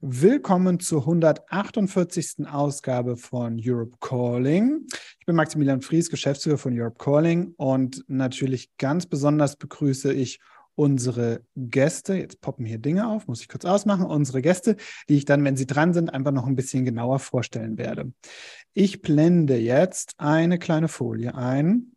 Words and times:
Willkommen 0.00 0.78
zur 0.78 1.00
148. 1.00 2.46
Ausgabe 2.46 3.16
von 3.16 3.60
Europe 3.60 3.96
Calling. 3.98 4.86
Ich 5.18 5.26
bin 5.26 5.34
Maximilian 5.34 5.82
Fries, 5.82 6.08
Geschäftsführer 6.08 6.56
von 6.56 6.78
Europe 6.78 6.98
Calling 7.02 7.54
und 7.56 8.04
natürlich 8.06 8.70
ganz 8.76 9.06
besonders 9.06 9.56
begrüße 9.56 10.12
ich 10.12 10.38
unsere 10.76 11.42
Gäste. 11.56 12.14
Jetzt 12.14 12.40
poppen 12.40 12.64
hier 12.64 12.78
Dinge 12.78 13.08
auf, 13.08 13.26
muss 13.26 13.40
ich 13.40 13.48
kurz 13.48 13.64
ausmachen. 13.64 14.06
Unsere 14.06 14.40
Gäste, 14.40 14.76
die 15.08 15.16
ich 15.16 15.24
dann, 15.24 15.42
wenn 15.42 15.56
sie 15.56 15.66
dran 15.66 15.92
sind, 15.92 16.14
einfach 16.14 16.30
noch 16.30 16.46
ein 16.46 16.54
bisschen 16.54 16.84
genauer 16.84 17.18
vorstellen 17.18 17.76
werde. 17.76 18.12
Ich 18.74 19.02
blende 19.02 19.56
jetzt 19.56 20.14
eine 20.18 20.60
kleine 20.60 20.86
Folie 20.86 21.34
ein. 21.34 21.96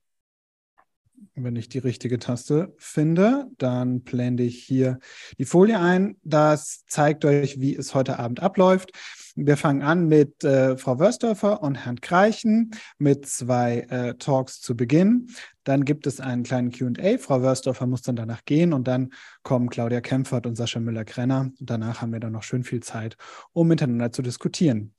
Wenn 1.35 1.55
ich 1.55 1.69
die 1.69 1.77
richtige 1.77 2.19
Taste 2.19 2.73
finde, 2.77 3.47
dann 3.57 4.01
blende 4.01 4.43
ich 4.43 4.63
hier 4.63 4.99
die 5.37 5.45
Folie 5.45 5.79
ein. 5.79 6.17
Das 6.23 6.83
zeigt 6.87 7.23
euch, 7.23 7.61
wie 7.61 7.75
es 7.75 7.95
heute 7.95 8.19
Abend 8.19 8.41
abläuft. 8.41 8.91
Wir 9.35 9.55
fangen 9.55 9.81
an 9.81 10.07
mit 10.07 10.43
äh, 10.43 10.75
Frau 10.75 10.99
Wörsdorfer 10.99 11.63
und 11.63 11.75
Herrn 11.75 12.01
Kreichen 12.01 12.71
mit 12.97 13.25
zwei 13.25 13.87
äh, 13.89 14.15
Talks 14.15 14.59
zu 14.59 14.75
Beginn. 14.75 15.29
Dann 15.63 15.85
gibt 15.85 16.05
es 16.05 16.19
einen 16.19 16.43
kleinen 16.43 16.71
QA. 16.71 17.17
Frau 17.17 17.41
Wörsdorfer 17.41 17.87
muss 17.87 18.01
dann 18.01 18.17
danach 18.17 18.43
gehen 18.43 18.73
und 18.73 18.89
dann 18.89 19.13
kommen 19.43 19.69
Claudia 19.69 20.01
Kempfert 20.01 20.45
und 20.47 20.55
Sascha 20.55 20.81
Müller-Krenner. 20.81 21.51
Danach 21.59 22.01
haben 22.01 22.11
wir 22.11 22.19
dann 22.19 22.33
noch 22.33 22.43
schön 22.43 22.65
viel 22.65 22.81
Zeit, 22.81 23.15
um 23.53 23.69
miteinander 23.69 24.11
zu 24.11 24.21
diskutieren. 24.21 24.93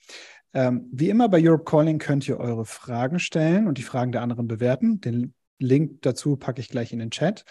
Ähm, 0.55 0.89
wie 0.93 1.11
immer 1.11 1.29
bei 1.29 1.47
Europe 1.47 1.65
Calling 1.65 1.99
könnt 1.99 2.27
ihr 2.27 2.39
eure 2.39 2.65
Fragen 2.65 3.19
stellen 3.19 3.67
und 3.67 3.77
die 3.77 3.83
Fragen 3.83 4.13
der 4.13 4.23
anderen 4.23 4.49
bewerten. 4.49 5.01
Den 5.01 5.35
Link 5.63 6.03
dazu 6.03 6.37
packe 6.37 6.61
ich 6.61 6.69
gleich 6.69 6.93
in 6.93 6.99
den 6.99 7.11
Chat. 7.11 7.45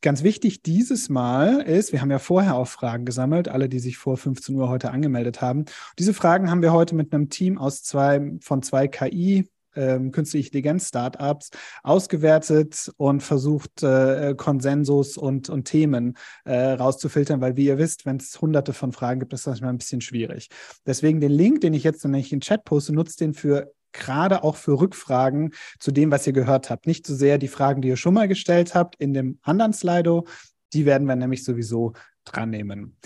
Ganz 0.00 0.22
wichtig 0.22 0.62
dieses 0.62 1.08
Mal 1.08 1.62
ist, 1.62 1.92
wir 1.92 2.02
haben 2.02 2.10
ja 2.10 2.18
vorher 2.18 2.56
auch 2.56 2.68
Fragen 2.68 3.06
gesammelt, 3.06 3.48
alle, 3.48 3.70
die 3.70 3.78
sich 3.78 3.96
vor 3.96 4.18
15 4.18 4.54
Uhr 4.54 4.68
heute 4.68 4.90
angemeldet 4.90 5.40
haben. 5.40 5.64
Diese 5.98 6.12
Fragen 6.12 6.50
haben 6.50 6.60
wir 6.60 6.74
heute 6.74 6.94
mit 6.94 7.14
einem 7.14 7.30
Team 7.30 7.56
aus 7.56 7.82
zwei, 7.82 8.34
von 8.40 8.62
zwei 8.62 8.86
KI 8.86 9.48
ähm, 9.76 10.12
künstliche 10.12 10.48
Intelligenz 10.48 10.88
Startups 10.88 11.50
ausgewertet 11.82 12.92
und 12.96 13.22
versucht 13.22 13.82
äh, 13.82 14.34
Konsensus 14.36 15.16
und, 15.16 15.48
und 15.48 15.64
Themen 15.64 16.16
äh, 16.44 16.72
rauszufiltern, 16.72 17.40
weil 17.40 17.56
wie 17.56 17.66
ihr 17.66 17.78
wisst, 17.78 18.06
wenn 18.06 18.16
es 18.16 18.40
hunderte 18.40 18.72
von 18.72 18.92
Fragen 18.92 19.20
gibt, 19.20 19.32
ist 19.32 19.46
das 19.46 19.52
manchmal 19.52 19.70
ein 19.70 19.78
bisschen 19.78 20.00
schwierig. 20.00 20.48
Deswegen 20.86 21.20
den 21.20 21.32
Link, 21.32 21.60
den 21.60 21.74
ich 21.74 21.84
jetzt 21.84 22.04
nämlich 22.04 22.32
in 22.32 22.40
den 22.40 22.42
Chat 22.42 22.64
poste, 22.64 22.92
nutzt 22.92 23.20
den 23.20 23.34
für 23.34 23.72
gerade 23.94 24.44
auch 24.44 24.56
für 24.56 24.78
Rückfragen 24.78 25.54
zu 25.78 25.90
dem, 25.90 26.10
was 26.10 26.26
ihr 26.26 26.34
gehört 26.34 26.68
habt. 26.68 26.86
Nicht 26.86 27.06
so 27.06 27.14
sehr 27.14 27.38
die 27.38 27.48
Fragen, 27.48 27.80
die 27.80 27.88
ihr 27.88 27.96
schon 27.96 28.12
mal 28.12 28.28
gestellt 28.28 28.74
habt 28.74 28.96
in 28.96 29.14
dem 29.14 29.38
anderen 29.42 29.72
Slido. 29.72 30.26
Die 30.74 30.84
werden 30.84 31.08
wir 31.08 31.16
nämlich 31.16 31.44
sowieso 31.44 31.94
dran 32.24 32.50
nehmen. 32.50 32.98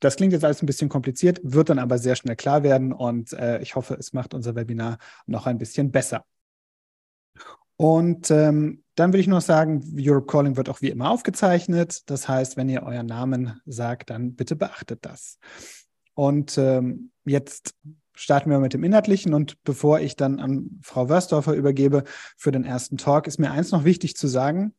Das 0.00 0.16
klingt 0.16 0.32
jetzt 0.32 0.44
alles 0.44 0.62
ein 0.62 0.66
bisschen 0.66 0.88
kompliziert, 0.88 1.40
wird 1.42 1.68
dann 1.68 1.78
aber 1.78 1.98
sehr 1.98 2.16
schnell 2.16 2.36
klar 2.36 2.62
werden 2.62 2.92
und 2.92 3.32
äh, 3.32 3.60
ich 3.60 3.76
hoffe, 3.76 3.94
es 3.94 4.12
macht 4.12 4.34
unser 4.34 4.54
Webinar 4.54 4.98
noch 5.26 5.46
ein 5.46 5.58
bisschen 5.58 5.90
besser. 5.90 6.24
Und 7.76 8.30
ähm, 8.30 8.84
dann 8.94 9.12
will 9.12 9.20
ich 9.20 9.26
noch 9.26 9.42
sagen, 9.42 9.82
Europe 9.98 10.26
Calling 10.26 10.56
wird 10.56 10.68
auch 10.68 10.80
wie 10.80 10.88
immer 10.88 11.10
aufgezeichnet. 11.10 12.08
Das 12.08 12.28
heißt, 12.28 12.56
wenn 12.56 12.68
ihr 12.68 12.82
euren 12.82 13.06
Namen 13.06 13.60
sagt, 13.66 14.10
dann 14.10 14.34
bitte 14.34 14.56
beachtet 14.56 15.00
das. 15.02 15.38
Und 16.14 16.56
ähm, 16.56 17.10
jetzt 17.24 17.74
starten 18.16 18.50
wir 18.50 18.58
mit 18.58 18.74
dem 18.74 18.82
Inhaltlichen 18.82 19.34
und 19.34 19.62
bevor 19.62 20.00
ich 20.00 20.16
dann 20.16 20.40
an 20.40 20.80
Frau 20.82 21.08
Wörsdorfer 21.08 21.54
übergebe 21.54 22.04
für 22.36 22.50
den 22.50 22.64
ersten 22.64 22.96
Talk, 22.96 23.26
ist 23.26 23.38
mir 23.38 23.52
eins 23.52 23.70
noch 23.70 23.84
wichtig 23.84 24.16
zu 24.16 24.26
sagen. 24.26 24.74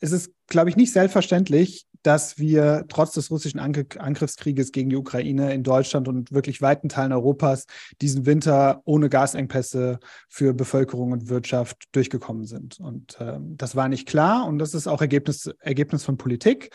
Es 0.00 0.12
ist, 0.12 0.32
glaube 0.46 0.70
ich, 0.70 0.76
nicht 0.76 0.92
selbstverständlich, 0.92 1.86
dass 2.02 2.38
wir 2.38 2.84
trotz 2.88 3.12
des 3.12 3.30
russischen 3.30 3.58
Angriffskrieges 3.58 4.72
gegen 4.72 4.90
die 4.90 4.96
Ukraine 4.96 5.52
in 5.52 5.62
Deutschland 5.62 6.08
und 6.08 6.32
wirklich 6.32 6.62
weiten 6.62 6.88
Teilen 6.88 7.12
Europas 7.12 7.66
diesen 8.00 8.26
Winter 8.26 8.80
ohne 8.84 9.08
Gasengpässe 9.08 9.98
für 10.28 10.54
Bevölkerung 10.54 11.12
und 11.12 11.28
Wirtschaft 11.28 11.84
durchgekommen 11.92 12.44
sind. 12.46 12.80
Und 12.80 13.18
ähm, 13.20 13.56
das 13.56 13.76
war 13.76 13.88
nicht 13.88 14.08
klar 14.08 14.46
und 14.46 14.58
das 14.58 14.74
ist 14.74 14.86
auch 14.86 15.00
Ergebnis, 15.00 15.50
Ergebnis 15.60 16.04
von 16.04 16.16
Politik 16.16 16.70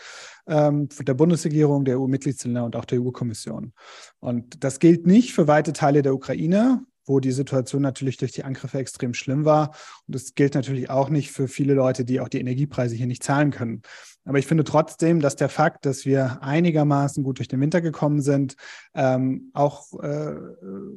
ähm, 0.46 0.88
der 1.00 1.14
Bundesregierung, 1.14 1.84
der 1.84 1.98
EU-Mitgliedsländer 1.98 2.64
und 2.64 2.76
auch 2.76 2.84
der 2.84 3.02
EU-Kommission. 3.02 3.72
Und 4.20 4.62
das 4.62 4.78
gilt 4.78 5.06
nicht 5.06 5.32
für 5.32 5.48
weite 5.48 5.72
Teile 5.72 6.02
der 6.02 6.14
Ukraine 6.14 6.82
wo 7.06 7.20
die 7.20 7.32
Situation 7.32 7.82
natürlich 7.82 8.16
durch 8.16 8.32
die 8.32 8.44
Angriffe 8.44 8.78
extrem 8.78 9.14
schlimm 9.14 9.44
war. 9.44 9.70
Und 10.06 10.14
das 10.14 10.34
gilt 10.34 10.54
natürlich 10.54 10.90
auch 10.90 11.08
nicht 11.08 11.30
für 11.30 11.48
viele 11.48 11.74
Leute, 11.74 12.04
die 12.04 12.20
auch 12.20 12.28
die 12.28 12.40
Energiepreise 12.40 12.96
hier 12.96 13.06
nicht 13.06 13.22
zahlen 13.22 13.50
können. 13.50 13.82
Aber 14.26 14.38
ich 14.38 14.46
finde 14.46 14.64
trotzdem, 14.64 15.20
dass 15.20 15.36
der 15.36 15.48
Fakt, 15.48 15.86
dass 15.86 16.04
wir 16.04 16.42
einigermaßen 16.42 17.22
gut 17.22 17.38
durch 17.38 17.48
den 17.48 17.60
Winter 17.60 17.80
gekommen 17.80 18.20
sind, 18.20 18.56
ähm, 18.92 19.50
auch 19.54 19.92
äh, 20.02 20.34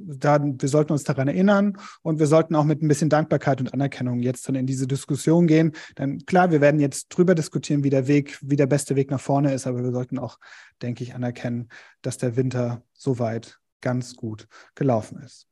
da, 0.07 0.39
wir 0.43 0.69
sollten 0.69 0.91
uns 0.91 1.03
daran 1.03 1.27
erinnern 1.27 1.77
und 2.01 2.19
wir 2.19 2.27
sollten 2.27 2.55
auch 2.55 2.63
mit 2.63 2.81
ein 2.81 2.87
bisschen 2.87 3.09
Dankbarkeit 3.09 3.61
und 3.61 3.73
Anerkennung 3.73 4.19
jetzt 4.19 4.47
dann 4.47 4.55
in 4.55 4.65
diese 4.65 4.87
Diskussion 4.87 5.45
gehen. 5.45 5.73
Denn 5.97 6.25
klar, 6.25 6.51
wir 6.51 6.59
werden 6.59 6.79
jetzt 6.79 7.09
drüber 7.09 7.35
diskutieren, 7.35 7.83
wie 7.83 7.91
der 7.91 8.07
Weg, 8.07 8.39
wie 8.41 8.55
der 8.55 8.67
beste 8.67 8.95
Weg 8.95 9.11
nach 9.11 9.21
vorne 9.21 9.53
ist, 9.53 9.67
aber 9.67 9.83
wir 9.83 9.91
sollten 9.91 10.17
auch, 10.17 10.39
denke 10.81 11.03
ich, 11.03 11.13
anerkennen, 11.13 11.69
dass 12.01 12.17
der 12.17 12.35
Winter 12.35 12.81
soweit 12.93 13.59
ganz 13.81 14.15
gut 14.15 14.47
gelaufen 14.75 15.21
ist. 15.23 15.47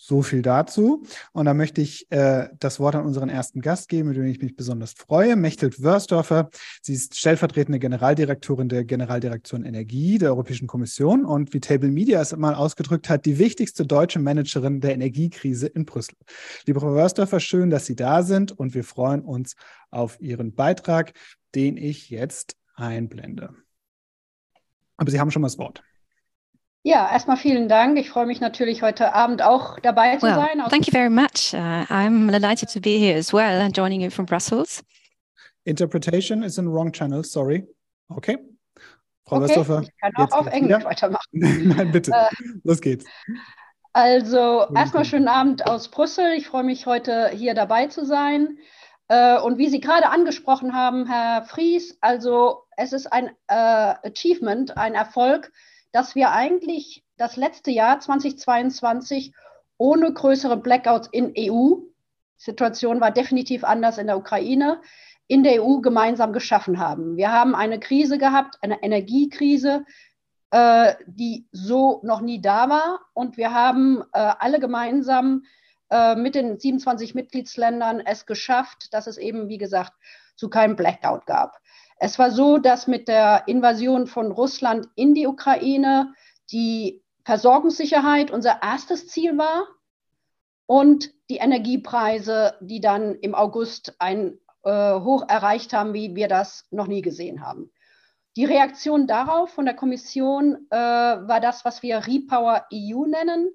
So 0.00 0.22
viel 0.22 0.42
dazu. 0.42 1.02
Und 1.32 1.46
da 1.46 1.54
möchte 1.54 1.80
ich 1.80 2.06
äh, 2.12 2.48
das 2.60 2.78
Wort 2.78 2.94
an 2.94 3.04
unseren 3.04 3.28
ersten 3.28 3.60
Gast 3.60 3.88
geben, 3.88 4.08
mit 4.08 4.16
dem 4.16 4.26
ich 4.26 4.40
mich 4.40 4.54
besonders 4.54 4.92
freue. 4.92 5.34
Mechthild 5.34 5.82
Wörsdorfer. 5.82 6.50
Sie 6.80 6.94
ist 6.94 7.16
stellvertretende 7.16 7.80
Generaldirektorin 7.80 8.68
der 8.68 8.84
Generaldirektion 8.84 9.64
Energie 9.64 10.18
der 10.18 10.30
Europäischen 10.30 10.68
Kommission 10.68 11.24
und 11.24 11.52
wie 11.52 11.58
Table 11.58 11.90
Media 11.90 12.20
es 12.20 12.34
mal 12.36 12.54
ausgedrückt 12.54 13.10
hat, 13.10 13.26
die 13.26 13.38
wichtigste 13.38 13.84
deutsche 13.84 14.20
Managerin 14.20 14.80
der 14.80 14.94
Energiekrise 14.94 15.66
in 15.66 15.84
Brüssel. 15.84 16.14
Liebe 16.64 16.78
Frau 16.78 16.94
Wörsdorfer, 16.94 17.40
schön, 17.40 17.68
dass 17.68 17.84
Sie 17.84 17.96
da 17.96 18.22
sind 18.22 18.52
und 18.52 18.74
wir 18.74 18.84
freuen 18.84 19.22
uns 19.22 19.56
auf 19.90 20.20
Ihren 20.20 20.54
Beitrag, 20.54 21.12
den 21.56 21.76
ich 21.76 22.08
jetzt 22.08 22.56
einblende. 22.76 23.52
Aber 24.96 25.10
Sie 25.10 25.18
haben 25.18 25.32
schon 25.32 25.42
mal 25.42 25.48
das 25.48 25.58
Wort. 25.58 25.82
Ja, 26.88 27.06
erstmal 27.12 27.36
vielen 27.36 27.68
Dank. 27.68 27.98
Ich 27.98 28.08
freue 28.08 28.24
mich 28.24 28.40
natürlich 28.40 28.80
heute 28.80 29.12
Abend 29.12 29.42
auch 29.42 29.78
dabei 29.80 30.16
zu 30.16 30.22
well, 30.22 30.36
sein. 30.36 30.58
Thank 30.70 30.86
you 30.86 30.90
very 30.90 31.10
much. 31.10 31.52
Uh, 31.52 31.84
I'm 31.92 32.30
delighted 32.30 32.70
to 32.70 32.80
be 32.80 32.96
here 32.96 33.18
as 33.18 33.30
well, 33.30 33.70
joining 33.70 34.00
you 34.00 34.08
from 34.08 34.24
Brussels. 34.24 34.82
Interpretation 35.64 36.42
is 36.42 36.56
in 36.56 36.64
the 36.64 36.70
wrong 36.70 36.90
channel, 36.90 37.22
sorry. 37.22 37.66
Okay. 38.08 38.38
Frau 39.26 39.36
okay, 39.36 39.48
Westhofer, 39.48 39.82
ich 39.82 39.90
kann 40.00 40.12
auch 40.16 40.32
auf 40.32 40.46
Englisch 40.46 40.78
wieder. 40.78 40.88
weitermachen. 40.88 41.26
Nein, 41.32 41.92
bitte. 41.92 42.10
Äh, 42.10 42.28
Los 42.64 42.80
geht's. 42.80 43.04
Also 43.92 44.64
erstmal 44.74 45.04
schönen 45.04 45.28
Abend 45.28 45.66
aus 45.66 45.90
Brüssel. 45.90 46.32
Ich 46.38 46.46
freue 46.46 46.64
mich 46.64 46.86
heute 46.86 47.28
hier 47.34 47.52
dabei 47.52 47.88
zu 47.88 48.06
sein. 48.06 48.56
Äh, 49.08 49.38
und 49.40 49.58
wie 49.58 49.68
Sie 49.68 49.80
gerade 49.80 50.08
angesprochen 50.08 50.72
haben, 50.74 51.06
Herr 51.06 51.44
Fries, 51.44 51.98
also 52.00 52.62
es 52.78 52.94
ist 52.94 53.12
ein 53.12 53.28
äh, 53.48 54.08
Achievement, 54.08 54.78
ein 54.78 54.94
Erfolg, 54.94 55.52
dass 55.92 56.14
wir 56.14 56.32
eigentlich 56.32 57.04
das 57.16 57.36
letzte 57.36 57.70
Jahr 57.70 58.00
2022 58.00 59.32
ohne 59.76 60.12
größere 60.12 60.56
Blackouts 60.56 61.08
in 61.10 61.32
EU, 61.36 61.76
Situation 62.36 63.00
war 63.00 63.10
definitiv 63.10 63.64
anders 63.64 63.98
in 63.98 64.06
der 64.06 64.16
Ukraine, 64.16 64.80
in 65.26 65.42
der 65.42 65.62
EU 65.62 65.80
gemeinsam 65.80 66.32
geschaffen 66.32 66.78
haben. 66.78 67.16
Wir 67.16 67.32
haben 67.32 67.54
eine 67.54 67.80
Krise 67.80 68.16
gehabt, 68.16 68.56
eine 68.62 68.82
Energiekrise, 68.82 69.84
äh, 70.50 70.94
die 71.06 71.46
so 71.52 72.00
noch 72.02 72.20
nie 72.20 72.40
da 72.40 72.68
war. 72.68 73.00
Und 73.12 73.36
wir 73.36 73.52
haben 73.52 74.02
äh, 74.12 74.32
alle 74.38 74.60
gemeinsam 74.60 75.44
äh, 75.90 76.14
mit 76.14 76.34
den 76.34 76.58
27 76.58 77.14
Mitgliedsländern 77.14 78.00
es 78.00 78.24
geschafft, 78.24 78.94
dass 78.94 79.06
es 79.06 79.18
eben, 79.18 79.48
wie 79.48 79.58
gesagt, 79.58 79.92
zu 80.36 80.48
keinem 80.48 80.76
Blackout 80.76 81.26
gab. 81.26 81.58
Es 81.98 82.18
war 82.18 82.30
so, 82.30 82.58
dass 82.58 82.86
mit 82.86 83.08
der 83.08 83.44
Invasion 83.46 84.06
von 84.06 84.30
Russland 84.30 84.88
in 84.94 85.14
die 85.14 85.26
Ukraine 85.26 86.14
die 86.50 87.02
Versorgungssicherheit 87.24 88.30
unser 88.30 88.62
erstes 88.62 89.08
Ziel 89.08 89.36
war 89.36 89.66
und 90.66 91.12
die 91.28 91.36
Energiepreise, 91.36 92.54
die 92.60 92.80
dann 92.80 93.14
im 93.16 93.34
August 93.34 93.96
ein 93.98 94.38
äh, 94.62 95.00
Hoch 95.00 95.24
erreicht 95.28 95.72
haben, 95.72 95.92
wie 95.92 96.14
wir 96.14 96.28
das 96.28 96.66
noch 96.70 96.86
nie 96.86 97.02
gesehen 97.02 97.44
haben. 97.44 97.70
Die 98.36 98.44
Reaktion 98.44 99.06
darauf 99.06 99.50
von 99.50 99.64
der 99.64 99.74
Kommission 99.74 100.66
äh, 100.70 100.76
war 100.76 101.40
das, 101.40 101.64
was 101.64 101.82
wir 101.82 102.06
Repower 102.06 102.66
EU 102.72 103.04
nennen. 103.06 103.50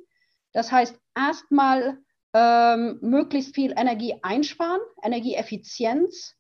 Das 0.52 0.72
heißt, 0.72 1.00
erstmal 1.16 2.00
ähm, 2.34 3.00
möglichst 3.02 3.56
viel 3.56 3.72
Energie 3.72 4.16
einsparen, 4.22 4.82
Energieeffizienz 5.02 6.36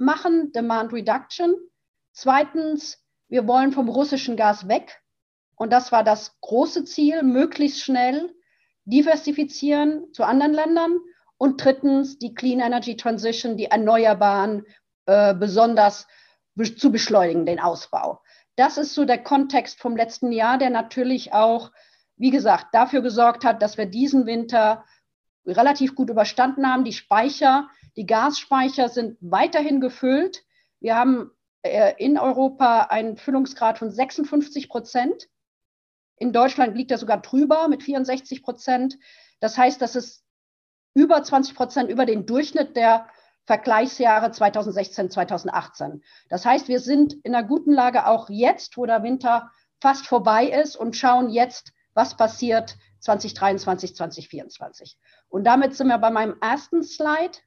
machen, 0.00 0.52
Demand 0.52 0.92
Reduction. 0.92 1.54
Zweitens, 2.12 3.02
wir 3.28 3.46
wollen 3.46 3.72
vom 3.72 3.88
russischen 3.88 4.36
Gas 4.36 4.68
weg. 4.68 5.02
Und 5.56 5.72
das 5.72 5.92
war 5.92 6.04
das 6.04 6.38
große 6.40 6.84
Ziel, 6.84 7.22
möglichst 7.22 7.82
schnell 7.82 8.34
diversifizieren 8.84 10.12
zu 10.12 10.24
anderen 10.24 10.54
Ländern. 10.54 10.98
Und 11.36 11.62
drittens, 11.62 12.18
die 12.18 12.34
Clean 12.34 12.60
Energy 12.60 12.96
Transition, 12.96 13.56
die 13.56 13.66
Erneuerbaren 13.66 14.64
äh, 15.06 15.34
besonders 15.34 16.06
be 16.54 16.74
zu 16.74 16.90
beschleunigen, 16.90 17.46
den 17.46 17.60
Ausbau. 17.60 18.20
das 18.56 18.76
ist 18.76 18.94
so 18.94 19.04
der 19.04 19.22
Kontext 19.22 19.80
vom 19.80 19.96
letzten 19.96 20.32
Jahr, 20.32 20.58
der 20.58 20.70
natürlich 20.70 21.32
auch, 21.32 21.70
wie 22.16 22.30
gesagt, 22.30 22.66
dafür 22.72 23.02
gesorgt 23.02 23.44
hat, 23.44 23.62
dass 23.62 23.78
wir 23.78 23.86
diesen 23.86 24.26
Winter 24.26 24.84
relativ 25.46 25.94
gut 25.94 26.10
überstanden 26.10 26.68
haben. 26.68 26.84
Die 26.84 26.92
Speicher, 26.92 27.68
die 27.98 28.06
Gasspeicher 28.06 28.88
sind 28.88 29.18
weiterhin 29.20 29.80
gefüllt. 29.80 30.44
Wir 30.78 30.94
haben 30.94 31.32
äh, 31.62 31.94
in 31.98 32.16
Europa 32.16 32.82
einen 32.82 33.16
Füllungsgrad 33.16 33.76
von 33.76 33.90
56 33.90 34.68
Prozent. 34.68 35.28
In 36.16 36.32
Deutschland 36.32 36.76
liegt 36.76 36.92
er 36.92 36.98
sogar 36.98 37.20
drüber 37.20 37.66
mit 37.66 37.82
64 37.82 38.44
Prozent. 38.44 38.98
Das 39.40 39.58
heißt, 39.58 39.82
das 39.82 39.96
ist 39.96 40.24
über 40.94 41.20
20 41.20 41.56
Prozent 41.56 41.90
über 41.90 42.06
den 42.06 42.24
Durchschnitt 42.24 42.76
der 42.76 43.08
Vergleichsjahre 43.46 44.30
2016, 44.30 45.10
2018. 45.10 46.04
Das 46.28 46.46
heißt, 46.46 46.68
wir 46.68 46.78
sind 46.78 47.14
in 47.24 47.34
einer 47.34 47.48
guten 47.48 47.72
Lage 47.72 48.06
auch 48.06 48.30
jetzt, 48.30 48.76
wo 48.76 48.86
der 48.86 49.02
Winter 49.02 49.50
fast 49.80 50.06
vorbei 50.06 50.46
ist 50.46 50.76
und 50.76 50.94
schauen 50.94 51.30
jetzt, 51.30 51.72
was 51.94 52.16
passiert 52.16 52.76
2023, 53.00 53.96
2024. 53.96 54.96
Und 55.28 55.42
damit 55.42 55.74
sind 55.74 55.88
wir 55.88 55.98
bei 55.98 56.10
meinem 56.10 56.36
ersten 56.40 56.84
Slide, 56.84 57.38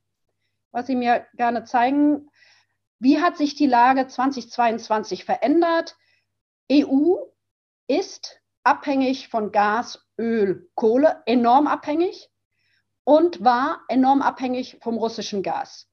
was 0.72 0.88
Sie 0.88 0.96
mir 0.96 1.28
gerne 1.34 1.64
zeigen. 1.64 2.30
Wie 3.00 3.22
hat 3.22 3.38
sich 3.38 3.56
die 3.56 3.68
Lage 3.68 4.08
2022 4.08 5.26
verändert? 5.26 5.98
EU 6.72 7.16
ist 7.88 8.42
abhängig 8.64 9.28
von 9.30 9.52
Gas, 9.52 10.08
Öl, 10.18 10.70
Kohle, 10.76 11.24
enorm 11.26 11.68
abhängig 11.68 12.30
und 13.04 13.44
war 13.44 13.82
enorm 13.88 14.22
abhängig 14.22 14.78
vom 14.82 14.98
russischen 14.98 15.44
Gas 15.44 15.92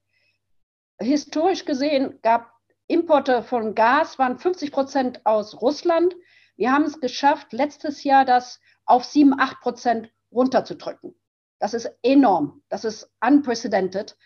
historisch 1.01 1.65
gesehen 1.65 2.19
gab 2.23 2.53
Importe 2.87 3.43
von 3.43 3.75
Gas, 3.75 4.19
waren 4.19 4.39
50 4.39 4.73
Prozent 4.73 5.27
aus 5.27 5.61
Russland. 5.61 6.15
Wir 6.57 6.73
haben 6.73 6.85
es 6.85 7.01
geschafft, 7.01 7.53
letztes 7.53 8.03
Jahr 8.03 8.25
das 8.25 8.61
auf 8.87 9.05
7, 9.05 9.39
8 9.39 9.61
Prozent 9.61 10.11
runterzudrücken. 10.33 11.15
Das 11.59 11.75
ist 11.75 11.91
enorm. 12.03 12.63
Das 12.69 12.85
ist 12.85 13.11
unprecedented. 13.21 14.17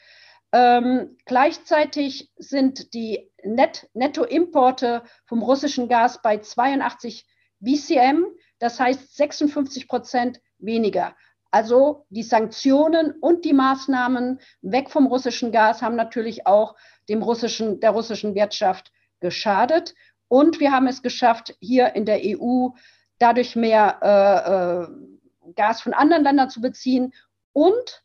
Ähm, 0.53 1.17
gleichzeitig 1.25 2.31
sind 2.37 2.93
die 2.93 3.31
Net 3.43 3.89
Nettoimporte 3.95 5.03
vom 5.25 5.43
russischen 5.43 5.89
Gas 5.89 6.21
bei 6.23 6.39
82 6.39 7.27
BCM, 7.61 8.25
das 8.59 8.79
heißt 8.79 9.17
56 9.17 9.89
Prozent 9.89 10.41
weniger. 10.59 11.17
Also 11.51 12.07
die 12.09 12.23
Sanktionen 12.23 13.13
und 13.21 13.45
die 13.45 13.53
Maßnahmen 13.53 14.41
weg 14.63 14.91
vom 14.91 15.07
russischen 15.07 15.53
Gas 15.53 15.83
haben 15.83 15.97
natürlich 15.97 16.47
auch 16.47 16.77
dem 17.09 17.23
russischen, 17.23 17.81
der 17.81 17.91
russischen 17.91 18.35
Wirtschaft 18.35 18.91
geschadet. 19.21 19.95
Und 20.29 20.61
wir 20.61 20.73
haben 20.73 20.87
es 20.87 21.03
geschafft, 21.03 21.55
hier 21.61 21.95
in 21.95 22.07
der 22.07 22.21
EU 22.25 22.69
dadurch 23.19 23.55
mehr 23.55 23.99
äh, 24.03 25.51
äh, 25.51 25.53
Gas 25.55 25.83
von 25.83 25.93
anderen 25.93 26.25
Ländern 26.25 26.49
zu 26.49 26.61
beziehen 26.61 27.13
und 27.53 28.02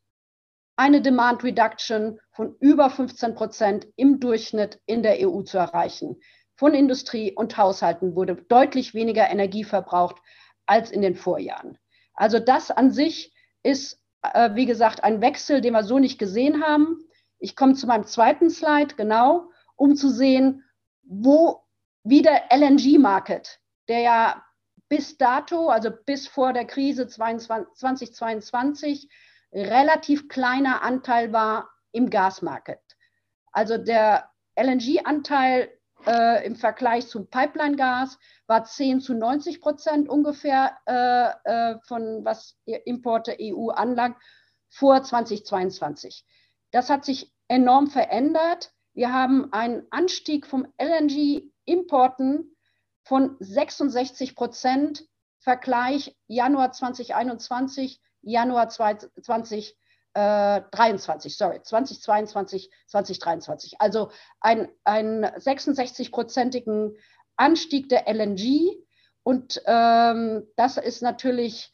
eine 0.77 1.01
Demand 1.01 1.43
Reduction 1.43 2.19
von 2.31 2.55
über 2.59 2.89
15 2.89 3.35
Prozent 3.35 3.87
im 3.95 4.19
Durchschnitt 4.19 4.79
in 4.85 5.03
der 5.03 5.27
EU 5.27 5.41
zu 5.41 5.57
erreichen. 5.57 6.21
Von 6.55 6.73
Industrie 6.73 7.33
und 7.33 7.57
Haushalten 7.57 8.15
wurde 8.15 8.35
deutlich 8.35 8.93
weniger 8.93 9.29
Energie 9.29 9.63
verbraucht 9.63 10.17
als 10.65 10.91
in 10.91 11.01
den 11.01 11.15
Vorjahren. 11.15 11.77
Also 12.13 12.39
das 12.39 12.71
an 12.71 12.91
sich 12.91 13.33
ist, 13.63 14.01
äh, 14.21 14.51
wie 14.53 14.65
gesagt, 14.65 15.03
ein 15.03 15.21
Wechsel, 15.21 15.61
den 15.61 15.73
wir 15.73 15.83
so 15.83 15.99
nicht 15.99 16.19
gesehen 16.19 16.63
haben. 16.63 16.99
Ich 17.39 17.55
komme 17.55 17.73
zu 17.73 17.87
meinem 17.87 18.05
zweiten 18.05 18.49
Slide, 18.49 18.95
genau, 18.95 19.49
um 19.75 19.95
zu 19.95 20.09
sehen, 20.09 20.63
wo 21.03 21.63
wie 22.03 22.21
der 22.21 22.51
LNG-Market, 22.51 23.59
der 23.89 23.99
ja 23.99 24.43
bis 24.89 25.17
dato, 25.17 25.69
also 25.69 25.89
bis 26.05 26.27
vor 26.27 26.53
der 26.53 26.65
Krise 26.65 27.07
2022, 27.07 29.09
relativ 29.57 30.29
kleiner 30.29 30.81
Anteil 30.83 31.33
war 31.33 31.69
im 31.91 32.09
Gasmarket. 32.09 32.79
Also 33.51 33.77
der 33.77 34.29
LNG-Anteil 34.55 35.69
äh, 36.05 36.45
im 36.45 36.55
Vergleich 36.55 37.07
zum 37.07 37.29
Pipeline-Gas 37.29 38.19
war 38.45 38.63
10 38.63 39.01
zu 39.01 39.13
90 39.13 39.61
Prozent 39.61 40.09
ungefähr 40.09 40.77
äh, 40.85 41.73
äh, 41.73 41.79
von 41.87 42.23
was 42.23 42.57
Importe 42.85 43.35
EU 43.41 43.69
anlangt 43.69 44.17
vor 44.69 45.01
2022. 45.01 46.25
Das 46.71 46.89
hat 46.89 47.05
sich 47.05 47.33
enorm 47.47 47.87
verändert. 47.87 48.73
Wir 48.93 49.13
haben 49.13 49.51
einen 49.53 49.87
Anstieg 49.89 50.45
vom 50.45 50.67
LNG-Importen 50.77 52.55
von 53.03 53.37
66 53.39 54.35
Prozent 54.35 55.07
Vergleich 55.39 56.17
Januar 56.27 56.73
2021, 56.73 58.01
Januar 58.27 58.69
2022. 58.69 59.75
23, 60.13 61.31
äh, 61.31 61.35
sorry, 61.35 61.61
2022, 61.61 62.71
2023. 62.87 63.79
Also 63.79 64.09
ein, 64.39 64.67
ein 64.83 65.23
66-prozentigen 65.25 66.95
Anstieg 67.35 67.87
der 67.89 68.07
LNG. 68.07 68.77
Und 69.21 69.61
ähm, 69.65 70.47
das 70.55 70.77
ist 70.77 71.03
natürlich 71.03 71.71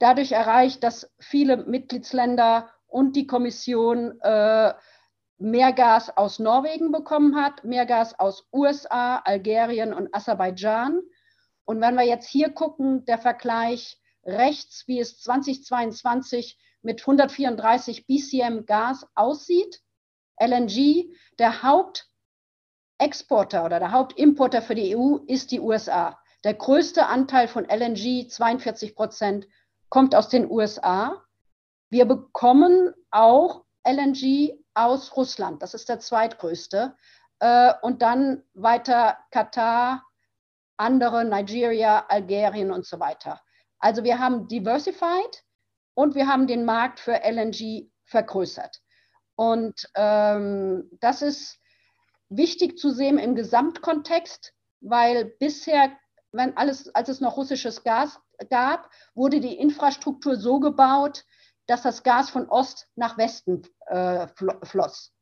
dadurch 0.00 0.32
erreicht, 0.32 0.82
dass 0.82 1.08
viele 1.20 1.58
Mitgliedsländer 1.58 2.68
und 2.88 3.14
die 3.14 3.26
Kommission 3.26 4.20
äh, 4.22 4.74
mehr 5.38 5.72
Gas 5.72 6.16
aus 6.16 6.38
Norwegen 6.38 6.90
bekommen 6.92 7.36
hat, 7.36 7.64
mehr 7.64 7.86
Gas 7.86 8.18
aus 8.18 8.48
USA, 8.52 9.18
Algerien 9.18 9.94
und 9.94 10.14
Aserbaidschan. 10.14 11.00
Und 11.64 11.80
wenn 11.80 11.94
wir 11.94 12.04
jetzt 12.04 12.28
hier 12.28 12.50
gucken, 12.50 13.04
der 13.04 13.18
Vergleich 13.18 14.01
rechts, 14.24 14.84
wie 14.86 15.00
es 15.00 15.20
2022 15.20 16.58
mit 16.82 17.00
134 17.00 18.06
BCM 18.06 18.66
Gas 18.66 19.06
aussieht. 19.14 19.80
LNG, 20.40 21.12
der 21.38 21.62
Hauptexporter 21.62 23.64
oder 23.64 23.78
der 23.78 23.92
Hauptimporter 23.92 24.62
für 24.62 24.74
die 24.74 24.96
EU 24.96 25.18
ist 25.26 25.50
die 25.50 25.60
USA. 25.60 26.18
Der 26.44 26.54
größte 26.54 27.06
Anteil 27.06 27.46
von 27.46 27.64
LNG, 27.64 28.28
42 28.28 28.96
Prozent, 28.96 29.46
kommt 29.88 30.14
aus 30.14 30.28
den 30.28 30.50
USA. 30.50 31.22
Wir 31.90 32.06
bekommen 32.06 32.92
auch 33.10 33.64
LNG 33.86 34.58
aus 34.74 35.16
Russland. 35.16 35.62
Das 35.62 35.74
ist 35.74 35.88
der 35.88 36.00
zweitgrößte. 36.00 36.96
Äh, 37.38 37.74
und 37.82 38.02
dann 38.02 38.42
weiter 38.54 39.18
Katar, 39.30 40.04
andere, 40.76 41.24
Nigeria, 41.24 42.06
Algerien 42.08 42.72
und 42.72 42.86
so 42.86 42.98
weiter. 42.98 43.40
Also 43.82 44.04
wir 44.04 44.20
haben 44.20 44.46
diversified 44.46 45.44
und 45.94 46.14
wir 46.14 46.28
haben 46.28 46.46
den 46.46 46.64
Markt 46.64 47.00
für 47.00 47.20
LNG 47.24 47.90
vergrößert. 48.04 48.80
Und 49.34 49.90
ähm, 49.96 50.88
das 51.00 51.20
ist 51.20 51.58
wichtig 52.28 52.78
zu 52.78 52.90
sehen 52.90 53.18
im 53.18 53.34
Gesamtkontext, 53.34 54.54
weil 54.80 55.24
bisher, 55.40 55.90
wenn 56.30 56.56
alles, 56.56 56.94
als 56.94 57.08
es 57.08 57.20
noch 57.20 57.36
russisches 57.36 57.82
Gas 57.82 58.20
gab, 58.50 58.88
wurde 59.14 59.40
die 59.40 59.58
Infrastruktur 59.58 60.36
so 60.36 60.60
gebaut, 60.60 61.24
dass 61.66 61.82
das 61.82 62.04
Gas 62.04 62.30
von 62.30 62.48
Ost 62.48 62.88
nach 62.94 63.18
Westen 63.18 63.62
äh, 63.86 64.28
floss. 64.62 65.12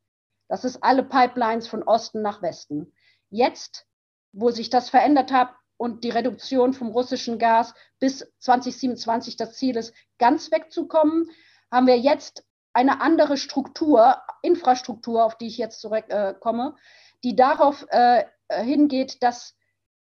Das 0.49 0.65
ist 0.65 0.83
alle 0.83 1.03
Pipelines 1.03 1.67
von 1.67 1.81
Osten 1.81 2.21
nach 2.21 2.43
Westen. 2.43 2.93
Jetzt, 3.31 3.87
wo 4.33 4.51
sich 4.51 4.69
das 4.69 4.89
verändert 4.89 5.31
hat, 5.31 5.51
und 5.81 6.03
die 6.03 6.11
Reduktion 6.11 6.73
vom 6.73 6.89
russischen 6.89 7.39
Gas 7.39 7.73
bis 7.97 8.19
2027 8.37 9.35
das 9.35 9.53
Ziel 9.53 9.77
ist, 9.77 9.95
ganz 10.19 10.51
wegzukommen, 10.51 11.27
haben 11.71 11.87
wir 11.87 11.97
jetzt 11.97 12.45
eine 12.71 13.01
andere 13.01 13.35
Struktur, 13.35 14.17
Infrastruktur, 14.43 15.25
auf 15.25 15.39
die 15.39 15.47
ich 15.47 15.57
jetzt 15.57 15.81
zurückkomme, 15.81 16.75
äh, 16.77 16.81
die 17.23 17.35
darauf 17.35 17.87
äh, 17.89 18.25
hingeht, 18.47 19.23
dass 19.23 19.55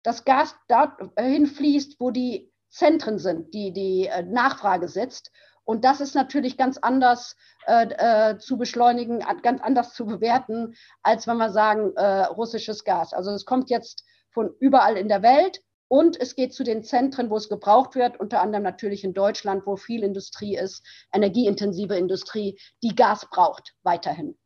das 0.02 0.24
Gas 0.24 0.56
dahin 0.70 1.46
fließt, 1.46 2.00
wo 2.00 2.10
die 2.10 2.54
Zentren 2.70 3.20
sind, 3.20 3.54
die 3.54 3.74
die 3.74 4.08
äh, 4.08 4.24
Nachfrage 4.24 4.88
sitzt. 4.88 5.30
Und 5.66 5.84
das 5.84 6.00
ist 6.00 6.16
natürlich 6.16 6.56
ganz 6.56 6.78
anders 6.78 7.36
äh, 7.66 8.38
zu 8.38 8.58
beschleunigen, 8.58 9.20
ganz 9.42 9.62
anders 9.62 9.94
zu 9.94 10.06
bewerten, 10.06 10.76
als 11.04 11.28
wenn 11.28 11.36
wir 11.36 11.50
sagen, 11.50 11.92
äh, 11.98 12.24
russisches 12.28 12.86
Gas. 12.86 13.12
Also 13.12 13.32
es 13.32 13.46
kommt 13.46 13.70
jetzt 13.70 14.06
von 14.36 14.54
überall 14.60 14.98
in 14.98 15.08
der 15.08 15.24
Welt 15.24 15.64
und 15.88 16.20
es 16.20 16.36
geht 16.36 16.54
zu 16.54 16.64
den 16.64 16.84
Zentren, 16.84 17.30
wo 17.30 17.38
es 17.38 17.48
gebraucht 17.48 17.96
wird, 17.96 18.20
unter 18.20 18.42
anderem 18.42 18.64
natürlich 18.64 19.04
in 19.04 19.14
Deutschland, 19.14 19.66
wo 19.66 19.78
viel 19.78 20.04
Industrie 20.04 20.58
ist, 20.58 20.86
energieintensive 21.14 21.96
Industrie, 21.96 22.60
die 22.84 22.96
Gas 22.96 23.28
braucht 23.32 23.74
weiterhin. 23.82 24.38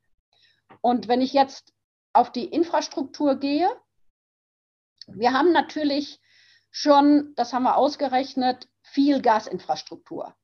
Und 0.82 1.08
wenn 1.08 1.22
ich 1.22 1.34
jetzt 1.34 1.74
auf 2.14 2.32
die 2.32 2.46
Infrastruktur 2.46 3.36
gehe, 3.36 3.68
wir 5.08 5.34
haben 5.34 5.52
natürlich 5.52 6.22
schon, 6.70 7.34
das 7.36 7.52
haben 7.52 7.64
wir 7.64 7.78
ausgerechnet, 7.78 8.68
viel 8.84 9.22
Gasinfrastruktur. 9.22 10.36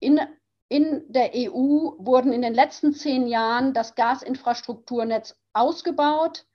In, 0.00 0.20
in 0.68 1.04
der 1.08 1.32
EU 1.34 1.94
wurden 1.98 2.32
in 2.32 2.42
den 2.42 2.54
letzten 2.54 2.92
zehn 2.92 3.26
Jahren 3.26 3.72
das 3.72 3.94
Gasinfrastrukturnetz 3.94 5.34
ausgebaut. 5.54 6.46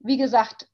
Wie 0.00 0.18
gesagt, 0.18 0.68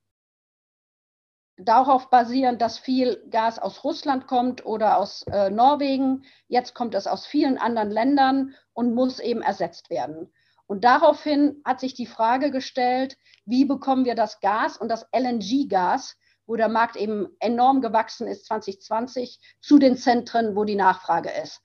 darauf 1.57 2.11
basierend, 2.11 2.61
dass 2.61 2.79
viel 2.79 3.23
Gas 3.31 3.59
aus 3.59 3.85
Russland 3.85 4.27
kommt 4.27 4.65
oder 4.67 4.99
aus 4.99 5.23
äh, 5.31 5.51
Norwegen. 5.51 6.25
Jetzt 6.49 6.75
kommt 6.75 6.95
es 6.95 7.07
aus 7.07 7.27
vielen 7.27 7.59
anderen 7.59 7.91
Ländern 7.91 8.55
und 8.73 8.95
muss 8.95 9.21
eben 9.21 9.43
ersetzt 9.43 9.91
werden. 9.91 10.33
Und 10.67 10.85
daraufhin 10.85 11.61
hat 11.65 11.81
sich 11.81 11.95
die 11.95 12.07
Frage 12.07 12.51
gestellt, 12.51 13.19
wie 13.45 13.65
bekommen 13.65 14.05
wir 14.05 14.15
das 14.15 14.41
Gas 14.41 14.77
und 14.77 14.89
das 14.89 15.07
LNG-Gas, 15.15 16.17
wo 16.47 16.57
der 16.57 16.69
Markt 16.69 16.97
eben 16.97 17.29
enorm 17.39 17.81
gewachsen 17.81 18.27
ist 18.27 18.47
2020, 18.47 19.41
zu 19.61 19.79
den 19.79 19.97
Zentren, 19.97 20.57
wo 20.57 20.65
die 20.65 20.77
Nachfrage 20.77 21.31
ist. 21.43 21.63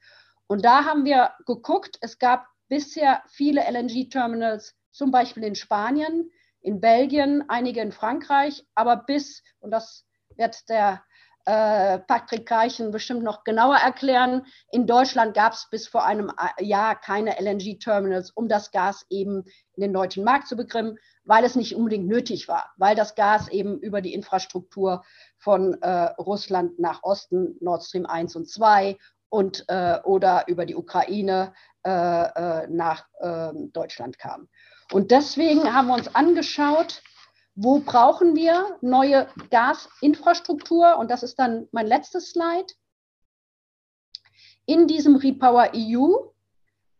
Und 0.47 0.65
da 0.65 0.85
haben 0.85 1.05
wir 1.05 1.31
geguckt, 1.45 1.97
es 2.01 2.17
gab 2.17 2.47
bisher 2.67 3.23
viele 3.27 3.61
LNG-Terminals, 3.61 4.75
zum 4.91 5.11
Beispiel 5.11 5.43
in 5.43 5.55
Spanien, 5.55 6.31
in 6.61 6.81
Belgien, 6.81 7.43
einige 7.47 7.81
in 7.81 7.91
Frankreich, 7.91 8.65
aber 8.75 8.97
bis, 8.97 9.43
und 9.59 9.71
das 9.71 10.05
wird 10.35 10.69
der 10.69 11.03
äh, 11.45 11.99
Patrick 11.99 12.51
Reichen 12.51 12.91
bestimmt 12.91 13.23
noch 13.23 13.43
genauer 13.43 13.77
erklären, 13.77 14.45
in 14.71 14.85
Deutschland 14.85 15.33
gab 15.33 15.53
es 15.53 15.67
bis 15.71 15.87
vor 15.87 16.05
einem 16.05 16.31
Jahr 16.59 16.95
keine 16.99 17.39
LNG-Terminals, 17.39 18.31
um 18.31 18.47
das 18.47 18.71
Gas 18.71 19.05
eben 19.09 19.45
in 19.75 19.81
den 19.81 19.93
deutschen 19.93 20.23
Markt 20.23 20.47
zu 20.47 20.55
bekommen, 20.55 20.99
weil 21.23 21.43
es 21.43 21.55
nicht 21.55 21.75
unbedingt 21.75 22.07
nötig 22.07 22.47
war, 22.47 22.71
weil 22.77 22.95
das 22.95 23.15
Gas 23.15 23.47
eben 23.47 23.79
über 23.79 24.01
die 24.01 24.13
Infrastruktur 24.13 25.03
von 25.37 25.81
äh, 25.81 26.11
Russland 26.19 26.77
nach 26.77 27.03
Osten, 27.03 27.55
Nord 27.61 27.83
Stream 27.83 28.05
1 28.05 28.35
und 28.35 28.49
2 28.49 28.97
und 29.29 29.65
äh, 29.69 29.99
oder 30.03 30.43
über 30.47 30.65
die 30.65 30.75
Ukraine 30.75 31.53
äh, 31.83 31.89
äh 31.89 32.67
nach 32.67 33.07
ähm, 33.21 33.71
Deutschland 33.73 34.19
kam. 34.19 34.49
Und 34.91 35.11
deswegen 35.11 35.73
haben 35.73 35.87
wir 35.87 35.95
uns 35.95 36.13
angeschaut, 36.15 37.01
wo 37.55 37.79
brauchen 37.79 38.35
wir 38.35 38.77
neue 38.81 39.27
Gasinfrastruktur? 39.51 40.97
Und 40.97 41.11
das 41.11 41.23
ist 41.23 41.37
dann 41.37 41.67
mein 41.71 41.87
letztes 41.87 42.31
Slide. 42.31 42.73
In 44.65 44.87
diesem 44.87 45.15
Repower 45.15 45.71
EU, 45.75 46.15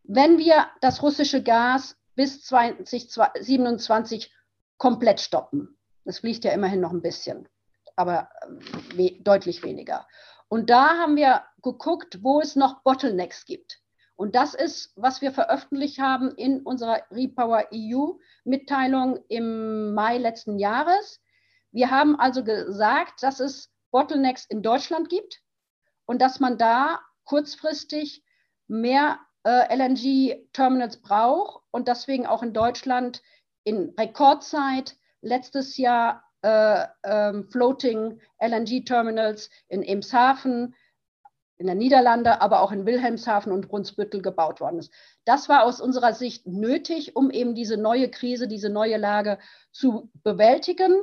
wenn 0.03 0.37
wir 0.37 0.67
das 0.81 1.01
russische 1.01 1.41
Gas 1.43 1.95
bis 2.15 2.43
2027 2.43 4.33
komplett 4.77 5.21
stoppen. 5.21 5.77
Das 6.03 6.19
fließt 6.19 6.43
ja 6.43 6.51
immerhin 6.51 6.81
noch 6.81 6.91
ein 6.91 7.01
bisschen, 7.01 7.47
aber 7.95 8.29
äh, 8.41 8.97
we 8.97 9.21
deutlich 9.21 9.63
weniger. 9.63 10.07
Und 10.47 10.69
da 10.69 10.97
haben 10.97 11.15
wir 11.15 11.43
geguckt, 11.61 12.23
wo 12.23 12.41
es 12.41 12.55
noch 12.55 12.81
Bottlenecks 12.81 13.45
gibt. 13.45 13.79
Und 14.19 14.35
das 14.35 14.53
ist, 14.53 14.91
was 14.97 15.21
wir 15.21 15.31
veröffentlicht 15.31 15.97
haben 15.97 16.31
in 16.31 16.59
unserer 16.63 17.03
Repower 17.09 17.69
EU-Mitteilung 17.73 19.17
im 19.29 19.93
Mai 19.93 20.17
letzten 20.17 20.59
Jahres. 20.59 21.21
Wir 21.71 21.89
haben 21.89 22.19
also 22.19 22.43
gesagt, 22.43 23.23
dass 23.23 23.39
es 23.39 23.71
Bottlenecks 23.91 24.45
in 24.45 24.61
Deutschland 24.61 25.07
gibt 25.07 25.41
und 26.05 26.21
dass 26.21 26.41
man 26.41 26.57
da 26.57 26.99
kurzfristig 27.23 28.21
mehr 28.67 29.19
äh, 29.45 29.73
LNG-Terminals 29.73 30.97
braucht 30.97 31.63
und 31.71 31.87
deswegen 31.87 32.27
auch 32.27 32.43
in 32.43 32.51
Deutschland 32.51 33.21
in 33.63 33.93
Rekordzeit 33.97 34.97
letztes 35.21 35.77
Jahr 35.77 36.25
äh, 36.41 36.85
ähm, 37.05 37.47
Floating 37.49 38.19
LNG-Terminals 38.41 39.49
in 39.69 39.81
Emshaven, 39.81 40.75
in 41.59 41.65
der 41.65 41.75
Niederlande, 41.75 42.41
aber 42.41 42.61
auch 42.61 42.71
in 42.71 42.85
Wilhelmshaven 42.85 43.51
und 43.51 43.67
Brunsbüttel 43.67 44.21
gebaut 44.21 44.61
worden 44.61 44.79
ist. 44.79 44.91
Das 45.25 45.49
war 45.49 45.63
aus 45.63 45.81
unserer 45.81 46.13
Sicht 46.13 46.47
nötig, 46.47 47.17
um 47.17 47.29
eben 47.29 47.53
diese 47.53 47.75
neue 47.75 48.09
Krise, 48.09 48.47
diese 48.47 48.69
neue 48.69 48.97
Lage 48.97 49.37
zu 49.71 50.09
bewältigen. 50.23 50.95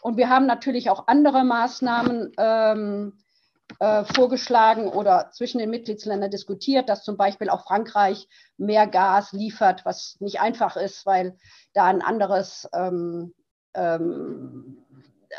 Und 0.00 0.16
wir 0.16 0.30
haben 0.30 0.46
natürlich 0.46 0.88
auch 0.88 1.08
andere 1.08 1.44
Maßnahmen 1.44 2.32
ähm, 2.38 3.18
äh, 3.80 4.04
vorgeschlagen 4.04 4.86
oder 4.86 5.30
zwischen 5.32 5.58
den 5.58 5.70
Mitgliedsländern 5.70 6.30
diskutiert, 6.30 6.88
dass 6.88 7.02
zum 7.02 7.16
Beispiel 7.16 7.50
auch 7.50 7.64
Frankreich 7.64 8.28
mehr 8.56 8.86
Gas 8.86 9.32
liefert, 9.32 9.84
was 9.84 10.16
nicht 10.20 10.40
einfach 10.40 10.76
ist, 10.76 11.06
weil 11.06 11.36
da 11.72 11.86
ein 11.86 12.02
anderes 12.02 12.68
ähm, 12.72 13.34
ähm, 13.74 14.78
äh, 15.28 15.36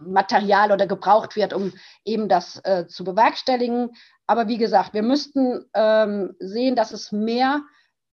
Material 0.00 0.72
oder 0.72 0.86
gebraucht 0.86 1.36
wird, 1.36 1.52
um 1.52 1.72
eben 2.04 2.28
das 2.28 2.60
äh, 2.64 2.86
zu 2.86 3.04
bewerkstelligen. 3.04 3.90
Aber 4.26 4.48
wie 4.48 4.58
gesagt, 4.58 4.94
wir 4.94 5.02
müssten 5.02 5.64
ähm, 5.74 6.34
sehen, 6.38 6.76
dass 6.76 6.92
es 6.92 7.12
mehr 7.12 7.62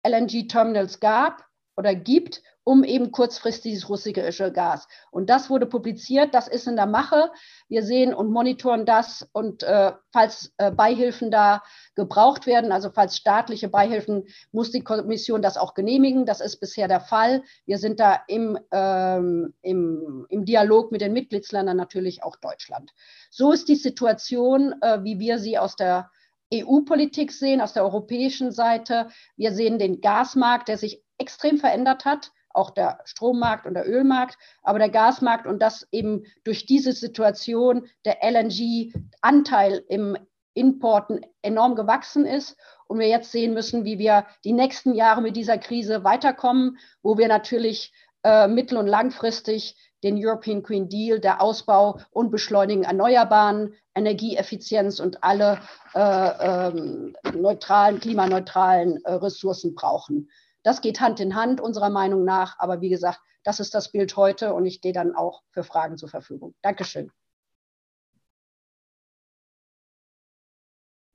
LNG-Terminals 0.06 1.00
gab 1.00 1.46
oder 1.76 1.96
gibt, 1.96 2.42
um 2.64 2.84
eben 2.84 3.12
kurzfristig 3.12 3.74
dieses 3.74 3.90
russische 3.90 4.52
Gas. 4.52 4.88
Und 5.12 5.30
das 5.30 5.50
wurde 5.50 5.66
publiziert, 5.66 6.34
das 6.34 6.48
ist 6.48 6.68
in 6.68 6.76
der 6.76 6.86
Mache. 6.86 7.32
Wir 7.68 7.84
sehen 7.84 8.14
und 8.14 8.32
monitoren 8.32 8.86
das 8.86 9.28
und 9.34 9.64
äh, 9.64 9.92
falls 10.12 10.54
äh, 10.58 10.72
Beihilfen 10.72 11.30
da 11.30 11.64
gebraucht 11.96 12.46
werden, 12.48 12.72
also 12.72 12.90
falls 12.90 13.18
staatliche 13.18 13.68
Beihilfen, 13.68 14.26
muss 14.52 14.72
die 14.72 14.84
Kommission 14.84 15.42
das 15.42 15.58
auch 15.58 15.74
genehmigen. 15.74 16.26
Das 16.26 16.42
ist 16.42 16.60
bisher 16.60 16.88
der 16.88 17.02
Fall. 17.02 17.44
Wir 17.66 17.78
sind 17.78 18.00
da 18.00 18.22
im, 18.28 18.58
ähm, 18.72 19.54
im, 19.62 20.26
im 20.30 20.46
Dialog 20.46 20.92
mit 20.92 21.02
den 21.02 21.14
Mitgliedsländern, 21.14 21.78
natürlich 21.78 22.24
auch 22.24 22.38
Deutschland. 22.38 22.92
So 23.30 23.52
ist 23.52 23.68
die 23.68 23.76
Situation, 23.76 24.74
äh, 24.82 25.04
wie 25.04 25.20
wir 25.20 25.40
sie 25.40 25.58
aus 25.58 25.76
der 25.76 26.10
EU-Politik 26.54 27.32
sehen, 27.32 27.62
aus 27.62 27.74
der 27.74 27.84
europäischen 27.84 28.52
Seite. 28.52 29.10
Wir 29.36 29.52
sehen 29.54 29.80
den 29.80 30.02
Gasmarkt, 30.02 30.68
der 30.68 30.78
sich 30.78 31.02
extrem 31.18 31.58
verändert 31.58 32.06
hat 32.06 32.32
auch 32.54 32.70
der 32.70 33.00
Strommarkt 33.06 33.66
und 33.66 33.74
der 33.74 33.88
Ölmarkt, 33.88 34.38
aber 34.62 34.80
der 34.80 34.90
Gasmarkt 34.90 35.48
und 35.48 35.60
das 35.60 35.88
eben 35.92 36.24
durch 36.44 36.66
diese 36.66 36.94
Situation 36.94 37.88
der 38.06 38.18
LNG-Anteil 38.24 39.84
im 39.90 40.18
Importen 40.54 41.26
enorm 41.42 41.76
gewachsen 41.76 42.26
ist 42.26 42.58
und 42.88 43.00
wir 43.00 43.08
jetzt 43.08 43.32
sehen 43.32 43.54
müssen, 43.54 43.86
wie 43.86 43.98
wir 43.98 44.26
die 44.44 44.54
nächsten 44.54 44.94
Jahre 44.94 45.22
mit 45.22 45.36
dieser 45.36 45.58
Krise 45.58 46.04
weiterkommen, 46.04 46.78
wo 47.02 47.18
wir 47.18 47.28
natürlich 47.28 47.92
äh, 48.24 48.48
mittel- 48.48 48.78
und 48.78 48.88
langfristig 48.88 49.76
den 50.04 50.18
European 50.18 50.62
Green 50.62 50.90
Deal, 50.90 51.20
der 51.20 51.42
Ausbau 51.42 52.00
und 52.12 52.30
Beschleunigen 52.30 52.84
Erneuerbaren, 52.84 53.74
Energieeffizienz 53.96 55.00
und 55.00 55.24
alle 55.24 55.60
äh, 55.94 56.68
ähm, 56.68 57.16
neutralen, 57.34 58.00
klimaneutralen 58.00 59.04
äh, 59.06 59.14
Ressourcen 59.14 59.76
brauchen. 59.76 60.30
Das 60.64 60.82
geht 60.82 61.02
Hand 61.02 61.20
in 61.20 61.36
Hand 61.36 61.62
unserer 61.62 61.90
Meinung 61.90 62.24
nach. 62.24 62.58
Aber 62.60 62.82
wie 62.82 62.90
gesagt, 62.90 63.20
das 63.44 63.60
ist 63.60 63.76
das 63.76 63.92
Bild 63.92 64.16
heute 64.16 64.54
und 64.54 64.66
ich 64.66 64.76
stehe 64.76 64.94
dann 64.94 65.16
auch 65.16 65.44
für 65.52 65.64
Fragen 65.64 65.98
zur 65.98 66.10
Verfügung. 66.10 66.56
Dankeschön. 66.62 67.12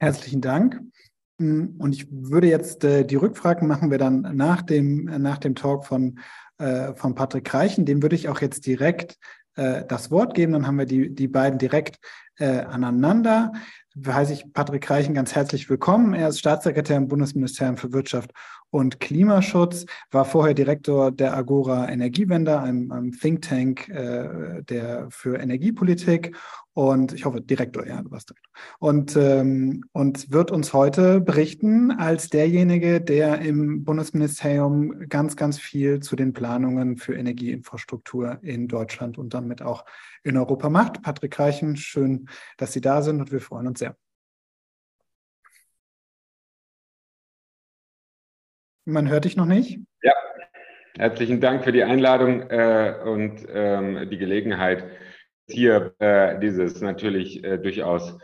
Herzlichen 0.01 0.41
Dank. 0.41 0.81
Und 1.39 1.93
ich 1.93 2.07
würde 2.11 2.49
jetzt 2.49 2.85
äh, 2.85 3.05
die 3.05 3.17
Rückfragen 3.17 3.67
machen 3.69 3.91
wir 3.91 3.99
dann 3.99 4.37
nach 4.37 4.63
dem, 4.63 5.05
nach 5.05 5.39
dem 5.39 5.55
Talk 5.55 5.87
von, 5.87 6.19
äh, 6.59 6.95
von 6.95 7.15
Patrick 7.15 7.53
Reichen. 7.55 7.85
Dem 7.85 8.03
würde 8.03 8.17
ich 8.17 8.29
auch 8.29 8.41
jetzt 8.41 8.67
direkt 8.67 9.17
äh, 9.55 9.85
das 9.87 10.11
Wort 10.11 10.35
geben. 10.35 10.53
Dann 10.53 10.67
haben 10.67 10.79
wir 10.79 10.87
die, 10.87 11.15
die 11.15 11.29
beiden 11.29 11.59
direkt 11.59 11.99
äh, 12.39 12.61
aneinander. 12.61 13.53
Heiße 14.07 14.33
ich 14.33 14.53
Patrick 14.53 14.89
Reichen 14.91 15.15
ganz 15.15 15.35
herzlich 15.35 15.71
willkommen. 15.71 16.13
Er 16.13 16.29
ist 16.29 16.39
Staatssekretär 16.39 16.97
im 16.97 17.09
Bundesministerium 17.09 17.77
für 17.77 17.93
Wirtschaft 17.93 18.33
und 18.71 19.01
Klimaschutz, 19.01 19.87
war 20.11 20.25
vorher 20.25 20.55
Direktor 20.55 21.11
der 21.11 21.35
Agora 21.35 21.89
Energiewende, 21.89 22.61
einem, 22.61 22.93
einem 22.93 23.13
Think 23.13 23.43
Tank 23.43 23.89
äh, 23.89 24.63
der, 24.63 25.09
für 25.11 25.39
Energiepolitik 25.39 26.37
und 26.75 27.13
ich 27.13 27.25
hoffe 27.25 27.41
Direktor, 27.41 27.87
ja, 27.87 28.01
du 28.03 28.11
warst 28.11 28.31
Direktor. 28.31 28.53
Und, 28.79 29.17
ähm, 29.17 29.85
und 29.93 30.31
wird 30.31 30.51
uns 30.51 30.73
heute 30.73 31.21
berichten 31.21 31.91
als 31.91 32.29
derjenige, 32.29 33.01
der 33.01 33.41
im 33.41 33.85
Bundesministerium 33.85 35.09
ganz, 35.09 35.35
ganz 35.35 35.59
viel 35.59 36.01
zu 36.01 36.15
den 36.15 36.35
Planungen 36.35 36.97
für 36.97 37.15
Energieinfrastruktur 37.15 38.39
in 38.43 38.69
Deutschland 38.69 39.19
und 39.19 39.35
damit 39.35 39.61
auch 39.61 39.85
in 40.23 40.37
Europa 40.37 40.69
macht. 40.69 41.03
Patrick 41.03 41.39
Reichen, 41.39 41.75
schön, 41.77 42.29
dass 42.59 42.75
Sie 42.75 42.81
da 42.81 43.03
sind 43.03 43.21
und 43.21 43.33
wir 43.33 43.41
freuen 43.41 43.67
uns 43.67 43.81
sehr. 43.81 43.88
Man 48.89 49.11
hört 49.11 49.27
dich 49.27 49.37
noch 49.37 49.45
nicht? 49.45 49.81
Ja, 50.01 50.15
herzlichen 50.97 51.43
Dank 51.43 51.63
für 51.63 51.73
die 51.73 51.85
Einladung 51.85 52.49
äh, 52.49 52.95
und 53.05 53.47
ähm, 53.53 54.09
die 54.09 54.17
Gelegenheit, 54.17 54.83
hier 55.47 55.95
äh, 55.99 56.41
dieses 56.41 56.81
natürlich 56.81 57.45
äh, 57.45 57.59
durchaus 57.59 58.17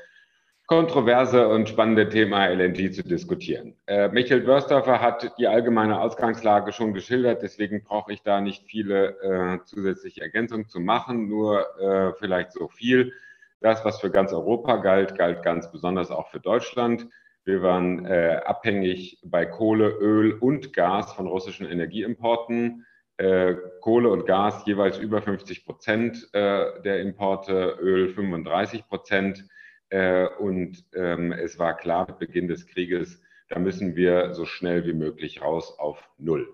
kontroverse 0.66 1.48
und 1.48 1.68
spannende 1.68 2.08
Thema 2.08 2.46
LNG 2.46 2.92
zu 2.92 3.02
diskutieren. 3.02 3.76
Äh, 3.84 4.08
Michael 4.08 4.46
Wörsdorfer 4.46 5.02
hat 5.02 5.34
die 5.36 5.48
allgemeine 5.48 6.00
Ausgangslage 6.00 6.72
schon 6.72 6.94
geschildert, 6.94 7.42
deswegen 7.42 7.84
brauche 7.84 8.14
ich 8.14 8.22
da 8.22 8.40
nicht 8.40 8.64
viele 8.66 9.20
äh, 9.20 9.64
zusätzliche 9.66 10.22
Ergänzungen 10.22 10.66
zu 10.66 10.80
machen, 10.80 11.28
nur 11.28 11.78
äh, 11.78 12.14
vielleicht 12.18 12.52
so 12.52 12.68
viel. 12.68 13.12
Das, 13.60 13.84
was 13.84 14.00
für 14.00 14.10
ganz 14.10 14.32
Europa 14.32 14.76
galt, 14.76 15.18
galt 15.18 15.42
ganz 15.42 15.70
besonders 15.70 16.10
auch 16.10 16.30
für 16.30 16.40
Deutschland. 16.40 17.06
Wir 17.44 17.62
waren 17.62 18.06
äh, 18.06 18.40
abhängig 18.44 19.18
bei 19.22 19.44
Kohle, 19.44 19.88
Öl 19.88 20.32
und 20.32 20.72
Gas 20.72 21.12
von 21.12 21.26
russischen 21.26 21.66
Energieimporten. 21.66 22.86
äh, 23.16 23.54
Kohle 23.80 24.08
und 24.08 24.26
Gas 24.26 24.64
jeweils 24.66 24.98
über 24.98 25.22
50 25.22 25.64
Prozent 25.66 26.28
äh, 26.32 26.80
der 26.82 27.00
Importe, 27.00 27.76
Öl 27.80 28.08
35 28.08 28.88
Prozent. 28.88 29.46
Äh, 29.90 30.26
und 30.38 30.84
ähm, 30.94 31.32
es 31.32 31.58
war 31.58 31.76
klar 31.76 32.06
mit 32.08 32.18
Beginn 32.18 32.48
des 32.48 32.66
Krieges, 32.66 33.22
da 33.48 33.58
müssen 33.58 33.94
wir 33.94 34.34
so 34.34 34.46
schnell 34.46 34.86
wie 34.86 34.94
möglich 34.94 35.42
raus 35.42 35.78
auf 35.78 36.10
Null. 36.18 36.48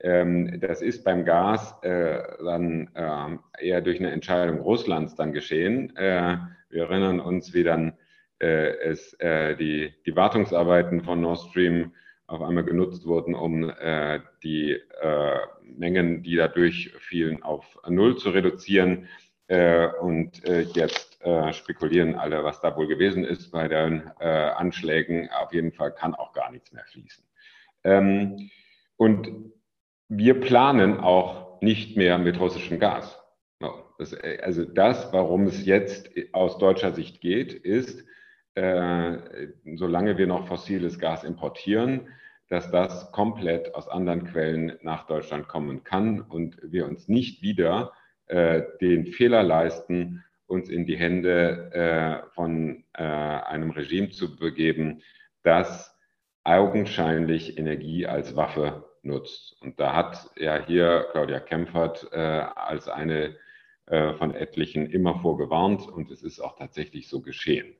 Ähm, 0.00 0.60
das 0.60 0.82
ist 0.82 1.04
beim 1.04 1.24
Gas 1.24 1.74
äh, 1.82 2.20
dann 2.44 2.90
äh, 2.94 3.64
eher 3.66 3.80
durch 3.80 4.00
eine 4.00 4.10
Entscheidung 4.10 4.60
Russlands 4.60 5.14
dann 5.14 5.32
geschehen. 5.32 5.96
Äh, 5.96 6.38
wir 6.68 6.82
erinnern 6.82 7.20
uns, 7.20 7.54
wie 7.54 7.62
dann 7.62 7.96
es 8.38 9.14
äh, 9.20 9.56
die, 9.56 9.94
die 10.06 10.16
Wartungsarbeiten 10.16 11.02
von 11.02 11.20
Nord 11.20 11.38
Stream 11.38 11.92
auf 12.26 12.42
einmal 12.42 12.64
genutzt 12.64 13.06
wurden, 13.06 13.34
um 13.34 13.70
äh, 13.70 14.20
die 14.42 14.72
äh, 14.72 15.38
Mengen, 15.62 16.22
die 16.22 16.36
dadurch 16.36 16.92
fielen, 16.98 17.42
auf 17.42 17.78
Null 17.88 18.16
zu 18.16 18.30
reduzieren. 18.30 19.08
Äh, 19.46 19.88
und 20.00 20.42
äh, 20.48 20.62
jetzt 20.62 21.22
äh, 21.22 21.52
spekulieren 21.52 22.14
alle, 22.14 22.42
was 22.44 22.60
da 22.60 22.74
wohl 22.76 22.86
gewesen 22.86 23.24
ist 23.24 23.50
bei 23.50 23.68
den 23.68 24.10
äh, 24.18 24.26
Anschlägen. 24.26 25.28
Auf 25.30 25.52
jeden 25.52 25.72
Fall 25.72 25.92
kann 25.92 26.14
auch 26.14 26.32
gar 26.32 26.50
nichts 26.50 26.72
mehr 26.72 26.84
fließen. 26.84 27.24
Ähm, 27.84 28.50
und 28.96 29.52
wir 30.08 30.40
planen 30.40 30.98
auch 30.98 31.60
nicht 31.60 31.96
mehr 31.96 32.18
mit 32.18 32.40
russischem 32.40 32.78
Gas. 32.78 33.20
Also 34.42 34.64
das, 34.64 35.12
warum 35.12 35.46
es 35.46 35.64
jetzt 35.64 36.10
aus 36.32 36.58
deutscher 36.58 36.92
Sicht 36.92 37.20
geht, 37.20 37.52
ist, 37.52 38.04
äh, 38.54 39.18
solange 39.74 40.16
wir 40.18 40.26
noch 40.26 40.46
fossiles 40.46 40.98
Gas 40.98 41.24
importieren, 41.24 42.08
dass 42.48 42.70
das 42.70 43.10
komplett 43.12 43.74
aus 43.74 43.88
anderen 43.88 44.24
Quellen 44.24 44.78
nach 44.82 45.06
Deutschland 45.06 45.48
kommen 45.48 45.82
kann 45.82 46.20
und 46.20 46.58
wir 46.62 46.86
uns 46.86 47.08
nicht 47.08 47.42
wieder 47.42 47.92
äh, 48.26 48.62
den 48.80 49.06
Fehler 49.06 49.42
leisten, 49.42 50.24
uns 50.46 50.68
in 50.68 50.86
die 50.86 50.96
Hände 50.96 51.70
äh, 51.72 52.30
von 52.34 52.84
äh, 52.92 53.02
einem 53.02 53.70
Regime 53.70 54.10
zu 54.10 54.36
begeben, 54.36 55.02
das 55.42 55.98
augenscheinlich 56.44 57.58
Energie 57.58 58.06
als 58.06 58.36
Waffe 58.36 58.84
nutzt. 59.02 59.56
Und 59.60 59.80
da 59.80 59.94
hat 59.94 60.30
ja 60.36 60.64
hier 60.64 61.08
Claudia 61.12 61.40
Kempfert 61.40 62.08
äh, 62.12 62.18
als 62.18 62.88
eine 62.88 63.36
äh, 63.86 64.14
von 64.14 64.34
etlichen 64.34 64.86
immer 64.86 65.18
vorgewarnt 65.20 65.88
und 65.88 66.10
es 66.10 66.22
ist 66.22 66.40
auch 66.40 66.56
tatsächlich 66.56 67.08
so 67.08 67.20
geschehen. 67.20 67.74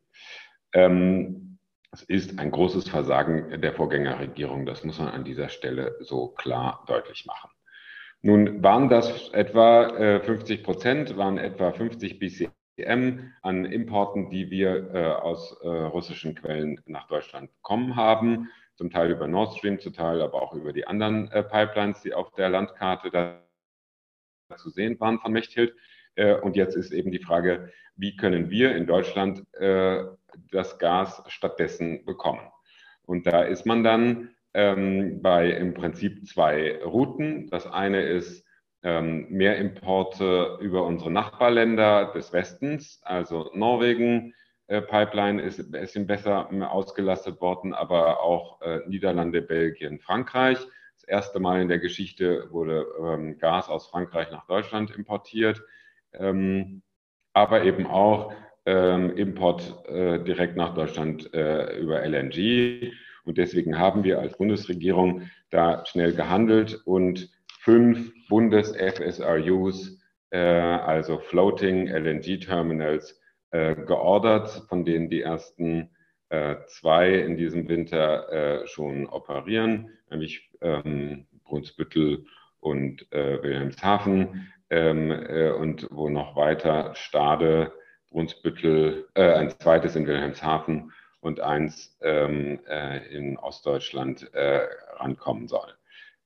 Ähm, 0.74 1.58
es 1.92 2.02
ist 2.02 2.40
ein 2.40 2.50
großes 2.50 2.88
Versagen 2.88 3.60
der 3.60 3.72
Vorgängerregierung. 3.72 4.66
Das 4.66 4.82
muss 4.82 4.98
man 4.98 5.08
an 5.08 5.24
dieser 5.24 5.48
Stelle 5.48 5.96
so 6.00 6.28
klar 6.28 6.84
deutlich 6.88 7.24
machen. 7.24 7.50
Nun 8.20 8.62
waren 8.62 8.88
das 8.88 9.28
etwa 9.32 9.96
äh, 9.96 10.20
50 10.20 10.64
Prozent, 10.64 11.16
waren 11.16 11.38
etwa 11.38 11.72
50 11.72 12.18
BCM 12.18 13.30
an 13.42 13.64
Importen, 13.64 14.30
die 14.30 14.50
wir 14.50 14.92
äh, 14.92 15.06
aus 15.06 15.56
äh, 15.62 15.68
russischen 15.68 16.34
Quellen 16.34 16.80
nach 16.86 17.06
Deutschland 17.06 17.54
bekommen 17.54 17.94
haben. 17.94 18.48
Zum 18.74 18.90
Teil 18.90 19.12
über 19.12 19.28
Nord 19.28 19.56
Stream, 19.56 19.78
zum 19.78 19.92
Teil 19.92 20.20
aber 20.20 20.42
auch 20.42 20.54
über 20.54 20.72
die 20.72 20.88
anderen 20.88 21.30
äh, 21.30 21.44
Pipelines, 21.44 22.02
die 22.02 22.12
auf 22.12 22.32
der 22.32 22.48
Landkarte 22.48 23.10
da 23.10 23.40
zu 24.56 24.70
sehen 24.70 24.98
waren 24.98 25.20
von 25.20 25.30
Mechthild. 25.30 25.76
Äh, 26.16 26.34
und 26.34 26.56
jetzt 26.56 26.74
ist 26.74 26.92
eben 26.92 27.12
die 27.12 27.22
Frage, 27.22 27.70
wie 27.94 28.16
können 28.16 28.50
wir 28.50 28.74
in 28.74 28.86
Deutschland 28.86 29.44
äh, 29.60 30.02
das 30.50 30.78
Gas 30.78 31.22
stattdessen 31.28 32.04
bekommen? 32.04 32.40
Und 33.06 33.26
da 33.26 33.42
ist 33.42 33.66
man 33.66 33.84
dann 33.84 34.30
ähm, 34.54 35.20
bei 35.22 35.50
im 35.50 35.74
Prinzip 35.74 36.26
zwei 36.26 36.82
Routen. 36.82 37.48
Das 37.50 37.66
eine 37.66 38.02
ist 38.02 38.46
ähm, 38.82 39.28
mehr 39.30 39.58
Importe 39.58 40.58
über 40.60 40.84
unsere 40.84 41.10
Nachbarländer 41.10 42.12
des 42.12 42.32
Westens, 42.32 43.00
also 43.02 43.50
Norwegen. 43.54 44.34
Äh, 44.66 44.80
Pipeline 44.80 45.42
ist 45.42 45.58
ein 45.58 45.70
bisschen 45.70 46.06
besser 46.06 46.48
ausgelastet 46.70 47.40
worden, 47.40 47.74
aber 47.74 48.22
auch 48.22 48.60
äh, 48.62 48.80
Niederlande, 48.86 49.42
Belgien, 49.42 49.98
Frankreich. 49.98 50.58
Das 50.96 51.04
erste 51.04 51.40
Mal 51.40 51.60
in 51.60 51.68
der 51.68 51.80
Geschichte 51.80 52.50
wurde 52.50 52.86
ähm, 53.00 53.38
Gas 53.38 53.68
aus 53.68 53.88
Frankreich 53.88 54.30
nach 54.30 54.46
Deutschland 54.46 54.90
importiert 54.90 55.62
ähm, 56.18 56.82
aber 57.32 57.64
eben 57.64 57.86
auch 57.86 58.32
ähm, 58.66 59.16
Import 59.16 59.86
äh, 59.88 60.22
direkt 60.22 60.56
nach 60.56 60.74
Deutschland 60.74 61.32
äh, 61.34 61.78
über 61.78 62.02
LNG. 62.02 62.92
Und 63.24 63.38
deswegen 63.38 63.78
haben 63.78 64.04
wir 64.04 64.18
als 64.20 64.36
Bundesregierung 64.36 65.22
da 65.50 65.84
schnell 65.86 66.14
gehandelt 66.14 66.80
und 66.84 67.30
fünf 67.60 68.12
Bundes-FSRUs, 68.28 69.98
äh, 70.30 70.38
also 70.38 71.18
Floating 71.18 71.88
LNG-Terminals, 71.88 73.20
äh, 73.50 73.74
geordert, 73.74 74.64
von 74.68 74.84
denen 74.84 75.08
die 75.08 75.22
ersten 75.22 75.90
äh, 76.28 76.56
zwei 76.66 77.14
in 77.14 77.36
diesem 77.36 77.68
Winter 77.68 78.32
äh, 78.32 78.66
schon 78.66 79.06
operieren, 79.06 79.90
nämlich 80.10 80.50
ähm, 80.60 81.26
Brunsbüttel 81.44 82.26
und 82.60 83.06
Wilhelmshaven 83.10 84.50
ähm, 84.70 85.10
äh, 85.12 85.50
und 85.50 85.86
wo 85.90 86.08
noch 86.08 86.34
weiter 86.34 86.94
Stade, 86.94 87.72
Brunsbüttel, 88.14 89.08
äh, 89.14 89.32
ein 89.34 89.50
zweites 89.50 89.96
in 89.96 90.06
Wilhelmshaven 90.06 90.92
und 91.20 91.40
eins 91.40 91.98
ähm, 92.00 92.60
äh, 92.68 93.04
in 93.08 93.36
Ostdeutschland 93.36 94.32
äh, 94.34 94.60
rankommen 94.98 95.48
soll. 95.48 95.74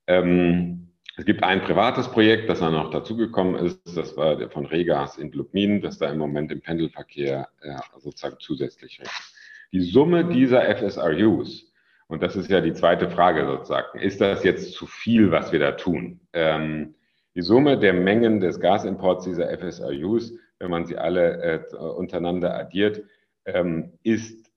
Ähm, 0.07 0.89
es 1.17 1.25
gibt 1.25 1.43
ein 1.43 1.63
privates 1.63 2.07
Projekt, 2.09 2.49
das 2.49 2.61
dann 2.61 2.75
noch 2.75 2.91
dazugekommen 2.91 3.57
ist. 3.57 3.97
Das 3.97 4.17
war 4.19 4.39
von 4.51 4.67
Regas 4.67 5.17
in 5.17 5.33
Lubmin, 5.33 5.81
das 5.81 5.99
da 5.99 6.11
im 6.11 6.19
Moment 6.19 6.53
im 6.53 6.61
Pendelverkehr 6.61 7.49
äh, 7.63 7.75
sozusagen 7.97 8.37
zusätzlich 8.39 9.01
ist. 9.01 9.35
Die 9.73 9.81
Summe 9.81 10.27
dieser 10.27 10.63
FSRUs, 10.77 11.73
und 12.07 12.23
das 12.23 12.37
ist 12.37 12.51
ja 12.51 12.61
die 12.61 12.75
zweite 12.75 13.09
Frage 13.09 13.47
sozusagen, 13.47 13.99
ist 13.99 14.21
das 14.21 14.45
jetzt 14.45 14.73
zu 14.73 14.87
viel, 14.87 15.31
was 15.31 15.53
wir 15.53 15.59
da 15.59 15.73
tun? 15.73 16.21
Ähm, 16.35 16.95
die 17.35 17.43
Summe 17.43 17.79
der 17.79 17.95
Mengen 17.95 18.41
des 18.41 18.61
Gasimports 18.61 19.25
dieser 19.25 19.49
FSRUs, 19.57 20.35
wenn 20.59 20.71
man 20.71 20.87
sie 20.87 20.97
alle 20.97 21.65
äh, 21.73 21.77
untereinander 21.77 22.55
addiert, 22.55 23.03
ähm, 23.45 23.99
ist 24.03 24.51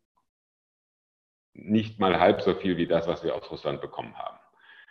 nicht 1.53 1.99
mal 1.99 2.19
halb 2.19 2.41
so 2.41 2.53
viel 2.53 2.77
wie 2.77 2.87
das, 2.87 3.07
was 3.07 3.23
wir 3.23 3.35
aus 3.35 3.49
Russland 3.51 3.81
bekommen 3.81 4.15
haben. 4.17 4.37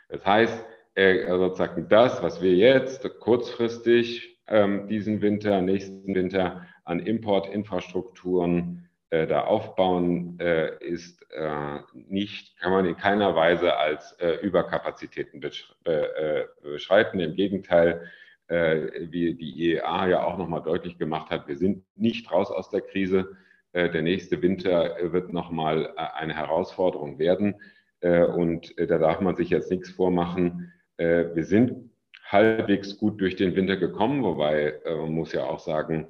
Das 0.09 0.25
heißt, 0.25 0.65
äh, 0.95 1.27
sozusagen 1.29 1.89
das, 1.89 2.23
was 2.23 2.43
wir 2.43 2.55
jetzt 2.55 3.09
kurzfristig 3.21 4.39
ähm, 4.47 4.89
diesen 4.89 5.23
Winter, 5.23 5.61
nächsten 5.61 6.15
Winter 6.15 6.67
an 6.85 7.01
Importinfrastrukturen 7.01 8.89
äh, 9.11 9.27
da 9.27 9.43
aufbauen, 9.43 10.39
äh, 10.41 10.77
ist 10.85 11.25
äh, 11.31 11.79
nicht, 11.95 12.59
kann 12.59 12.73
man 12.73 12.87
in 12.87 12.97
keiner 12.97 13.35
Weise 13.35 13.77
als 13.77 14.13
äh, 14.21 14.35
Überkapazitäten 14.43 15.43
äh, 15.85 16.45
beschreiten. 16.63 17.21
Im 17.21 17.35
Gegenteil, 17.35 18.11
wie 18.51 19.35
die 19.35 19.75
IEA 19.75 20.09
ja 20.09 20.25
auch 20.25 20.37
nochmal 20.37 20.63
deutlich 20.63 20.99
gemacht 20.99 21.31
hat, 21.31 21.47
wir 21.47 21.57
sind 21.57 21.85
nicht 21.95 22.33
raus 22.33 22.51
aus 22.51 22.69
der 22.69 22.81
Krise. 22.81 23.37
der 23.73 24.03
nächste 24.03 24.43
Winter 24.43 24.97
wird 25.13 25.33
nochmal 25.33 25.97
eine 25.97 26.35
Herausforderung 26.35 27.21
werden. 27.21 27.55
und 28.03 28.75
da 28.77 28.99
darf 28.99 29.21
man 29.21 29.37
sich 29.37 29.51
jetzt 29.51 29.71
nichts 29.71 29.91
vormachen. 29.91 30.73
wir 30.99 31.45
sind 31.45 31.91
halbwegs 32.25 32.99
gut 32.99 33.21
durch 33.21 33.37
den 33.37 33.55
Winter 33.55 33.77
gekommen, 33.77 34.25
wobei 34.25 34.81
man 34.85 35.13
muss 35.13 35.33
ja 35.33 35.45
auch 35.45 35.61
sagen, 35.61 36.09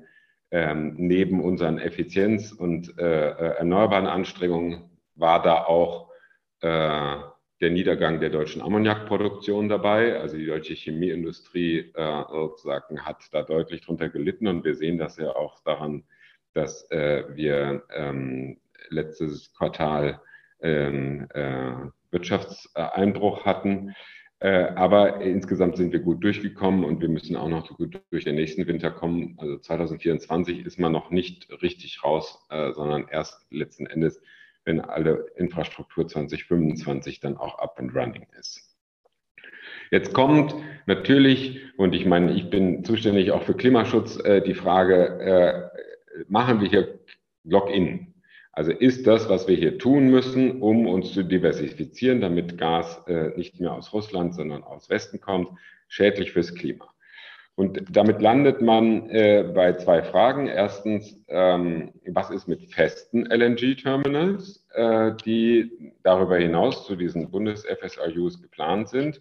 ähm, 0.53 0.94
neben 0.96 1.40
unseren 1.40 1.79
Effizienz- 1.79 2.53
und 2.53 2.98
äh, 2.98 3.31
äh, 3.31 3.59
erneuerbaren 3.59 4.07
Anstrengungen 4.07 4.90
war 5.14 5.42
da 5.42 5.64
auch 5.64 6.11
äh, 6.61 7.16
der 7.61 7.70
Niedergang 7.70 8.20
der 8.20 8.31
deutschen 8.31 8.62
Ammoniakproduktion 8.62 9.68
dabei. 9.68 10.18
Also 10.18 10.37
die 10.37 10.46
deutsche 10.46 10.75
Chemieindustrie 10.75 11.92
äh, 11.94 12.23
sozusagen 12.31 13.05
hat 13.05 13.25
da 13.33 13.42
deutlich 13.42 13.83
drunter 13.83 14.09
gelitten 14.09 14.46
und 14.46 14.64
wir 14.64 14.75
sehen 14.75 14.99
das 14.99 15.18
ja 15.18 15.35
auch 15.37 15.61
daran, 15.64 16.05
dass 16.55 16.90
äh, 16.90 17.25
wir 17.35 17.83
ähm, 17.94 18.59
letztes 18.88 19.53
Quartal 19.55 20.20
ähm, 20.61 21.29
äh, 21.35 21.73
Wirtschaftseinbruch 22.11 23.44
hatten. 23.44 23.94
Äh, 24.40 24.73
aber 24.75 25.20
insgesamt 25.20 25.77
sind 25.77 25.92
wir 25.92 26.01
gut 26.01 26.25
durchgekommen 26.25 26.83
und 26.85 27.03
wir 27.03 27.11
müssen 27.11 27.37
auch 27.37 27.49
noch 27.49 27.68
gut 27.77 28.01
durch 28.11 28.25
den 28.25 28.37
nächsten 28.37 28.66
Winter 28.66 28.90
kommen. 28.90 29.37
Also 29.38 29.59
2024 29.59 30.64
ist 30.64 30.79
man 30.79 30.92
noch 30.92 31.11
nicht 31.11 31.51
richtig 31.62 32.03
raus, 32.03 32.46
äh, 32.49 32.73
sondern 32.73 33.07
erst 33.09 33.46
letzten 33.51 33.87
Endes, 33.87 34.20
wenn 34.70 34.80
alle 34.80 35.26
Infrastruktur 35.37 36.06
2025 36.06 37.20
dann 37.20 37.37
auch 37.37 37.59
up 37.59 37.78
and 37.78 37.94
running 37.94 38.26
ist. 38.38 38.76
Jetzt 39.90 40.14
kommt 40.14 40.54
natürlich, 40.87 41.61
und 41.76 41.94
ich 41.94 42.06
meine, 42.06 42.33
ich 42.33 42.48
bin 42.48 42.85
zuständig 42.85 43.33
auch 43.33 43.42
für 43.42 43.54
Klimaschutz, 43.54 44.18
äh, 44.24 44.40
die 44.40 44.54
Frage, 44.54 45.70
machen 46.28 46.61
wir 46.61 46.68
hier 46.68 47.00
Login? 47.44 48.14
Also 48.52 48.72
ist 48.72 49.06
das, 49.06 49.28
was 49.28 49.48
wir 49.48 49.56
hier 49.56 49.78
tun 49.78 50.11
müssen, 50.11 50.61
um 50.61 50.87
uns 50.87 51.12
zu 51.12 51.22
diversifizieren, 51.22 52.20
damit 52.20 52.59
Gas 52.59 53.02
äh, 53.06 53.37
nicht 53.37 53.61
mehr 53.61 53.72
aus 53.72 53.92
Russland, 53.92 54.35
sondern 54.35 54.64
aus 54.64 54.90
Westen 54.90 55.20
kommt, 55.20 55.48
schädlich 55.88 56.33
fürs 56.33 56.54
Klima. 56.54 56.92
Und 57.61 57.94
damit 57.94 58.23
landet 58.23 58.62
man 58.62 59.11
äh, 59.11 59.42
bei 59.42 59.75
zwei 59.75 60.03
Fragen. 60.03 60.46
Erstens, 60.46 61.23
ähm, 61.29 61.92
was 62.07 62.31
ist 62.31 62.49
mit 62.49 62.73
festen 62.73 63.27
LNG-Terminals, 63.27 64.66
äh, 64.73 65.12
die 65.27 65.92
darüber 66.03 66.38
hinaus 66.38 66.87
zu 66.87 66.96
diesen 66.96 67.31
Bundes-FSRUs 67.31 68.40
geplant 68.40 68.88
sind? 68.88 69.20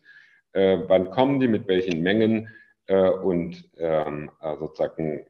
Äh, 0.54 0.78
wann 0.88 1.12
kommen 1.12 1.42
die, 1.42 1.50
mit 1.50 1.68
welchen 1.68 2.02
Mengen? 2.02 2.48
Äh, 2.86 3.10
und 3.10 3.70
ähm, 3.78 4.32
äh, 4.42 4.56
sozusagen 4.56 5.20
äh, 5.20 5.26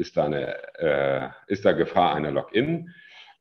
ist 0.00 0.16
da, 0.16 0.24
eine, 0.24 1.32
ist 1.46 1.64
da 1.64 1.70
Gefahr 1.70 2.16
einer 2.16 2.32
Lock-in? 2.32 2.90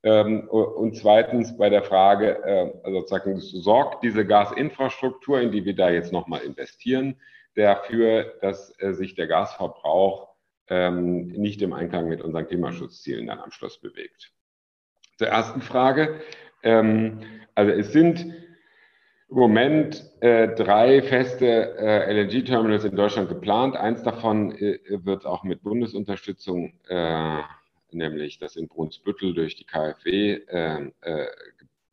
Ähm, 0.03 0.47
und 0.47 0.95
zweitens 0.95 1.57
bei 1.57 1.69
der 1.69 1.81
Frage, 1.81 2.71
sozusagen, 2.85 3.39
sorgt 3.39 4.03
diese 4.03 4.27
Gasinfrastruktur, 4.27 5.41
in 5.41 5.51
die 5.51 5.65
wir 5.65 5.75
da 5.75 5.89
jetzt 5.89 6.13
nochmal 6.13 6.41
investieren, 6.41 7.15
dafür, 7.55 8.33
dass 8.41 8.73
äh, 8.79 8.93
sich 8.93 9.15
der 9.15 9.27
Gasverbrauch 9.27 10.29
ähm, 10.67 11.27
nicht 11.27 11.61
im 11.61 11.73
Einklang 11.73 12.07
mit 12.07 12.21
unseren 12.21 12.47
Klimaschutzzielen 12.47 13.27
dann 13.27 13.39
am 13.39 13.51
Schluss 13.51 13.79
bewegt. 13.79 14.31
Zur 15.17 15.27
ersten 15.27 15.61
Frage. 15.61 16.21
Ähm, 16.63 17.19
also 17.55 17.71
es 17.71 17.91
sind 17.91 18.21
im 18.21 19.37
Moment 19.37 20.03
äh, 20.21 20.49
drei 20.55 21.01
feste 21.01 21.77
äh, 21.77 22.11
LNG-Terminals 22.13 22.83
in 22.83 22.95
Deutschland 22.95 23.29
geplant. 23.29 23.75
Eins 23.75 24.03
davon 24.03 24.51
äh, 24.57 24.79
wird 24.89 25.25
auch 25.25 25.43
mit 25.43 25.63
Bundesunterstützung, 25.63 26.73
äh, 26.87 27.41
nämlich 27.91 28.39
das 28.39 28.55
in 28.55 28.67
Brunsbüttel 28.67 29.33
durch 29.33 29.55
die 29.55 29.65
KfW, 29.65 30.33
äh, 30.33 30.91
äh, 31.01 31.27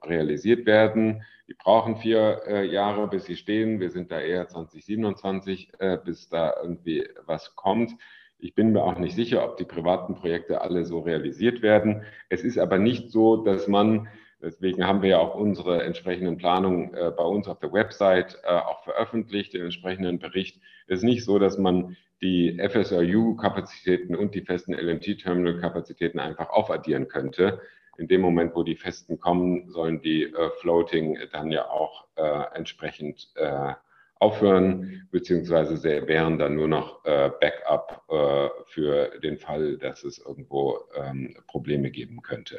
realisiert 0.04 0.66
werden. 0.66 1.22
Die 1.48 1.54
brauchen 1.54 1.96
vier 1.96 2.42
äh, 2.46 2.66
Jahre, 2.66 3.08
bis 3.08 3.24
sie 3.24 3.36
stehen. 3.36 3.80
Wir 3.80 3.90
sind 3.90 4.10
da 4.10 4.20
eher 4.20 4.46
2027, 4.48 5.72
äh, 5.78 5.98
bis 6.04 6.28
da 6.28 6.54
irgendwie 6.62 7.08
was 7.24 7.56
kommt. 7.56 7.92
Ich 8.38 8.54
bin 8.54 8.72
mir 8.72 8.84
auch 8.84 8.98
nicht 8.98 9.16
sicher, 9.16 9.44
ob 9.44 9.56
die 9.56 9.64
privaten 9.64 10.14
Projekte 10.14 10.60
alle 10.60 10.84
so 10.84 11.00
realisiert 11.00 11.62
werden. 11.62 12.02
Es 12.28 12.44
ist 12.44 12.58
aber 12.58 12.78
nicht 12.78 13.10
so, 13.10 13.38
dass 13.38 13.66
man, 13.66 14.08
deswegen 14.40 14.86
haben 14.86 15.02
wir 15.02 15.10
ja 15.10 15.18
auch 15.18 15.34
unsere 15.34 15.82
entsprechenden 15.82 16.36
Planungen 16.36 16.94
äh, 16.94 17.10
bei 17.16 17.24
uns 17.24 17.48
auf 17.48 17.58
der 17.58 17.72
Website 17.72 18.38
äh, 18.44 18.48
auch 18.48 18.84
veröffentlicht, 18.84 19.54
den 19.54 19.62
entsprechenden 19.62 20.18
Bericht. 20.18 20.60
Es 20.86 20.98
ist 20.98 21.04
nicht 21.04 21.24
so, 21.24 21.38
dass 21.38 21.58
man 21.58 21.96
die 22.20 22.58
FSRU-Kapazitäten 22.58 24.14
und 24.14 24.34
die 24.34 24.42
festen 24.42 24.74
LNG-Terminal-Kapazitäten 24.74 26.18
einfach 26.18 26.50
aufaddieren 26.50 27.08
könnte 27.08 27.60
in 27.98 28.08
dem 28.08 28.20
Moment, 28.20 28.54
wo 28.54 28.62
die 28.62 28.76
Festen 28.76 29.18
kommen, 29.18 29.68
sollen 29.70 30.00
die 30.00 30.24
äh, 30.24 30.50
Floating 30.60 31.18
dann 31.32 31.50
ja 31.50 31.68
auch 31.68 32.06
äh, 32.16 32.56
entsprechend 32.56 33.28
äh, 33.34 33.72
aufhören, 34.20 35.06
beziehungsweise 35.10 35.82
wären 35.82 36.38
dann 36.38 36.54
nur 36.54 36.68
noch 36.68 37.04
äh, 37.04 37.30
Backup 37.40 38.02
äh, 38.08 38.48
für 38.66 39.18
den 39.20 39.38
Fall, 39.38 39.76
dass 39.78 40.04
es 40.04 40.18
irgendwo 40.18 40.78
ähm, 40.96 41.36
Probleme 41.46 41.90
geben 41.90 42.22
könnte. 42.22 42.58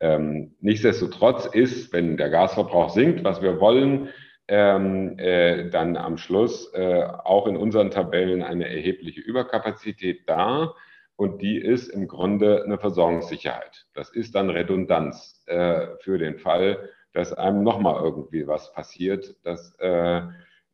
Ähm, 0.00 0.54
nichtsdestotrotz 0.60 1.46
ist, 1.46 1.92
wenn 1.92 2.16
der 2.16 2.30
Gasverbrauch 2.30 2.90
sinkt, 2.90 3.24
was 3.24 3.42
wir 3.42 3.60
wollen, 3.60 4.08
ähm, 4.46 5.18
äh, 5.18 5.70
dann 5.70 5.96
am 5.96 6.18
Schluss 6.18 6.72
äh, 6.74 7.04
auch 7.04 7.46
in 7.46 7.56
unseren 7.56 7.90
Tabellen 7.90 8.42
eine 8.42 8.68
erhebliche 8.68 9.20
Überkapazität 9.20 10.28
da. 10.28 10.74
Und 11.16 11.42
die 11.42 11.58
ist 11.58 11.88
im 11.88 12.08
Grunde 12.08 12.64
eine 12.64 12.78
Versorgungssicherheit. 12.78 13.86
Das 13.94 14.10
ist 14.10 14.34
dann 14.34 14.50
Redundanz 14.50 15.44
äh, 15.46 15.86
für 16.00 16.18
den 16.18 16.38
Fall, 16.38 16.88
dass 17.12 17.32
einem 17.32 17.62
nochmal 17.62 18.02
irgendwie 18.02 18.46
was 18.46 18.72
passiert, 18.72 19.36
dass, 19.44 19.76
äh, 19.78 20.22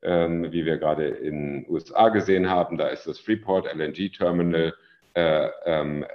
ähm, 0.03 0.50
wie 0.50 0.64
wir 0.64 0.79
gerade 0.79 1.09
in 1.09 1.64
den 1.64 1.70
USA 1.70 2.09
gesehen 2.09 2.48
haben, 2.48 2.79
da 2.79 2.88
ist 2.88 3.07
das 3.07 3.18
Freeport 3.18 3.66
LNG 3.72 4.12
Terminal, 4.16 4.74
äh, 5.12 5.48
ähm, 5.66 6.07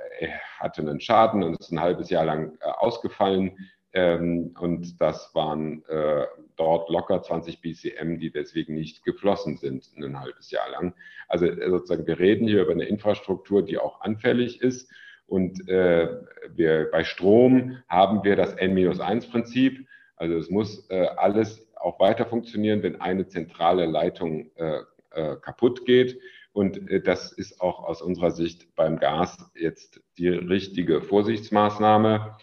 hatte 0.58 0.82
einen 0.82 1.00
Schaden 1.00 1.44
und 1.44 1.60
ist 1.60 1.72
ein 1.72 1.82
halbes 1.82 2.10
Jahr 2.10 2.26
lang 2.26 2.58
äh, 2.62 2.66
ausgefallen. 2.66 3.56
Ähm, 3.96 4.54
und 4.60 5.00
das 5.02 5.34
waren 5.34 5.84
äh, 5.86 6.26
dort 6.58 6.90
locker 6.90 7.24
20 7.24 7.62
BCM, 7.62 8.20
die 8.20 8.30
deswegen 8.30 8.76
nicht 8.76 9.06
geflossen 9.06 9.56
sind 9.56 9.90
ein 9.98 10.20
halbes 10.20 10.52
Jahr 10.52 10.70
lang. 10.70 10.94
Also 11.30 11.46
äh, 11.46 11.70
sozusagen, 11.70 12.06
wir 12.06 12.20
reden 12.20 12.46
hier 12.46 12.64
über 12.64 12.74
eine 12.74 12.84
Infrastruktur, 12.84 13.64
die 13.64 13.78
auch 13.78 14.02
anfällig 14.02 14.62
ist. 14.62 14.92
Und 15.28 15.68
äh, 15.70 16.10
wir, 16.54 16.90
bei 16.92 17.06
Strom 17.06 17.78
haben 17.88 18.24
wir 18.26 18.36
das 18.36 18.54
N-1-Prinzip. 18.56 19.88
Also 20.18 20.36
es 20.36 20.50
muss 20.50 20.90
äh, 20.90 21.08
alles 21.16 21.66
auch 21.76 21.98
weiter 22.02 22.26
funktionieren, 22.26 22.84
wenn 22.84 23.00
eine 23.00 23.28
zentrale 23.28 23.86
Leitung 23.86 24.52
äh, 24.56 24.82
äh, 25.12 25.38
kaputt 25.38 25.86
geht. 25.86 26.20
Und 26.52 26.90
äh, 26.92 27.02
das 27.02 27.32
ist 27.32 27.62
auch 27.62 27.86
aus 27.86 28.02
unserer 28.02 28.32
Sicht 28.32 28.76
beim 28.76 29.00
Gas 29.00 29.38
jetzt 29.56 30.02
die 30.18 30.28
richtige 30.28 31.02
Vorsichtsmaßnahme. 31.02 32.36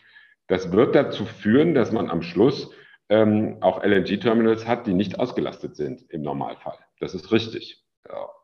Das 0.52 0.70
wird 0.70 0.94
dazu 0.94 1.24
führen, 1.24 1.72
dass 1.72 1.92
man 1.92 2.10
am 2.10 2.20
Schluss 2.20 2.70
ähm, 3.08 3.56
auch 3.62 3.82
LNG-Terminals 3.82 4.68
hat, 4.68 4.86
die 4.86 4.92
nicht 4.92 5.18
ausgelastet 5.18 5.76
sind 5.76 6.04
im 6.10 6.20
Normalfall. 6.20 6.76
Das 7.00 7.14
ist 7.14 7.32
richtig. 7.32 7.82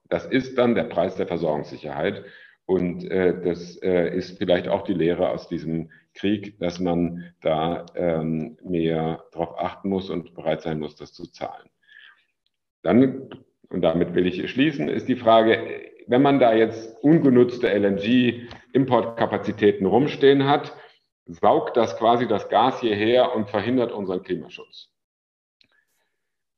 Das 0.09 0.25
ist 0.25 0.57
dann 0.57 0.75
der 0.75 0.85
Preis 0.85 1.16
der 1.16 1.27
Versorgungssicherheit. 1.27 2.25
Und 2.64 3.05
äh, 3.11 3.38
das 3.38 3.77
äh, 3.83 4.16
ist 4.16 4.38
vielleicht 4.38 4.68
auch 4.68 4.85
die 4.85 4.94
Lehre 4.94 5.29
aus 5.29 5.49
diesem 5.49 5.90
Krieg, 6.14 6.59
dass 6.61 6.81
man 6.81 7.35
da 7.42 7.85
ähm, 7.94 8.57
mehr 8.62 9.23
darauf 9.33 9.59
achten 9.59 9.90
muss 9.90 10.09
und 10.09 10.35
bereit 10.35 10.62
sein 10.62 10.79
muss, 10.79 10.97
das 10.97 11.12
zu 11.12 11.31
zahlen. 11.31 11.68
Dann, 12.81 13.29
und 13.68 13.83
damit 13.83 14.14
will 14.14 14.27
ich 14.27 14.51
schließen, 14.51 14.88
ist 14.88 15.09
die 15.09 15.16
Frage, 15.16 15.59
wenn 16.07 16.23
man 16.23 16.38
da 16.38 16.55
jetzt 16.55 17.05
ungenutzte 17.05 17.68
LNG-Importkapazitäten 17.68 19.85
rumstehen 19.85 20.47
hat, 20.47 20.73
saugt 21.29 21.77
das 21.77 21.97
quasi 21.97 22.27
das 22.27 22.49
Gas 22.49 22.81
hierher 22.81 23.35
und 23.35 23.51
verhindert 23.51 23.93
unseren 23.93 24.23
Klimaschutz. 24.23 24.88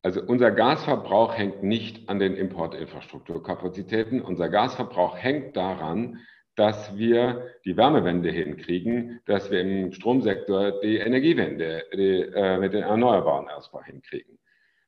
Also 0.02 0.22
unser 0.22 0.50
Gasverbrauch 0.52 1.36
hängt 1.36 1.62
nicht 1.62 2.08
an 2.08 2.18
den 2.18 2.34
Importinfrastrukturkapazitäten. 2.34 4.22
Unser 4.22 4.48
Gasverbrauch 4.48 5.18
hängt 5.18 5.56
daran, 5.56 6.20
dass 6.54 6.96
wir 6.96 7.48
die 7.64 7.76
Wärmewende 7.76 8.30
hinkriegen, 8.30 9.20
dass 9.26 9.50
wir 9.50 9.60
im 9.60 9.92
Stromsektor 9.92 10.80
die 10.80 10.96
Energiewende 10.96 11.84
die, 11.92 12.22
äh, 12.22 12.58
mit 12.58 12.72
den 12.72 12.82
Erneuerbaren 12.82 13.48
erstmal 13.48 13.84
hinkriegen. 13.84 14.38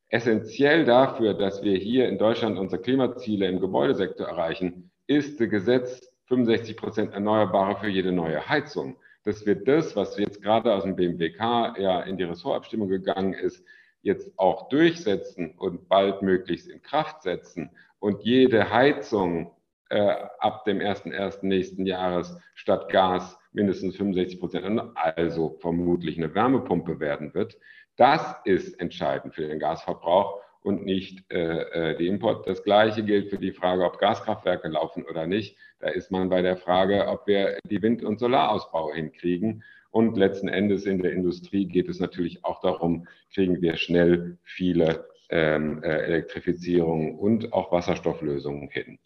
Essentiell 0.08 0.84
dafür, 0.84 1.34
dass 1.34 1.62
wir 1.62 1.76
hier 1.76 2.08
in 2.08 2.18
Deutschland 2.18 2.58
unsere 2.58 2.80
Klimaziele 2.80 3.46
im 3.46 3.60
Gebäudesektor 3.60 4.28
erreichen, 4.28 4.90
ist 5.06 5.40
das 5.40 5.48
Gesetz 5.48 6.14
65 6.26 6.76
Prozent 6.76 7.12
Erneuerbare 7.12 7.76
für 7.80 7.88
jede 7.88 8.12
neue 8.12 8.48
Heizung 8.48 8.96
dass 9.24 9.46
wir 9.46 9.54
das, 9.54 9.94
was 9.96 10.18
jetzt 10.18 10.42
gerade 10.42 10.72
aus 10.72 10.84
dem 10.84 10.96
BMWK 10.96 11.78
ja 11.78 12.00
in 12.02 12.16
die 12.16 12.24
Ressortabstimmung 12.24 12.88
gegangen 12.88 13.34
ist, 13.34 13.64
jetzt 14.02 14.32
auch 14.36 14.68
durchsetzen 14.68 15.54
und 15.56 15.88
bald 15.88 16.22
möglichst 16.22 16.68
in 16.68 16.82
Kraft 16.82 17.22
setzen 17.22 17.70
und 18.00 18.22
jede 18.22 18.70
Heizung 18.70 19.52
äh, 19.90 20.16
ab 20.38 20.64
dem 20.64 20.78
1.1. 20.78 21.46
nächsten 21.46 21.86
Jahres 21.86 22.36
statt 22.54 22.88
Gas 22.88 23.38
mindestens 23.52 23.96
65 23.96 24.40
Prozent, 24.40 24.80
also 24.94 25.56
vermutlich 25.60 26.16
eine 26.18 26.34
Wärmepumpe 26.34 26.98
werden 26.98 27.32
wird. 27.34 27.56
Das 27.96 28.34
ist 28.44 28.80
entscheidend 28.80 29.34
für 29.34 29.46
den 29.46 29.58
Gasverbrauch 29.58 30.40
und 30.62 30.84
nicht 30.84 31.24
äh, 31.30 31.90
äh, 31.90 31.96
die 31.96 32.06
Import. 32.06 32.46
Das 32.46 32.62
Gleiche 32.62 33.02
gilt 33.02 33.30
für 33.30 33.38
die 33.38 33.52
Frage, 33.52 33.84
ob 33.84 33.98
Gaskraftwerke 33.98 34.68
laufen 34.68 35.04
oder 35.04 35.26
nicht. 35.26 35.56
Da 35.80 35.88
ist 35.88 36.10
man 36.10 36.28
bei 36.28 36.42
der 36.42 36.56
Frage, 36.56 37.08
ob 37.08 37.26
wir 37.26 37.58
die 37.68 37.82
Wind- 37.82 38.04
und 38.04 38.18
Solarausbau 38.18 38.92
hinkriegen. 38.92 39.64
Und 39.90 40.16
letzten 40.16 40.48
Endes 40.48 40.86
in 40.86 41.02
der 41.02 41.12
Industrie 41.12 41.66
geht 41.66 41.88
es 41.88 42.00
natürlich 42.00 42.44
auch 42.44 42.60
darum, 42.60 43.06
kriegen 43.34 43.60
wir 43.60 43.76
schnell 43.76 44.38
viele 44.42 45.06
ähm, 45.28 45.82
äh, 45.82 45.88
Elektrifizierungen 45.88 47.18
und 47.18 47.52
auch 47.52 47.72
Wasserstofflösungen 47.72 48.68
hin. 48.68 48.98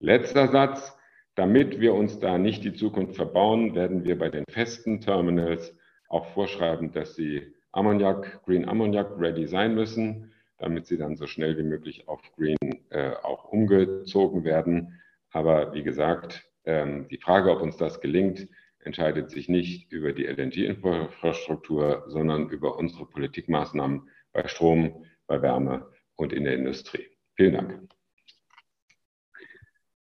Letzter 0.00 0.48
Satz. 0.48 0.96
Damit 1.34 1.80
wir 1.80 1.94
uns 1.94 2.18
da 2.18 2.36
nicht 2.36 2.62
die 2.62 2.74
Zukunft 2.74 3.16
verbauen, 3.16 3.74
werden 3.74 4.04
wir 4.04 4.18
bei 4.18 4.28
den 4.28 4.44
festen 4.50 5.00
Terminals 5.00 5.74
auch 6.10 6.26
vorschreiben, 6.34 6.92
dass 6.92 7.14
sie 7.14 7.54
Ammoniak, 7.72 8.44
Green 8.44 8.68
Ammoniak 8.68 9.18
ready 9.18 9.46
sein 9.46 9.74
müssen 9.74 10.31
damit 10.62 10.86
sie 10.86 10.96
dann 10.96 11.16
so 11.16 11.26
schnell 11.26 11.58
wie 11.58 11.64
möglich 11.64 12.08
auf 12.08 12.20
Green 12.36 12.56
äh, 12.90 13.10
auch 13.22 13.46
umgezogen 13.46 14.44
werden. 14.44 15.00
Aber 15.32 15.74
wie 15.74 15.82
gesagt, 15.82 16.48
ähm, 16.64 17.08
die 17.08 17.18
Frage, 17.18 17.50
ob 17.50 17.60
uns 17.60 17.76
das 17.76 18.00
gelingt, 18.00 18.48
entscheidet 18.78 19.28
sich 19.30 19.48
nicht 19.48 19.90
über 19.90 20.12
die 20.12 20.26
LNG-Infrastruktur, 20.26 22.04
sondern 22.06 22.48
über 22.48 22.76
unsere 22.76 23.06
Politikmaßnahmen 23.06 24.08
bei 24.32 24.46
Strom, 24.46 25.04
bei 25.26 25.42
Wärme 25.42 25.90
und 26.14 26.32
in 26.32 26.44
der 26.44 26.54
Industrie. 26.54 27.08
Vielen 27.34 27.54
Dank. 27.54 27.88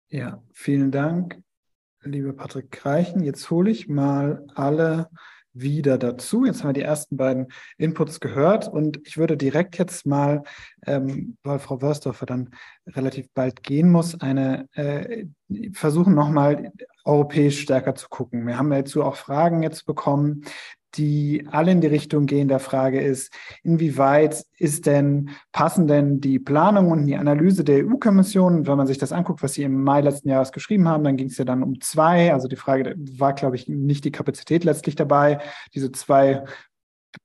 Ja, 0.09 0.43
vielen 0.53 0.91
Dank, 0.91 1.41
lieber 2.03 2.33
Patrick 2.33 2.71
Kreichen. 2.71 3.23
Jetzt 3.23 3.49
hole 3.49 3.71
ich 3.71 3.89
mal 3.89 4.45
alle 4.53 5.09
wieder 5.55 5.97
dazu. 5.97 6.45
Jetzt 6.45 6.61
haben 6.61 6.69
wir 6.69 6.73
die 6.73 6.81
ersten 6.81 7.17
beiden 7.17 7.47
Inputs 7.77 8.19
gehört 8.19 8.67
und 8.67 8.99
ich 9.07 9.17
würde 9.17 9.37
direkt 9.37 9.77
jetzt 9.77 10.05
mal, 10.05 10.43
ähm, 10.85 11.37
weil 11.43 11.59
Frau 11.59 11.81
Wörsdorfer 11.81 12.25
dann 12.25 12.51
relativ 12.85 13.29
bald 13.33 13.63
gehen 13.63 13.89
muss, 13.89 14.19
eine 14.19 14.67
äh, 14.73 15.25
versuchen 15.73 16.13
nochmal 16.13 16.71
europäisch 17.05 17.61
stärker 17.61 17.95
zu 17.95 18.09
gucken. 18.09 18.45
Wir 18.45 18.57
haben 18.57 18.69
dazu 18.69 19.03
auch 19.03 19.15
Fragen 19.15 19.63
jetzt 19.63 19.85
bekommen, 19.85 20.43
die 20.97 21.47
alle 21.51 21.71
in 21.71 21.81
die 21.81 21.87
Richtung 21.87 22.25
gehen. 22.25 22.47
Der 22.47 22.59
Frage 22.59 23.01
ist, 23.01 23.33
inwieweit 23.63 24.45
ist 24.57 24.85
denn, 24.85 25.29
passen 25.51 25.87
denn 25.87 26.21
die 26.21 26.39
Planung 26.39 26.91
und 26.91 27.05
die 27.05 27.15
Analyse 27.15 27.63
der 27.63 27.85
EU-Kommission, 27.85 28.67
wenn 28.67 28.77
man 28.77 28.87
sich 28.87 28.97
das 28.97 29.11
anguckt, 29.11 29.43
was 29.43 29.53
sie 29.53 29.63
im 29.63 29.83
Mai 29.83 30.01
letzten 30.01 30.29
Jahres 30.29 30.51
geschrieben 30.51 30.87
haben, 30.87 31.03
dann 31.03 31.17
ging 31.17 31.27
es 31.27 31.37
ja 31.37 31.45
dann 31.45 31.63
um 31.63 31.79
zwei, 31.81 32.33
also 32.33 32.47
die 32.47 32.55
Frage 32.55 32.95
war, 32.97 33.33
glaube 33.33 33.55
ich, 33.55 33.67
nicht 33.67 34.05
die 34.05 34.11
Kapazität 34.11 34.63
letztlich 34.63 34.95
dabei, 34.95 35.39
diese 35.73 35.91
zwei 35.91 36.43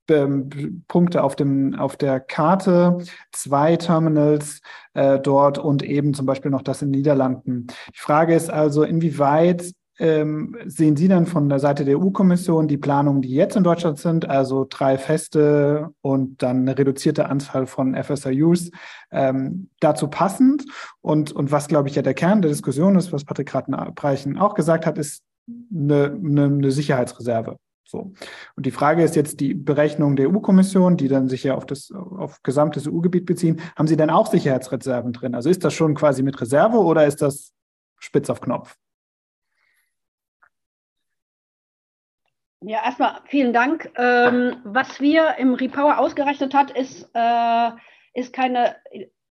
ähm, 0.08 0.84
Punkte 0.88 1.22
auf, 1.22 1.36
dem, 1.36 1.74
auf 1.74 1.96
der 1.96 2.20
Karte, 2.20 2.98
zwei 3.32 3.76
Terminals 3.76 4.60
äh, 4.94 5.18
dort 5.18 5.58
und 5.58 5.82
eben 5.82 6.14
zum 6.14 6.26
Beispiel 6.26 6.50
noch 6.50 6.62
das 6.62 6.82
in 6.82 6.92
den 6.92 6.98
Niederlanden. 6.98 7.66
Die 7.94 7.98
Frage 7.98 8.34
ist 8.34 8.50
also, 8.50 8.82
inwieweit 8.82 9.72
ähm, 10.00 10.56
sehen 10.64 10.96
Sie 10.96 11.08
dann 11.08 11.26
von 11.26 11.50
der 11.50 11.58
Seite 11.58 11.84
der 11.84 12.00
EU-Kommission 12.00 12.68
die 12.68 12.78
Planungen, 12.78 13.20
die 13.20 13.34
jetzt 13.34 13.54
in 13.54 13.64
Deutschland 13.64 13.98
sind, 13.98 14.28
also 14.28 14.66
drei 14.68 14.96
Feste 14.96 15.90
und 16.00 16.42
dann 16.42 16.62
eine 16.62 16.78
reduzierte 16.78 17.28
Anzahl 17.28 17.66
von 17.66 17.94
FSIUs, 17.94 18.70
ähm, 19.10 19.68
dazu 19.78 20.08
passend? 20.08 20.64
Und, 21.02 21.32
und 21.32 21.52
was, 21.52 21.68
glaube 21.68 21.90
ich, 21.90 21.96
ja 21.96 22.02
der 22.02 22.14
Kern 22.14 22.40
der 22.40 22.50
Diskussion 22.50 22.96
ist, 22.96 23.12
was 23.12 23.24
Patrick 23.24 23.54
Rattenbreichen 23.54 24.38
auch 24.38 24.54
gesagt 24.54 24.86
hat, 24.86 24.96
ist 24.96 25.22
eine, 25.70 26.06
eine, 26.06 26.44
eine 26.44 26.70
Sicherheitsreserve. 26.70 27.58
So. 27.84 28.12
Und 28.56 28.64
die 28.64 28.70
Frage 28.70 29.02
ist 29.02 29.16
jetzt 29.16 29.40
die 29.40 29.52
Berechnung 29.52 30.16
der 30.16 30.30
EU-Kommission, 30.30 30.96
die 30.96 31.08
dann 31.08 31.28
sich 31.28 31.44
ja 31.44 31.56
auf 31.56 31.66
das 31.66 31.90
auf 31.92 32.42
gesamtes 32.42 32.88
EU-Gebiet 32.88 33.26
beziehen. 33.26 33.60
Haben 33.76 33.88
Sie 33.88 33.96
denn 33.96 34.10
auch 34.10 34.28
Sicherheitsreserven 34.30 35.12
drin? 35.12 35.34
Also 35.34 35.50
ist 35.50 35.62
das 35.62 35.74
schon 35.74 35.94
quasi 35.94 36.22
mit 36.22 36.40
Reserve 36.40 36.78
oder 36.78 37.06
ist 37.06 37.20
das 37.20 37.52
spitz 37.98 38.30
auf 38.30 38.40
Knopf? 38.40 38.76
Ja, 42.62 42.84
erstmal 42.84 43.20
vielen 43.24 43.54
Dank. 43.54 43.90
Ähm, 43.96 44.56
was 44.64 45.00
wir 45.00 45.36
im 45.38 45.54
Repower 45.54 45.98
ausgerechnet 45.98 46.52
hat, 46.52 46.70
ist, 46.70 47.08
äh, 47.14 47.70
ist 48.12 48.34
keine, 48.34 48.76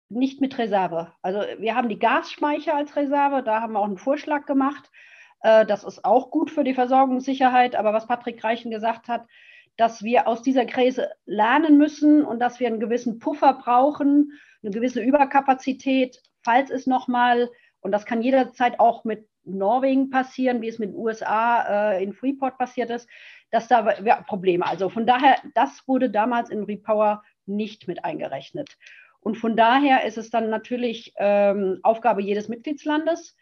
nicht 0.09 0.41
mit 0.41 0.57
Reserve. 0.59 1.13
Also 1.23 1.41
wir 1.59 1.75
haben 1.75 1.89
die 1.89 1.99
Gasspeicher 1.99 2.77
als 2.77 2.95
Reserve, 2.95 3.43
da 3.43 3.61
haben 3.61 3.73
wir 3.73 3.81
auch 3.81 3.87
einen 3.87 3.99
Vorschlag 3.99 4.47
gemacht. 4.47 4.91
Äh, 5.41 5.67
das 5.67 5.83
ist 5.83 6.05
auch 6.05 6.31
gut 6.31 6.53
für 6.53 6.63
die 6.63 6.75
Versorgungssicherheit. 6.75 7.75
Aber 7.75 7.93
was 7.93 8.07
Patrick 8.07 8.45
Reichen 8.45 8.71
gesagt 8.71 9.09
hat, 9.09 9.27
dass 9.77 10.05
wir 10.05 10.29
aus 10.29 10.43
dieser 10.43 10.65
Krise 10.65 11.11
lernen 11.25 11.79
müssen 11.79 12.25
und 12.25 12.39
dass 12.39 12.61
wir 12.61 12.69
einen 12.69 12.81
gewissen 12.81 13.19
Puffer 13.19 13.55
brauchen, 13.55 14.33
eine 14.63 14.71
gewisse 14.71 15.03
Überkapazität, 15.03 16.23
falls 16.43 16.71
es 16.71 16.87
nochmal, 16.87 17.51
und 17.81 17.91
das 17.91 18.07
kann 18.07 18.23
jederzeit 18.23 18.79
auch 18.79 19.05
mit 19.05 19.29
Norwegen 19.47 20.11
passieren, 20.11 20.61
wie 20.61 20.69
es 20.69 20.79
mit 20.79 20.91
den 20.91 20.97
USA 20.97 21.93
äh, 21.93 22.03
in 22.03 22.13
Freeport 22.13 22.59
passiert 22.59 22.91
ist, 22.91 23.09
dass 23.51 23.69
da 23.69 23.99
ja, 24.03 24.23
Probleme. 24.23 24.67
Also 24.67 24.89
von 24.89 25.07
daher, 25.07 25.37
das 25.55 25.87
wurde 25.87 26.11
damals 26.11 26.51
im 26.51 26.65
Repower 26.65 27.23
nicht 27.47 27.89
mit 27.89 28.05
eingerechnet. 28.05 28.77
Und 29.21 29.37
von 29.37 29.57
daher 29.57 30.05
ist 30.05 30.19
es 30.19 30.31
dann 30.31 30.51
natürlich 30.51 31.13
ähm, 31.17 31.81
Aufgabe 31.83 32.23
jedes 32.23 32.49
Mitgliedslandes 32.49 33.37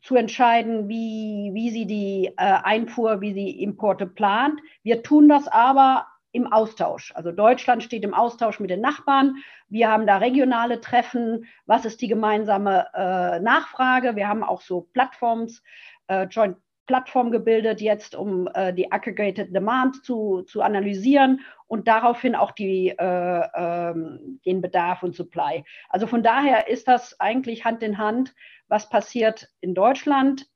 zu 0.00 0.16
entscheiden, 0.16 0.88
wie, 0.88 1.50
wie 1.52 1.70
sie 1.70 1.86
die 1.86 2.26
äh, 2.26 2.32
Einfuhr, 2.36 3.20
wie 3.20 3.32
sie 3.32 3.62
Importe 3.62 4.06
plant. 4.06 4.60
Wir 4.82 5.02
tun 5.02 5.28
das 5.28 5.48
aber 5.48 6.06
im 6.32 6.46
Austausch. 6.52 7.12
Also 7.14 7.32
Deutschland 7.32 7.82
steht 7.82 8.04
im 8.04 8.14
Austausch 8.14 8.60
mit 8.60 8.70
den 8.70 8.80
Nachbarn. 8.80 9.36
Wir 9.68 9.90
haben 9.90 10.06
da 10.06 10.18
regionale 10.18 10.80
Treffen. 10.80 11.46
Was 11.66 11.84
ist 11.84 12.00
die 12.00 12.08
gemeinsame 12.08 12.86
äh, 12.94 13.40
Nachfrage? 13.40 14.16
Wir 14.16 14.28
haben 14.28 14.42
auch 14.42 14.60
so 14.60 14.88
Plattforms, 14.92 15.62
äh, 16.08 16.24
Joint 16.24 16.56
Plattform 16.88 17.30
gebildet 17.30 17.80
jetzt, 17.80 18.16
um 18.16 18.48
äh, 18.54 18.72
die 18.72 18.90
Aggregated 18.90 19.54
Demand 19.54 20.04
zu, 20.04 20.42
zu 20.42 20.62
analysieren 20.62 21.40
und 21.68 21.86
daraufhin 21.86 22.34
auch 22.34 22.50
die, 22.50 22.88
äh, 22.88 23.48
ähm, 23.54 24.40
den 24.44 24.60
Bedarf 24.60 25.02
und 25.02 25.14
Supply. 25.14 25.64
Also 25.90 26.06
von 26.06 26.22
daher 26.22 26.66
ist 26.68 26.88
das 26.88 27.20
eigentlich 27.20 27.64
Hand 27.64 27.82
in 27.82 27.98
Hand, 27.98 28.34
was 28.68 28.88
passiert 28.88 29.48
in 29.60 29.74
Deutschland, 29.74 30.46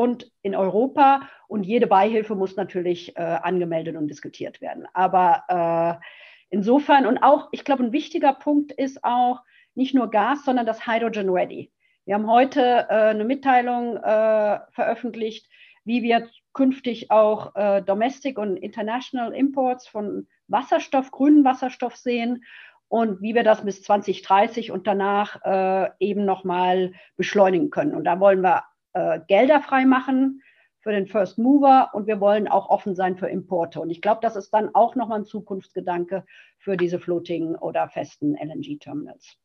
und 0.00 0.32
in 0.40 0.56
Europa. 0.56 1.28
Und 1.46 1.64
jede 1.64 1.86
Beihilfe 1.86 2.34
muss 2.34 2.56
natürlich 2.56 3.14
äh, 3.18 3.20
angemeldet 3.20 3.96
und 3.96 4.08
diskutiert 4.08 4.62
werden. 4.62 4.86
Aber 4.94 6.00
äh, 6.00 6.06
insofern 6.48 7.04
und 7.04 7.18
auch, 7.18 7.48
ich 7.52 7.66
glaube, 7.66 7.84
ein 7.84 7.92
wichtiger 7.92 8.32
Punkt 8.32 8.72
ist 8.72 9.04
auch 9.04 9.42
nicht 9.74 9.94
nur 9.94 10.10
Gas, 10.10 10.46
sondern 10.46 10.64
das 10.64 10.86
Hydrogen 10.86 11.28
Ready. 11.28 11.70
Wir 12.06 12.14
haben 12.14 12.30
heute 12.30 12.86
äh, 12.88 13.10
eine 13.10 13.26
Mitteilung 13.26 13.98
äh, 13.98 14.60
veröffentlicht, 14.70 15.50
wie 15.84 16.02
wir 16.02 16.26
künftig 16.54 17.10
auch 17.10 17.54
äh, 17.54 17.82
Domestic 17.82 18.38
und 18.38 18.56
International 18.56 19.34
Imports 19.34 19.86
von 19.86 20.28
Wasserstoff, 20.48 21.10
grünen 21.10 21.44
Wasserstoff 21.44 21.96
sehen 21.96 22.42
und 22.88 23.20
wie 23.20 23.34
wir 23.34 23.44
das 23.44 23.66
bis 23.66 23.82
2030 23.82 24.72
und 24.72 24.86
danach 24.86 25.44
äh, 25.44 25.90
eben 25.98 26.24
nochmal 26.24 26.94
beschleunigen 27.18 27.68
können. 27.68 27.94
Und 27.94 28.04
da 28.04 28.18
wollen 28.18 28.40
wir 28.40 28.64
äh, 28.92 29.20
Gelder 29.28 29.60
freimachen 29.60 30.42
für 30.80 30.92
den 30.92 31.06
First 31.06 31.38
Mover 31.38 31.90
und 31.92 32.06
wir 32.06 32.20
wollen 32.20 32.48
auch 32.48 32.68
offen 32.70 32.94
sein 32.94 33.16
für 33.16 33.28
Importe. 33.28 33.80
Und 33.80 33.90
ich 33.90 34.00
glaube, 34.00 34.20
das 34.22 34.36
ist 34.36 34.50
dann 34.50 34.74
auch 34.74 34.94
nochmal 34.94 35.20
ein 35.20 35.24
Zukunftsgedanke 35.26 36.24
für 36.58 36.76
diese 36.76 36.98
floating 36.98 37.54
oder 37.54 37.88
festen 37.88 38.34
LNG-Terminals. 38.34 39.36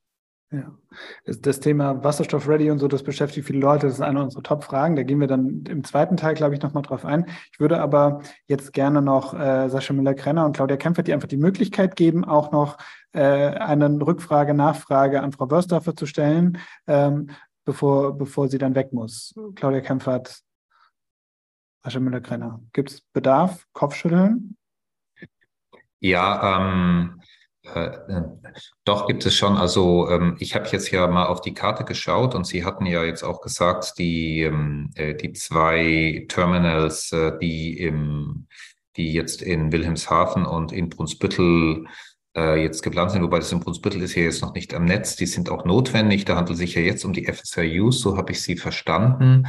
Ja, 0.51 0.77
das 1.25 1.59
Thema 1.59 2.03
Wasserstoff 2.03 2.47
ready 2.47 2.69
und 2.69 2.77
so, 2.77 2.87
das 2.87 3.01
beschäftigt 3.01 3.47
viele 3.47 3.59
Leute. 3.59 3.87
Das 3.87 3.95
ist 3.95 4.01
eine 4.01 4.23
unserer 4.23 4.43
Top-Fragen. 4.43 4.95
Da 4.95 5.03
gehen 5.03 5.19
wir 5.19 5.27
dann 5.27 5.63
im 5.67 5.83
zweiten 5.83 6.17
Teil, 6.17 6.35
glaube 6.35 6.53
ich, 6.53 6.61
nochmal 6.61 6.83
drauf 6.83 7.03
ein. 7.03 7.25
Ich 7.51 7.59
würde 7.59 7.81
aber 7.81 8.21
jetzt 8.47 8.71
gerne 8.71 9.01
noch 9.01 9.33
äh, 9.33 9.67
Sascha 9.69 9.93
Müller-Krenner 9.93 10.45
und 10.45 10.55
Claudia 10.55 10.77
Kempfert, 10.77 11.07
die 11.07 11.13
einfach 11.13 11.27
die 11.27 11.37
Möglichkeit 11.37 11.95
geben, 11.95 12.23
auch 12.23 12.51
noch 12.51 12.77
äh, 13.11 13.21
eine 13.21 13.89
Rückfrage, 13.99 14.53
Nachfrage 14.53 15.21
an 15.21 15.31
Frau 15.31 15.49
Wörsdorfer 15.49 15.95
zu 15.95 16.05
stellen. 16.05 16.59
Ähm, 16.85 17.31
bevor, 17.65 18.17
bevor 18.17 18.47
sie 18.47 18.57
dann 18.57 18.75
weg 18.75 18.93
muss. 18.93 19.33
Claudia 19.55 19.81
Kempfert, 19.81 20.39
Asche 21.81 21.99
Müller-Krenner. 21.99 22.61
Gibt 22.73 22.91
es 22.91 23.01
Bedarf? 23.13 23.65
Kopfschütteln? 23.73 24.57
Ja, 25.99 26.57
ähm, 26.57 27.21
äh, 27.63 28.21
doch 28.83 29.07
gibt 29.07 29.25
es 29.25 29.35
schon. 29.35 29.57
Also 29.57 30.09
ähm, 30.09 30.37
ich 30.39 30.55
habe 30.55 30.67
jetzt 30.67 30.91
ja 30.91 31.07
mal 31.07 31.25
auf 31.25 31.41
die 31.41 31.53
Karte 31.53 31.83
geschaut 31.83 32.35
und 32.35 32.45
Sie 32.45 32.63
hatten 32.63 32.85
ja 32.85 33.03
jetzt 33.03 33.23
auch 33.23 33.41
gesagt, 33.41 33.97
die, 33.97 34.41
ähm, 34.41 34.91
äh, 34.95 35.15
die 35.15 35.33
zwei 35.33 36.25
Terminals, 36.29 37.11
äh, 37.11 37.37
die 37.39 37.79
im 37.79 38.47
die 38.97 39.13
jetzt 39.13 39.41
in 39.41 39.71
Wilhelmshaven 39.71 40.45
und 40.45 40.71
in 40.71 40.89
Brunsbüttel 40.89 41.85
äh, 42.35 42.61
jetzt 42.61 42.81
geplant 42.81 43.11
sind, 43.11 43.23
wobei 43.23 43.39
das 43.39 43.51
in 43.51 43.59
Brunsbüttel 43.59 44.01
ist 44.01 44.15
ja 44.15 44.23
jetzt 44.23 44.41
noch 44.41 44.53
nicht 44.53 44.73
am 44.73 44.85
Netz, 44.85 45.15
die 45.15 45.25
sind 45.25 45.49
auch 45.49 45.65
notwendig. 45.65 46.25
Da 46.25 46.35
handelt 46.35 46.55
es 46.55 46.59
sich 46.59 46.75
ja 46.75 46.81
jetzt 46.81 47.05
um 47.05 47.13
die 47.13 47.25
FSIUs, 47.25 48.01
so 48.01 48.17
habe 48.17 48.31
ich 48.31 48.41
sie 48.41 48.57
verstanden. 48.57 49.47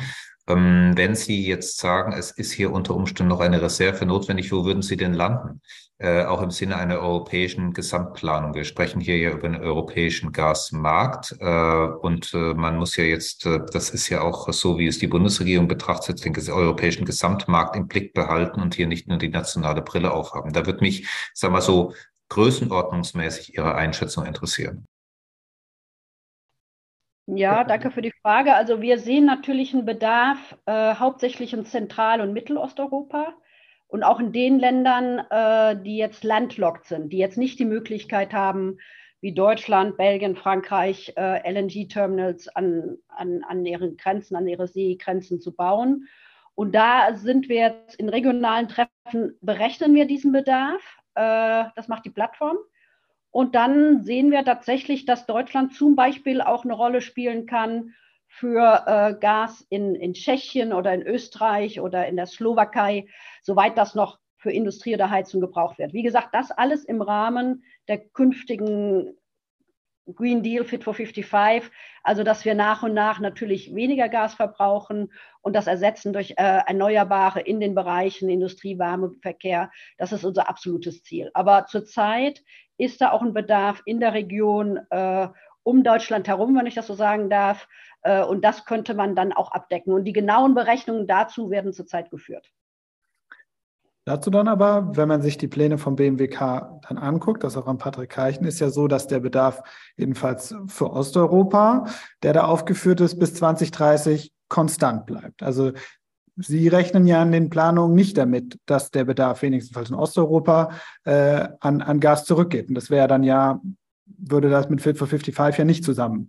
Ähm, 0.49 0.93
wenn 0.95 1.15
Sie 1.17 1.45
jetzt 1.45 1.79
sagen, 1.79 2.13
es 2.13 2.31
ist 2.31 2.53
hier 2.53 2.73
unter 2.73 2.95
Umständen 2.95 3.31
noch 3.31 3.41
eine 3.41 3.61
Reserve 3.61 4.07
notwendig, 4.07 4.53
wo 4.53 4.65
würden 4.65 4.83
Sie 4.83 4.97
denn 4.97 5.13
landen? 5.13 5.61
Äh, 5.99 6.25
auch 6.25 6.43
im 6.43 6.51
Sinne 6.51 6.77
einer 6.77 7.01
europäischen 7.01 7.73
Gesamtplanung. 7.73 8.55
Wir 8.55 8.65
sprechen 8.65 9.01
hier 9.01 9.19
ja 9.19 9.31
über 9.31 9.47
einen 9.47 9.63
europäischen 9.63 10.31
Gasmarkt 10.31 11.35
äh, 11.41 11.87
und 12.01 12.33
äh, 12.35 12.55
man 12.55 12.77
muss 12.77 12.97
ja 12.97 13.05
jetzt, 13.05 13.47
äh, 13.47 13.61
das 13.73 13.91
ist 13.91 14.09
ja 14.09 14.21
auch 14.21 14.53
so, 14.53 14.79
wie 14.79 14.87
es 14.87 14.99
die 14.99 15.07
Bundesregierung 15.09 15.69
betrachtet, 15.69 16.25
den 16.25 16.37
europäischen 16.51 17.07
Gesamtmarkt 17.07 17.75
im 17.75 17.89
Blick 17.89 18.13
behalten 18.13 18.61
und 18.61 18.75
hier 18.75 18.87
nicht 18.87 19.09
nur 19.09 19.19
die 19.19 19.31
nationale 19.31 19.83
Brille 19.83 20.13
aufhaben. 20.13 20.53
Da 20.53 20.67
wird 20.67 20.81
mich, 20.83 21.09
sagen 21.33 21.55
wir 21.55 21.63
so, 21.63 21.95
größenordnungsmäßig 22.29 23.55
Ihre 23.55 23.75
Einschätzung 23.75 24.27
interessieren. 24.27 24.87
Ja, 27.29 27.65
danke 27.65 27.91
für 27.91 28.03
die 28.03 28.13
Frage. 28.23 28.55
Also 28.55 28.81
wir 28.81 28.99
sehen 28.99 29.25
natürlich 29.25 29.75
einen 29.75 29.85
Bedarf 29.85 30.57
äh, 30.67 30.95
hauptsächlich 30.95 31.53
in 31.53 31.65
Zentral- 31.65 32.21
und 32.21 32.33
Mittelosteuropa 32.33 33.35
und 33.89 34.05
auch 34.05 34.21
in 34.21 34.33
den 34.33 34.61
Ländern, 34.61 35.19
äh, 35.31 35.83
die 35.83 35.97
jetzt 35.97 36.23
landlocked 36.23 36.85
sind, 36.85 37.13
die 37.13 37.19
jetzt 37.19 37.37
nicht 37.37 37.59
die 37.59 37.65
Möglichkeit 37.65 38.33
haben, 38.33 38.79
wie 39.21 39.35
Deutschland, 39.35 39.97
Belgien, 39.97 40.37
Frankreich, 40.37 41.15
äh, 41.17 41.51
LNG-Terminals 41.51 42.47
an, 42.49 42.99
an, 43.09 43.43
an 43.49 43.67
ihren 43.67 43.97
Grenzen, 43.97 44.37
an 44.37 44.47
ihre 44.47 44.69
Seegrenzen 44.69 45.41
zu 45.41 45.53
bauen. 45.53 46.07
Und 46.55 46.77
da 46.77 47.15
sind 47.17 47.49
wir 47.49 47.57
jetzt 47.57 47.97
in 47.97 48.09
regionalen 48.09 48.69
Treffen, 48.69 49.37
berechnen 49.41 49.95
wir 49.95 50.07
diesen 50.07 50.31
Bedarf 50.31 50.81
das 51.17 51.89
macht 51.89 52.05
die 52.05 52.11
Plattform. 52.11 52.57
Und 53.31 53.55
dann 53.55 54.03
sehen 54.05 54.31
wir 54.31 54.45
tatsächlich, 54.45 55.05
dass 55.05 55.27
Deutschland 55.27 55.75
zum 55.75 55.95
Beispiel 55.95 56.41
auch 56.41 56.65
eine 56.65 56.73
Rolle 56.73 57.01
spielen 57.01 57.47
kann 57.47 57.95
für 58.29 58.85
äh, 58.87 59.15
Gas 59.19 59.67
in, 59.69 59.95
in 59.95 60.15
Tschechien 60.15 60.73
oder 60.73 60.93
in 60.95 61.03
Österreich 61.03 61.81
oder 61.81 62.07
in 62.07 62.17
der 62.17 62.27
Slowakei, 62.27 63.07
soweit 63.43 63.77
das 63.77 63.95
noch 63.95 64.19
für 64.37 64.53
Industrie 64.53 64.95
oder 64.95 65.11
Heizung 65.11 65.41
gebraucht 65.41 65.79
wird. 65.79 65.93
Wie 65.93 66.03
gesagt, 66.03 66.29
das 66.33 66.51
alles 66.51 66.85
im 66.85 67.03
Rahmen 67.03 67.65
der 67.89 67.99
künftigen 67.99 69.17
Green 70.15 70.43
Deal 70.43 70.65
Fit 70.65 70.85
for 70.85 70.95
55, 70.95 71.71
also 72.03 72.23
dass 72.23 72.45
wir 72.45 72.55
nach 72.55 72.83
und 72.83 72.95
nach 72.95 73.19
natürlich 73.19 73.75
weniger 73.75 74.09
Gas 74.09 74.35
verbrauchen 74.35 75.13
und 75.43 75.57
das 75.57 75.67
ersetzen 75.67 76.13
durch 76.13 76.33
äh, 76.33 76.61
Erneuerbare 76.67 77.41
in 77.41 77.61
den 77.61 77.75
Bereichen 77.75 78.29
Industrie, 78.29 78.79
Warmeverkehr. 78.79 79.71
Das 79.99 80.13
ist 80.13 80.25
unser 80.25 80.49
absolutes 80.49 81.03
Ziel. 81.03 81.31
Aber 81.35 81.67
zurzeit 81.67 82.43
ist 82.79 83.01
da 83.01 83.11
auch 83.11 83.23
ein 83.23 83.35
Bedarf 83.35 83.83
in 83.85 84.01
der 84.01 84.13
Region 84.13 84.79
äh, 84.91 85.29
um 85.63 85.83
Deutschland 85.83 86.29
herum, 86.29 86.57
wenn 86.57 86.67
ich 86.67 86.75
das 86.75 86.87
so 86.87 86.95
sagen 86.95 87.29
darf. 87.29 87.69
Äh, 88.03 88.23
und 88.23 88.45
das 88.45 88.65
könnte 88.65 88.95
man 88.95 89.17
dann 89.17 89.33
auch 89.33 89.51
abdecken. 89.51 89.93
Und 89.93 90.05
die 90.05 90.13
genauen 90.13 90.55
Berechnungen 90.55 91.07
dazu 91.07 91.51
werden 91.51 91.73
zurzeit 91.73 92.11
geführt. 92.11 92.53
Dazu 94.07 94.31
dann 94.31 94.47
aber, 94.47 94.97
wenn 94.97 95.09
man 95.09 95.21
sich 95.21 95.37
die 95.37 95.49
Pläne 95.49 95.79
vom 95.79 95.97
BMWK 95.97 96.81
dann 96.89 96.97
anguckt, 96.97 97.43
das 97.43 97.57
auch 97.57 97.67
an 97.67 97.77
Patrick 97.77 98.11
Keichen, 98.11 98.47
ist 98.47 98.61
ja 98.61 98.71
so, 98.71 98.87
dass 98.87 99.09
der 99.09 99.19
Bedarf 99.19 99.63
jedenfalls 99.97 100.55
für 100.69 100.93
Osteuropa, 100.93 101.87
der 102.23 102.33
da 102.33 102.45
aufgeführt 102.45 103.01
ist, 103.01 103.19
bis 103.19 103.35
2030 103.35 104.33
konstant 104.49 105.07
bleibt. 105.07 105.43
Also 105.43 105.73
Sie 106.37 106.69
rechnen 106.69 107.07
ja 107.09 107.21
in 107.21 107.33
den 107.33 107.51
Planungen 107.51 107.97
nicht 107.97 108.17
damit, 108.17 108.61
dass 108.67 108.93
der 108.93 109.07
Bedarf 109.07 109.43
wenigstens 109.43 109.89
in 109.89 109.97
Osteuropa 109.97 110.71
äh, 111.05 111.49
an, 111.59 111.83
an 111.83 111.99
Gas 111.99 112.27
zurückgeht. 112.27 112.69
Und 112.69 112.77
das 112.77 112.91
wäre 112.91 113.09
dann 113.09 113.25
ja, 113.25 113.61
würde 114.05 114.51
das 114.51 114.69
mit 114.69 114.83
Fit 114.83 114.99
for 114.99 115.09
55 115.09 115.59
ja 115.59 115.65
nicht 115.65 115.83
zusammen 115.83 116.29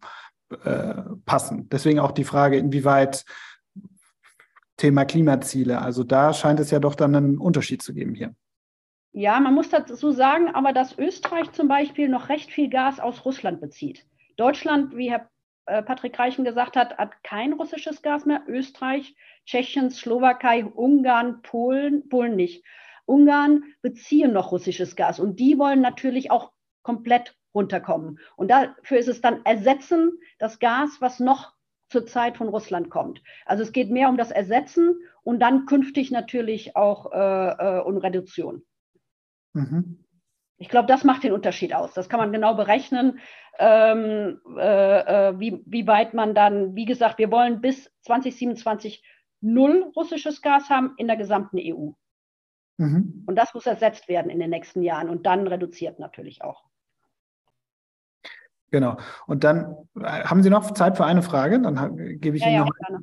äh. 0.63 0.93
Deswegen 1.71 1.99
auch 1.99 2.11
die 2.11 2.23
Frage, 2.23 2.57
inwieweit 2.57 3.25
Thema 4.77 5.05
Klimaziele. 5.05 5.81
Also 5.81 6.03
da 6.03 6.33
scheint 6.33 6.59
es 6.59 6.71
ja 6.71 6.79
doch 6.79 6.95
dann 6.95 7.15
einen 7.15 7.37
Unterschied 7.37 7.81
zu 7.81 7.93
geben 7.93 8.15
hier. 8.15 8.33
Ja, 9.11 9.39
man 9.39 9.55
muss 9.55 9.69
dazu 9.69 10.11
sagen, 10.11 10.53
aber 10.53 10.73
dass 10.73 10.97
Österreich 10.97 11.51
zum 11.51 11.67
Beispiel 11.67 12.07
noch 12.07 12.29
recht 12.29 12.51
viel 12.51 12.69
Gas 12.69 12.99
aus 12.99 13.25
Russland 13.25 13.59
bezieht. 13.59 14.05
Deutschland, 14.35 14.95
wie 14.95 15.09
Herr 15.09 15.27
äh, 15.65 15.81
Patrick 15.81 16.17
Reichen 16.19 16.45
gesagt 16.45 16.75
hat, 16.75 16.97
hat 16.97 17.23
kein 17.23 17.53
russisches 17.53 18.01
Gas 18.03 18.25
mehr. 18.25 18.43
Österreich, 18.47 19.15
Tschechien, 19.45 19.89
Slowakei, 19.89 20.65
Ungarn, 20.65 21.41
Polen, 21.41 22.07
Polen 22.09 22.35
nicht. 22.35 22.63
Ungarn 23.05 23.63
beziehen 23.81 24.33
noch 24.33 24.51
russisches 24.51 24.95
Gas 24.95 25.19
und 25.19 25.39
die 25.39 25.57
wollen 25.57 25.81
natürlich 25.81 26.29
auch 26.29 26.51
komplett 26.83 27.35
runterkommen. 27.55 28.19
Und 28.35 28.51
dafür 28.51 28.99
ist 28.99 29.07
es 29.07 29.21
dann 29.21 29.43
ersetzen 29.45 30.19
das 30.37 30.59
Gas, 30.59 30.97
was 30.99 31.19
noch 31.19 31.53
zur 31.89 32.05
Zeit 32.05 32.37
von 32.37 32.49
Russland 32.49 32.89
kommt. 32.89 33.21
Also 33.45 33.63
es 33.63 33.71
geht 33.71 33.89
mehr 33.89 34.09
um 34.09 34.17
das 34.17 34.31
Ersetzen 34.31 34.99
und 35.23 35.39
dann 35.39 35.65
künftig 35.65 36.11
natürlich 36.11 36.75
auch 36.75 37.11
äh, 37.11 37.77
äh, 37.77 37.81
um 37.81 37.97
Reduktion. 37.97 38.63
Mhm. 39.53 40.03
Ich 40.57 40.69
glaube, 40.69 40.87
das 40.87 41.03
macht 41.03 41.23
den 41.23 41.33
Unterschied 41.33 41.73
aus. 41.73 41.93
Das 41.93 42.09
kann 42.09 42.19
man 42.19 42.31
genau 42.31 42.55
berechnen, 42.55 43.19
ähm, 43.59 44.41
äh, 44.57 45.29
äh 45.29 45.39
wie, 45.39 45.61
wie 45.65 45.85
weit 45.87 46.13
man 46.13 46.33
dann, 46.33 46.75
wie 46.75 46.85
gesagt, 46.85 47.19
wir 47.19 47.31
wollen 47.31 47.61
bis 47.61 47.91
2027 48.01 49.03
null 49.39 49.91
russisches 49.95 50.41
Gas 50.41 50.69
haben 50.69 50.93
in 50.97 51.07
der 51.07 51.17
gesamten 51.17 51.57
EU. 51.59 51.91
Mhm. 52.77 53.23
Und 53.27 53.35
das 53.35 53.53
muss 53.53 53.65
ersetzt 53.65 54.07
werden 54.07 54.29
in 54.31 54.39
den 54.39 54.49
nächsten 54.49 54.81
Jahren 54.81 55.09
und 55.09 55.25
dann 55.25 55.47
reduziert 55.47 55.99
natürlich 55.99 56.41
auch. 56.41 56.63
Genau. 58.71 58.97
Und 59.25 59.43
dann 59.43 59.75
äh, 59.99 60.23
haben 60.23 60.43
Sie 60.43 60.49
noch 60.49 60.71
Zeit 60.71 60.97
für 60.97 61.05
eine 61.05 61.21
Frage? 61.21 61.61
Dann 61.61 62.19
gebe 62.19 62.37
ich 62.37 62.43
ja, 62.43 62.49
Ihnen 62.49 62.59
noch. 62.59 62.71
Ja, 62.89 62.99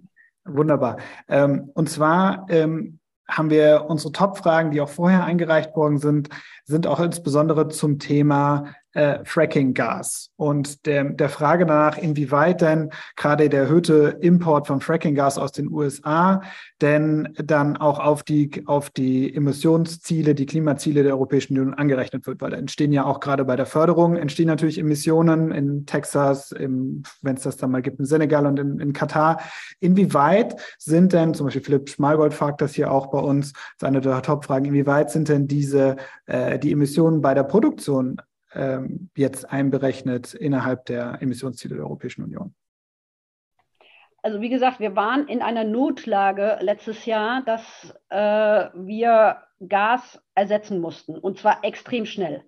Wunderbar. 0.47 0.99
Ähm, 1.29 1.71
und 1.75 1.89
zwar 1.89 2.47
ähm, 2.51 2.99
haben 3.27 3.49
wir 3.49 3.87
unsere 3.89 4.13
Top-Fragen, 4.13 4.71
die 4.71 4.81
auch 4.81 4.91
vorher 4.91 5.25
eingereicht 5.25 5.75
worden 5.75 5.99
sind, 5.99 6.29
sind 6.65 6.87
auch 6.87 7.01
insbesondere 7.01 7.69
zum 7.69 7.99
Thema 7.99 8.75
äh, 8.95 9.19
Fracking-Gas 9.25 10.31
und 10.37 10.87
der, 10.87 11.05
der 11.05 11.29
Frage 11.29 11.67
danach, 11.67 11.99
inwieweit 11.99 12.61
denn 12.61 12.91
gerade 13.17 13.49
der 13.49 13.63
erhöhte 13.63 14.19
Import 14.21 14.67
von 14.67 14.81
Fracking-Gas 14.81 15.39
aus 15.39 15.53
den 15.53 15.71
USA 15.71 16.41
denn 16.85 17.33
dann 17.43 17.79
auch 17.79 17.99
auf 17.99 18.23
die, 18.25 18.63
auf 18.67 18.91
die 18.91 19.35
Emissionsziele, 19.35 20.35
die 20.35 20.45
Klimaziele 20.45 21.03
der 21.03 21.15
Europäischen 21.15 21.55
Union 21.55 21.73
angerechnet 21.73 22.27
wird, 22.27 22.43
weil 22.43 22.51
da 22.51 22.59
entstehen 22.59 22.93
ja 22.93 23.05
auch 23.07 23.21
gerade 23.21 23.47
bei 23.47 23.57
der 23.57 23.65
Förderung, 23.65 24.17
entstehen 24.17 24.49
natürlich 24.49 24.79
Emissionen 24.79 25.51
in 25.51 25.87
Texas, 25.87 26.55
wenn 26.59 27.03
es 27.25 27.43
das 27.43 27.57
dann 27.57 27.71
mal 27.71 27.81
gibt, 27.81 28.01
in 28.01 28.05
Senegal 28.05 28.47
und 28.47 28.59
in, 28.59 28.81
in 28.81 28.93
Katar. 28.93 29.41
Inwieweit 29.81 30.57
sind 30.79 31.15
denn, 31.15 31.33
zum 31.33 31.47
Beispiel 31.47 31.63
Philipp 31.63 31.89
Schmalgold 31.89 32.35
fragt 32.35 32.61
das 32.61 32.75
hier 32.75 32.93
auch 32.93 33.07
bei 33.07 33.19
uns, 33.19 33.55
seine 33.81 34.03
der 34.03 34.21
Top-Fragen, 34.21 34.67
inwieweit 34.67 35.11
sind 35.11 35.31
denn 35.31 35.49
diese, 35.49 35.97
äh, 36.27 36.59
die 36.59 36.73
Emissionen 36.73 37.23
bei 37.23 37.33
der 37.33 37.45
Produktion 37.45 38.21
ähm, 38.55 39.11
jetzt 39.17 39.51
einberechnet 39.51 40.35
innerhalb 40.35 40.87
der 40.87 41.19
Emissionsziele 41.21 41.77
der 41.77 41.85
Europäischen 41.85 42.25
Union? 42.25 42.55
Also 44.23 44.41
wie 44.41 44.49
gesagt, 44.49 44.81
wir 44.81 44.97
waren 44.97 45.29
in 45.29 45.43
einer 45.43 45.65
Notlage 45.65 46.57
letztes 46.61 47.05
Jahr, 47.05 47.43
dass 47.43 47.95
äh, 48.09 48.17
wir 48.17 49.43
Gas 49.69 50.23
ersetzen 50.35 50.81
mussten 50.81 51.19
und 51.19 51.39
zwar 51.39 51.63
extrem 51.63 52.07
schnell. 52.07 52.43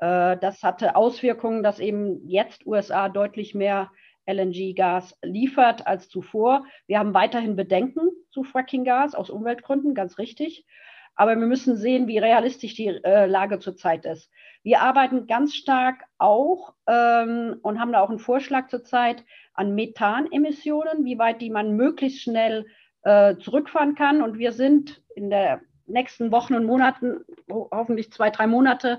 Äh, 0.00 0.36
das 0.38 0.62
hatte 0.62 0.96
Auswirkungen, 0.96 1.62
dass 1.62 1.78
eben 1.78 2.26
jetzt 2.26 2.66
USA 2.66 3.08
deutlich 3.08 3.54
mehr 3.54 3.90
LNG-Gas 4.26 5.16
liefert 5.22 5.86
als 5.86 6.08
zuvor. 6.08 6.64
Wir 6.86 6.98
haben 6.98 7.14
weiterhin 7.14 7.56
Bedenken 7.56 8.10
zu 8.30 8.42
Fracking-Gas 8.42 9.14
aus 9.14 9.30
Umweltgründen, 9.30 9.94
ganz 9.94 10.18
richtig. 10.18 10.66
Aber 11.14 11.36
wir 11.36 11.46
müssen 11.46 11.76
sehen, 11.76 12.08
wie 12.08 12.18
realistisch 12.18 12.74
die 12.74 12.88
äh, 12.88 13.26
Lage 13.26 13.58
zurzeit 13.58 14.04
ist. 14.04 14.30
Wir 14.66 14.80
arbeiten 14.80 15.28
ganz 15.28 15.54
stark 15.54 16.06
auch 16.18 16.74
ähm, 16.88 17.60
und 17.62 17.78
haben 17.78 17.92
da 17.92 18.00
auch 18.00 18.10
einen 18.10 18.18
Vorschlag 18.18 18.66
zurzeit 18.66 19.24
an 19.54 19.76
Methanemissionen, 19.76 21.04
wie 21.04 21.20
weit 21.20 21.40
die 21.40 21.50
man 21.50 21.76
möglichst 21.76 22.22
schnell 22.22 22.66
äh, 23.02 23.36
zurückfahren 23.36 23.94
kann. 23.94 24.22
Und 24.22 24.38
wir 24.38 24.50
sind 24.50 25.04
in 25.14 25.30
den 25.30 25.60
nächsten 25.86 26.32
Wochen 26.32 26.54
und 26.54 26.64
Monaten, 26.64 27.20
hoffentlich 27.48 28.10
zwei, 28.10 28.30
drei 28.30 28.48
Monate, 28.48 28.98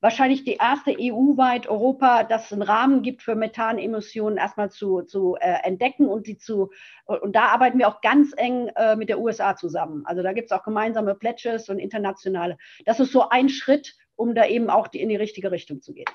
wahrscheinlich 0.00 0.42
die 0.42 0.56
erste 0.56 0.96
EU-weit 0.98 1.68
Europa, 1.68 2.24
das 2.24 2.52
einen 2.52 2.62
Rahmen 2.62 3.02
gibt 3.02 3.22
für 3.22 3.36
Methanemissionen 3.36 4.36
erstmal 4.36 4.72
zu, 4.72 5.02
zu 5.02 5.36
äh, 5.36 5.62
entdecken 5.62 6.08
und 6.08 6.26
sie 6.26 6.38
zu, 6.38 6.72
und 7.06 7.36
da 7.36 7.46
arbeiten 7.52 7.78
wir 7.78 7.86
auch 7.86 8.00
ganz 8.00 8.34
eng 8.36 8.66
äh, 8.74 8.96
mit 8.96 9.10
der 9.10 9.20
USA 9.20 9.54
zusammen. 9.54 10.02
Also 10.06 10.24
da 10.24 10.32
gibt 10.32 10.46
es 10.46 10.52
auch 10.52 10.64
gemeinsame 10.64 11.14
Pledges 11.14 11.68
und 11.68 11.78
internationale. 11.78 12.58
Das 12.84 12.98
ist 12.98 13.12
so 13.12 13.28
ein 13.28 13.48
Schritt, 13.48 13.94
um 14.16 14.34
da 14.34 14.46
eben 14.46 14.70
auch 14.70 14.88
die, 14.88 15.00
in 15.00 15.08
die 15.08 15.16
richtige 15.16 15.50
Richtung 15.50 15.80
zu 15.80 15.94
gehen. 15.94 16.06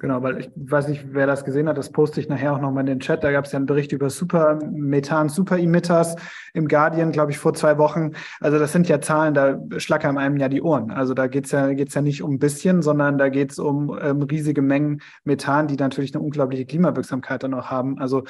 Genau, 0.00 0.22
weil 0.22 0.38
ich 0.40 0.50
weiß 0.56 0.88
nicht, 0.88 1.12
wer 1.12 1.26
das 1.26 1.44
gesehen 1.44 1.68
hat, 1.68 1.76
das 1.76 1.92
poste 1.92 2.20
ich 2.20 2.28
nachher 2.30 2.54
auch 2.54 2.60
nochmal 2.60 2.80
in 2.80 2.86
den 2.86 3.00
Chat. 3.00 3.22
Da 3.22 3.32
gab 3.32 3.44
es 3.44 3.52
ja 3.52 3.58
einen 3.58 3.66
Bericht 3.66 3.92
über 3.92 4.08
Supermethan, 4.08 5.28
Super-Emitters 5.28 6.16
im 6.54 6.68
Guardian, 6.68 7.12
glaube 7.12 7.32
ich, 7.32 7.38
vor 7.38 7.52
zwei 7.52 7.76
Wochen. 7.76 8.12
Also 8.40 8.58
das 8.58 8.72
sind 8.72 8.88
ja 8.88 9.02
Zahlen, 9.02 9.34
da 9.34 9.60
schlackern 9.76 10.16
einem 10.16 10.38
ja 10.38 10.48
die 10.48 10.62
Ohren. 10.62 10.90
Also 10.90 11.12
da 11.12 11.26
geht's 11.26 11.50
ja, 11.50 11.74
geht's 11.74 11.92
ja 11.92 12.00
nicht 12.00 12.22
um 12.22 12.32
ein 12.32 12.38
bisschen, 12.38 12.80
sondern 12.80 13.18
da 13.18 13.28
geht's 13.28 13.58
um 13.58 13.94
ähm, 14.00 14.22
riesige 14.22 14.62
Mengen 14.62 15.02
Methan, 15.24 15.68
die 15.68 15.76
natürlich 15.76 16.14
eine 16.14 16.24
unglaubliche 16.24 16.64
Klimawirksamkeit 16.64 17.42
dann 17.42 17.52
auch 17.52 17.66
haben. 17.66 17.98
Also 17.98 18.24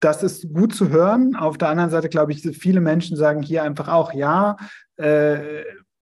das 0.00 0.24
ist 0.24 0.52
gut 0.52 0.74
zu 0.74 0.88
hören. 0.88 1.36
Auf 1.36 1.58
der 1.58 1.68
anderen 1.68 1.90
Seite, 1.90 2.08
glaube 2.08 2.32
ich, 2.32 2.42
viele 2.58 2.80
Menschen 2.80 3.16
sagen 3.16 3.40
hier 3.40 3.62
einfach 3.62 3.86
auch, 3.86 4.12
ja, 4.14 4.56
äh, 4.96 5.62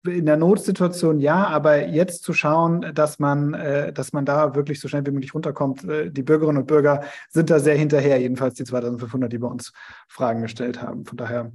in 0.06 0.26
der 0.26 0.38
Notsituation 0.38 1.20
ja, 1.20 1.48
aber 1.48 1.88
jetzt 1.88 2.24
zu 2.24 2.34
schauen, 2.34 2.94
dass 2.94 3.20
man, 3.20 3.54
äh, 3.54 3.92
dass 3.92 4.14
man 4.14 4.26
da 4.26 4.56
wirklich 4.56 4.80
so 4.80 4.88
schnell 4.88 5.06
wie 5.06 5.12
möglich 5.12 5.34
runterkommt. 5.34 5.84
Äh, 5.84 6.12
die 6.12 6.24
Bürgerinnen 6.24 6.60
und 6.60 6.68
Bürger 6.68 7.04
sind 7.30 7.50
da 7.50 7.60
sehr 7.60 7.76
hinterher, 7.76 8.20
jedenfalls 8.20 8.56
die 8.56 8.64
2500, 8.64 9.32
die 9.32 9.40
bei 9.40 9.48
uns 9.48 9.74
Fragen 10.08 10.42
gestellt 10.42 10.82
haben. 10.82 11.06
Von 11.06 11.18
daher 11.18 11.52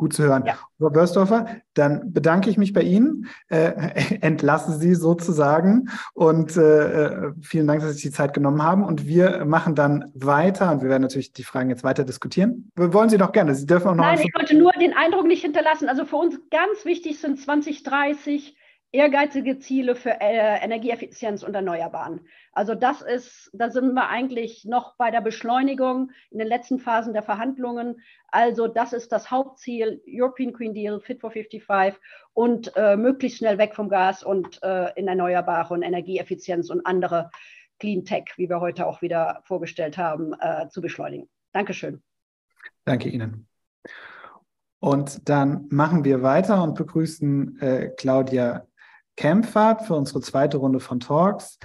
gut 0.00 0.14
zu 0.14 0.24
hören. 0.24 0.44
Ja. 0.46 0.58
Frau 0.78 0.88
Börsdorfer, 0.88 1.46
dann 1.74 2.12
bedanke 2.12 2.48
ich 2.48 2.56
mich 2.56 2.72
bei 2.72 2.82
Ihnen, 2.82 3.26
äh, 3.48 3.72
entlasse 4.22 4.72
Sie 4.72 4.94
sozusagen 4.94 5.90
und 6.14 6.56
äh, 6.56 7.04
äh, 7.04 7.32
vielen 7.42 7.66
Dank, 7.66 7.80
dass 7.80 7.90
Sie 7.90 7.94
sich 7.94 8.02
die 8.04 8.10
Zeit 8.10 8.32
genommen 8.32 8.62
haben. 8.62 8.82
Und 8.82 9.06
wir 9.06 9.44
machen 9.44 9.74
dann 9.74 10.10
weiter 10.14 10.72
und 10.72 10.82
wir 10.82 10.88
werden 10.88 11.02
natürlich 11.02 11.32
die 11.32 11.44
Fragen 11.44 11.68
jetzt 11.68 11.84
weiter 11.84 12.04
diskutieren. 12.04 12.72
Wir 12.74 12.92
wollen 12.94 13.10
Sie 13.10 13.18
doch 13.18 13.32
gerne. 13.32 13.54
Sie 13.54 13.66
dürfen 13.66 13.88
auch 13.88 13.94
noch. 13.94 14.04
Nein, 14.04 14.20
ich 14.20 14.34
wollte 14.34 14.56
nur 14.56 14.72
den 14.72 14.94
Eindruck 14.94 15.26
nicht 15.26 15.42
hinterlassen. 15.42 15.88
Also 15.88 16.06
für 16.06 16.16
uns 16.16 16.40
ganz 16.50 16.84
wichtig 16.84 17.20
sind 17.20 17.38
2030 17.38 18.56
ehrgeizige 18.92 19.58
Ziele 19.58 19.94
für 19.94 20.20
äh, 20.20 20.62
Energieeffizienz 20.62 21.42
und 21.42 21.54
Erneuerbaren. 21.54 22.26
Also 22.52 22.74
das 22.74 23.02
ist, 23.02 23.50
da 23.52 23.70
sind 23.70 23.94
wir 23.94 24.08
eigentlich 24.08 24.64
noch 24.64 24.96
bei 24.96 25.10
der 25.10 25.20
Beschleunigung 25.20 26.10
in 26.30 26.38
den 26.38 26.48
letzten 26.48 26.80
Phasen 26.80 27.12
der 27.12 27.22
Verhandlungen. 27.22 28.00
Also 28.28 28.66
das 28.66 28.92
ist 28.92 29.12
das 29.12 29.30
Hauptziel, 29.30 30.02
European 30.08 30.52
Green 30.52 30.74
Deal, 30.74 31.00
Fit 31.00 31.20
for 31.20 31.30
55 31.30 32.00
und 32.32 32.72
äh, 32.76 32.96
möglichst 32.96 33.38
schnell 33.38 33.58
weg 33.58 33.76
vom 33.76 33.88
Gas 33.88 34.24
und 34.24 34.60
äh, 34.62 34.92
in 34.96 35.06
Erneuerbare 35.06 35.74
und 35.74 35.82
Energieeffizienz 35.82 36.70
und 36.70 36.84
andere 36.84 37.30
Clean 37.78 38.04
Tech, 38.04 38.24
wie 38.36 38.48
wir 38.48 38.60
heute 38.60 38.86
auch 38.86 39.02
wieder 39.02 39.40
vorgestellt 39.44 39.96
haben, 39.96 40.34
äh, 40.40 40.68
zu 40.68 40.80
beschleunigen. 40.80 41.28
Dankeschön. 41.52 42.02
Danke 42.84 43.08
Ihnen. 43.08 43.46
Und 44.80 45.28
dann 45.28 45.66
machen 45.70 46.04
wir 46.04 46.22
weiter 46.22 46.62
und 46.62 46.74
begrüßen 46.74 47.60
äh, 47.60 47.88
Claudia 47.96 48.66
Kempfert 49.20 49.82
für 49.82 49.96
unsere 49.96 50.22
zweite 50.22 50.56
Runde 50.56 50.80
von 50.80 50.98
Talks. 50.98 51.58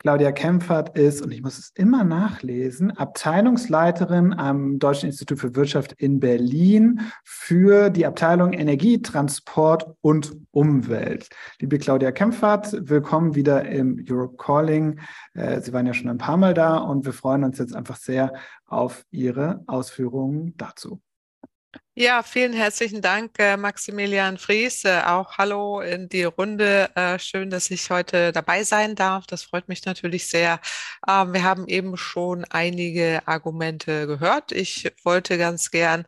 Claudia 0.00 0.32
Kempfert 0.32 0.98
ist, 0.98 1.22
und 1.22 1.30
ich 1.30 1.40
muss 1.40 1.56
es 1.56 1.70
immer 1.74 2.04
nachlesen, 2.04 2.90
Abteilungsleiterin 2.90 4.34
am 4.34 4.78
Deutschen 4.78 5.06
Institut 5.06 5.38
für 5.38 5.56
Wirtschaft 5.56 5.94
in 5.94 6.20
Berlin 6.20 7.00
für 7.24 7.88
die 7.88 8.04
Abteilung 8.04 8.52
Energie, 8.52 9.00
Transport 9.00 9.86
und 10.02 10.36
Umwelt. 10.50 11.30
Liebe 11.58 11.78
Claudia 11.78 12.12
Kempfert, 12.12 12.76
willkommen 12.78 13.34
wieder 13.34 13.64
im 13.64 14.04
Europe 14.06 14.36
Calling. 14.36 15.00
Äh, 15.32 15.62
Sie 15.62 15.72
waren 15.72 15.86
ja 15.86 15.94
schon 15.94 16.10
ein 16.10 16.18
paar 16.18 16.36
Mal 16.36 16.52
da 16.52 16.76
und 16.76 17.06
wir 17.06 17.14
freuen 17.14 17.44
uns 17.44 17.56
jetzt 17.56 17.74
einfach 17.74 17.96
sehr 17.96 18.34
auf 18.66 19.06
Ihre 19.10 19.64
Ausführungen 19.66 20.52
dazu. 20.58 21.00
Ja, 21.94 22.22
vielen 22.22 22.52
herzlichen 22.52 23.02
Dank, 23.02 23.38
äh, 23.38 23.56
Maximilian 23.56 24.38
Fries. 24.38 24.84
Äh, 24.84 25.02
auch 25.04 25.36
hallo 25.38 25.80
in 25.80 26.08
die 26.08 26.24
Runde. 26.24 26.90
Äh, 26.96 27.18
schön, 27.18 27.50
dass 27.50 27.70
ich 27.70 27.90
heute 27.90 28.32
dabei 28.32 28.64
sein 28.64 28.94
darf. 28.94 29.26
Das 29.26 29.42
freut 29.44 29.68
mich 29.68 29.84
natürlich 29.84 30.26
sehr. 30.28 30.60
Ähm, 31.08 31.32
wir 31.34 31.44
haben 31.44 31.68
eben 31.68 31.96
schon 31.96 32.44
einige 32.46 33.22
Argumente 33.26 34.06
gehört. 34.06 34.50
Ich 34.52 34.90
wollte 35.04 35.36
ganz 35.38 35.70
gern 35.70 36.06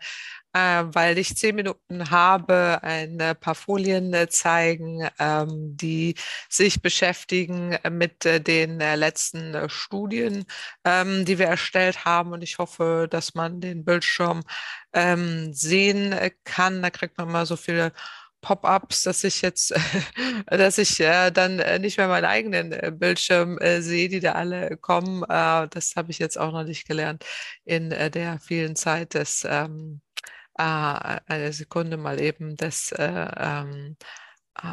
äh, 0.53 0.84
weil 0.86 1.18
ich 1.18 1.36
zehn 1.36 1.55
Minuten 1.55 2.11
habe, 2.11 2.80
ein 2.82 3.18
paar 3.40 3.55
Folien 3.55 4.12
äh, 4.14 4.28
zeigen, 4.28 5.09
ähm, 5.18 5.76
die 5.76 6.14
sich 6.48 6.82
beschäftigen 6.82 7.78
mit 7.90 8.26
äh, 8.26 8.40
den 8.40 8.80
äh, 8.80 8.96
letzten 8.96 9.55
äh, 9.55 9.68
Studien, 9.68 10.44
ähm, 10.84 11.24
die 11.24 11.38
wir 11.38 11.46
erstellt 11.46 12.05
haben. 12.05 12.32
Und 12.32 12.42
ich 12.42 12.59
hoffe, 12.59 13.09
dass 13.11 13.34
man 13.34 13.61
den 13.61 13.84
Bildschirm 13.84 14.42
ähm, 14.92 15.53
sehen 15.55 16.14
kann. 16.44 16.82
Da 16.82 16.90
kriegt 16.90 17.18
man 17.18 17.30
mal 17.30 17.46
so 17.46 17.57
viele 17.57 17.92
Pop-ups, 18.42 19.05
dass 19.05 19.24
ich 19.24 19.40
jetzt, 19.40 19.72
dass 20.46 20.78
ich 20.78 21.00
äh, 21.00 21.30
dann 21.30 21.61
äh, 21.61 21.78
nicht 21.78 21.96
mehr 21.96 22.09
meinen 22.09 22.24
eigenen 22.24 22.72
äh, 22.72 22.92
Bildschirm 22.92 23.57
äh, 23.59 23.80
sehe, 23.80 24.09
die 24.09 24.20
da 24.20 24.32
alle 24.32 24.76
kommen. 24.76 25.22
Äh, 25.22 25.68
das 25.68 25.94
habe 25.96 26.11
ich 26.11 26.18
jetzt 26.18 26.38
auch 26.38 26.53
noch 26.53 26.64
nicht 26.64 26.86
gelernt 26.86 27.24
in 27.64 27.92
äh, 27.92 28.11
der 28.11 28.40
vielen 28.40 28.76
Zeit 28.76 29.14
des 29.14 29.46
ähm, 29.48 30.00
äh, 30.11 30.12
eine 30.55 31.53
Sekunde 31.53 31.96
mal 31.96 32.20
eben 32.20 32.57
des 32.57 32.92
äh, 34.61 34.66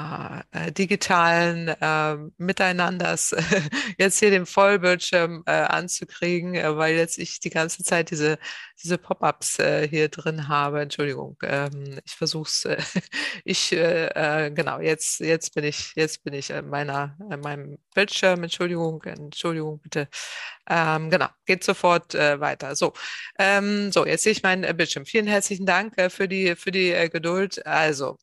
äh, 0.51 0.67
äh, 0.67 0.71
digitalen 0.71 1.69
äh, 1.69 2.17
Miteinanders 2.37 3.33
jetzt 3.97 4.19
hier 4.19 4.29
den 4.29 4.45
Vollbildschirm 4.45 5.43
äh, 5.45 5.51
anzukriegen, 5.51 6.55
äh, 6.55 6.75
weil 6.75 6.95
jetzt 6.95 7.17
ich 7.17 7.39
die 7.39 7.49
ganze 7.49 7.83
Zeit 7.83 8.11
diese, 8.11 8.37
diese 8.81 8.97
Pop-ups 8.97 9.59
äh, 9.59 9.87
hier 9.87 10.09
drin 10.09 10.47
habe. 10.47 10.81
Entschuldigung, 10.81 11.37
ähm, 11.43 11.99
ich 12.05 12.15
versuche 12.15 12.49
es. 12.49 12.67
ich 13.45 13.69
genau 13.69 14.79
jetzt 14.79 15.19
jetzt 15.19 15.53
bin 15.55 15.63
ich 15.63 15.93
jetzt 15.95 16.23
bin 16.23 16.33
ich 16.33 16.49
in 16.49 16.69
meiner 16.69 17.15
in 17.31 17.39
meinem 17.39 17.77
Bildschirm. 17.95 18.43
Entschuldigung, 18.43 19.01
Entschuldigung 19.03 19.79
bitte. 19.81 20.07
Ähm, 20.69 21.09
genau, 21.09 21.27
geht 21.45 21.63
sofort 21.63 22.13
weiter. 22.13 22.75
So, 22.75 22.93
ähm, 23.39 23.91
so 23.91 24.05
jetzt 24.05 24.23
sehe 24.23 24.31
ich 24.33 24.43
meinen 24.43 24.75
Bildschirm. 24.77 25.05
Vielen 25.05 25.27
herzlichen 25.27 25.65
Dank 25.65 25.95
für 26.11 26.27
die 26.27 26.55
für 26.55 26.71
die 26.71 27.09
Geduld. 27.11 27.65
Also 27.65 28.17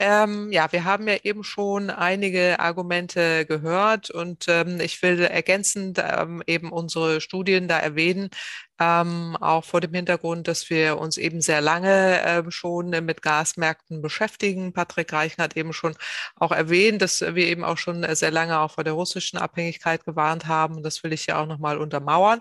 ähm, 0.00 0.50
ja, 0.50 0.72
wir 0.72 0.84
haben 0.84 1.06
ja 1.06 1.16
eben 1.22 1.44
schon 1.44 1.88
einige 1.88 2.58
Argumente 2.58 3.46
gehört 3.46 4.10
und 4.10 4.46
ähm, 4.48 4.80
ich 4.80 5.00
will 5.02 5.20
ergänzend 5.20 6.02
ähm, 6.02 6.42
eben 6.46 6.72
unsere 6.72 7.20
Studien 7.20 7.68
da 7.68 7.78
erwähnen, 7.78 8.30
ähm, 8.80 9.36
auch 9.40 9.64
vor 9.64 9.80
dem 9.80 9.94
Hintergrund, 9.94 10.48
dass 10.48 10.68
wir 10.68 10.98
uns 10.98 11.16
eben 11.16 11.40
sehr 11.40 11.60
lange 11.60 12.20
äh, 12.22 12.42
schon 12.50 12.90
mit 12.90 13.22
Gasmärkten 13.22 14.02
beschäftigen. 14.02 14.72
Patrick 14.72 15.12
Reichen 15.12 15.42
hat 15.42 15.56
eben 15.56 15.72
schon 15.72 15.94
auch 16.34 16.50
erwähnt, 16.50 17.00
dass 17.00 17.20
wir 17.20 17.46
eben 17.46 17.62
auch 17.64 17.78
schon 17.78 18.04
sehr 18.16 18.32
lange 18.32 18.58
auch 18.58 18.72
vor 18.72 18.84
der 18.84 18.94
russischen 18.94 19.38
Abhängigkeit 19.38 20.04
gewarnt 20.04 20.46
haben. 20.48 20.82
Das 20.82 21.04
will 21.04 21.12
ich 21.12 21.26
ja 21.26 21.40
auch 21.40 21.46
nochmal 21.46 21.78
untermauern. 21.78 22.40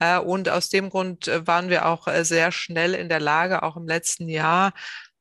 Äh, 0.00 0.18
und 0.18 0.50
aus 0.50 0.68
dem 0.68 0.90
Grund 0.90 1.28
äh, 1.28 1.46
waren 1.46 1.70
wir 1.70 1.86
auch 1.86 2.06
äh, 2.08 2.24
sehr 2.24 2.52
schnell 2.52 2.94
in 2.94 3.08
der 3.08 3.20
Lage, 3.20 3.62
auch 3.62 3.76
im 3.76 3.86
letzten 3.86 4.28
Jahr, 4.28 4.72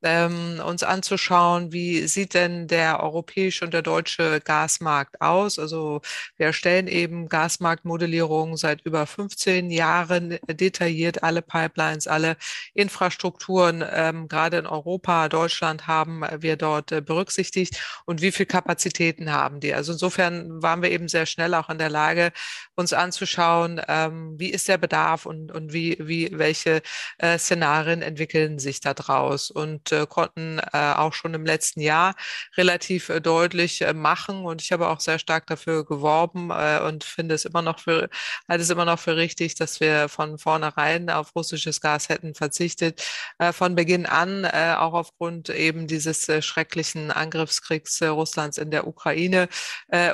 ähm, 0.04 0.62
uns 0.66 0.84
anzuschauen, 0.84 1.72
wie 1.72 2.08
sieht 2.08 2.34
denn 2.34 2.68
der 2.68 3.02
europäische 3.04 3.66
und 3.66 3.74
der 3.74 3.82
deutsche 3.82 4.41
Gasmarkt 4.41 5.22
aus. 5.22 5.60
Also 5.60 6.02
wir 6.38 6.47
erstellen 6.47 6.88
eben 6.88 7.28
Gasmarktmodellierungen 7.28 8.58
seit 8.58 8.82
über 8.86 9.06
15 9.06 9.70
Jahren 9.72 10.39
detailliert, 10.47 11.24
alle 11.24 11.41
Pipelines, 11.41 12.08
alle 12.08 12.38
Infrastrukturen, 12.74 13.84
ähm, 13.91 14.28
gerade 14.28 14.58
in 14.58 14.68
Europa, 14.68 15.30
Deutschland 15.30 15.88
haben 15.88 16.24
wir 16.39 16.56
dort 16.56 16.91
äh, 16.91 17.02
berücksichtigt 17.02 17.82
und 18.06 18.22
wie 18.22 18.32
viel 18.32 18.45
Kapazitäten 18.45 19.32
haben 19.32 19.60
die. 19.60 19.74
Also 19.74 19.93
insofern 19.93 20.62
waren 20.62 20.82
wir 20.82 20.91
eben 20.91 21.08
sehr 21.08 21.26
schnell 21.26 21.54
auch 21.54 21.70
in 21.70 21.78
der 21.78 21.89
Lage, 21.89 22.32
uns 22.76 22.93
anzuschauen, 22.93 23.82
ähm, 23.88 24.39
wie 24.39 24.50
ist 24.50 24.68
der 24.68 24.78
Bedarf 24.78 25.26
und, 25.26 25.52
und 25.52 25.74
wie, 25.74 25.97
wie, 26.00 26.30
welche 26.32 26.82
äh, 27.18 27.38
Szenarien 27.38 28.02
entwickeln 28.02 28.60
sich 28.60 28.80
da 28.80 28.93
draus. 28.93 29.52
Und 29.52 29.88
äh, 29.91 30.05
konnten 30.07 30.59
äh, 30.73 30.93
auch 30.95 31.13
schon 31.13 31.33
im 31.33 31.45
letzten 31.45 31.81
Jahr 31.81 32.15
relativ 32.57 33.09
äh, 33.09 33.21
deutlich 33.21 33.81
äh, 33.81 33.93
machen. 33.93 34.45
Und 34.45 34.61
ich 34.61 34.71
habe 34.71 34.87
auch 34.87 34.99
sehr 34.99 35.19
stark 35.19 35.47
dafür 35.47 35.85
geworben 35.85 36.51
äh, 36.51 36.79
und 36.81 37.03
finde 37.03 37.35
es 37.35 37.45
immer 37.45 37.61
noch 37.61 37.79
für, 37.79 38.09
halte 38.47 38.63
es 38.63 38.69
immer 38.69 38.85
noch 38.85 38.99
für 38.99 39.15
richtig, 39.15 39.55
dass 39.55 39.79
wir 39.79 40.09
von 40.09 40.37
vornherein 40.37 41.09
auf 41.09 41.35
russisches 41.35 41.81
Gas 41.81 42.09
hätten 42.09 42.33
verzichtet. 42.33 43.03
Äh, 43.37 43.53
von 43.53 43.75
Beginn 43.75 44.05
an, 44.05 44.45
auch 44.45 44.93
aufgrund 44.93 45.49
eben 45.49 45.87
dieses 45.87 46.27
schrecklichen 46.45 47.11
Angriffskriegs 47.11 48.01
Russlands 48.01 48.57
in 48.57 48.71
der 48.71 48.87
Ukraine 48.87 49.47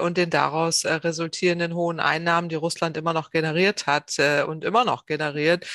und 0.01 0.17
den 0.17 0.29
daraus 0.29 0.85
resultierenden 0.85 1.73
hohen 1.73 1.99
Einnahmen, 1.99 2.49
die 2.49 2.55
Russland 2.55 2.97
immer 2.97 3.13
noch 3.13 3.31
generiert 3.31 3.87
hat 3.87 4.17
und 4.47 4.63
immer 4.63 4.85
noch 4.85 5.05
generiert. 5.05 5.65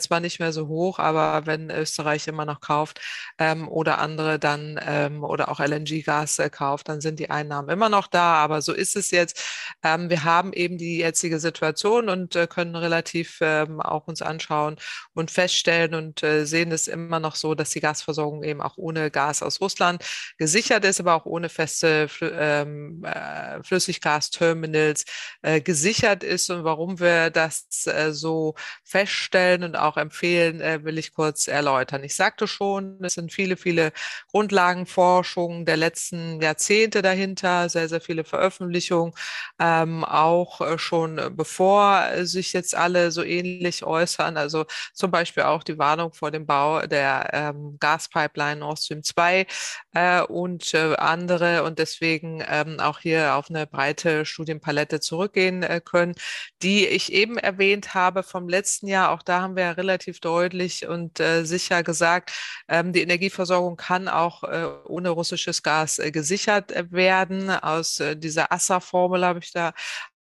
Zwar 0.00 0.20
nicht 0.20 0.40
mehr 0.40 0.52
so 0.52 0.68
hoch, 0.68 0.98
aber 0.98 1.46
wenn 1.46 1.70
Österreich 1.70 2.28
immer 2.28 2.44
noch 2.44 2.60
kauft, 2.60 3.00
ähm, 3.40 3.68
oder 3.68 3.98
andere 3.98 4.38
dann 4.38 4.78
ähm, 4.86 5.24
oder 5.24 5.48
auch 5.48 5.60
LNG-Gas 5.60 6.38
äh, 6.38 6.50
kauft, 6.50 6.88
dann 6.88 7.00
sind 7.00 7.18
die 7.18 7.30
Einnahmen 7.30 7.70
immer 7.70 7.88
noch 7.88 8.06
da. 8.06 8.34
Aber 8.34 8.60
so 8.62 8.72
ist 8.74 8.96
es 8.96 9.10
jetzt. 9.10 9.42
Ähm, 9.82 10.10
wir 10.10 10.24
haben 10.24 10.52
eben 10.52 10.76
die 10.76 10.98
jetzige 10.98 11.40
Situation 11.40 12.10
und 12.10 12.36
äh, 12.36 12.46
können 12.46 12.76
relativ 12.76 13.38
ähm, 13.40 13.80
auch 13.80 14.06
uns 14.06 14.20
anschauen 14.20 14.76
und 15.14 15.30
feststellen 15.30 15.94
und 15.94 16.22
äh, 16.22 16.44
sehen 16.44 16.70
es 16.70 16.86
immer 16.86 17.18
noch 17.18 17.34
so, 17.34 17.54
dass 17.54 17.70
die 17.70 17.80
Gasversorgung 17.80 18.44
eben 18.44 18.60
auch 18.60 18.76
ohne 18.76 19.10
Gas 19.10 19.42
aus 19.42 19.60
Russland 19.60 20.04
gesichert 20.36 20.84
ist, 20.84 21.00
aber 21.00 21.14
auch 21.14 21.24
ohne 21.24 21.48
feste 21.48 22.08
Fl 22.08 22.32
ähm, 22.38 23.04
äh, 23.04 23.62
Flüssiggasterminals 23.62 25.04
äh, 25.42 25.62
gesichert 25.62 26.22
ist. 26.24 26.50
Und 26.50 26.64
warum 26.64 27.00
wir 27.00 27.30
das 27.30 27.86
äh, 27.86 28.12
so 28.12 28.54
feststellen 28.84 29.64
und 29.64 29.76
auch 29.76 29.96
empfehlen, 29.96 30.60
äh, 30.60 30.84
will 30.84 30.98
ich 30.98 31.14
kurz 31.14 31.48
erläutern. 31.48 32.04
Ich 32.04 32.14
sagte 32.14 32.46
schon, 32.46 32.98
es 33.02 33.14
sind 33.14 33.29
viele, 33.30 33.56
viele 33.56 33.92
Grundlagenforschungen 34.30 35.64
der 35.64 35.76
letzten 35.76 36.40
Jahrzehnte 36.40 37.02
dahinter, 37.02 37.68
sehr, 37.68 37.88
sehr 37.88 38.00
viele 38.00 38.24
Veröffentlichungen, 38.24 39.14
ähm, 39.58 40.04
auch 40.04 40.60
äh, 40.60 40.78
schon 40.78 41.18
äh, 41.18 41.30
bevor 41.30 42.04
sich 42.22 42.52
jetzt 42.52 42.74
alle 42.74 43.10
so 43.10 43.22
ähnlich 43.22 43.84
äußern. 43.84 44.36
Also 44.36 44.66
zum 44.94 45.10
Beispiel 45.10 45.44
auch 45.44 45.62
die 45.62 45.78
Warnung 45.78 46.12
vor 46.12 46.30
dem 46.30 46.46
Bau 46.46 46.86
der 46.86 47.30
ähm, 47.32 47.76
Gaspipeline 47.80 48.60
Nord 48.60 48.78
Stream 48.80 49.02
2 49.02 49.46
äh, 49.94 50.22
und 50.22 50.74
äh, 50.74 50.94
andere 50.96 51.62
und 51.64 51.78
deswegen 51.78 52.42
ähm, 52.48 52.80
auch 52.80 53.00
hier 53.00 53.34
auf 53.36 53.50
eine 53.50 53.66
breite 53.66 54.24
Studienpalette 54.24 55.00
zurückgehen 55.00 55.62
äh, 55.62 55.80
können, 55.84 56.14
die 56.62 56.86
ich 56.86 57.12
eben 57.12 57.38
erwähnt 57.38 57.94
habe 57.94 58.22
vom 58.22 58.48
letzten 58.48 58.86
Jahr. 58.88 59.10
Auch 59.10 59.22
da 59.22 59.42
haben 59.42 59.56
wir 59.56 59.76
relativ 59.76 60.20
deutlich 60.20 60.86
und 60.86 61.20
äh, 61.20 61.44
sicher 61.44 61.82
gesagt, 61.82 62.32
ähm, 62.68 62.92
die 62.92 63.02
Energie 63.02 63.19
Energieversorgung 63.20 63.76
kann 63.76 64.08
auch 64.08 64.44
äh, 64.44 64.66
ohne 64.86 65.10
russisches 65.10 65.62
Gas 65.62 65.98
äh, 65.98 66.10
gesichert 66.10 66.72
äh, 66.72 66.90
werden. 66.90 67.50
Aus 67.50 68.02
dieser 68.16 68.50
ASSA-Formel 68.50 69.24
habe 69.24 69.40
ich 69.40 69.52
da 69.52 69.72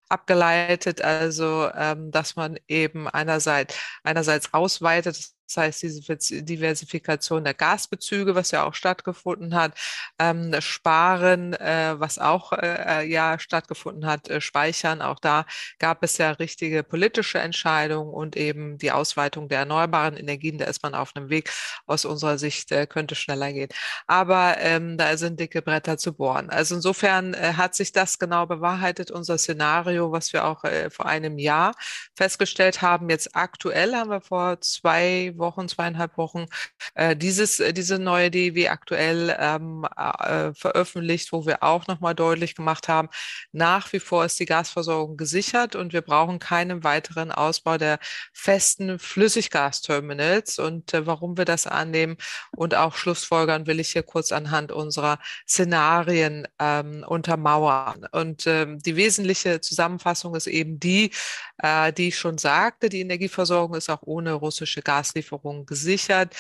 abgeleitet, 0.09 1.03
also 1.03 1.71
ähm, 1.73 2.11
dass 2.11 2.35
man 2.35 2.59
eben 2.67 3.07
einerseits, 3.07 3.77
einerseits 4.03 4.53
ausweitet, 4.53 5.31
das 5.51 5.57
heißt, 5.57 5.83
diese 5.83 6.45
Diversifikation 6.45 7.43
der 7.43 7.55
Gasbezüge, 7.55 8.37
was 8.37 8.53
ja 8.53 8.65
auch 8.65 8.75
stattgefunden 8.75 9.55
hat, 9.55 9.73
ähm, 10.19 10.55
Sparen, 10.61 11.55
äh, 11.55 11.95
was 11.99 12.19
auch 12.19 12.53
äh, 12.53 13.05
ja 13.09 13.39
stattgefunden 13.39 14.07
hat, 14.07 14.29
äh, 14.29 14.41
Speichern, 14.41 15.03
auch 15.03 15.19
da 15.19 15.47
gab 15.81 16.05
es 16.05 16.19
ja 16.19 16.31
richtige 16.31 16.85
politische 16.85 17.41
Entscheidungen 17.41 18.13
und 18.13 18.37
eben 18.37 18.79
die 18.79 18.93
Ausweitung 18.93 19.49
der 19.49 19.61
erneuerbaren 19.61 20.17
Energien, 20.17 20.59
da 20.59 20.67
ist 20.67 20.83
man 20.85 20.95
auf 20.95 21.17
einem 21.17 21.31
Weg, 21.31 21.51
aus 21.87 22.05
unserer 22.05 22.39
Sicht 22.39 22.71
äh, 22.71 22.87
könnte 22.87 23.17
schneller 23.17 23.53
gehen. 23.53 23.71
Aber 24.07 24.57
ähm, 24.59 24.97
da 24.99 25.17
sind 25.17 25.41
dicke 25.41 25.63
Bretter 25.63 25.99
zu 25.99 26.13
bohren. 26.13 26.49
Also 26.51 26.77
insofern 26.77 27.35
äh, 27.35 27.55
hat 27.57 27.75
sich 27.75 27.91
das 27.93 28.19
genau 28.21 28.47
bewahrheitet, 28.47 29.11
unser 29.11 29.37
Szenario, 29.39 30.13
was 30.13 30.33
wir 30.33 30.45
auch 30.45 30.63
äh, 30.65 30.91
vor 30.91 31.07
einem 31.07 31.39
Jahr 31.39 31.75
festgestellt 32.15 32.83
haben. 32.83 33.11
Jetzt 33.11 33.35
aktuell 33.35 33.95
haben 33.95 34.11
wir 34.11 34.21
vor 34.21 34.61
zwei 34.61 35.33
Wochen, 35.41 35.69
zweieinhalb 35.69 36.17
Wochen, 36.17 36.47
äh, 36.95 37.17
dieses, 37.17 37.61
äh, 37.61 37.73
diese 37.73 37.99
neue 37.99 38.31
DEW 38.31 38.69
aktuell 38.69 39.37
ähm, 39.39 39.87
äh, 39.97 40.53
veröffentlicht, 40.55 41.33
wo 41.33 41.47
wir 41.47 41.63
auch 41.63 41.87
nochmal 41.87 42.15
deutlich 42.15 42.55
gemacht 42.55 42.89
haben, 42.89 43.09
nach 43.53 43.93
wie 43.93 44.01
vor 44.01 44.25
ist 44.25 44.39
die 44.39 44.47
Gasversorgung 44.47 45.17
gesichert 45.17 45.75
und 45.75 45.93
wir 45.93 46.03
brauchen 46.03 46.39
keinen 46.39 46.85
weiteren 46.85 47.33
Ausbau 47.33 47.79
der 47.79 47.99
festen 48.33 48.99
Flüssiggasterminals. 48.99 50.59
Und 50.59 50.95
äh, 50.95 51.07
warum 51.07 51.37
wir 51.37 51.45
das 51.45 51.67
annehmen 51.67 52.17
und 52.53 52.75
auch 52.75 52.95
Schlussfolgern 52.95 53.67
will 53.67 53.81
ich 53.81 53.91
hier 53.91 54.03
kurz 54.03 54.33
anhand 54.33 54.73
unserer 54.73 55.19
Szenarien 55.49 56.47
ähm, 56.59 57.05
untermauern. 57.07 58.07
Und 58.13 58.47
ähm, 58.47 58.79
die 58.81 58.97
wesentliche 58.97 59.61
Zusammenfassung 59.61 60.35
ist 60.35 60.47
eben 60.47 60.79
die, 60.79 61.11
äh, 61.59 61.93
die 61.93 62.09
ich 62.09 62.19
schon 62.19 62.39
sagte, 62.39 62.89
die 62.89 63.01
Energieversorgung 63.01 63.77
ist 63.77 63.91
auch 63.91 64.03
ohne 64.03 64.33
russische 64.35 64.83
Gaslieferungen 64.83 65.30
gesichert. 65.67 66.35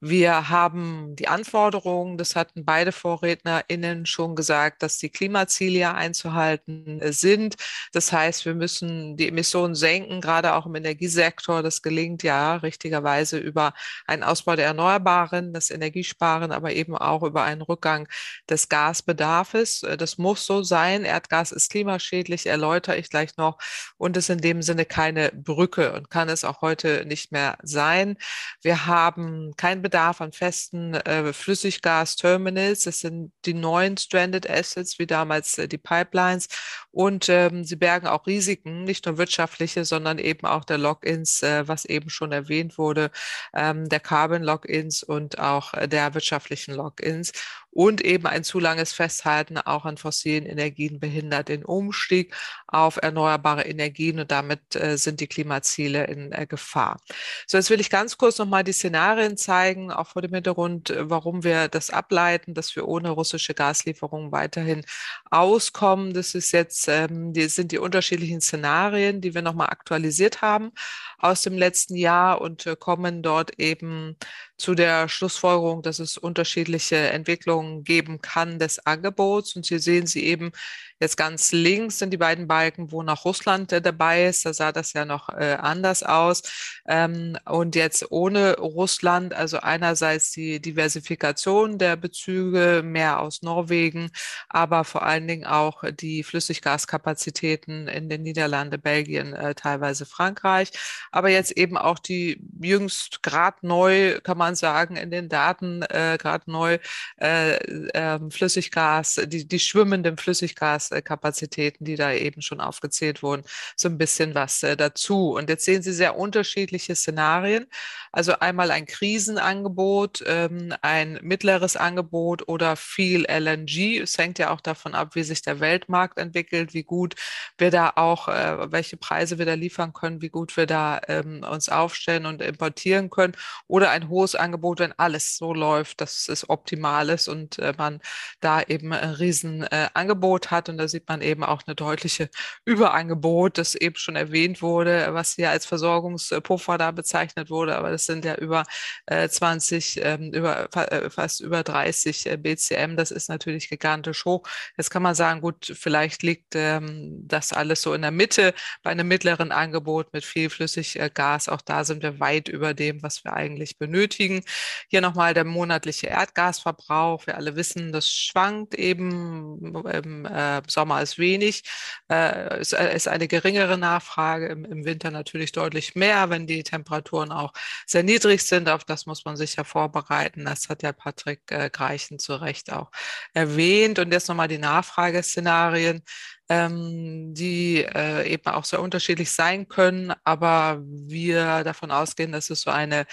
Wir 0.00 0.48
haben 0.48 1.16
die 1.16 1.26
Anforderungen, 1.26 2.18
das 2.18 2.36
hatten 2.36 2.64
beide 2.64 2.92
VorrednerInnen 2.92 4.06
schon 4.06 4.36
gesagt, 4.36 4.84
dass 4.84 4.98
die 4.98 5.08
Klimaziele 5.10 5.92
einzuhalten 5.92 7.00
äh, 7.00 7.12
sind. 7.12 7.56
Das 7.92 8.12
heißt, 8.12 8.44
wir 8.44 8.54
müssen 8.54 9.16
die 9.16 9.26
Emissionen 9.26 9.74
senken, 9.74 10.20
gerade 10.20 10.54
auch 10.54 10.66
im 10.66 10.76
Energiesektor. 10.76 11.64
Das 11.64 11.82
gelingt 11.82 12.22
ja 12.22 12.56
richtigerweise 12.56 13.38
über 13.38 13.74
einen 14.06 14.22
Ausbau 14.22 14.54
der 14.54 14.66
Erneuerbaren, 14.66 15.52
das 15.52 15.70
Energiesparen, 15.70 16.52
aber 16.52 16.72
eben 16.72 16.96
auch 16.96 17.24
über 17.24 17.42
einen 17.42 17.62
Rückgang 17.62 18.06
des 18.48 18.68
Gasbedarfs. 18.68 19.82
Äh, 19.82 19.96
das 19.96 20.16
muss 20.16 20.46
so 20.46 20.62
sein. 20.62 21.04
Erdgas 21.04 21.50
ist 21.50 21.70
klimaschädlich, 21.72 22.46
erläutere 22.46 22.96
ich 22.98 23.10
gleich 23.10 23.36
noch, 23.36 23.58
und 23.96 24.16
ist 24.16 24.30
in 24.30 24.38
dem 24.38 24.62
Sinne 24.62 24.84
keine 24.84 25.32
Brücke 25.34 25.92
und 25.94 26.08
kann 26.08 26.28
es 26.28 26.44
auch 26.44 26.60
heute 26.62 27.04
nicht 27.04 27.32
mehr 27.32 27.58
sein. 27.64 28.16
Wir 28.62 28.86
haben 28.86 29.54
kein 29.56 29.82
Bedarf 29.88 30.20
an 30.20 30.32
festen 30.32 30.92
äh, 30.92 31.32
Flüssiggasterminals. 31.32 32.82
Das 32.82 33.00
sind 33.00 33.32
die 33.46 33.54
neuen 33.54 33.96
Stranded 33.96 34.48
Assets, 34.48 34.98
wie 34.98 35.06
damals 35.06 35.56
äh, 35.56 35.66
die 35.66 35.78
Pipelines. 35.78 36.48
Und 36.90 37.30
ähm, 37.30 37.64
sie 37.64 37.76
bergen 37.76 38.06
auch 38.06 38.26
Risiken, 38.26 38.84
nicht 38.84 39.06
nur 39.06 39.16
wirtschaftliche, 39.16 39.86
sondern 39.86 40.18
eben 40.18 40.46
auch 40.46 40.64
der 40.64 40.76
Logins, 40.76 41.42
äh, 41.42 41.66
was 41.66 41.86
eben 41.86 42.10
schon 42.10 42.32
erwähnt 42.32 42.76
wurde, 42.76 43.10
ähm, 43.54 43.88
der 43.88 44.00
Carbon 44.00 44.42
Logins 44.42 45.02
und 45.02 45.38
auch 45.38 45.72
äh, 45.72 45.88
der 45.88 46.12
wirtschaftlichen 46.12 46.74
Logins 46.74 47.32
und 47.78 48.00
eben 48.00 48.26
ein 48.26 48.42
zu 48.42 48.58
langes 48.58 48.92
Festhalten 48.92 49.56
auch 49.56 49.84
an 49.84 49.98
fossilen 49.98 50.46
Energien 50.46 50.98
behindert 50.98 51.48
den 51.48 51.64
Umstieg 51.64 52.34
auf 52.66 52.96
erneuerbare 53.00 53.62
Energien 53.62 54.18
und 54.18 54.32
damit 54.32 54.74
äh, 54.74 54.98
sind 54.98 55.20
die 55.20 55.28
Klimaziele 55.28 56.08
in 56.08 56.32
äh, 56.32 56.48
Gefahr. 56.48 57.00
So, 57.46 57.56
jetzt 57.56 57.70
will 57.70 57.78
ich 57.80 57.88
ganz 57.88 58.18
kurz 58.18 58.38
nochmal 58.38 58.64
die 58.64 58.72
Szenarien 58.72 59.36
zeigen, 59.36 59.92
auch 59.92 60.08
vor 60.08 60.22
dem 60.22 60.34
Hintergrund, 60.34 60.90
äh, 60.90 61.08
warum 61.08 61.44
wir 61.44 61.68
das 61.68 61.90
ableiten, 61.90 62.52
dass 62.52 62.74
wir 62.74 62.88
ohne 62.88 63.10
russische 63.10 63.54
Gaslieferungen 63.54 64.32
weiterhin 64.32 64.84
auskommen. 65.30 66.14
Das 66.14 66.34
ist 66.34 66.50
jetzt, 66.50 66.88
ähm, 66.88 67.32
die 67.32 67.48
sind 67.48 67.70
die 67.70 67.78
unterschiedlichen 67.78 68.40
Szenarien, 68.40 69.20
die 69.20 69.34
wir 69.34 69.42
nochmal 69.42 69.68
aktualisiert 69.68 70.42
haben 70.42 70.72
aus 71.18 71.42
dem 71.42 71.56
letzten 71.56 71.94
Jahr 71.94 72.40
und 72.40 72.66
äh, 72.66 72.74
kommen 72.74 73.22
dort 73.22 73.60
eben 73.60 74.16
zu 74.58 74.74
der 74.74 75.08
Schlussfolgerung, 75.08 75.82
dass 75.82 75.98
es 76.00 76.18
unterschiedliche 76.18 76.96
Entwicklungen 76.96 77.84
geben 77.84 78.20
kann 78.20 78.58
des 78.58 78.78
Angebots. 78.86 79.56
Und 79.56 79.66
hier 79.66 79.80
sehen 79.80 80.06
Sie 80.06 80.24
eben 80.24 80.52
Jetzt 81.00 81.16
ganz 81.16 81.52
links 81.52 81.98
sind 81.98 82.10
die 82.10 82.16
beiden 82.16 82.48
Balken, 82.48 82.90
wo 82.90 83.02
noch 83.04 83.24
Russland 83.24 83.72
äh, 83.72 83.80
dabei 83.80 84.26
ist. 84.26 84.44
Da 84.44 84.52
sah 84.52 84.72
das 84.72 84.92
ja 84.94 85.04
noch 85.04 85.28
äh, 85.28 85.56
anders 85.60 86.02
aus. 86.02 86.42
Ähm, 86.88 87.36
und 87.44 87.76
jetzt 87.76 88.10
ohne 88.10 88.56
Russland, 88.58 89.32
also 89.32 89.58
einerseits 89.58 90.32
die 90.32 90.60
Diversifikation 90.60 91.78
der 91.78 91.96
Bezüge, 91.96 92.82
mehr 92.84 93.20
aus 93.20 93.42
Norwegen, 93.42 94.10
aber 94.48 94.82
vor 94.84 95.02
allen 95.02 95.28
Dingen 95.28 95.46
auch 95.46 95.84
die 95.92 96.24
Flüssiggaskapazitäten 96.24 97.86
in 97.86 98.08
den 98.08 98.22
Niederlanden, 98.22 98.80
Belgien, 98.80 99.34
äh, 99.34 99.54
teilweise 99.54 100.04
Frankreich. 100.04 100.72
Aber 101.12 101.28
jetzt 101.28 101.52
eben 101.52 101.76
auch 101.76 102.00
die 102.00 102.40
jüngst 102.60 103.22
gerade 103.22 103.58
neu, 103.62 104.18
kann 104.22 104.38
man 104.38 104.56
sagen, 104.56 104.96
in 104.96 105.10
den 105.10 105.28
Daten 105.28 105.82
äh, 105.82 106.18
gerade 106.20 106.50
neu 106.50 106.78
äh, 107.18 107.56
ähm, 107.94 108.30
Flüssiggas, 108.32 109.20
die, 109.26 109.46
die 109.46 109.58
schwimmenden 109.60 110.16
Flüssiggas 110.16 110.87
Kapazitäten, 111.02 111.84
die 111.84 111.96
da 111.96 112.12
eben 112.12 112.42
schon 112.42 112.60
aufgezählt 112.60 113.22
wurden, 113.22 113.42
so 113.76 113.88
ein 113.88 113.98
bisschen 113.98 114.34
was 114.34 114.62
äh, 114.62 114.76
dazu. 114.76 115.32
Und 115.34 115.48
jetzt 115.48 115.64
sehen 115.64 115.82
Sie 115.82 115.92
sehr 115.92 116.16
unterschiedliche 116.16 116.94
Szenarien. 116.94 117.66
Also 118.12 118.38
einmal 118.38 118.70
ein 118.70 118.86
Krisenangebot, 118.86 120.24
ähm, 120.26 120.74
ein 120.82 121.18
mittleres 121.22 121.76
Angebot 121.76 122.48
oder 122.48 122.76
viel 122.76 123.24
LNG. 123.28 124.00
Es 124.00 124.16
hängt 124.18 124.38
ja 124.38 124.50
auch 124.50 124.60
davon 124.60 124.94
ab, 124.94 125.14
wie 125.14 125.22
sich 125.22 125.42
der 125.42 125.60
Weltmarkt 125.60 126.18
entwickelt, 126.18 126.74
wie 126.74 126.84
gut 126.84 127.14
wir 127.58 127.70
da 127.70 127.92
auch, 127.96 128.28
äh, 128.28 128.72
welche 128.72 128.96
Preise 128.96 129.38
wir 129.38 129.46
da 129.46 129.54
liefern 129.54 129.92
können, 129.92 130.22
wie 130.22 130.30
gut 130.30 130.56
wir 130.56 130.66
da 130.66 131.00
ähm, 131.08 131.44
uns 131.44 131.68
aufstellen 131.68 132.26
und 132.26 132.42
importieren 132.42 133.10
können. 133.10 133.34
Oder 133.66 133.90
ein 133.90 134.08
hohes 134.08 134.34
Angebot, 134.34 134.80
wenn 134.80 134.92
alles 134.98 135.36
so 135.36 135.52
läuft, 135.54 136.00
dass 136.00 136.28
es 136.28 136.48
optimal 136.48 137.10
ist 137.10 137.28
und 137.28 137.58
äh, 137.58 137.74
man 137.76 138.00
da 138.40 138.62
eben 138.62 138.92
ein 138.92 139.10
Riesenangebot 139.10 140.50
hat. 140.50 140.68
Und 140.68 140.77
da 140.78 140.88
sieht 140.88 141.08
man 141.08 141.22
eben 141.22 141.44
auch 141.44 141.62
eine 141.66 141.74
deutliche 141.74 142.30
Überangebot, 142.64 143.58
das 143.58 143.74
eben 143.74 143.96
schon 143.96 144.16
erwähnt 144.16 144.62
wurde, 144.62 145.08
was 145.12 145.34
hier 145.34 145.50
als 145.50 145.66
Versorgungspuffer 145.66 146.78
da 146.78 146.90
bezeichnet 146.90 147.50
wurde. 147.50 147.76
Aber 147.76 147.90
das 147.90 148.06
sind 148.06 148.24
ja 148.24 148.34
über 148.36 148.64
äh, 149.06 149.28
20, 149.28 150.00
ähm, 150.02 150.32
über, 150.32 150.68
äh, 150.74 151.10
fast 151.10 151.40
über 151.40 151.62
30 151.62 152.26
äh, 152.26 152.36
BCM. 152.36 152.96
Das 152.96 153.10
ist 153.10 153.28
natürlich 153.28 153.68
gigantisch 153.68 154.24
hoch. 154.24 154.42
Jetzt 154.76 154.90
kann 154.90 155.02
man 155.02 155.14
sagen, 155.14 155.40
gut, 155.40 155.72
vielleicht 155.74 156.22
liegt 156.22 156.54
ähm, 156.54 157.26
das 157.26 157.52
alles 157.52 157.82
so 157.82 157.94
in 157.94 158.02
der 158.02 158.10
Mitte 158.10 158.54
bei 158.82 158.90
einem 158.90 159.08
mittleren 159.08 159.52
Angebot 159.52 160.12
mit 160.12 160.24
viel 160.24 160.50
Flüssiggas. 160.50 161.48
Auch 161.48 161.60
da 161.62 161.84
sind 161.84 162.02
wir 162.02 162.20
weit 162.20 162.48
über 162.48 162.74
dem, 162.74 163.02
was 163.02 163.24
wir 163.24 163.32
eigentlich 163.32 163.78
benötigen. 163.78 164.42
Hier 164.88 165.00
nochmal 165.00 165.34
der 165.34 165.44
monatliche 165.44 166.08
Erdgasverbrauch. 166.08 167.26
Wir 167.26 167.36
alle 167.36 167.56
wissen, 167.56 167.92
das 167.92 168.10
schwankt 168.10 168.74
eben 168.74 169.74
im 169.86 170.26
äh, 170.26 170.62
Sommer 170.68 171.02
ist 171.02 171.18
wenig, 171.18 171.64
äh, 172.10 172.60
ist, 172.60 172.72
äh, 172.72 172.94
ist, 172.94 173.08
eine 173.08 173.28
geringere 173.28 173.78
Nachfrage, 173.78 174.46
im, 174.46 174.64
im, 174.64 174.84
Winter 174.84 175.10
natürlich 175.10 175.52
deutlich 175.52 175.94
mehr, 175.94 176.30
wenn 176.30 176.46
die 176.46 176.62
Temperaturen 176.62 177.32
auch 177.32 177.52
sehr 177.86 178.02
niedrig 178.02 178.42
sind. 178.42 178.68
Auf 178.68 178.84
das 178.84 179.06
muss 179.06 179.24
man 179.24 179.36
sich 179.36 179.56
ja 179.56 179.64
vorbereiten. 179.64 180.44
Das 180.44 180.68
hat 180.68 180.82
ja 180.82 180.92
Patrick 180.92 181.40
äh, 181.50 181.70
Greichen 181.70 182.18
zu 182.18 182.34
Recht 182.34 182.72
auch 182.72 182.90
erwähnt. 183.34 183.98
Und 183.98 184.12
jetzt 184.12 184.28
nochmal 184.28 184.48
die 184.48 184.58
Nachfrageszenarien 184.58 186.02
ähm, 186.48 187.34
die 187.34 187.84
äh, 187.84 188.26
eben 188.32 188.46
auch 188.46 188.64
sehr 188.64 188.80
unterschiedlich 188.80 189.30
sein 189.32 189.68
können, 189.68 190.12
aber 190.24 190.80
wir 190.82 191.62
davon 191.64 191.90
ausgehen, 191.90 192.32
dass 192.32 192.50
es 192.50 192.62
so 192.62 192.70
eine 192.70 193.06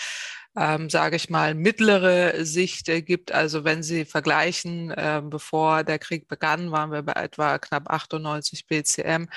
ähm, 0.58 0.89
sage 0.89 1.16
ich 1.18 1.30
mal, 1.30 1.53
mittlere 1.56 2.45
Sicht 2.45 2.86
gibt. 3.06 3.32
Also 3.32 3.64
wenn 3.64 3.84
Sie 3.84 4.06
vergleichen, 4.06 4.91
äh, 4.91 5.22
bevor 5.24 5.84
der 5.84 5.99
Krieg 5.99 6.28
begann, 6.28 6.72
waren 6.72 6.91
wir 6.91 7.03
bei 7.03 7.14
etwa 7.14 7.60
knapp 7.60 7.89
98 7.89 8.68
BCM 8.68 9.28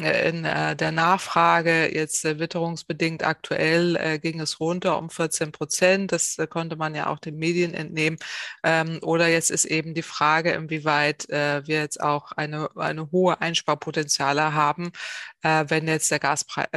in 0.00 0.44
äh, 0.44 0.76
der 0.76 0.92
Nachfrage 0.92 1.94
jetzt 1.94 2.24
äh, 2.24 2.38
witterungsbedingt 2.38 3.24
aktuell 3.24 3.96
äh, 3.96 4.18
ging 4.18 4.40
es 4.40 4.60
runter 4.60 4.98
um 4.98 5.10
14 5.10 5.52
Prozent. 5.52 6.12
Das 6.12 6.36
konnte 6.50 6.76
man 6.76 6.94
ja 6.94 7.08
auch 7.08 7.18
den 7.18 7.36
Medien 7.36 7.74
entnehmen. 7.74 8.18
Ähm, 8.62 8.98
oder 9.02 9.28
jetzt 9.28 9.50
ist 9.50 9.64
eben 9.64 9.94
die 9.94 10.02
Frage, 10.02 10.52
inwieweit 10.52 11.26
wir 11.28 11.62
jetzt 11.66 12.00
auch 12.00 12.32
eine, 12.32 12.68
eine 12.76 13.10
hohe 13.10 13.40
Einsparpotenziale 13.40 14.54
haben. 14.54 14.90
wenn 15.42 15.88
jetzt 15.88 16.10
der 16.10 16.18
Gaspreis, 16.18 16.68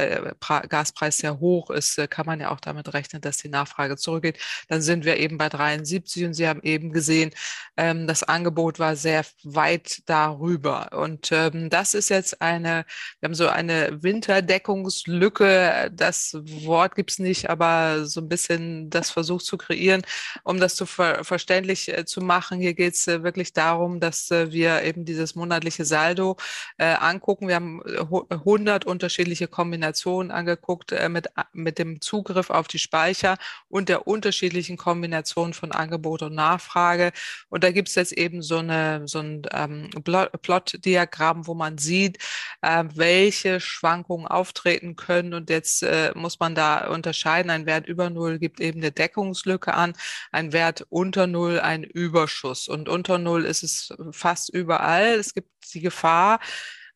Gaspreis 0.68 1.18
sehr 1.18 1.40
hoch 1.40 1.70
ist, 1.70 2.00
kann 2.10 2.26
man 2.26 2.40
ja 2.40 2.50
auch 2.50 2.60
damit 2.60 2.92
rechnen, 2.94 3.20
dass 3.22 3.38
die 3.38 3.48
Nachfrage 3.48 3.96
zurückgeht. 3.96 4.38
Dann 4.68 4.82
sind 4.82 5.04
wir 5.04 5.16
eben 5.16 5.38
bei 5.38 5.48
73 5.48 6.24
und 6.24 6.34
Sie 6.34 6.48
haben 6.48 6.62
eben 6.62 6.92
gesehen, 6.92 7.32
ähm, 7.76 8.06
das 8.06 8.22
Angebot 8.22 8.78
war 8.78 8.96
sehr 8.96 9.24
weit 9.42 10.02
darüber. 10.06 10.90
Und 10.92 11.32
ähm, 11.32 11.70
das 11.70 11.94
ist 11.94 12.10
jetzt 12.10 12.42
eine 12.42 12.84
wir 13.20 13.26
haben 13.26 13.34
so 13.34 13.48
eine 13.48 14.02
Winterdeckungslücke. 14.02 15.90
Das 15.94 16.34
Wort 16.40 16.94
gibt 16.94 17.10
es 17.10 17.18
nicht, 17.18 17.50
aber 17.50 18.06
so 18.06 18.20
ein 18.20 18.28
bisschen 18.28 18.90
das 18.90 19.10
versucht 19.10 19.44
zu 19.44 19.58
kreieren, 19.58 20.02
um 20.42 20.58
das 20.58 20.74
zu 20.74 20.86
ver 20.86 21.24
verständlich 21.24 21.88
äh, 21.88 22.04
zu 22.04 22.20
machen. 22.20 22.60
Hier 22.60 22.74
geht 22.74 22.94
es 22.94 23.06
äh, 23.06 23.22
wirklich 23.22 23.52
darum, 23.52 24.00
dass 24.00 24.30
äh, 24.30 24.52
wir 24.52 24.82
eben 24.82 25.04
dieses 25.04 25.34
monatliche 25.34 25.84
Saldo 25.84 26.36
äh, 26.78 26.94
angucken. 26.94 27.48
Wir 27.48 27.56
haben 27.56 27.82
100 27.84 28.86
unterschiedliche 28.86 29.48
Kombinationen 29.48 30.30
angeguckt 30.30 30.92
äh, 30.92 31.08
mit, 31.08 31.28
mit 31.52 31.78
dem 31.78 32.00
Zugriff 32.00 32.50
auf 32.50 32.68
die 32.68 32.78
Speicher 32.78 33.36
und 33.68 33.88
der 33.88 34.06
unterschiedlichen 34.06 34.76
Kombination 34.76 35.52
von 35.52 35.72
Angebot 35.72 36.22
und 36.22 36.34
Nachfrage. 36.34 37.12
Und 37.50 37.64
da 37.64 37.70
gibt 37.70 37.88
es 37.88 37.94
jetzt 37.94 38.12
eben 38.12 38.42
so, 38.42 38.58
eine, 38.58 39.06
so 39.06 39.18
ein 39.18 39.42
ähm, 39.52 39.90
Plot-Diagramm, 40.02 41.46
wo 41.46 41.54
man 41.54 41.78
sieht, 41.78 42.18
äh, 42.62 42.80
haben, 42.80 42.89
welche 42.96 43.60
Schwankungen 43.60 44.26
auftreten 44.26 44.96
können. 44.96 45.34
Und 45.34 45.50
jetzt 45.50 45.82
äh, 45.82 46.12
muss 46.14 46.40
man 46.40 46.54
da 46.54 46.88
unterscheiden. 46.88 47.50
Ein 47.50 47.66
Wert 47.66 47.86
über 47.86 48.10
Null 48.10 48.38
gibt 48.38 48.60
eben 48.60 48.80
eine 48.80 48.92
Deckungslücke 48.92 49.74
an, 49.74 49.94
ein 50.32 50.52
Wert 50.52 50.86
unter 50.90 51.26
Null 51.26 51.60
ein 51.60 51.84
Überschuss. 51.84 52.68
Und 52.68 52.88
unter 52.88 53.18
Null 53.18 53.44
ist 53.44 53.62
es 53.62 53.94
fast 54.12 54.50
überall. 54.50 55.14
Es 55.14 55.34
gibt 55.34 55.50
die 55.74 55.80
Gefahr, 55.80 56.40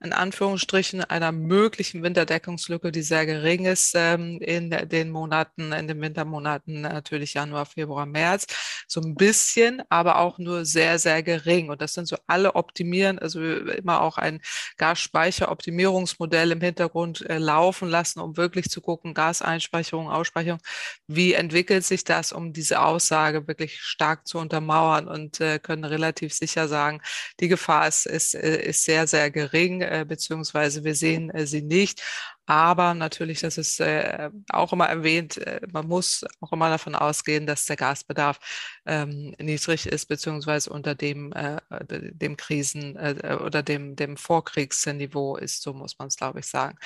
in 0.03 0.12
Anführungsstrichen 0.12 1.03
einer 1.03 1.32
möglichen 1.32 2.03
Winterdeckungslücke, 2.03 2.92
die 2.92 3.03
sehr 3.03 3.26
gering 3.26 3.64
ist 3.66 3.95
ähm, 3.95 4.38
in 4.40 4.70
den 4.70 5.11
Monaten, 5.11 5.72
in 5.72 5.88
den 5.88 6.01
Wintermonaten 6.01 6.82
natürlich 6.82 7.34
Januar, 7.34 7.66
Februar, 7.66 8.07
März. 8.07 8.47
So 8.86 9.01
ein 9.01 9.14
bisschen, 9.14 9.82
aber 9.88 10.18
auch 10.18 10.38
nur 10.38 10.64
sehr, 10.64 10.99
sehr 10.99 11.22
gering. 11.22 11.70
Und 11.70 11.80
das 11.80 11.95
sind 11.95 12.07
so 12.07 12.16
alle 12.26 12.55
optimieren, 12.55 13.18
also 13.18 13.42
immer 13.42 14.03
auch 14.03 14.18
ein 14.18 14.40
Gasspeicheroptimierungsmodell 14.76 16.53
im 16.53 16.61
Hintergrund 16.61 17.22
äh, 17.28 17.38
laufen 17.38 17.88
lassen, 17.88 18.20
um 18.20 18.36
wirklich 18.36 18.68
zu 18.68 18.80
gucken, 18.80 19.14
Gaseinspeicherung, 19.14 20.11
Ausspeicherung, 20.11 20.61
wie 21.07 21.34
entwickelt 21.34 21.84
sich 21.84 22.05
das, 22.05 22.32
um 22.32 22.53
diese 22.53 22.80
Aussage 22.80 23.47
wirklich 23.49 23.80
stark 23.80 24.26
zu 24.26 24.38
untermauern 24.38 25.09
und 25.09 25.40
äh, 25.40 25.59
können 25.59 25.84
relativ 25.84 26.34
sicher 26.34 26.68
sagen, 26.68 27.01
die 27.40 27.49
Gefahr 27.49 27.88
ist, 27.88 28.07
ist, 28.07 28.34
äh, 28.34 28.62
ist 28.62 28.84
sehr, 28.84 29.07
sehr 29.07 29.30
gering 29.30 29.84
äh, 29.91 30.05
beziehungsweise 30.07 30.85
wir 30.85 30.95
sehen 30.95 31.30
äh, 31.30 31.47
sie 31.47 31.62
nicht. 31.62 32.03
Aber 32.47 32.92
natürlich, 32.92 33.40
das 33.40 33.57
ist 33.57 33.80
äh, 33.80 34.28
auch 34.51 34.72
immer 34.74 34.86
erwähnt, 34.86 35.38
äh, 35.38 35.61
man 35.72 35.86
muss 35.86 36.24
auch 36.40 36.53
immer 36.53 36.68
davon 36.68 36.95
ausgehen, 36.95 37.47
dass 37.47 37.64
der 37.64 37.76
Gasbedarf 37.76 38.38
ähm, 38.84 39.34
niedrig 39.38 39.86
ist, 39.86 40.07
beziehungsweise 40.07 40.68
unter 40.70 40.95
dem, 40.95 41.32
äh, 41.32 41.59
dem 41.88 42.36
Krisen- 42.36 42.97
äh, 42.97 43.38
oder 43.42 43.62
dem, 43.62 43.97
dem 43.97 44.18
Vorkriegsniveau 44.18 45.36
ist, 45.36 45.62
so 45.62 45.72
muss 45.72 45.99
man 45.99 46.09
es, 46.09 46.16
glaube 46.16 46.40
ich, 46.40 46.47
sagen. 46.47 46.76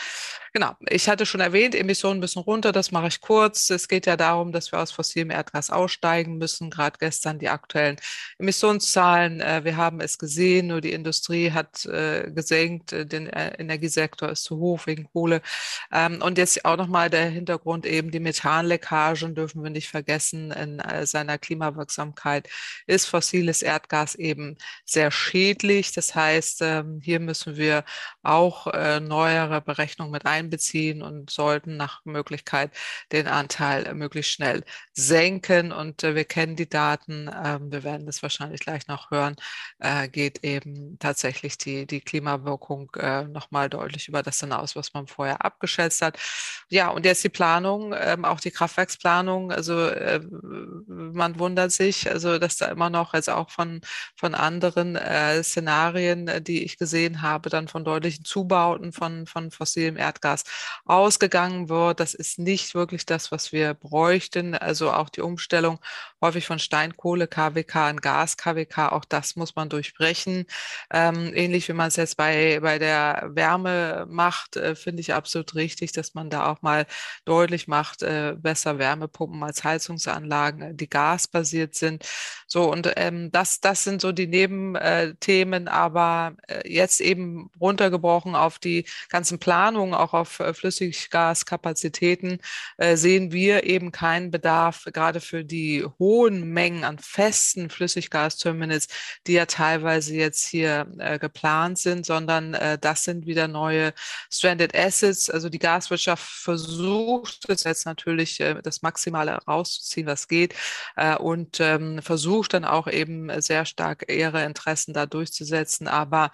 Genau, 0.52 0.74
ich 0.88 1.08
hatte 1.08 1.26
schon 1.26 1.40
erwähnt, 1.40 1.74
Emissionen 1.74 2.20
bisschen 2.20 2.42
runter, 2.42 2.70
das 2.70 2.92
mache 2.92 3.08
ich 3.08 3.20
kurz. 3.20 3.70
Es 3.70 3.88
geht 3.88 4.06
ja 4.06 4.16
darum, 4.16 4.52
dass 4.52 4.70
wir 4.72 4.80
aus 4.80 4.92
fossilem 4.92 5.30
Erdgas 5.30 5.70
aussteigen 5.70 6.38
müssen, 6.38 6.70
gerade 6.70 6.98
gestern 6.98 7.38
die 7.40 7.48
aktuellen 7.48 7.96
Emissionszahlen. 8.38 9.40
Äh, 9.40 9.64
wir 9.64 9.76
haben 9.76 10.00
es 10.00 10.18
gesehen, 10.18 10.68
nur 10.68 10.80
die 10.80 10.92
Industrie 10.92 11.50
hat 11.50 11.84
äh, 11.86 12.30
gesenkt, 12.32 12.92
der 12.92 13.58
Energiesektor 13.58 14.28
ist 14.30 14.44
zu 14.44 14.58
hoch 14.58 14.86
wegen 14.86 15.04
Kohle. 15.12 15.42
Ähm, 15.92 16.22
und 16.22 16.38
jetzt 16.38 16.64
auch 16.64 16.76
nochmal 16.76 17.10
der 17.10 17.26
Hintergrund 17.26 17.86
eben, 17.86 18.10
die 18.10 18.20
Methanleckagen 18.20 19.34
dürfen 19.34 19.62
wir 19.62 19.70
nicht 19.70 19.88
vergessen 19.88 20.50
in 20.50 20.80
äh, 20.80 21.06
seiner 21.06 21.38
Klimawirksamkeit 21.38 22.48
ist 22.86 23.06
fossiles 23.06 23.62
Erdgas 23.62 24.14
eben 24.14 24.56
sehr 24.84 25.10
schädlich. 25.10 25.92
Das 25.92 26.14
heißt, 26.14 26.62
ähm, 26.62 27.00
hier 27.02 27.20
müssen 27.20 27.56
wir 27.56 27.84
auch 28.22 28.66
äh, 28.68 29.00
neuere 29.00 29.60
Berechnungen 29.60 30.12
mit 30.12 30.26
einbeziehen 30.26 31.02
und 31.02 31.30
sollten 31.30 31.76
nach 31.76 32.04
Möglichkeit 32.04 32.72
den 33.12 33.26
Anteil 33.26 33.94
möglichst 33.94 34.32
schnell 34.32 34.64
senken. 34.92 35.72
Und 35.72 36.02
äh, 36.04 36.14
wir 36.14 36.24
kennen 36.24 36.56
die 36.56 36.68
Daten, 36.68 37.30
ähm, 37.44 37.72
wir 37.72 37.84
werden 37.84 38.06
das 38.06 38.22
wahrscheinlich 38.22 38.60
gleich 38.60 38.86
noch 38.88 39.10
hören, 39.10 39.36
geht 40.12 40.44
eben 40.44 40.98
tatsächlich 40.98 41.56
die, 41.58 41.86
die 41.86 42.00
Klimawirkung 42.00 42.90
nochmal 43.28 43.68
deutlich 43.70 44.08
über 44.08 44.22
das 44.22 44.40
hinaus, 44.40 44.76
was 44.76 44.94
man 44.94 45.06
vorher 45.06 45.37
abgeschätzt 45.40 46.02
hat. 46.02 46.18
Ja, 46.70 46.88
und 46.88 47.06
jetzt 47.06 47.24
die 47.24 47.30
Planung, 47.30 47.94
ähm, 47.98 48.24
auch 48.24 48.40
die 48.40 48.50
Kraftwerksplanung. 48.50 49.50
Also 49.52 49.86
äh, 49.86 50.20
man 50.86 51.38
wundert 51.38 51.72
sich, 51.72 52.10
also 52.10 52.38
dass 52.38 52.58
da 52.58 52.66
immer 52.66 52.90
noch, 52.90 53.14
also 53.14 53.32
auch 53.32 53.50
von, 53.50 53.80
von 54.16 54.34
anderen 54.34 54.96
äh, 54.96 55.42
Szenarien, 55.42 56.28
äh, 56.28 56.42
die 56.42 56.64
ich 56.64 56.76
gesehen 56.76 57.22
habe, 57.22 57.48
dann 57.48 57.68
von 57.68 57.84
deutlichen 57.84 58.24
Zubauten 58.24 58.92
von, 58.92 59.26
von 59.26 59.50
fossilem 59.50 59.96
Erdgas 59.96 60.44
ausgegangen 60.84 61.68
wird. 61.68 62.00
Das 62.00 62.14
ist 62.14 62.38
nicht 62.38 62.74
wirklich 62.74 63.06
das, 63.06 63.32
was 63.32 63.52
wir 63.52 63.74
bräuchten. 63.74 64.54
Also 64.54 64.92
auch 64.92 65.08
die 65.08 65.22
Umstellung 65.22 65.78
häufig 66.20 66.46
von 66.46 66.58
Steinkohle, 66.58 67.28
KWK 67.28 67.90
in 67.90 68.00
Gas, 68.00 68.36
KWK, 68.36 68.92
auch 68.92 69.04
das 69.04 69.36
muss 69.36 69.56
man 69.56 69.68
durchbrechen. 69.68 70.46
Ähm, 70.90 71.32
ähnlich 71.34 71.68
wie 71.68 71.72
man 71.72 71.88
es 71.88 71.96
jetzt 71.96 72.16
bei, 72.16 72.60
bei 72.60 72.78
der 72.78 73.30
Wärme 73.34 74.06
macht, 74.08 74.56
äh, 74.56 74.74
finde 74.74 75.00
ich 75.00 75.14
absolut 75.14 75.27
richtig, 75.54 75.92
dass 75.92 76.14
man 76.14 76.30
da 76.30 76.50
auch 76.50 76.62
mal 76.62 76.86
deutlich 77.24 77.68
macht, 77.68 78.02
äh, 78.02 78.34
besser 78.36 78.78
Wärmepumpen 78.78 79.42
als 79.42 79.64
Heizungsanlagen, 79.64 80.62
äh, 80.62 80.74
die 80.74 80.88
gasbasiert 80.88 81.74
sind. 81.74 82.04
So, 82.46 82.70
und 82.70 82.90
ähm, 82.96 83.30
das, 83.30 83.60
das 83.60 83.84
sind 83.84 84.00
so 84.00 84.12
die 84.12 84.26
Nebenthemen, 84.26 85.66
äh, 85.66 85.70
aber 85.70 86.34
äh, 86.48 86.66
jetzt 86.72 87.00
eben 87.00 87.50
runtergebrochen 87.60 88.34
auf 88.34 88.58
die 88.58 88.86
ganzen 89.10 89.38
Planungen, 89.38 89.94
auch 89.94 90.14
auf 90.14 90.40
äh, 90.40 90.54
Flüssiggaskapazitäten, 90.54 92.38
äh, 92.78 92.96
sehen 92.96 93.32
wir 93.32 93.64
eben 93.64 93.92
keinen 93.92 94.30
Bedarf, 94.30 94.84
gerade 94.92 95.20
für 95.20 95.44
die 95.44 95.84
hohen 95.98 96.52
Mengen 96.52 96.84
an 96.84 96.98
festen 96.98 97.70
Flüssiggasterminals, 97.70 98.88
die 99.26 99.34
ja 99.34 99.46
teilweise 99.46 100.14
jetzt 100.14 100.46
hier 100.46 100.86
geplant 101.20 101.78
sind, 101.78 102.06
sondern 102.06 102.56
das 102.80 103.04
sind 103.04 103.26
wieder 103.26 103.48
neue 103.48 103.92
Stranded 104.30 104.74
Assets. 104.74 105.17
Also 105.28 105.48
die 105.48 105.58
Gaswirtschaft 105.58 106.24
versucht 106.24 107.48
jetzt 107.64 107.86
natürlich 107.86 108.40
äh, 108.40 108.60
das 108.62 108.82
Maximale 108.82 109.32
rauszuziehen, 109.46 110.06
was 110.06 110.28
geht 110.28 110.54
äh, 110.96 111.16
und 111.16 111.60
ähm, 111.60 112.00
versucht 112.02 112.18
versucht 112.28 112.54
dann 112.54 112.64
auch 112.64 112.88
eben 112.88 113.40
sehr 113.40 113.64
stark 113.64 114.04
ihre 114.10 114.44
Interessen 114.44 114.92
da 114.92 115.06
durchzusetzen. 115.06 115.88
Aber 115.88 116.30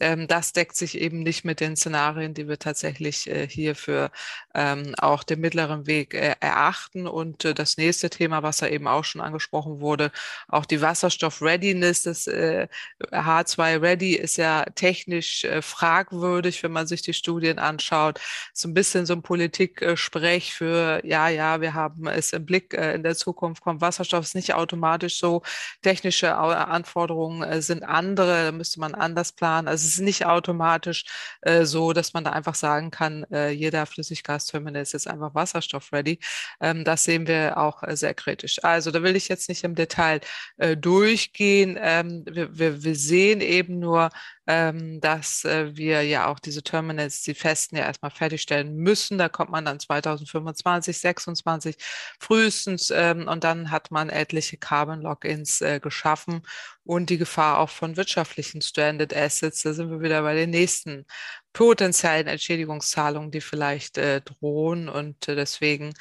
ähm, 0.00 0.26
das 0.28 0.52
deckt 0.52 0.76
sich 0.76 0.98
eben 0.98 1.22
nicht 1.22 1.44
mit 1.44 1.60
den 1.60 1.76
Szenarien, 1.76 2.34
die 2.34 2.48
wir 2.48 2.58
tatsächlich 2.58 3.28
äh, 3.30 3.48
hier 3.48 3.74
für 3.74 4.10
ähm, 4.54 4.94
auch 4.98 5.22
den 5.22 5.40
mittleren 5.40 5.86
Weg 5.86 6.14
äh, 6.14 6.34
erachten. 6.40 7.06
Und 7.06 7.44
äh, 7.44 7.54
das 7.54 7.76
nächste 7.76 8.10
Thema, 8.10 8.42
was 8.42 8.60
ja 8.60 8.68
eben 8.68 8.88
auch 8.88 9.04
schon 9.04 9.20
angesprochen 9.20 9.80
wurde, 9.80 10.12
auch 10.48 10.66
die 10.66 10.80
Wasserstoff-Readiness, 10.80 12.02
das 12.02 12.26
äh, 12.26 12.68
H2-Ready 13.10 14.14
ist 14.14 14.36
ja 14.36 14.64
technisch 14.74 15.44
äh, 15.44 15.62
fragwürdig, 15.62 16.62
wenn 16.62 16.72
man 16.72 16.86
sich 16.86 17.02
die 17.02 17.14
Studien 17.14 17.58
anschaut. 17.58 18.20
So 18.52 18.68
ein 18.68 18.74
bisschen 18.74 19.06
so 19.06 19.14
ein 19.14 19.22
Politik-Sprech 19.22 20.52
für, 20.52 21.00
ja, 21.04 21.28
ja, 21.28 21.60
wir 21.60 21.74
haben 21.74 22.06
es 22.06 22.32
im 22.32 22.44
Blick, 22.44 22.74
äh, 22.74 22.94
in 22.94 23.02
der 23.02 23.16
Zukunft 23.16 23.62
kommt 23.62 23.80
Wasserstoff, 23.80 24.24
ist 24.24 24.34
nicht 24.34 24.54
automatisch 24.54 25.18
so. 25.18 25.42
Technische 25.82 26.36
Anforderungen 26.36 27.62
sind 27.62 27.82
andere, 27.82 28.44
da 28.46 28.52
müsste 28.52 28.80
man 28.80 28.94
anders 28.94 29.32
planen. 29.32 29.68
Also 29.68 29.85
ist 29.88 30.00
nicht 30.00 30.26
automatisch 30.26 31.04
äh, 31.42 31.64
so, 31.64 31.92
dass 31.92 32.14
man 32.14 32.24
da 32.24 32.32
einfach 32.32 32.54
sagen 32.54 32.90
kann, 32.90 33.24
äh, 33.30 33.50
jeder 33.50 33.86
Flüssiggasterminal 33.86 34.82
ist 34.82 34.92
jetzt 34.92 35.08
einfach 35.08 35.34
wasserstoff-ready. 35.34 36.18
Ähm, 36.60 36.84
das 36.84 37.04
sehen 37.04 37.26
wir 37.26 37.58
auch 37.58 37.82
äh, 37.82 37.96
sehr 37.96 38.14
kritisch. 38.14 38.62
Also 38.64 38.90
da 38.90 39.02
will 39.02 39.16
ich 39.16 39.28
jetzt 39.28 39.48
nicht 39.48 39.64
im 39.64 39.74
Detail 39.74 40.20
äh, 40.58 40.76
durchgehen. 40.76 41.78
Ähm, 41.80 42.24
wir, 42.26 42.58
wir, 42.58 42.82
wir 42.84 42.94
sehen 42.94 43.40
eben 43.40 43.78
nur, 43.78 44.10
ähm, 44.46 45.00
dass 45.00 45.44
äh, 45.44 45.76
wir 45.76 46.02
ja 46.02 46.26
auch 46.28 46.38
diese 46.38 46.62
Terminals, 46.62 47.22
die 47.22 47.34
festen, 47.34 47.76
ja 47.76 47.84
erstmal 47.84 48.10
fertigstellen 48.10 48.76
müssen. 48.76 49.18
Da 49.18 49.28
kommt 49.28 49.50
man 49.50 49.64
dann 49.64 49.80
2025, 49.80 50.98
26 50.98 51.76
frühestens 52.20 52.90
ähm, 52.90 53.28
und 53.28 53.44
dann 53.44 53.70
hat 53.70 53.90
man 53.90 54.08
etliche 54.08 54.56
Carbon-Logins 54.56 55.60
äh, 55.62 55.80
geschaffen 55.80 56.42
und 56.84 57.10
die 57.10 57.18
Gefahr 57.18 57.58
auch 57.58 57.70
von 57.70 57.96
wirtschaftlichen 57.96 58.62
Stranded 58.62 59.14
Assets. 59.14 59.62
Da 59.62 59.72
sind 59.72 59.90
wir 59.90 60.00
wieder 60.00 60.22
bei 60.22 60.34
den 60.34 60.50
nächsten 60.50 61.04
potenziellen 61.52 62.26
Entschädigungszahlungen, 62.26 63.30
die 63.30 63.40
vielleicht 63.40 63.96
äh, 63.96 64.20
drohen. 64.20 64.88
Und 64.90 65.26
äh, 65.26 65.34
deswegen 65.34 65.94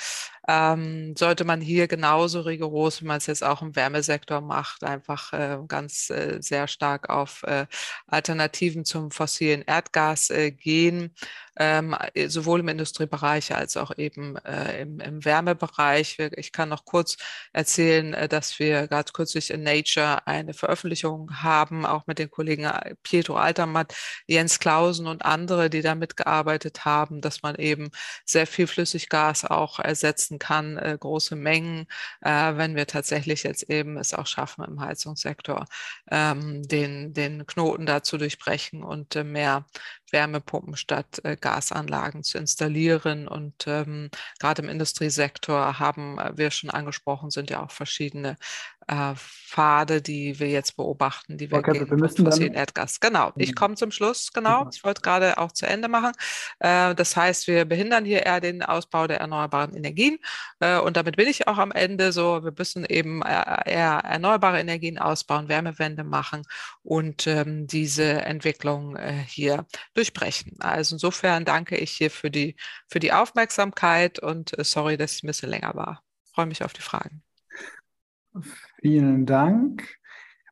ähm, 0.47 1.15
sollte 1.17 1.43
man 1.43 1.61
hier 1.61 1.87
genauso 1.87 2.41
rigoros, 2.41 3.01
wie 3.01 3.05
man 3.05 3.17
es 3.17 3.25
jetzt 3.27 3.43
auch 3.43 3.61
im 3.61 3.75
Wärmesektor 3.75 4.41
macht, 4.41 4.83
einfach 4.83 5.33
äh, 5.33 5.57
ganz 5.67 6.09
äh, 6.09 6.37
sehr 6.41 6.67
stark 6.67 7.09
auf 7.09 7.43
äh, 7.43 7.65
Alternativen 8.07 8.85
zum 8.85 9.11
fossilen 9.11 9.63
Erdgas 9.63 10.29
äh, 10.29 10.51
gehen 10.51 11.13
ähm, 11.57 11.95
äh, 12.13 12.27
sowohl 12.27 12.59
im 12.59 12.67
Industriebereich 12.67 13.55
als 13.55 13.77
auch 13.77 13.91
eben 13.97 14.35
äh, 14.37 14.81
im, 14.81 14.99
im, 14.99 15.23
Wärmebereich. 15.23 16.17
Ich 16.35 16.51
kann 16.51 16.69
noch 16.69 16.85
kurz 16.85 17.17
erzählen, 17.53 18.13
äh, 18.13 18.27
dass 18.27 18.59
wir 18.59 18.87
gerade 18.87 19.11
kürzlich 19.13 19.51
in 19.51 19.63
Nature 19.63 20.27
eine 20.27 20.53
Veröffentlichung 20.53 21.31
haben, 21.41 21.85
auch 21.85 22.07
mit 22.07 22.19
den 22.19 22.29
Kollegen 22.29 22.69
Pietro 23.03 23.35
Altermatt, 23.37 23.95
Jens 24.27 24.59
Klausen 24.59 25.07
und 25.07 25.23
andere, 25.23 25.69
die 25.69 25.81
da 25.81 25.95
mitgearbeitet 25.95 26.85
haben, 26.85 27.21
dass 27.21 27.41
man 27.41 27.55
eben 27.55 27.89
sehr 28.25 28.47
viel 28.47 28.67
Flüssiggas 28.67 29.45
auch 29.45 29.79
ersetzen 29.79 30.34
kann, 30.39 30.77
äh, 30.77 30.97
große 30.99 31.35
Mengen, 31.35 31.87
äh, 32.21 32.55
wenn 32.57 32.75
wir 32.75 32.87
tatsächlich 32.87 33.43
jetzt 33.43 33.69
eben 33.69 33.97
es 33.97 34.13
auch 34.13 34.27
schaffen, 34.27 34.63
im 34.65 34.79
Heizungssektor 34.81 35.65
ähm, 36.11 36.63
den, 36.63 37.13
den 37.13 37.45
Knoten 37.45 37.85
da 37.85 38.03
zu 38.03 38.17
durchbrechen 38.17 38.83
und 38.83 39.15
mehr 39.23 39.65
Wärmepumpen 40.11 40.75
statt 40.75 41.21
äh, 41.23 41.35
Gasanlagen 41.35 42.23
zu 42.23 42.37
installieren. 42.37 43.27
Und 43.27 43.65
ähm, 43.67 44.09
gerade 44.39 44.61
im 44.61 44.69
Industriesektor 44.69 45.79
haben 45.79 46.17
wir 46.35 46.51
schon 46.51 46.69
angesprochen, 46.69 47.31
sind 47.31 47.49
ja 47.49 47.63
auch 47.63 47.71
verschiedene 47.71 48.37
äh, 48.87 49.15
Pfade, 49.15 50.01
die 50.01 50.39
wir 50.39 50.49
jetzt 50.49 50.75
beobachten, 50.75 51.37
die 51.37 51.49
wir 51.49 51.57
okay, 51.57 51.71
gehen 51.71 51.89
wir 51.89 51.97
müssen 51.97 52.25
fossilen 52.25 52.53
Erdgas. 52.53 52.99
Genau, 52.99 53.31
ich 53.35 53.49
mhm. 53.49 53.55
komme 53.55 53.75
zum 53.75 53.91
Schluss, 53.91 54.31
genau. 54.33 54.69
Ich 54.71 54.83
wollte 54.83 55.01
gerade 55.01 55.37
auch 55.37 55.51
zu 55.51 55.65
Ende 55.65 55.87
machen. 55.87 56.11
Äh, 56.59 56.93
das 56.93 57.15
heißt, 57.15 57.47
wir 57.47 57.65
behindern 57.65 58.05
hier 58.05 58.25
eher 58.25 58.41
den 58.41 58.61
Ausbau 58.63 59.07
der 59.07 59.19
erneuerbaren 59.19 59.75
Energien. 59.75 60.19
Äh, 60.59 60.79
und 60.79 60.97
damit 60.97 61.15
bin 61.17 61.27
ich 61.27 61.47
auch 61.47 61.57
am 61.57 61.71
Ende 61.71 62.11
so, 62.11 62.43
wir 62.43 62.53
müssen 62.57 62.85
eben 62.85 63.21
äh, 63.21 63.71
eher 63.71 64.01
erneuerbare 64.03 64.59
Energien 64.59 64.99
ausbauen, 64.99 65.49
Wärmewende 65.49 66.03
machen 66.03 66.43
und 66.83 67.25
ähm, 67.27 67.67
diese 67.67 68.21
Entwicklung 68.21 68.95
äh, 68.95 69.23
hier 69.27 69.65
durchbrechen. 69.95 70.57
Also 70.59 70.95
insofern 70.95 71.45
danke 71.45 71.77
ich 71.77 71.91
hier 71.91 72.11
für 72.11 72.29
die, 72.29 72.55
für 72.87 72.99
die 72.99 73.13
Aufmerksamkeit 73.13 74.19
und 74.19 74.57
äh, 74.57 74.63
sorry, 74.63 74.97
dass 74.97 75.15
ich 75.15 75.23
ein 75.23 75.27
bisschen 75.27 75.49
länger 75.49 75.73
war. 75.75 76.03
freue 76.33 76.45
mich 76.45 76.63
auf 76.63 76.73
die 76.73 76.81
Fragen. 76.81 77.23
Vielen 78.81 79.25
Dank. 79.25 79.97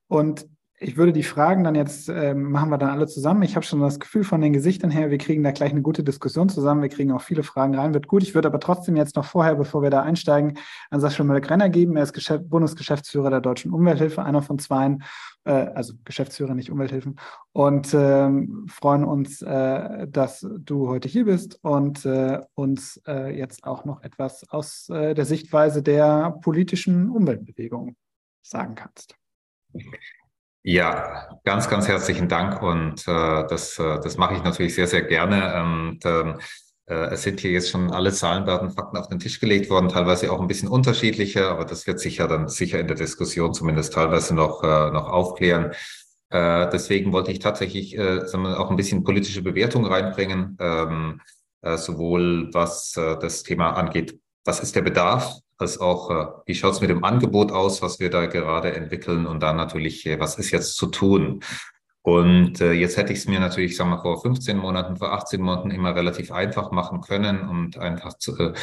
Und 0.08 0.48
ich 0.84 0.98
würde 0.98 1.14
die 1.14 1.24
Fragen 1.24 1.64
dann 1.64 1.76
jetzt, 1.76 2.10
äh, 2.10 2.34
machen 2.34 2.70
wir 2.70 2.78
dann 2.78 2.90
alle 2.90 3.08
zusammen. 3.08 3.42
Ich 3.44 3.56
habe 3.56 3.66
schon 3.66 3.80
das 3.80 4.00
Gefühl 4.00 4.24
von 4.24 4.42
den 4.42 4.54
Gesichtern 4.54 4.92
her, 4.92 5.10
wir 5.10 5.18
kriegen 5.18 5.42
da 5.42 5.52
gleich 5.52 5.72
eine 5.72 5.82
gute 5.82 6.04
Diskussion 6.04 6.50
zusammen. 6.50 6.82
Wir 6.82 6.90
kriegen 6.90 7.12
auch 7.12 7.22
viele 7.22 7.44
Fragen 7.44 7.76
rein, 7.76 7.94
wird 7.94 8.08
gut. 8.08 8.22
Ich 8.24 8.36
würde 8.36 8.50
aber 8.50 8.60
trotzdem 8.60 8.96
jetzt 8.96 9.16
noch 9.16 9.26
vorher, 9.26 9.56
bevor 9.56 9.82
wir 9.82 9.90
da 9.90 10.02
einsteigen, 10.02 10.58
an 10.90 11.00
Sascha 11.00 11.24
Müller-Grenner 11.24 11.70
geben. 11.70 11.96
Er 11.96 12.04
ist 12.04 12.14
Geschäft, 12.14 12.50
Bundesgeschäftsführer 12.50 13.30
der 13.30 13.42
Deutschen 13.42 13.72
Umwelthilfe, 13.72 14.24
einer 14.24 14.42
von 14.42 14.60
zweien, 14.60 15.04
äh, 15.46 15.52
also 15.52 15.94
Geschäftsführer, 16.04 16.54
nicht 16.54 16.70
Umwelthilfen. 16.70 17.16
Und 17.54 17.94
ähm, 17.94 18.66
freuen 18.70 19.06
uns, 19.06 19.42
äh, 19.42 20.08
dass 20.08 20.46
du 20.60 20.90
heute 20.90 21.08
hier 21.08 21.26
bist 21.26 21.60
und 21.64 22.06
äh, 22.06 22.42
uns 22.56 23.02
äh, 23.08 23.38
jetzt 23.38 23.64
auch 23.64 23.86
noch 23.86 24.04
etwas 24.04 24.50
aus 24.50 24.90
äh, 24.90 25.14
der 25.14 25.26
Sichtweise 25.26 25.82
der 25.82 26.38
politischen 26.42 27.10
Umweltbewegung 27.10 27.96
sagen 28.42 28.76
kannst. 28.76 29.16
Ja, 30.66 31.28
ganz, 31.44 31.68
ganz 31.70 31.90
herzlichen 31.90 32.30
Dank 32.30 32.62
und 32.62 33.06
äh, 33.06 33.46
das, 33.48 33.78
äh, 33.80 34.00
das 34.00 34.16
mache 34.18 34.36
ich 34.36 34.44
natürlich 34.44 34.76
sehr, 34.76 34.88
sehr 34.88 35.02
gerne. 35.02 35.62
Und, 35.62 36.00
ähm, 36.06 36.40
äh, 36.86 37.12
es 37.12 37.24
sind 37.24 37.42
hier 37.42 37.52
jetzt 37.52 37.70
schon 37.70 37.92
alle 37.92 38.14
Zahlen, 38.14 38.46
Daten, 38.46 38.72
Fakten 38.72 38.96
auf 38.96 39.10
den 39.10 39.20
Tisch 39.20 39.42
gelegt 39.42 39.70
worden, 39.70 39.90
teilweise 39.90 40.32
auch 40.32 40.40
ein 40.40 40.48
bisschen 40.48 40.70
unterschiedlicher, 40.70 41.50
aber 41.50 41.66
das 41.66 41.86
wird 41.86 42.00
sich 42.00 42.18
ja 42.18 42.28
dann 42.28 42.48
sicher 42.48 42.80
in 42.80 42.88
der 42.88 42.96
Diskussion 42.96 43.54
zumindest 43.54 43.94
teilweise 43.94 44.34
noch, 44.36 44.64
äh, 44.64 44.90
noch 44.92 45.10
aufklären. 45.10 45.74
Äh, 46.30 46.70
deswegen 46.72 47.12
wollte 47.12 47.32
ich 47.34 47.40
tatsächlich 47.40 47.98
äh, 47.98 48.26
sagen 48.26 48.44
wir, 48.44 48.58
auch 48.58 48.70
ein 48.70 48.78
bisschen 48.78 49.04
politische 49.04 49.42
Bewertung 49.42 49.86
reinbringen, 49.86 50.58
ähm, 50.62 51.20
äh, 51.62 51.78
sowohl 51.78 52.54
was 52.54 52.96
äh, 52.96 53.18
das 53.20 53.44
Thema 53.44 53.72
angeht, 53.72 54.18
was 54.46 54.62
ist 54.62 54.76
der 54.78 54.82
Bedarf 54.82 55.43
als 55.58 55.80
auch, 55.80 56.10
äh, 56.10 56.26
wie 56.46 56.56
schaut 56.56 56.74
es 56.74 56.82
mit 56.82 56.90
dem 56.90 57.04
Angebot 57.04 57.52
aus, 57.52 57.82
was 57.82 58.00
wir 58.00 58.10
da 58.10 58.26
gerade 58.26 58.74
entwickeln 58.74 59.26
und 59.26 59.42
dann 59.42 59.56
natürlich, 59.56 60.06
äh, 60.06 60.20
was 60.20 60.38
ist 60.38 60.52
jetzt 60.52 60.76
zu 60.76 60.88
tun. 60.88 61.42
Und 62.04 62.60
äh, 62.60 62.74
jetzt 62.74 62.98
hätte 62.98 63.14
ich 63.14 63.20
es 63.20 63.28
mir 63.28 63.40
natürlich, 63.40 63.78
sagen 63.78 63.90
wir, 63.92 64.02
vor 64.02 64.22
15 64.22 64.58
Monaten, 64.58 64.98
vor 64.98 65.14
18 65.14 65.40
Monaten 65.42 65.72
immer 65.72 65.96
relativ 65.96 66.32
einfach 66.34 66.72
machen 66.72 67.00
können 67.00 67.48
und 67.48 67.78
einfach 67.78 68.18
zu, 68.18 68.38
äh, 68.38 68.54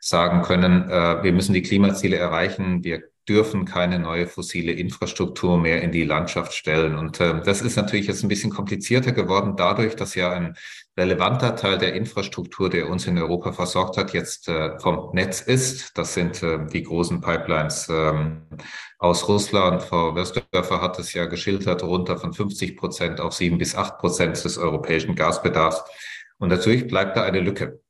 sagen 0.00 0.42
können, 0.42 0.88
äh, 0.90 1.22
wir 1.22 1.32
müssen 1.32 1.54
die 1.54 1.62
Klimaziele 1.62 2.16
erreichen, 2.16 2.84
wir 2.84 3.02
dürfen 3.26 3.64
keine 3.64 3.98
neue 3.98 4.26
fossile 4.26 4.72
Infrastruktur 4.72 5.56
mehr 5.56 5.82
in 5.82 5.92
die 5.92 6.04
Landschaft 6.04 6.52
stellen. 6.52 6.96
Und 6.96 7.20
äh, 7.20 7.40
das 7.42 7.62
ist 7.62 7.76
natürlich 7.76 8.06
jetzt 8.06 8.22
ein 8.22 8.28
bisschen 8.28 8.50
komplizierter 8.50 9.12
geworden, 9.12 9.54
dadurch, 9.56 9.96
dass 9.96 10.14
ja 10.14 10.32
ein 10.32 10.56
relevanter 11.00 11.56
Teil 11.56 11.78
der 11.78 11.94
Infrastruktur, 11.94 12.68
der 12.68 12.90
uns 12.90 13.06
in 13.06 13.16
Europa 13.16 13.52
versorgt 13.52 13.96
hat, 13.96 14.12
jetzt 14.12 14.48
äh, 14.48 14.78
vom 14.78 15.10
Netz 15.14 15.40
ist. 15.40 15.96
Das 15.96 16.12
sind 16.12 16.42
äh, 16.42 16.66
die 16.66 16.82
großen 16.82 17.22
Pipelines 17.22 17.88
ähm, 17.90 18.42
aus 18.98 19.26
Russland. 19.26 19.82
Frau 19.82 20.14
Wörsdörfer 20.14 20.82
hat 20.82 20.98
es 20.98 21.14
ja 21.14 21.24
geschildert, 21.24 21.82
runter 21.82 22.18
von 22.18 22.34
50 22.34 22.76
Prozent 22.76 23.20
auf 23.20 23.32
sieben 23.32 23.56
bis 23.56 23.74
acht 23.74 23.98
Prozent 23.98 24.44
des 24.44 24.58
europäischen 24.58 25.14
Gasbedarfs. 25.14 25.82
Und 26.38 26.50
natürlich 26.50 26.86
bleibt 26.86 27.16
da 27.16 27.22
eine 27.22 27.40
Lücke. 27.40 27.80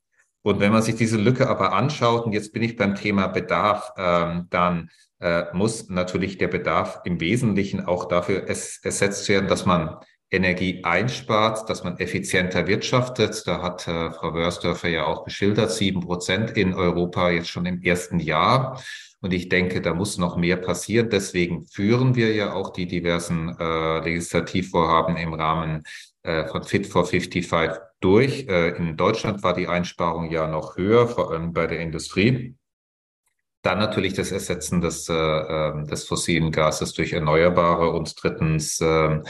Und 0.42 0.60
wenn 0.60 0.72
man 0.72 0.82
sich 0.82 0.94
diese 0.94 1.18
Lücke 1.18 1.48
aber 1.48 1.72
anschaut, 1.72 2.24
und 2.24 2.32
jetzt 2.32 2.52
bin 2.52 2.62
ich 2.62 2.76
beim 2.76 2.94
Thema 2.94 3.26
Bedarf, 3.26 3.92
ähm, 3.98 4.46
dann 4.50 4.90
äh, 5.18 5.44
muss 5.52 5.88
natürlich 5.88 6.38
der 6.38 6.48
Bedarf 6.48 7.00
im 7.04 7.20
Wesentlichen 7.20 7.84
auch 7.84 8.06
dafür 8.06 8.44
es, 8.48 8.78
ersetzt 8.82 9.28
werden, 9.28 9.48
dass 9.48 9.66
man 9.66 9.96
Energie 10.30 10.84
einspart, 10.84 11.68
dass 11.68 11.82
man 11.82 11.98
effizienter 11.98 12.66
wirtschaftet. 12.66 13.42
Da 13.46 13.62
hat 13.62 13.86
äh, 13.88 14.10
Frau 14.10 14.32
Wörsdörfer 14.34 14.88
ja 14.88 15.06
auch 15.06 15.24
geschildert, 15.24 15.72
sieben 15.72 16.00
Prozent 16.00 16.56
in 16.56 16.74
Europa 16.74 17.30
jetzt 17.30 17.48
schon 17.48 17.66
im 17.66 17.82
ersten 17.82 18.20
Jahr. 18.20 18.82
Und 19.20 19.32
ich 19.34 19.48
denke, 19.48 19.82
da 19.82 19.92
muss 19.92 20.16
noch 20.16 20.36
mehr 20.36 20.56
passieren. 20.56 21.10
Deswegen 21.10 21.66
führen 21.66 22.14
wir 22.14 22.32
ja 22.34 22.54
auch 22.54 22.70
die 22.72 22.86
diversen 22.86 23.54
äh, 23.58 23.98
Legislativvorhaben 24.00 25.16
im 25.16 25.34
Rahmen 25.34 25.82
äh, 26.22 26.46
von 26.46 26.62
Fit 26.62 26.86
for 26.86 27.04
55 27.04 27.80
durch. 28.00 28.46
Äh, 28.48 28.76
in 28.76 28.96
Deutschland 28.96 29.42
war 29.42 29.54
die 29.54 29.68
Einsparung 29.68 30.30
ja 30.30 30.46
noch 30.46 30.76
höher, 30.76 31.06
vor 31.06 31.32
allem 31.32 31.52
bei 31.52 31.66
der 31.66 31.80
Industrie. 31.80 32.54
Dann 33.62 33.78
natürlich 33.78 34.14
das 34.14 34.32
Ersetzen 34.32 34.80
des, 34.80 35.08
äh, 35.10 35.14
ähm, 35.14 35.86
des 35.86 36.04
fossilen 36.04 36.50
Gases 36.50 36.94
durch 36.94 37.12
Erneuerbare 37.12 37.90
und 37.90 38.14
drittens 38.22 38.80
äh, 38.80 39.20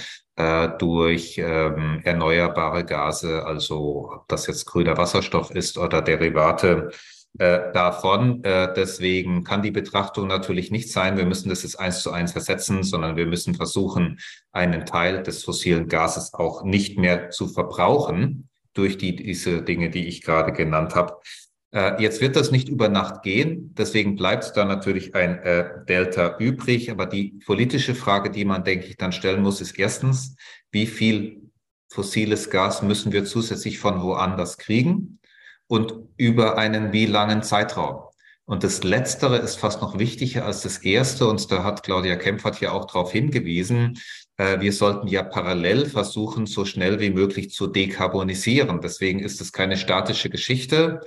durch 0.78 1.38
äh, 1.38 1.70
erneuerbare 2.04 2.84
Gase, 2.84 3.44
also 3.44 4.10
ob 4.12 4.28
das 4.28 4.46
jetzt 4.46 4.66
grüner 4.66 4.96
Wasserstoff 4.96 5.50
ist 5.50 5.78
oder 5.78 6.02
Derivate 6.02 6.90
äh, 7.38 7.72
davon. 7.72 8.42
Äh, 8.42 8.74
deswegen 8.74 9.44
kann 9.44 9.62
die 9.62 9.70
Betrachtung 9.70 10.26
natürlich 10.26 10.70
nicht 10.70 10.90
sein, 10.90 11.16
wir 11.16 11.26
müssen 11.26 11.48
das 11.48 11.62
jetzt 11.62 11.78
eins 11.78 12.02
zu 12.02 12.10
eins 12.10 12.34
ersetzen, 12.34 12.82
sondern 12.82 13.16
wir 13.16 13.26
müssen 13.26 13.54
versuchen, 13.54 14.18
einen 14.52 14.84
Teil 14.84 15.22
des 15.22 15.44
fossilen 15.44 15.86
Gases 15.88 16.34
auch 16.34 16.64
nicht 16.64 16.98
mehr 16.98 17.30
zu 17.30 17.46
verbrauchen 17.46 18.48
durch 18.74 18.98
die, 18.98 19.14
diese 19.14 19.62
Dinge, 19.62 19.90
die 19.90 20.08
ich 20.08 20.22
gerade 20.22 20.52
genannt 20.52 20.94
habe. 20.94 21.18
Äh, 21.72 22.02
jetzt 22.02 22.20
wird 22.20 22.36
das 22.36 22.50
nicht 22.50 22.68
über 22.68 22.88
Nacht 22.88 23.22
gehen, 23.22 23.74
deswegen 23.76 24.16
bleibt 24.16 24.56
da 24.56 24.64
natürlich 24.64 25.14
ein 25.14 25.38
äh, 25.38 25.84
Delta 25.88 26.36
übrig. 26.38 26.90
Aber 26.90 27.06
die 27.06 27.38
politische 27.44 27.94
Frage, 27.94 28.30
die 28.30 28.44
man, 28.44 28.64
denke 28.64 28.86
ich, 28.86 28.96
dann 28.96 29.12
stellen 29.12 29.42
muss, 29.42 29.60
ist 29.60 29.78
erstens, 29.78 30.36
wie 30.72 30.86
viel 30.86 31.50
fossiles 31.88 32.50
Gas 32.50 32.82
müssen 32.82 33.12
wir 33.12 33.24
zusätzlich 33.24 33.78
von 33.78 34.02
woanders 34.02 34.58
kriegen 34.58 35.18
und 35.66 35.94
über 36.16 36.58
einen 36.58 36.92
wie 36.92 37.06
langen 37.06 37.42
Zeitraum? 37.42 38.02
Und 38.46 38.64
das 38.64 38.82
Letztere 38.82 39.36
ist 39.36 39.56
fast 39.60 39.80
noch 39.80 40.00
wichtiger 40.00 40.44
als 40.44 40.62
das 40.62 40.78
Erste. 40.78 41.28
Und 41.28 41.52
da 41.52 41.62
hat 41.62 41.84
Claudia 41.84 42.16
Kempfert 42.16 42.60
ja 42.60 42.72
auch 42.72 42.86
darauf 42.86 43.12
hingewiesen, 43.12 43.96
äh, 44.40 44.60
wir 44.60 44.72
sollten 44.72 45.06
ja 45.06 45.22
parallel 45.22 45.86
versuchen, 45.86 46.46
so 46.46 46.64
schnell 46.64 46.98
wie 46.98 47.10
möglich 47.10 47.50
zu 47.50 47.66
dekarbonisieren. 47.66 48.80
Deswegen 48.80 49.20
ist 49.20 49.40
es 49.40 49.52
keine 49.52 49.76
statische 49.76 50.30
Geschichte. 50.30 51.00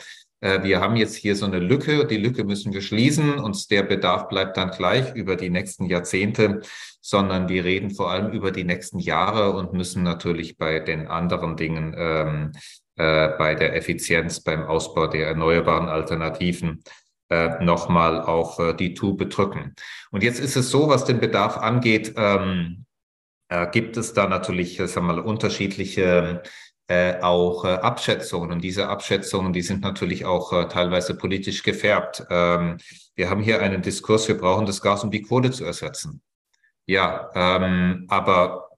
Äh, 0.44 0.62
wir 0.64 0.82
haben 0.82 0.98
jetzt 0.98 1.16
hier 1.16 1.36
so 1.36 1.46
eine 1.46 1.60
Lücke, 1.60 2.06
die 2.06 2.18
Lücke 2.18 2.44
müssen 2.44 2.74
wir 2.74 2.82
schließen 2.82 3.40
und 3.40 3.72
der 3.72 3.84
Bedarf 3.84 4.28
bleibt 4.28 4.58
dann 4.58 4.72
gleich 4.72 5.16
über 5.16 5.38
die 5.38 5.50
nächsten 5.50 5.86
Jahrzehnte, 5.86 6.62
sondern 7.00 7.48
wir 7.48 7.64
reden 7.64 7.92
vor 7.92 8.12
allem 8.12 8.32
über 8.32 8.52
die 8.52 8.66
nächsten 8.66 9.00
Jahre 9.00 9.54
und 9.54 9.74
müssen 9.74 10.04
natürlich 10.04 10.58
bei 10.58 10.80
den 10.80 11.08
anderen 11.08 11.56
Dingen, 11.56 11.96
ähm, 11.98 12.52
äh, 12.98 13.30
bei 13.38 13.56
der 13.56 13.76
Effizienz, 13.76 14.42
beim 14.42 14.66
Ausbau 14.66 15.08
der 15.08 15.28
erneuerbaren 15.28 15.88
Alternativen 15.88 16.84
äh, 17.30 17.64
nochmal 17.64 18.22
auf 18.22 18.60
äh, 18.60 18.74
die 18.74 18.94
Tube 18.94 19.30
drücken. 19.30 19.74
Und 20.12 20.24
jetzt 20.24 20.42
ist 20.42 20.58
es 20.58 20.70
so, 20.70 20.90
was 20.90 21.06
den 21.06 21.22
Bedarf 21.22 21.58
angeht, 21.58 22.14
ähm, 22.18 22.86
äh, 23.48 23.66
gibt 23.72 23.96
es 23.96 24.14
da 24.14 24.28
natürlich, 24.28 24.76
sagen 24.76 25.08
wir 25.08 25.14
mal, 25.14 25.20
unterschiedliche 25.20 26.44
äh, 26.88 27.22
auch 27.22 27.66
äh, 27.66 27.70
Abschätzungen. 27.70 28.52
Und 28.52 28.64
diese 28.64 28.88
Abschätzungen, 28.88 29.54
die 29.54 29.62
sind 29.62 29.82
natürlich 29.82 30.26
auch 30.26 30.52
äh, 30.54 30.68
teilweise 30.68 31.16
politisch 31.16 31.64
gefärbt. 31.64 32.26
Ähm, 32.30 32.78
wir 33.16 33.30
haben 33.30 33.42
hier 33.42 33.62
einen 33.62 33.82
Diskurs, 33.82 34.28
wir 34.28 34.38
brauchen 34.38 34.66
das 34.66 34.82
Gas, 34.82 35.04
um 35.04 35.12
die 35.12 35.22
Kohle 35.22 35.52
zu 35.52 35.64
ersetzen. 35.64 36.22
Ja, 36.86 37.30
ähm, 37.36 38.06
aber 38.10 38.70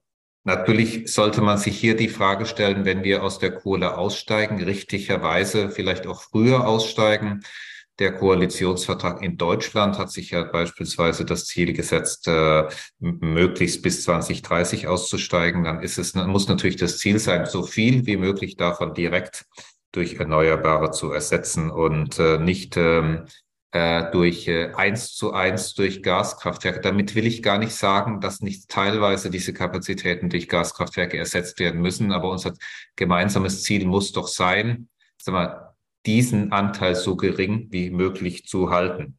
natürlich 0.44 1.12
sollte 1.12 1.42
man 1.42 1.58
sich 1.58 1.76
hier 1.78 1.96
die 1.96 2.08
Frage 2.08 2.46
stellen, 2.46 2.84
wenn 2.84 3.02
wir 3.02 3.24
aus 3.24 3.40
der 3.40 3.52
Kohle 3.52 3.98
aussteigen, 3.98 4.62
richtigerweise 4.62 5.70
vielleicht 5.70 6.06
auch 6.06 6.22
früher 6.22 6.66
aussteigen, 6.66 7.42
der 7.98 8.12
Koalitionsvertrag 8.12 9.22
in 9.22 9.36
Deutschland 9.38 9.98
hat 9.98 10.10
sich 10.10 10.30
ja 10.30 10.42
beispielsweise 10.44 11.24
das 11.24 11.46
Ziel 11.46 11.72
gesetzt, 11.72 12.28
äh, 12.28 12.68
möglichst 12.98 13.82
bis 13.82 14.02
2030 14.04 14.86
auszusteigen. 14.86 15.64
Dann 15.64 15.80
ist 15.80 15.98
es, 15.98 16.14
muss 16.14 16.48
natürlich 16.48 16.76
das 16.76 16.98
Ziel 16.98 17.18
sein, 17.18 17.46
so 17.46 17.62
viel 17.62 18.06
wie 18.06 18.16
möglich 18.16 18.56
davon 18.56 18.92
direkt 18.92 19.46
durch 19.92 20.16
Erneuerbare 20.16 20.90
zu 20.90 21.10
ersetzen 21.10 21.70
und 21.70 22.18
äh, 22.18 22.38
nicht 22.38 22.76
ähm, 22.76 23.24
äh, 23.72 24.10
durch 24.10 24.50
eins 24.76 25.14
zu 25.14 25.32
eins 25.32 25.74
durch 25.74 26.02
Gaskraftwerke. 26.02 26.80
Damit 26.80 27.14
will 27.14 27.26
ich 27.26 27.42
gar 27.42 27.58
nicht 27.58 27.74
sagen, 27.74 28.20
dass 28.20 28.40
nicht 28.40 28.68
teilweise 28.68 29.30
diese 29.30 29.54
Kapazitäten 29.54 30.28
durch 30.28 30.48
Gaskraftwerke 30.48 31.16
ersetzt 31.16 31.58
werden 31.60 31.80
müssen, 31.80 32.12
aber 32.12 32.30
unser 32.30 32.52
gemeinsames 32.94 33.62
Ziel 33.62 33.86
muss 33.86 34.12
doch 34.12 34.28
sein, 34.28 34.88
sag 35.16 35.32
mal, 35.32 35.65
diesen 36.06 36.52
Anteil 36.52 36.94
so 36.94 37.16
gering 37.16 37.66
wie 37.70 37.90
möglich 37.90 38.46
zu 38.46 38.70
halten. 38.70 39.18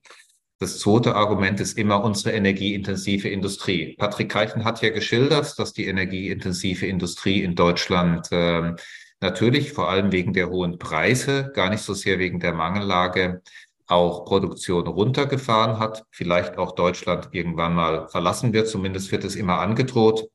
Das 0.60 0.80
zweite 0.80 1.16
Argument 1.16 1.60
ist 1.60 1.78
immer 1.78 2.04
unsere 2.04 2.36
energieintensive 2.36 3.30
Industrie. 3.30 3.96
Patrick 3.96 4.30
Keichen 4.30 4.66
hat 4.66 4.82
ja 4.82 4.90
geschildert, 4.90 5.60
dass 5.60 5.74
die 5.74 5.86
energieintensive 5.86 6.88
Industrie 6.88 7.44
in 7.44 7.54
Deutschland 7.54 8.32
äh, 8.32 8.74
natürlich 9.22 9.74
vor 9.74 9.90
allem 9.90 10.12
wegen 10.12 10.34
der 10.34 10.50
hohen 10.50 10.80
Preise, 10.80 11.52
gar 11.54 11.70
nicht 11.70 11.84
so 11.84 11.94
sehr 11.94 12.18
wegen 12.18 12.40
der 12.40 12.54
Mangellage, 12.54 13.44
auch 13.86 14.26
Produktion 14.26 14.88
runtergefahren 14.88 15.80
hat, 15.80 16.04
vielleicht 16.10 16.58
auch 16.58 16.74
Deutschland 16.74 17.30
irgendwann 17.32 17.76
mal 17.76 18.08
verlassen 18.10 18.52
wird. 18.52 18.68
Zumindest 18.68 19.12
wird 19.12 19.24
es 19.24 19.36
immer 19.36 19.60
angedroht. 19.60 20.28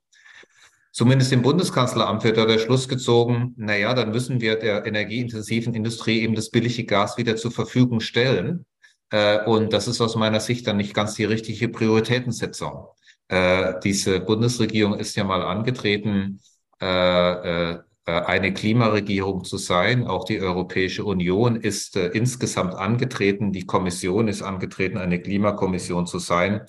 Zumindest 0.93 1.33
im 1.33 1.41
Bundeskanzleramt 1.41 2.23
wird 2.23 2.37
da 2.37 2.45
der 2.45 2.59
Schluss 2.59 2.87
gezogen, 2.87 3.55
na 3.57 3.77
ja, 3.77 3.95
dann 3.95 4.11
müssen 4.11 4.43
wir 4.43 4.57
der 4.57 4.85
energieintensiven 4.85 5.73
Industrie 5.73 6.21
eben 6.21 6.35
das 6.35 6.51
billige 6.51 6.85
Gas 6.85 7.17
wieder 7.17 7.37
zur 7.37 7.51
Verfügung 7.51 8.01
stellen. 8.01 8.67
Äh, 9.13 9.45
und 9.45 9.73
das 9.73 9.89
ist 9.89 10.03
aus 10.03 10.17
meiner 10.17 10.41
Sicht 10.41 10.67
dann 10.67 10.77
nicht 10.77 10.95
ganz 10.95 11.15
die 11.15 11.25
richtige 11.25 11.69
Prioritätensetzung. 11.69 12.89
Äh, 13.29 13.75
diese 13.83 14.21
Bundesregierung 14.21 14.99
ist 14.99 15.17
ja 15.17 15.25
mal 15.25 15.43
angetreten, 15.43 16.41
äh, 16.81 17.79
eine 18.05 18.53
Klimaregierung 18.53 19.45
zu 19.45 19.59
sein. 19.59 20.07
Auch 20.07 20.25
die 20.25 20.41
Europäische 20.41 21.05
Union 21.05 21.57
ist 21.57 21.97
insgesamt 21.97 22.75
angetreten. 22.75 23.53
Die 23.53 23.65
Kommission 23.65 24.27
ist 24.27 24.43
angetreten, 24.43 24.99
eine 24.99 25.21
Klimakommission 25.21 26.09
zu 26.09 26.19
sein. 26.19 26.63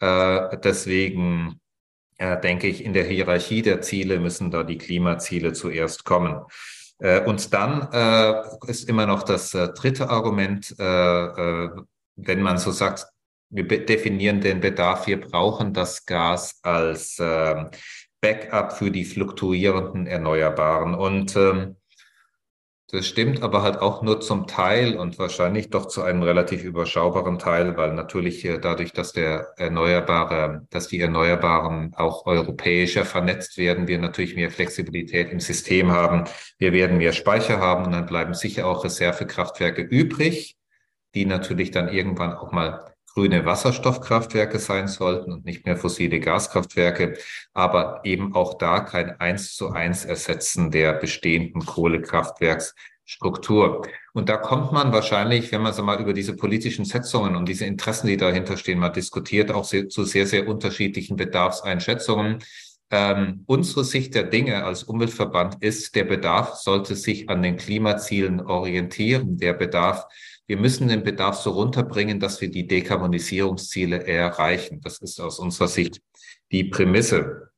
deswegen 0.00 1.59
denke 2.20 2.66
ich, 2.66 2.84
in 2.84 2.92
der 2.92 3.04
Hierarchie 3.04 3.62
der 3.62 3.80
Ziele 3.80 4.20
müssen 4.20 4.50
da 4.50 4.62
die 4.62 4.78
Klimaziele 4.78 5.52
zuerst 5.52 6.04
kommen. 6.04 6.42
Äh, 6.98 7.20
und 7.24 7.52
dann 7.54 7.88
äh, 7.92 8.42
ist 8.70 8.88
immer 8.88 9.06
noch 9.06 9.22
das 9.22 9.54
äh, 9.54 9.68
dritte 9.68 10.10
Argument, 10.10 10.74
wenn 12.22 12.42
man 12.42 12.58
so 12.58 12.70
sagt, 12.70 13.06
wir 13.50 13.66
definieren 13.66 14.40
den 14.40 14.60
Bedarf, 14.60 15.06
wir 15.06 15.20
brauchen 15.20 15.72
das 15.72 16.06
Gas 16.06 16.60
als 16.62 17.18
äh, 17.18 17.64
Backup 18.20 18.72
für 18.72 18.90
die 18.90 19.04
fluktuierenden 19.04 20.06
Erneuerbaren. 20.06 20.94
Und 20.94 21.34
ähm, 21.36 21.76
das 22.90 23.06
stimmt 23.06 23.42
aber 23.42 23.62
halt 23.62 23.78
auch 23.78 24.02
nur 24.02 24.20
zum 24.20 24.46
Teil 24.46 24.96
und 24.96 25.18
wahrscheinlich 25.18 25.70
doch 25.70 25.86
zu 25.86 26.02
einem 26.02 26.22
relativ 26.22 26.64
überschaubaren 26.64 27.38
Teil, 27.38 27.76
weil 27.76 27.94
natürlich 27.94 28.48
dadurch, 28.60 28.92
dass 28.92 29.12
der 29.12 29.48
Erneuerbare, 29.56 30.66
dass 30.70 30.88
die 30.88 31.00
Erneuerbaren 31.00 31.92
auch 31.96 32.26
europäischer 32.26 33.04
vernetzt 33.04 33.58
werden, 33.58 33.86
wir 33.86 33.98
natürlich 33.98 34.34
mehr 34.34 34.50
Flexibilität 34.50 35.30
im 35.30 35.40
System 35.40 35.92
haben. 35.92 36.24
Wir 36.58 36.72
werden 36.72 36.98
mehr 36.98 37.12
Speicher 37.12 37.60
haben 37.60 37.86
und 37.86 37.92
dann 37.92 38.06
bleiben 38.06 38.34
sicher 38.34 38.66
auch 38.66 38.84
Reservekraftwerke 38.84 39.82
übrig, 39.82 40.56
die 41.14 41.26
natürlich 41.26 41.70
dann 41.70 41.88
irgendwann 41.88 42.34
auch 42.34 42.52
mal 42.52 42.89
grüne 43.14 43.44
Wasserstoffkraftwerke 43.44 44.58
sein 44.58 44.88
sollten 44.88 45.32
und 45.32 45.44
nicht 45.44 45.66
mehr 45.66 45.76
fossile 45.76 46.20
Gaskraftwerke, 46.20 47.18
aber 47.52 48.00
eben 48.04 48.34
auch 48.34 48.56
da 48.58 48.80
kein 48.80 49.20
eins 49.20 49.54
zu 49.54 49.70
eins 49.70 50.04
Ersetzen 50.04 50.70
der 50.70 50.94
bestehenden 50.94 51.66
Kohlekraftwerksstruktur. 51.66 53.82
Und 54.12 54.28
da 54.28 54.36
kommt 54.36 54.72
man 54.72 54.92
wahrscheinlich, 54.92 55.50
wenn 55.52 55.62
man 55.62 55.72
so 55.72 55.82
mal 55.82 56.00
über 56.00 56.12
diese 56.12 56.36
politischen 56.36 56.84
Setzungen 56.84 57.36
und 57.36 57.48
diese 57.48 57.64
Interessen, 57.64 58.06
die 58.06 58.16
dahinter 58.16 58.56
stehen, 58.56 58.78
mal 58.78 58.90
diskutiert, 58.90 59.50
auch 59.50 59.64
sehr, 59.64 59.88
zu 59.88 60.04
sehr, 60.04 60.26
sehr 60.26 60.46
unterschiedlichen 60.48 61.16
Bedarfseinschätzungen. 61.16 62.38
Ähm, 62.92 63.44
unsere 63.46 63.84
Sicht 63.84 64.16
der 64.16 64.24
Dinge 64.24 64.64
als 64.64 64.82
Umweltverband 64.82 65.62
ist, 65.62 65.94
der 65.94 66.04
Bedarf 66.04 66.56
sollte 66.56 66.96
sich 66.96 67.28
an 67.28 67.42
den 67.42 67.56
Klimazielen 67.56 68.40
orientieren. 68.40 69.36
Der 69.36 69.52
Bedarf 69.52 70.06
wir 70.50 70.56
müssen 70.56 70.88
den 70.88 71.04
Bedarf 71.04 71.36
so 71.36 71.52
runterbringen, 71.52 72.18
dass 72.18 72.40
wir 72.40 72.50
die 72.50 72.66
Dekarbonisierungsziele 72.66 74.04
erreichen. 74.04 74.80
Das 74.80 74.98
ist 74.98 75.20
aus 75.20 75.38
unserer 75.38 75.68
Sicht 75.68 76.02
die 76.50 76.64
Prämisse. 76.64 77.52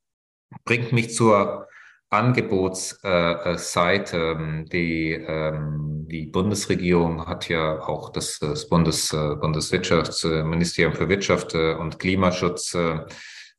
Bringt 0.67 0.93
mich 0.93 1.15
zur 1.15 1.69
Angebotsseite. 2.11 4.67
Die, 4.71 5.13
ähm, 5.13 6.07
die 6.11 6.27
Bundesregierung 6.27 7.27
hat 7.27 7.49
ja 7.49 7.81
auch 7.81 8.11
das, 8.11 8.39
Bundes, 8.69 9.11
äh, 9.15 9.37
Bundeswirtschaftsministerium 9.37 10.93
für 10.93 11.09
Wirtschaft 11.09 11.55
äh, 11.55 11.73
und 11.73 11.99
Klimaschutz 11.99 12.75
äh, 12.75 13.07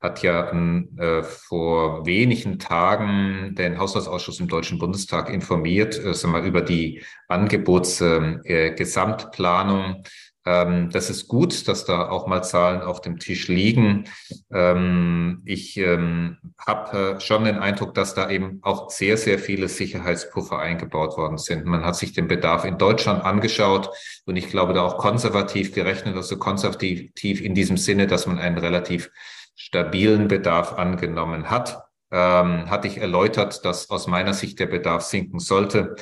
hat 0.04 0.22
ja 0.22 0.52
äh, 0.52 1.24
vor 1.24 2.06
wenigen 2.06 2.60
Tagen 2.60 3.56
den 3.56 3.80
Haushaltsausschuss 3.80 4.42
im 4.42 4.50
Deutschen 4.50 4.78
Bundestag 4.78 5.30
informiert 5.30 5.98
äh, 5.98 6.14
sagen 6.14 6.46
über 6.46 6.62
die 6.62 7.02
Angebotsgesamtplanung. 7.30 9.82
Äh, 9.82 10.02
ähm, 10.46 10.90
das 10.92 11.10
ist 11.10 11.30
gut, 11.30 11.70
dass 11.70 11.86
da 11.86 12.10
auch 12.10 12.28
mal 12.28 12.42
Zahlen 12.42 12.82
auf 12.82 13.00
dem 13.00 13.18
Tisch 13.18 13.48
liegen. 13.48 14.10
Ähm, 14.52 15.42
ich 15.46 15.78
ähm, 15.78 16.38
habe 16.58 17.16
äh, 17.16 17.20
schon 17.22 17.46
den 17.46 17.60
Eindruck, 17.60 17.94
dass 17.94 18.14
da 18.14 18.30
eben 18.30 18.60
auch 18.62 18.90
sehr, 18.90 19.16
sehr 19.16 19.40
viele 19.40 19.70
Sicherheitspuffer 19.70 20.60
eingebaut 20.60 21.18
worden 21.18 21.38
sind. 21.38 21.66
Man 21.66 21.86
hat 21.86 21.96
sich 21.96 22.12
den 22.12 22.28
Bedarf 22.28 22.66
in 22.66 22.78
Deutschland 22.78 23.24
angeschaut 23.24 23.90
und 24.26 24.36
ich 24.36 24.50
glaube 24.50 24.74
da 24.74 24.82
auch 24.82 24.98
konservativ 24.98 25.74
gerechnet, 25.74 26.18
also 26.18 26.38
konservativ 26.38 27.42
in 27.42 27.56
diesem 27.56 27.78
Sinne, 27.78 28.08
dass 28.08 28.28
man 28.28 28.38
einen 28.38 28.58
relativ 28.58 29.12
stabilen 29.56 30.28
Bedarf 30.28 30.74
angenommen 30.74 31.50
hat, 31.50 31.84
ähm, 32.12 32.70
hatte 32.70 32.88
ich 32.88 32.98
erläutert, 32.98 33.66
dass 33.66 33.90
aus 33.90 34.08
meiner 34.08 34.34
Sicht 34.34 34.60
der 34.60 34.68
Bedarf 34.68 35.04
sinken 35.04 35.40
sollte. 35.40 35.96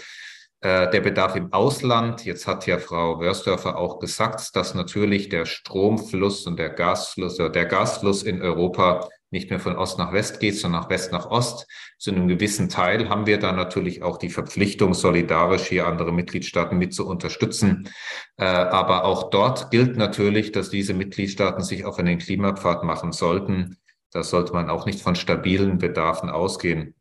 Äh, 0.59 0.89
der 0.91 1.01
Bedarf 1.01 1.35
im 1.35 1.51
Ausland, 1.53 2.23
jetzt 2.25 2.45
hat 2.47 2.67
ja 2.67 2.77
Frau 2.77 3.19
Wörsdörfer 3.19 3.77
auch 3.77 3.99
gesagt, 3.99 4.55
dass 4.55 4.75
natürlich 4.75 5.29
der 5.29 5.45
Stromfluss 5.45 6.45
und 6.45 6.57
der 6.59 6.69
Gasfluss, 6.69 7.39
äh, 7.39 7.49
der 7.49 7.65
Gasfluss 7.65 8.23
in 8.23 8.41
Europa 8.41 9.09
nicht 9.31 9.49
mehr 9.49 9.59
von 9.59 9.77
Ost 9.77 9.97
nach 9.97 10.13
West 10.13 10.39
geht, 10.39 10.57
sondern 10.57 10.81
nach 10.81 10.89
West 10.89 11.11
nach 11.11 11.25
Ost. 11.31 11.65
Zu 12.01 12.09
einem 12.09 12.27
gewissen 12.27 12.67
Teil 12.67 13.09
haben 13.09 13.27
wir 13.27 13.37
da 13.37 13.51
natürlich 13.51 14.01
auch 14.01 14.17
die 14.17 14.31
Verpflichtung, 14.31 14.95
solidarisch 14.95 15.67
hier 15.67 15.85
andere 15.85 16.11
Mitgliedstaaten 16.11 16.75
mit 16.75 16.95
zu 16.95 17.07
unterstützen. 17.07 17.89
Äh, 18.37 18.45
aber 18.45 19.05
auch 19.05 19.29
dort 19.29 19.69
gilt 19.69 19.97
natürlich, 19.97 20.51
dass 20.51 20.71
diese 20.71 20.95
Mitgliedstaaten 20.95 21.63
sich 21.63 21.85
auf 21.85 21.99
einen 21.99 22.17
Klimapfad 22.17 22.83
machen 22.83 23.11
sollten. 23.11 23.77
Da 24.11 24.23
sollte 24.23 24.51
man 24.51 24.71
auch 24.71 24.87
nicht 24.87 24.99
von 24.99 25.13
stabilen 25.13 25.77
Bedarfen 25.77 26.31
ausgehen. 26.31 26.95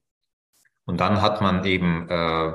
Und 0.84 1.00
dann 1.00 1.22
hat 1.22 1.40
man 1.40 1.64
eben, 1.64 2.06
äh, 2.10 2.52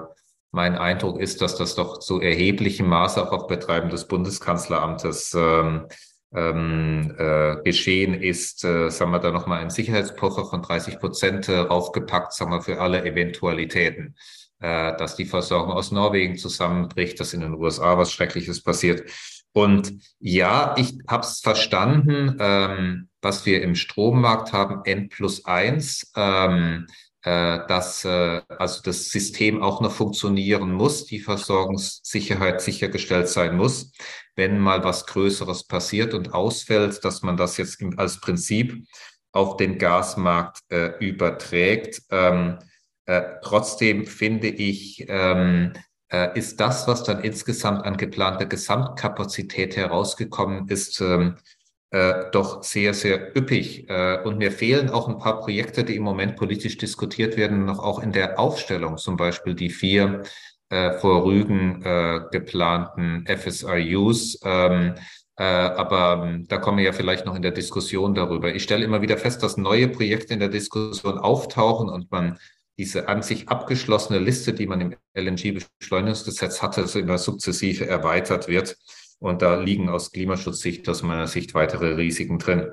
mein 0.52 0.76
Eindruck 0.78 1.20
ist, 1.20 1.42
dass 1.42 1.56
das 1.56 1.74
doch 1.74 1.98
zu 1.98 2.22
erheblichem 2.22 2.88
Maße 2.88 3.24
auch 3.24 3.32
auf 3.32 3.48
Betreiben 3.48 3.90
des 3.90 4.08
Bundeskanzleramtes 4.08 5.34
ähm, 5.34 5.88
ähm, 6.36 7.16
äh, 7.18 7.58
geschehen 7.64 8.14
ist, 8.14 8.64
äh, 8.64 8.90
sagen 8.90 9.12
wir 9.12 9.20
da 9.20 9.32
nochmal 9.32 9.62
ein 9.62 9.70
Sicherheitspuffer 9.70 10.46
von 10.46 10.62
30 10.62 11.00
Prozent 11.00 11.50
äh, 11.50 11.60
aufgepackt, 11.60 12.34
sagen 12.34 12.52
wir 12.52 12.62
für 12.62 12.80
alle 12.80 13.04
Eventualitäten, 13.06 14.16
äh, 14.60 14.96
dass 14.98 15.16
die 15.16 15.26
Versorgung 15.26 15.74
aus 15.74 15.92
Norwegen 15.92 16.38
zusammenbricht, 16.38 17.20
dass 17.20 17.34
in 17.34 17.42
den 17.42 17.54
USA 17.54 17.98
was 17.98 18.12
Schreckliches 18.12 18.62
passiert. 18.62 19.10
Und 19.54 19.94
ja, 20.20 20.76
ich 20.78 20.98
habe 21.08 21.24
es 21.24 21.40
verstanden, 21.40 22.36
ähm, 22.40 23.08
was 23.22 23.46
wir 23.46 23.62
im 23.62 23.76
Strommarkt 23.76 24.52
haben, 24.52 24.82
N 24.84 25.08
plus 25.08 25.46
eins. 25.46 26.12
Ähm, 26.16 26.88
äh, 26.90 26.92
dass 27.30 28.06
äh, 28.06 28.42
also 28.50 28.82
das 28.84 29.10
System 29.10 29.64
auch 29.64 29.82
noch 29.82 29.92
funktionieren 29.92 30.72
muss, 30.72 31.06
die 31.06 31.20
Versorgungssicherheit 31.20 32.62
sichergestellt 32.62 33.30
sein 33.30 33.58
muss, 33.58 33.92
wenn 34.36 34.60
mal 34.60 34.84
was 34.84 35.08
Größeres 35.08 35.64
passiert 35.64 36.14
und 36.14 36.34
ausfällt, 36.34 37.04
dass 37.04 37.24
man 37.24 37.36
das 37.36 37.58
jetzt 37.58 37.82
als 37.98 38.22
Prinzip 38.22 38.86
auf 39.32 39.58
den 39.58 39.78
Gasmarkt 39.78 40.60
äh, 40.70 40.98
überträgt. 41.00 42.04
Ähm, 42.12 42.60
äh, 43.06 43.24
trotzdem 43.42 44.06
finde 44.06 44.48
ich, 44.48 45.06
ähm, 45.08 45.74
äh, 46.12 46.38
ist 46.38 46.60
das, 46.60 46.88
was 46.88 47.04
dann 47.04 47.24
insgesamt 47.24 47.86
an 47.86 47.98
geplanter 47.98 48.46
Gesamtkapazität 48.46 49.76
herausgekommen 49.76 50.68
ist, 50.70 51.02
ähm, 51.02 51.38
äh, 51.96 52.30
doch 52.32 52.62
sehr, 52.62 52.94
sehr 52.94 53.38
üppig. 53.38 53.90
Äh, 53.90 54.22
und 54.24 54.38
mir 54.38 54.52
fehlen 54.52 54.90
auch 54.90 55.08
ein 55.08 55.18
paar 55.18 55.40
Projekte, 55.40 55.86
die 55.86 55.96
im 55.96 56.04
Moment 56.04 56.36
politisch 56.36 56.78
diskutiert 56.78 57.38
werden, 57.38 57.64
noch 57.64 57.80
auch 57.80 58.04
in 58.04 58.12
der 58.12 58.38
Aufstellung, 58.38 58.98
zum 58.98 59.16
Beispiel 59.16 59.56
die 59.56 59.70
vier 59.70 60.24
äh, 60.70 60.92
vor 60.94 61.24
Rügen 61.24 61.82
geplanten 62.32 63.26
FSIUs. 63.28 64.40
Ähm, 64.44 64.96
äh, 65.38 65.44
aber 65.44 66.26
ähm, 66.26 66.48
da 66.48 66.58
kommen 66.58 66.78
wir 66.78 66.86
ja 66.86 66.94
vielleicht 66.94 67.26
noch 67.26 67.36
in 67.36 67.42
der 67.42 67.52
Diskussion 67.52 68.14
darüber. 68.14 68.54
Ich 68.54 68.64
stelle 68.64 68.84
immer 68.84 69.02
wieder 69.02 69.18
fest, 69.18 69.44
dass 69.44 69.58
neue 69.58 69.88
Projekte 69.88 70.34
in 70.34 70.40
der 70.40 70.50
Diskussion 70.50 71.18
auftauchen 71.18 71.90
und 71.90 72.12
man 72.12 72.40
diese 72.78 73.08
an 73.08 73.22
sich 73.22 73.48
abgeschlossene 73.48 74.20
Liste, 74.20 74.54
die 74.54 74.68
man 74.68 74.82
im 74.82 74.96
LNG-Beschleunigungsgesetz 75.14 76.62
hatte, 76.62 76.86
immer 77.00 77.18
sukzessive 77.18 77.88
erweitert 77.88 78.50
wird. 78.50 78.78
Und 79.26 79.42
da 79.42 79.56
liegen 79.56 79.90
aus 79.90 80.12
Klimaschutzsicht, 80.12 80.88
aus 80.88 81.02
meiner 81.02 81.26
Sicht, 81.26 81.56
weitere 81.56 81.96
Risiken 81.96 82.38
drin. 82.38 82.68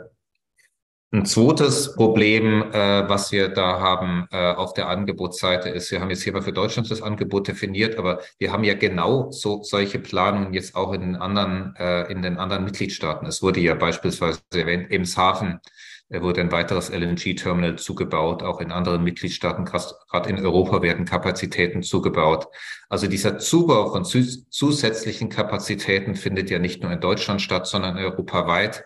Ein 1.11 1.25
zweites 1.25 1.95
Problem, 1.95 2.71
äh, 2.73 3.09
was 3.09 3.33
wir 3.33 3.49
da 3.49 3.81
haben 3.81 4.27
äh, 4.31 4.53
auf 4.53 4.75
der 4.75 4.89
Angebotsseite 4.89 5.71
ist, 5.71 5.91
wir 5.91 6.03
haben 6.03 6.11
jetzt 6.11 6.23
hier 6.23 6.35
mal 6.35 6.43
für 6.43 6.53
Deutschland 6.53 6.91
das 6.91 7.01
Angebot 7.01 7.49
definiert, 7.49 7.97
aber 7.97 8.21
wir 8.39 8.53
haben 8.53 8.65
ja 8.65 8.75
genau 8.75 9.31
so 9.31 9.63
solche 9.63 9.99
Planungen 9.99 10.53
jetzt 10.53 10.75
auch 10.75 10.93
in 10.93 11.01
den 11.01 11.17
anderen, 11.17 11.75
äh, 11.77 12.13
in 12.13 12.21
den 12.21 12.37
anderen 12.37 12.65
Mitgliedstaaten. 12.65 13.27
Es 13.27 13.43
wurde 13.43 13.61
ja 13.61 13.75
beispielsweise 13.75 14.41
erwähnt, 14.55 14.91
Emshaven 14.91 15.59
wurde 16.21 16.43
ein 16.43 16.53
weiteres 16.53 16.91
LNG-Terminal 16.91 17.79
zugebaut. 17.79 18.43
Auch 18.43 18.61
in 18.61 18.71
anderen 18.71 19.03
Mitgliedstaaten, 19.03 19.65
gerade 19.65 20.29
in 20.29 20.45
Europa, 20.45 20.83
werden 20.83 21.07
Kapazitäten 21.07 21.83
zugebaut. 21.83 22.49
Also 22.91 23.07
dieser 23.07 23.39
Zubau 23.39 23.91
von 23.91 24.05
zusätzlichen 24.05 25.31
Kapazitäten 25.31 26.15
findet 26.15 26.51
ja 26.51 26.59
nicht 26.59 26.83
nur 26.83 26.93
in 26.93 27.01
Deutschland 27.01 27.41
statt, 27.41 27.67
sondern 27.67 27.97
europaweit. 27.97 28.85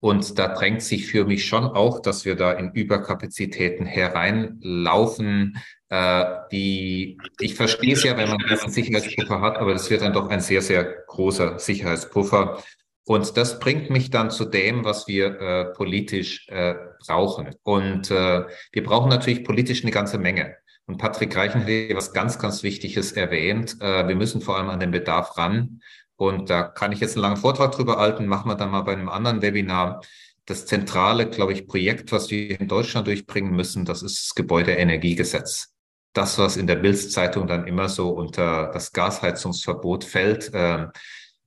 Und 0.00 0.38
da 0.38 0.48
drängt 0.48 0.82
sich 0.82 1.06
für 1.06 1.24
mich 1.24 1.46
schon 1.46 1.64
auch, 1.64 2.00
dass 2.00 2.24
wir 2.24 2.34
da 2.34 2.52
in 2.52 2.72
Überkapazitäten 2.72 3.84
hereinlaufen, 3.86 5.58
äh, 5.90 6.24
die, 6.50 7.18
ich 7.38 7.54
verstehe 7.54 7.92
es 7.92 8.04
ja, 8.04 8.16
wenn 8.16 8.28
man 8.28 8.38
diesen 8.50 8.70
Sicherheitspuffer 8.70 9.40
hat, 9.42 9.58
aber 9.58 9.72
das 9.74 9.90
wird 9.90 10.00
dann 10.00 10.14
doch 10.14 10.30
ein 10.30 10.40
sehr, 10.40 10.62
sehr 10.62 10.84
großer 11.06 11.58
Sicherheitspuffer. 11.58 12.62
Und 13.10 13.36
das 13.36 13.58
bringt 13.58 13.90
mich 13.90 14.10
dann 14.10 14.30
zu 14.30 14.44
dem, 14.44 14.84
was 14.84 15.08
wir 15.08 15.40
äh, 15.40 15.64
politisch 15.74 16.46
äh, 16.48 16.76
brauchen. 17.04 17.56
Und 17.64 18.08
äh, 18.08 18.44
wir 18.70 18.84
brauchen 18.84 19.08
natürlich 19.08 19.42
politisch 19.42 19.82
eine 19.82 19.90
ganze 19.90 20.16
Menge. 20.16 20.54
Und 20.86 20.98
Patrick 20.98 21.34
Reichen 21.34 21.62
hat 21.62 21.66
hier 21.66 21.96
was 21.96 22.12
ganz, 22.12 22.38
ganz 22.38 22.62
Wichtiges 22.62 23.10
erwähnt. 23.10 23.78
Äh, 23.80 24.06
wir 24.06 24.14
müssen 24.14 24.40
vor 24.40 24.56
allem 24.56 24.68
an 24.68 24.78
den 24.78 24.92
Bedarf 24.92 25.36
ran. 25.36 25.82
Und 26.14 26.50
da 26.50 26.62
kann 26.62 26.92
ich 26.92 27.00
jetzt 27.00 27.16
einen 27.16 27.22
langen 27.22 27.36
Vortrag 27.36 27.72
drüber 27.72 27.96
halten, 27.96 28.28
machen 28.28 28.48
wir 28.48 28.54
dann 28.54 28.70
mal 28.70 28.82
bei 28.82 28.92
einem 28.92 29.08
anderen 29.08 29.42
Webinar. 29.42 30.02
Das 30.46 30.66
zentrale, 30.66 31.28
glaube 31.28 31.52
ich, 31.52 31.66
Projekt, 31.66 32.12
was 32.12 32.30
wir 32.30 32.60
in 32.60 32.68
Deutschland 32.68 33.08
durchbringen 33.08 33.56
müssen, 33.56 33.84
das 33.84 34.04
ist 34.04 34.24
das 34.24 34.34
Gebäudeenergiegesetz. 34.36 35.74
Das, 36.12 36.38
was 36.38 36.56
in 36.56 36.68
der 36.68 36.76
Bildzeitung 36.76 37.48
dann 37.48 37.66
immer 37.66 37.88
so 37.88 38.10
unter 38.10 38.70
das 38.72 38.92
Gasheizungsverbot 38.92 40.04
fällt, 40.04 40.54
äh, 40.54 40.86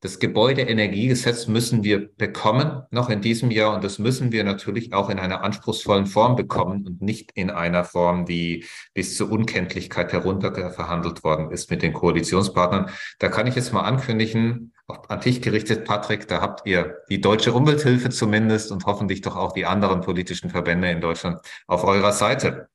das 0.04 0.20
Gebäudeenergiegesetz 0.20 1.48
müssen 1.48 1.86
wir 1.86 2.14
bekommen, 2.18 2.84
noch 2.92 3.10
in 3.10 3.22
diesem 3.22 3.52
Jahr. 3.52 3.74
Und 3.74 3.86
das 3.86 4.00
müssen 4.00 4.34
wir 4.34 4.44
natürlich 4.44 4.94
auch 4.94 5.10
in 5.10 5.18
einer 5.18 5.46
anspruchsvollen 5.46 6.08
Form 6.08 6.36
bekommen 6.36 6.86
und 6.86 7.02
nicht 7.02 7.32
in 7.36 7.50
einer 7.50 7.86
Form, 7.86 8.26
die 8.26 8.66
bis 8.94 9.16
zur 9.16 9.32
Unkenntlichkeit 9.32 10.12
herunterverhandelt 10.12 11.24
worden 11.24 11.52
ist 11.52 11.72
mit 11.72 11.82
den 11.82 11.94
Koalitionspartnern. 11.94 12.90
Da 13.20 13.30
kann 13.30 13.48
ich 13.48 13.56
jetzt 13.56 13.72
mal 13.72 13.84
ankündigen, 13.84 14.74
an 14.88 15.22
dich 15.22 15.42
gerichtet, 15.42 15.86
Patrick, 15.86 16.28
da 16.28 16.42
habt 16.42 16.68
ihr 16.68 16.98
die 17.10 17.22
deutsche 17.22 17.54
Umwelthilfe 17.54 18.10
zumindest 18.10 18.74
und 18.74 18.86
hoffentlich 18.86 19.22
doch 19.22 19.38
auch 19.38 19.54
die 19.54 19.66
anderen 19.66 20.02
politischen 20.02 20.50
Verbände 20.50 20.92
in 20.92 21.00
Deutschland 21.00 21.40
auf 21.66 21.86
eurer 21.86 22.12
Seite 22.12 22.68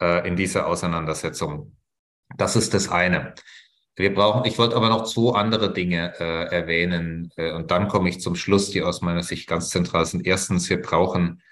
äh, 0.00 0.26
in 0.26 0.34
dieser 0.34 0.66
Auseinandersetzung. 0.66 1.76
Das 2.36 2.56
ist 2.56 2.74
das 2.74 2.88
eine. 2.88 3.34
Wir 3.94 4.14
brauchen, 4.14 4.46
ich 4.46 4.58
wollte 4.58 4.76
aber 4.76 4.88
noch 4.88 5.04
zwei 5.04 5.38
andere 5.38 5.72
Dinge 5.72 6.14
äh, 6.18 6.54
erwähnen 6.54 7.30
äh, 7.36 7.52
und 7.52 7.70
dann 7.70 7.88
komme 7.88 8.08
ich 8.08 8.20
zum 8.20 8.36
Schluss, 8.36 8.70
die 8.70 8.82
aus 8.82 9.02
meiner 9.02 9.22
Sicht 9.22 9.46
ganz 9.46 9.68
zentral 9.68 10.06
sind. 10.06 10.26
Erstens, 10.26 10.70
wir 10.70 10.80
brauchen 10.80 11.42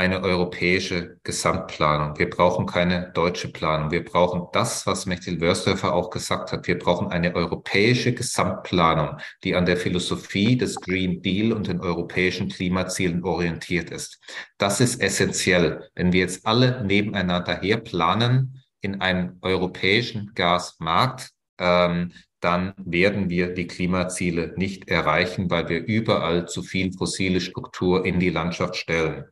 eine 0.00 0.22
europäische 0.22 1.18
Gesamtplanung. 1.24 2.18
Wir 2.18 2.30
brauchen 2.30 2.64
keine 2.64 3.10
deutsche 3.12 3.48
Planung. 3.48 3.90
Wir 3.90 4.02
brauchen 4.02 4.46
das, 4.52 4.86
was 4.86 5.04
Mechtil 5.04 5.40
Wörsdorfer 5.42 5.92
auch 5.92 6.08
gesagt 6.08 6.52
hat. 6.52 6.66
Wir 6.66 6.78
brauchen 6.78 7.08
eine 7.08 7.34
europäische 7.34 8.14
Gesamtplanung, 8.14 9.18
die 9.44 9.54
an 9.54 9.66
der 9.66 9.76
Philosophie 9.76 10.56
des 10.56 10.76
Green 10.76 11.20
Deal 11.20 11.52
und 11.52 11.66
den 11.66 11.80
europäischen 11.80 12.48
Klimazielen 12.48 13.24
orientiert 13.24 13.90
ist. 13.90 14.20
Das 14.56 14.80
ist 14.80 15.02
essentiell. 15.02 15.90
Wenn 15.94 16.12
wir 16.14 16.20
jetzt 16.20 16.46
alle 16.46 16.82
nebeneinander 16.82 17.60
her 17.60 17.76
planen 17.76 18.62
in 18.80 19.02
einen 19.02 19.36
europäischen 19.42 20.32
Gasmarkt, 20.34 21.30
ähm, 21.60 22.12
dann 22.40 22.72
werden 22.78 23.28
wir 23.28 23.54
die 23.54 23.66
Klimaziele 23.66 24.54
nicht 24.56 24.88
erreichen, 24.88 25.50
weil 25.50 25.68
wir 25.68 25.84
überall 25.84 26.48
zu 26.48 26.62
viel 26.62 26.92
fossile 26.92 27.40
Struktur 27.40 28.04
in 28.06 28.18
die 28.18 28.30
Landschaft 28.30 28.76
stellen. 28.76 29.26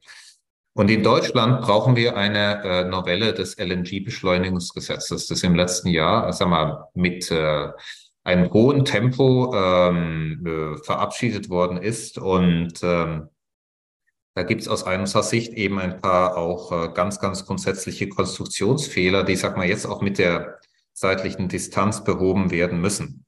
Und 0.74 0.90
in 0.90 1.02
Deutschland 1.02 1.62
brauchen 1.62 1.96
wir 1.96 2.16
eine 2.16 2.62
äh, 2.62 2.84
Novelle 2.84 3.32
des 3.32 3.58
LNG-Beschleunigungsgesetzes, 3.58 5.26
das 5.26 5.42
im 5.42 5.56
letzten 5.56 5.88
Jahr, 5.88 6.32
sag 6.32 6.48
mal, 6.48 6.84
mit 6.94 7.30
äh, 7.32 7.70
einem 8.22 8.52
hohen 8.52 8.84
Tempo 8.84 9.52
ähm, 9.56 10.44
äh, 10.46 10.84
verabschiedet 10.84 11.48
worden 11.48 11.78
ist. 11.78 12.18
Und 12.18 12.74
ähm, 12.82 13.28
da 14.34 14.42
gibt 14.44 14.60
es 14.60 14.68
aus 14.68 14.84
unserer 14.84 15.24
Sicht 15.24 15.54
eben 15.54 15.80
ein 15.80 16.00
paar 16.00 16.36
auch 16.36 16.70
äh, 16.70 16.92
ganz, 16.94 17.18
ganz 17.18 17.44
grundsätzliche 17.44 18.08
Konstruktionsfehler, 18.08 19.24
die, 19.24 19.34
sag 19.34 19.56
mal, 19.56 19.66
jetzt 19.66 19.86
auch 19.86 20.00
mit 20.00 20.18
der 20.18 20.60
zeitlichen 20.98 21.48
Distanz 21.48 22.04
behoben 22.04 22.50
werden 22.50 22.80
müssen. 22.80 23.24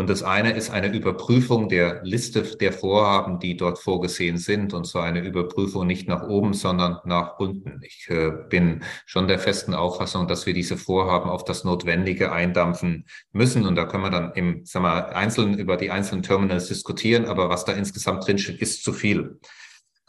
Und 0.00 0.08
das 0.08 0.22
eine 0.22 0.52
ist 0.52 0.70
eine 0.70 0.90
Überprüfung 0.94 1.68
der 1.68 2.02
Liste 2.04 2.42
der 2.42 2.72
Vorhaben, 2.72 3.38
die 3.38 3.56
dort 3.56 3.78
vorgesehen 3.78 4.38
sind, 4.38 4.72
und 4.72 4.86
zwar 4.86 5.04
eine 5.04 5.20
Überprüfung 5.20 5.86
nicht 5.86 6.08
nach 6.08 6.26
oben, 6.26 6.54
sondern 6.54 7.00
nach 7.04 7.38
unten. 7.38 7.82
Ich 7.84 8.08
äh, 8.08 8.30
bin 8.48 8.82
schon 9.04 9.28
der 9.28 9.38
festen 9.38 9.74
Auffassung, 9.74 10.26
dass 10.26 10.46
wir 10.46 10.54
diese 10.54 10.78
Vorhaben 10.78 11.28
auf 11.28 11.44
das 11.44 11.64
Notwendige 11.64 12.32
eindampfen 12.32 13.04
müssen. 13.32 13.66
Und 13.66 13.74
da 13.74 13.84
können 13.84 14.04
wir 14.04 14.10
dann 14.10 14.32
im, 14.32 14.62
sag 14.64 14.80
mal, 14.80 15.00
einzeln 15.10 15.58
über 15.58 15.76
die 15.76 15.90
einzelnen 15.90 16.22
Terminals 16.22 16.68
diskutieren, 16.68 17.26
aber 17.26 17.50
was 17.50 17.66
da 17.66 17.72
insgesamt 17.72 18.26
drinsteht, 18.26 18.62
ist 18.62 18.82
zu 18.82 18.94
viel. 18.94 19.38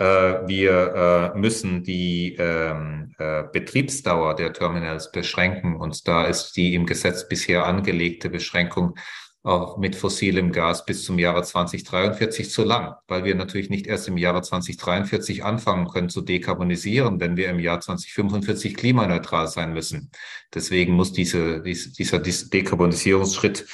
Äh, 0.01 0.47
wir 0.47 1.33
äh, 1.35 1.37
müssen 1.37 1.83
die 1.83 2.35
ähm, 2.39 3.13
äh, 3.19 3.43
Betriebsdauer 3.53 4.35
der 4.35 4.51
Terminals 4.51 5.11
beschränken. 5.11 5.75
Und 5.75 6.07
da 6.07 6.25
ist 6.25 6.53
die 6.53 6.73
im 6.73 6.87
Gesetz 6.87 7.27
bisher 7.27 7.67
angelegte 7.67 8.31
Beschränkung 8.31 8.95
auch 9.43 9.77
mit 9.77 9.95
fossilem 9.95 10.51
Gas 10.51 10.85
bis 10.85 11.03
zum 11.03 11.19
Jahre 11.19 11.43
2043 11.43 12.49
zu 12.49 12.63
lang, 12.63 12.95
weil 13.07 13.25
wir 13.25 13.35
natürlich 13.35 13.69
nicht 13.69 13.85
erst 13.85 14.07
im 14.07 14.17
Jahre 14.17 14.41
2043 14.41 15.43
anfangen 15.43 15.87
können 15.87 16.09
zu 16.09 16.21
dekarbonisieren, 16.21 17.19
wenn 17.19 17.37
wir 17.37 17.49
im 17.49 17.59
Jahr 17.59 17.79
2045 17.79 18.75
klimaneutral 18.75 19.47
sein 19.47 19.73
müssen. 19.73 20.09
Deswegen 20.53 20.93
muss 20.93 21.11
diese, 21.13 21.61
dieser, 21.61 22.19
Dekarbonisierungsschritt 22.19 23.65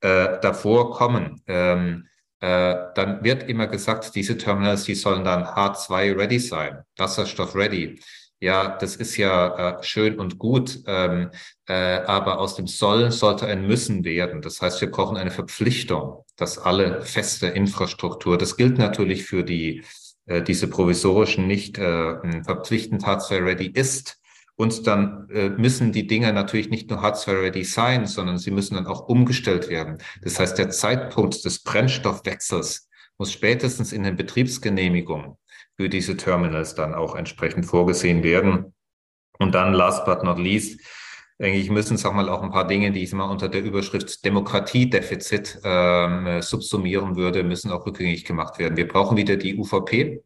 davor 0.00 0.92
kommen. 0.92 1.40
Ähm, 1.46 2.04
äh, 2.04 2.13
dann 2.46 3.22
wird 3.22 3.48
immer 3.48 3.66
gesagt, 3.66 4.14
diese 4.14 4.36
Terminals, 4.36 4.84
die 4.84 4.94
sollen 4.94 5.24
dann 5.24 5.44
H2-ready 5.44 6.38
sein, 6.38 6.82
Wasserstoff-ready. 6.98 7.98
Ja, 8.40 8.76
das 8.76 8.96
ist 8.96 9.16
ja 9.16 9.78
äh, 9.78 9.82
schön 9.82 10.18
und 10.18 10.38
gut, 10.38 10.80
ähm, 10.86 11.30
äh, 11.66 11.72
aber 11.72 12.38
aus 12.38 12.56
dem 12.56 12.66
Sollen 12.66 13.10
sollte 13.10 13.46
ein 13.46 13.66
Müssen 13.66 14.04
werden. 14.04 14.42
Das 14.42 14.60
heißt, 14.60 14.80
wir 14.82 14.90
brauchen 14.90 15.16
eine 15.16 15.30
Verpflichtung, 15.30 16.24
dass 16.36 16.58
alle 16.58 17.00
feste 17.02 17.46
Infrastruktur, 17.46 18.36
das 18.36 18.56
gilt 18.58 18.76
natürlich 18.76 19.24
für 19.24 19.44
die 19.44 19.82
äh, 20.26 20.42
diese 20.42 20.68
provisorischen 20.68 21.46
nicht 21.46 21.78
äh, 21.78 22.42
verpflichtend 22.42 23.04
H2-ready 23.04 23.68
ist, 23.68 24.20
und 24.56 24.86
dann 24.86 25.28
äh, 25.30 25.48
müssen 25.50 25.92
die 25.92 26.06
Dinger 26.06 26.32
natürlich 26.32 26.70
nicht 26.70 26.88
nur 26.88 27.02
Hardware-ready 27.02 27.64
sein, 27.64 28.06
sondern 28.06 28.38
sie 28.38 28.50
müssen 28.50 28.74
dann 28.74 28.86
auch 28.86 29.08
umgestellt 29.08 29.68
werden. 29.68 29.98
Das 30.22 30.38
heißt, 30.38 30.58
der 30.58 30.70
Zeitpunkt 30.70 31.44
des 31.44 31.62
Brennstoffwechsels 31.62 32.88
muss 33.18 33.32
spätestens 33.32 33.92
in 33.92 34.04
den 34.04 34.16
Betriebsgenehmigungen 34.16 35.36
für 35.76 35.88
diese 35.88 36.16
Terminals 36.16 36.74
dann 36.74 36.94
auch 36.94 37.16
entsprechend 37.16 37.66
vorgesehen 37.66 38.22
werden. 38.22 38.74
Und 39.38 39.54
dann, 39.54 39.72
last 39.72 40.04
but 40.04 40.22
not 40.22 40.38
least, 40.38 40.80
denke 41.40 41.58
ich, 41.58 41.68
müssen, 41.70 41.96
sag 41.96 42.14
mal, 42.14 42.28
auch 42.28 42.42
ein 42.42 42.52
paar 42.52 42.66
Dinge, 42.66 42.92
die 42.92 43.02
ich 43.02 43.12
mal 43.12 43.28
unter 43.28 43.48
der 43.48 43.62
Überschrift 43.62 44.24
Demokratiedefizit 44.24 45.60
ähm, 45.64 46.42
subsumieren 46.42 47.16
würde, 47.16 47.42
müssen 47.42 47.72
auch 47.72 47.86
rückgängig 47.86 48.24
gemacht 48.24 48.60
werden. 48.60 48.76
Wir 48.76 48.86
brauchen 48.86 49.16
wieder 49.16 49.36
die 49.36 49.56
UVP. 49.56 50.22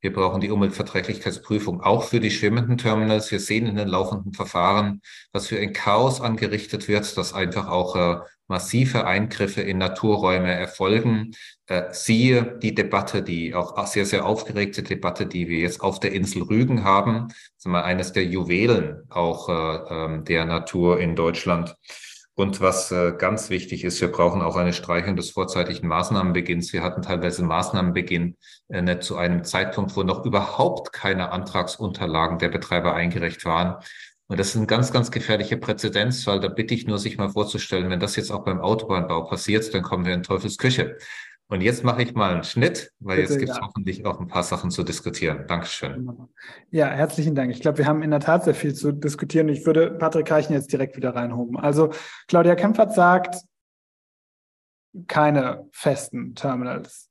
Wir 0.00 0.12
brauchen 0.12 0.40
die 0.40 0.50
Umweltverträglichkeitsprüfung 0.50 1.82
auch 1.82 2.04
für 2.04 2.20
die 2.20 2.30
schwimmenden 2.30 2.78
Terminals. 2.78 3.30
Wir 3.30 3.40
sehen 3.40 3.66
in 3.66 3.76
den 3.76 3.88
laufenden 3.88 4.32
Verfahren, 4.32 5.02
was 5.32 5.48
für 5.48 5.58
ein 5.58 5.72
Chaos 5.72 6.20
angerichtet 6.20 6.88
wird, 6.88 7.16
dass 7.16 7.34
einfach 7.34 7.68
auch 7.68 7.96
äh, 7.96 8.20
massive 8.48 9.06
Eingriffe 9.06 9.62
in 9.62 9.78
Naturräume 9.78 10.52
erfolgen. 10.52 11.32
Äh, 11.66 11.84
siehe 11.92 12.58
die 12.62 12.74
Debatte, 12.74 13.22
die 13.22 13.54
auch 13.54 13.86
sehr, 13.86 14.04
sehr 14.04 14.26
aufgeregte 14.26 14.82
Debatte, 14.82 15.26
die 15.26 15.48
wir 15.48 15.58
jetzt 15.58 15.82
auf 15.82 16.00
der 16.00 16.12
Insel 16.12 16.42
Rügen 16.42 16.82
haben. 16.82 17.28
Das 17.28 17.38
ist 17.58 17.66
mal 17.66 17.82
eines 17.82 18.12
der 18.12 18.24
Juwelen 18.24 19.04
auch 19.08 19.48
äh, 19.48 19.94
ähm, 19.94 20.24
der 20.24 20.46
Natur 20.46 20.98
in 20.98 21.14
Deutschland. 21.14 21.76
Und 22.40 22.62
was 22.62 22.90
äh, 22.90 23.12
ganz 23.18 23.50
wichtig 23.50 23.84
ist, 23.84 24.00
wir 24.00 24.10
brauchen 24.10 24.40
auch 24.40 24.56
eine 24.56 24.72
Streichung 24.72 25.14
des 25.14 25.30
vorzeitigen 25.30 25.86
Maßnahmenbeginns. 25.88 26.72
Wir 26.72 26.82
hatten 26.82 27.02
teilweise 27.02 27.44
Maßnahmenbeginn 27.44 28.38
äh, 28.68 28.80
nicht 28.80 29.02
zu 29.02 29.18
einem 29.18 29.44
Zeitpunkt, 29.44 29.94
wo 29.94 30.04
noch 30.04 30.24
überhaupt 30.24 30.90
keine 30.94 31.32
Antragsunterlagen 31.32 32.38
der 32.38 32.48
Betreiber 32.48 32.94
eingereicht 32.94 33.44
waren. 33.44 33.84
Und 34.28 34.40
das 34.40 34.54
ist 34.54 34.56
ein 34.56 34.66
ganz, 34.66 34.90
ganz 34.90 35.10
gefährlicher 35.10 35.56
Präzedenzfall. 35.56 36.40
Da 36.40 36.48
bitte 36.48 36.72
ich 36.72 36.86
nur, 36.86 36.98
sich 36.98 37.18
mal 37.18 37.28
vorzustellen, 37.28 37.90
wenn 37.90 38.00
das 38.00 38.16
jetzt 38.16 38.30
auch 38.30 38.42
beim 38.42 38.62
Autobahnbau 38.62 39.24
passiert, 39.24 39.74
dann 39.74 39.82
kommen 39.82 40.06
wir 40.06 40.14
in 40.14 40.22
Teufelsküche. 40.22 40.96
Und 41.50 41.62
jetzt 41.62 41.82
mache 41.82 42.02
ich 42.02 42.14
mal 42.14 42.32
einen 42.32 42.44
Schnitt, 42.44 42.92
weil 43.00 43.16
Bitte, 43.16 43.32
jetzt 43.32 43.38
gibt 43.40 43.50
es 43.50 43.56
ja. 43.56 43.66
hoffentlich 43.66 44.06
auch 44.06 44.20
ein 44.20 44.28
paar 44.28 44.44
Sachen 44.44 44.70
zu 44.70 44.84
diskutieren. 44.84 45.46
Dankeschön. 45.48 46.28
Ja, 46.70 46.86
herzlichen 46.86 47.34
Dank. 47.34 47.50
Ich 47.50 47.60
glaube, 47.60 47.78
wir 47.78 47.86
haben 47.86 48.02
in 48.02 48.12
der 48.12 48.20
Tat 48.20 48.44
sehr 48.44 48.54
viel 48.54 48.72
zu 48.72 48.92
diskutieren. 48.92 49.48
Ich 49.48 49.66
würde 49.66 49.90
Patrick 49.90 50.30
Reichen 50.30 50.52
jetzt 50.52 50.72
direkt 50.72 50.96
wieder 50.96 51.16
reinhoben. 51.16 51.58
Also 51.58 51.90
Claudia 52.28 52.54
Kempfert 52.54 52.94
sagt, 52.94 53.42
keine 55.08 55.68
festen 55.72 56.36
Terminals. 56.36 57.10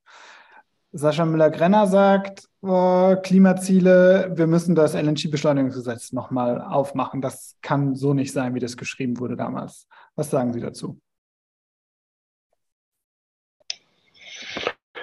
Sascha 0.94 1.26
Müller-Grenner 1.26 1.88
sagt, 1.88 2.48
oh, 2.62 3.18
Klimaziele, 3.22 4.32
wir 4.36 4.48
müssen 4.48 4.74
das 4.74 4.94
LNG-Beschleunigungsgesetz 4.94 6.14
nochmal 6.14 6.62
aufmachen. 6.62 7.22
Das 7.22 7.58
kann 7.62 7.94
so 7.94 8.14
nicht 8.14 8.32
sein, 8.32 8.56
wie 8.56 8.60
das 8.60 8.78
geschrieben 8.78 9.20
wurde 9.20 9.36
damals. 9.36 9.86
Was 10.16 10.30
sagen 10.30 10.54
Sie 10.54 10.62
dazu? 10.62 10.98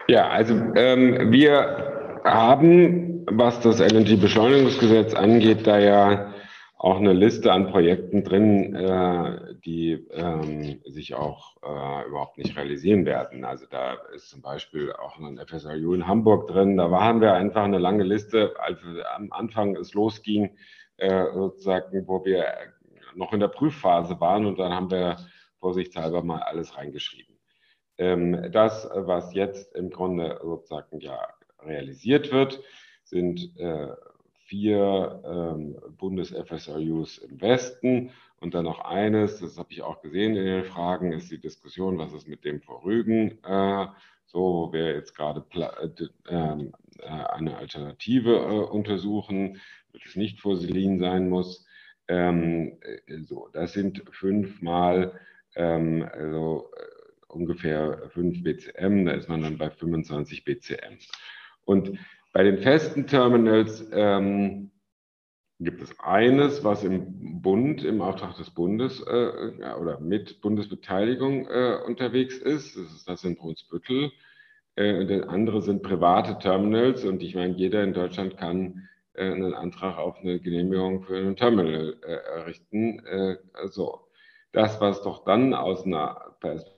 Ja, 0.09 0.29
also 0.29 0.55
ähm, 0.77 1.33
wir 1.33 2.21
haben, 2.25 3.27
was 3.29 3.61
das 3.61 3.81
LNG-Beschleunigungsgesetz 3.81 5.15
angeht, 5.15 5.67
da 5.67 5.79
ja 5.79 6.33
auch 6.79 6.99
eine 6.99 7.13
Liste 7.13 7.53
an 7.53 7.69
Projekten 7.71 8.23
drin, 8.23 8.77
äh, 8.77 9.55
die 9.65 10.07
ähm, 10.13 10.81
sich 10.85 11.15
auch 11.15 11.57
äh, 11.63 12.07
überhaupt 12.07 12.39
nicht 12.39 12.57
realisieren 12.57 13.05
werden. 13.07 13.45
Also 13.45 13.67
da 13.69 13.95
ist 14.15 14.29
zum 14.29 14.43
Beispiel 14.43 14.93
auch 14.93 15.19
ein 15.19 15.39
FSRU 15.39 15.95
in 15.95 16.07
Hamburg 16.07 16.49
drin. 16.49 16.77
Da 16.77 16.91
waren 16.91 17.21
wir 17.21 17.33
einfach 17.33 17.65
eine 17.65 17.79
lange 17.79 18.05
Liste, 18.05 18.55
als 18.59 18.79
am 19.17 19.33
Anfang 19.33 19.75
es 19.75 19.95
losging, 19.95 20.51
äh, 20.99 21.25
sozusagen, 21.33 22.07
wo 22.07 22.25
wir 22.25 22.45
noch 23.17 23.33
in 23.33 23.41
der 23.41 23.49
Prüfphase 23.49 24.21
waren 24.21 24.47
und 24.47 24.59
dann 24.59 24.73
haben 24.73 24.91
wir 24.91 25.17
vorsichtshalber 25.59 26.23
mal 26.23 26.41
alles 26.43 26.77
reingeschrieben. 26.77 27.36
Ähm, 27.99 28.51
das, 28.53 28.89
was 28.93 29.35
jetzt 29.35 29.75
im 29.75 29.91
Grunde 29.91 30.39
sozusagen 30.43 31.01
ja 31.01 31.19
realisiert 31.61 32.31
wird, 32.33 32.63
sind 33.05 33.59
äh, 33.59 33.89
vier 34.47 35.23
ähm, 35.25 35.77
Bundes-FSRUs 35.97 37.19
im 37.19 37.41
Westen 37.41 38.11
und 38.41 38.55
dann 38.55 38.65
noch 38.65 38.81
eines, 38.81 39.41
das 39.41 39.59
habe 39.59 39.73
ich 39.73 39.83
auch 39.83 40.03
gesehen 40.03 40.37
in 40.37 40.45
den 40.45 40.65
Fragen, 40.65 41.13
ist 41.13 41.31
die 41.31 41.41
Diskussion, 41.41 41.99
was 41.99 42.13
ist 42.13 42.29
mit 42.29 42.45
dem 42.45 42.61
vor 42.61 42.85
Rügen, 42.85 43.43
äh, 43.45 43.87
so 44.27 44.39
wo 44.41 44.73
wir 44.73 44.95
jetzt 44.95 45.17
gerade 45.17 45.45
äh, 45.55 45.89
ähm, 46.29 46.73
äh, 46.99 47.07
eine 47.07 47.57
Alternative 47.57 48.35
äh, 48.37 48.71
untersuchen, 48.71 49.61
es 50.05 50.15
nicht 50.15 50.41
vor 50.41 50.57
Selin 50.57 50.99
sein 50.99 51.29
muss. 51.29 51.67
Ähm, 52.07 52.79
äh, 52.83 53.23
so, 53.23 53.49
das 53.53 53.73
sind 53.73 54.03
fünfmal 54.11 55.19
ähm, 55.57 56.07
also, 56.13 56.71
ungefähr 57.29 58.11
5 58.15 58.43
BCM, 58.43 59.07
da 59.07 59.13
ist 59.13 59.29
man 59.29 59.43
dann 59.43 59.59
bei 59.59 59.71
25 59.71 60.45
BCM. 60.45 60.99
Und 61.65 61.99
bei 62.33 62.43
den 62.43 62.59
festen 62.59 63.07
Terminals 63.07 63.89
ähm, 63.93 64.71
gibt 65.59 65.83
es 65.83 65.99
eines, 66.01 66.65
was 66.65 66.85
im 66.85 67.41
Bund, 67.41 67.83
im 67.83 68.03
Auftrag 68.03 68.37
des 68.37 68.51
Bundes 68.51 69.03
äh, 69.07 69.75
oder 69.81 70.01
mit 70.01 70.41
Bundesbeteiligung 70.43 71.47
äh, 71.49 71.79
unterwegs 71.87 72.37
ist. 72.37 72.77
Das 72.77 72.93
ist 72.93 73.09
das 73.09 73.25
in 73.25 73.37
Brunsbüttel. 73.37 74.13
Äh, 74.77 74.99
und 75.01 75.29
andere 75.29 75.63
sind 75.63 75.83
private 75.83 76.39
Terminals. 76.39 77.05
Und 77.05 77.23
ich 77.23 77.35
meine, 77.35 77.55
jeder 77.55 77.83
in 77.83 77.95
Deutschland 77.95 78.37
kann 78.37 78.89
äh, 79.15 79.31
einen 79.31 79.55
Antrag 79.55 79.97
auf 79.97 80.19
eine 80.19 80.39
Genehmigung 80.39 81.05
für 81.05 81.17
ein 81.17 81.37
Terminal 81.37 81.97
äh, 82.03 82.39
errichten. 82.39 83.05
Äh, 83.07 83.37
also 83.55 84.09
das, 84.53 84.81
was 84.81 85.03
doch 85.03 85.25
dann 85.25 85.55
aus 85.55 85.85
einer 85.85 86.37
Perspektive 86.41 86.76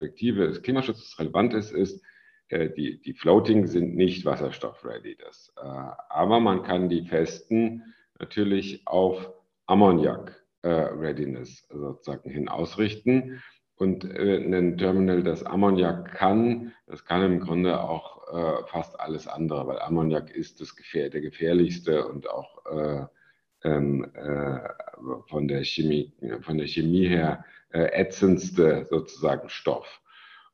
Perspektive 0.00 0.46
des 0.46 0.62
Klimaschutzes 0.62 1.18
relevant 1.18 1.52
ist, 1.52 1.72
ist, 1.72 2.02
äh, 2.48 2.70
die, 2.70 3.02
die 3.02 3.12
Floating 3.12 3.66
sind 3.66 3.94
nicht 3.94 4.24
wasserstoff-ready. 4.24 5.16
Das, 5.16 5.52
äh, 5.58 5.90
aber 6.08 6.40
man 6.40 6.62
kann 6.62 6.88
die 6.88 7.04
festen 7.04 7.94
natürlich 8.18 8.86
auf 8.86 9.30
Ammoniak-Readiness 9.66 11.68
äh, 11.70 11.76
sozusagen 11.76 12.30
hin 12.30 12.48
ausrichten. 12.48 13.42
Und 13.76 14.04
ein 14.04 14.76
Terminal, 14.76 15.22
das 15.22 15.42
Ammoniak 15.42 16.12
kann, 16.12 16.72
das 16.86 17.06
kann 17.06 17.22
im 17.22 17.40
Grunde 17.40 17.80
auch 17.80 18.20
fast 18.68 19.00
alles 19.00 19.26
andere, 19.26 19.66
weil 19.66 19.78
Ammoniak 19.78 20.30
ist 20.30 20.60
das 20.60 20.76
der 20.92 21.08
gefährlichste 21.08 22.06
und 22.06 22.28
auch 22.28 22.62
äh, 23.62 23.68
ähm, 23.68 24.06
von, 25.28 25.48
der 25.48 25.64
Chemie, 25.64 26.12
von 26.42 26.58
der 26.58 26.66
Chemie 26.66 27.08
her 27.08 27.44
äh, 27.72 27.84
ätzendste 27.92 28.86
sozusagen 28.88 29.48
Stoff. 29.48 30.00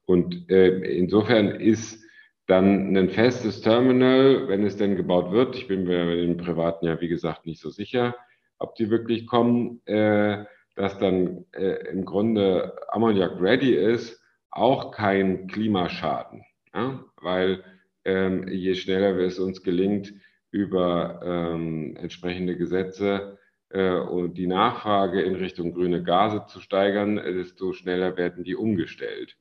Und 0.04 0.50
äh, 0.50 0.78
insofern 0.96 1.48
ist 1.48 2.02
dann 2.46 2.96
ein 2.96 3.10
festes 3.10 3.60
Terminal, 3.60 4.48
wenn 4.48 4.64
es 4.64 4.76
denn 4.76 4.96
gebaut 4.96 5.32
wird, 5.32 5.56
ich 5.56 5.66
bin 5.66 5.84
mir 5.84 6.04
mit 6.04 6.18
den 6.18 6.36
Privaten 6.36 6.86
ja 6.86 7.00
wie 7.00 7.08
gesagt 7.08 7.44
nicht 7.44 7.60
so 7.60 7.70
sicher, 7.70 8.14
ob 8.58 8.76
die 8.76 8.90
wirklich 8.90 9.26
kommen, 9.26 9.84
äh, 9.86 10.44
dass 10.76 10.98
dann 10.98 11.44
äh, 11.52 11.88
im 11.90 12.04
Grunde 12.04 12.76
Ammoniak 12.88 13.40
ready 13.40 13.74
ist, 13.74 14.22
auch 14.50 14.92
kein 14.92 15.48
Klimaschaden. 15.48 16.44
Ja? 16.72 17.04
Weil 17.20 17.64
ähm, 18.04 18.46
je 18.48 18.74
schneller 18.74 19.16
es 19.18 19.38
uns 19.38 19.62
gelingt, 19.62 20.14
über 20.56 21.20
ähm, 21.22 21.96
entsprechende 21.96 22.56
Gesetze 22.56 23.38
äh, 23.68 23.90
und 23.92 24.38
die 24.38 24.46
Nachfrage 24.46 25.20
in 25.20 25.34
Richtung 25.34 25.74
grüne 25.74 26.02
Gase 26.02 26.46
zu 26.46 26.60
steigern, 26.60 27.16
desto 27.16 27.74
schneller 27.74 28.16
werden 28.16 28.42
die 28.42 28.56
umgestellt. 28.56 29.36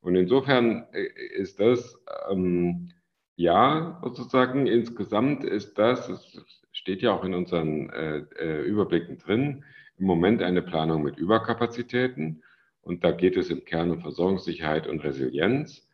Und 0.00 0.16
insofern 0.16 0.86
äh, 0.92 1.04
ist 1.36 1.60
das, 1.60 2.02
ähm, 2.30 2.92
ja, 3.36 4.00
sozusagen, 4.02 4.66
insgesamt 4.66 5.44
ist 5.44 5.78
das, 5.78 6.08
es 6.08 6.40
steht 6.72 7.02
ja 7.02 7.12
auch 7.12 7.24
in 7.24 7.34
unseren 7.34 7.90
äh, 7.90 8.18
äh, 8.38 8.62
Überblicken 8.62 9.18
drin, 9.18 9.64
im 9.98 10.06
Moment 10.06 10.42
eine 10.42 10.62
Planung 10.62 11.02
mit 11.02 11.18
Überkapazitäten. 11.18 12.42
Und 12.80 13.04
da 13.04 13.10
geht 13.10 13.36
es 13.36 13.50
im 13.50 13.64
Kern 13.64 13.90
um 13.90 14.00
Versorgungssicherheit 14.00 14.86
und 14.86 15.04
Resilienz. 15.04 15.86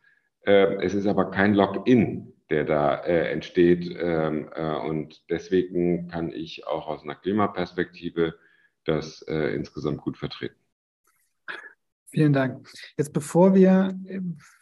Äh, 0.45 0.75
es 0.83 0.93
ist 0.93 1.07
aber 1.07 1.29
kein 1.29 1.55
Lock-in 1.55 2.33
der 2.51 2.65
da 2.65 2.95
äh, 3.03 3.31
entsteht. 3.31 3.95
Ähm, 3.97 4.49
äh, 4.53 4.75
und 4.75 5.23
deswegen 5.29 6.09
kann 6.09 6.31
ich 6.31 6.67
auch 6.67 6.87
aus 6.87 7.03
einer 7.03 7.15
Klimaperspektive 7.15 8.35
das 8.85 9.21
äh, 9.23 9.55
insgesamt 9.55 10.01
gut 10.01 10.17
vertreten. 10.17 10.55
Vielen 12.07 12.33
Dank. 12.33 12.67
Jetzt 12.97 13.13
bevor 13.13 13.55
wir 13.55 13.97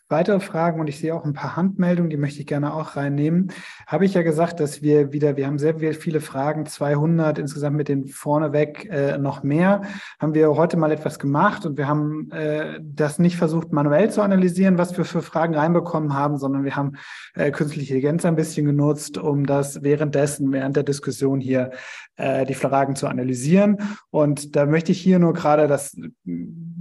weitere 0.10 0.40
Fragen 0.40 0.80
und 0.80 0.88
ich 0.88 1.00
sehe 1.00 1.14
auch 1.14 1.24
ein 1.24 1.34
paar 1.34 1.56
Handmeldungen, 1.56 2.10
die 2.10 2.18
möchte 2.18 2.40
ich 2.40 2.48
gerne 2.48 2.74
auch 2.74 2.96
reinnehmen. 2.96 3.52
Habe 3.88 4.06
ich 4.06 4.16
ja 4.16 4.24
gesagt, 4.24 4.60
dass 4.60 4.82
wir 4.82 5.14
wieder, 5.14 5.38
wir 5.38 5.46
haben 5.46 5.60
sehr 5.60 5.76
viele 5.94 6.20
Fragen, 6.20 6.66
200 6.66 7.38
insgesamt 7.38 7.78
mit 7.78 7.88
den 7.88 8.08
vorneweg 8.08 8.90
äh, 8.90 9.18
noch 9.18 9.44
mehr. 9.44 9.84
Haben 10.20 10.34
wir 10.34 10.50
heute 10.56 10.78
mal 10.78 10.92
etwas 10.92 11.20
gemacht 11.20 11.66
und 11.66 11.78
wir 11.78 11.88
haben 11.88 12.32
äh, 12.32 12.80
das 12.82 13.20
nicht 13.20 13.38
versucht 13.38 13.72
manuell 13.72 14.10
zu 14.10 14.22
analysieren, 14.22 14.78
was 14.78 14.98
wir 14.98 15.06
für 15.06 15.22
Fragen 15.22 15.54
reinbekommen 15.54 16.16
haben, 16.16 16.38
sondern 16.38 16.64
wir 16.64 16.76
haben 16.76 16.94
äh, 17.36 17.52
künstliche 17.52 18.00
Intelligenz 18.00 18.26
ein 18.26 18.36
bisschen 18.36 18.66
genutzt, 18.66 19.18
um 19.18 19.46
das 19.46 19.84
währenddessen, 19.84 20.52
während 20.52 20.76
der 20.76 20.84
Diskussion 20.84 21.40
hier 21.40 21.72
äh, 22.16 22.46
die 22.46 22.54
Fragen 22.54 22.96
zu 22.96 23.08
analysieren. 23.08 23.78
Und 24.10 24.56
da 24.56 24.66
möchte 24.66 24.92
ich 24.92 25.02
hier 25.02 25.20
nur 25.20 25.34
gerade 25.34 25.68
das 25.68 25.98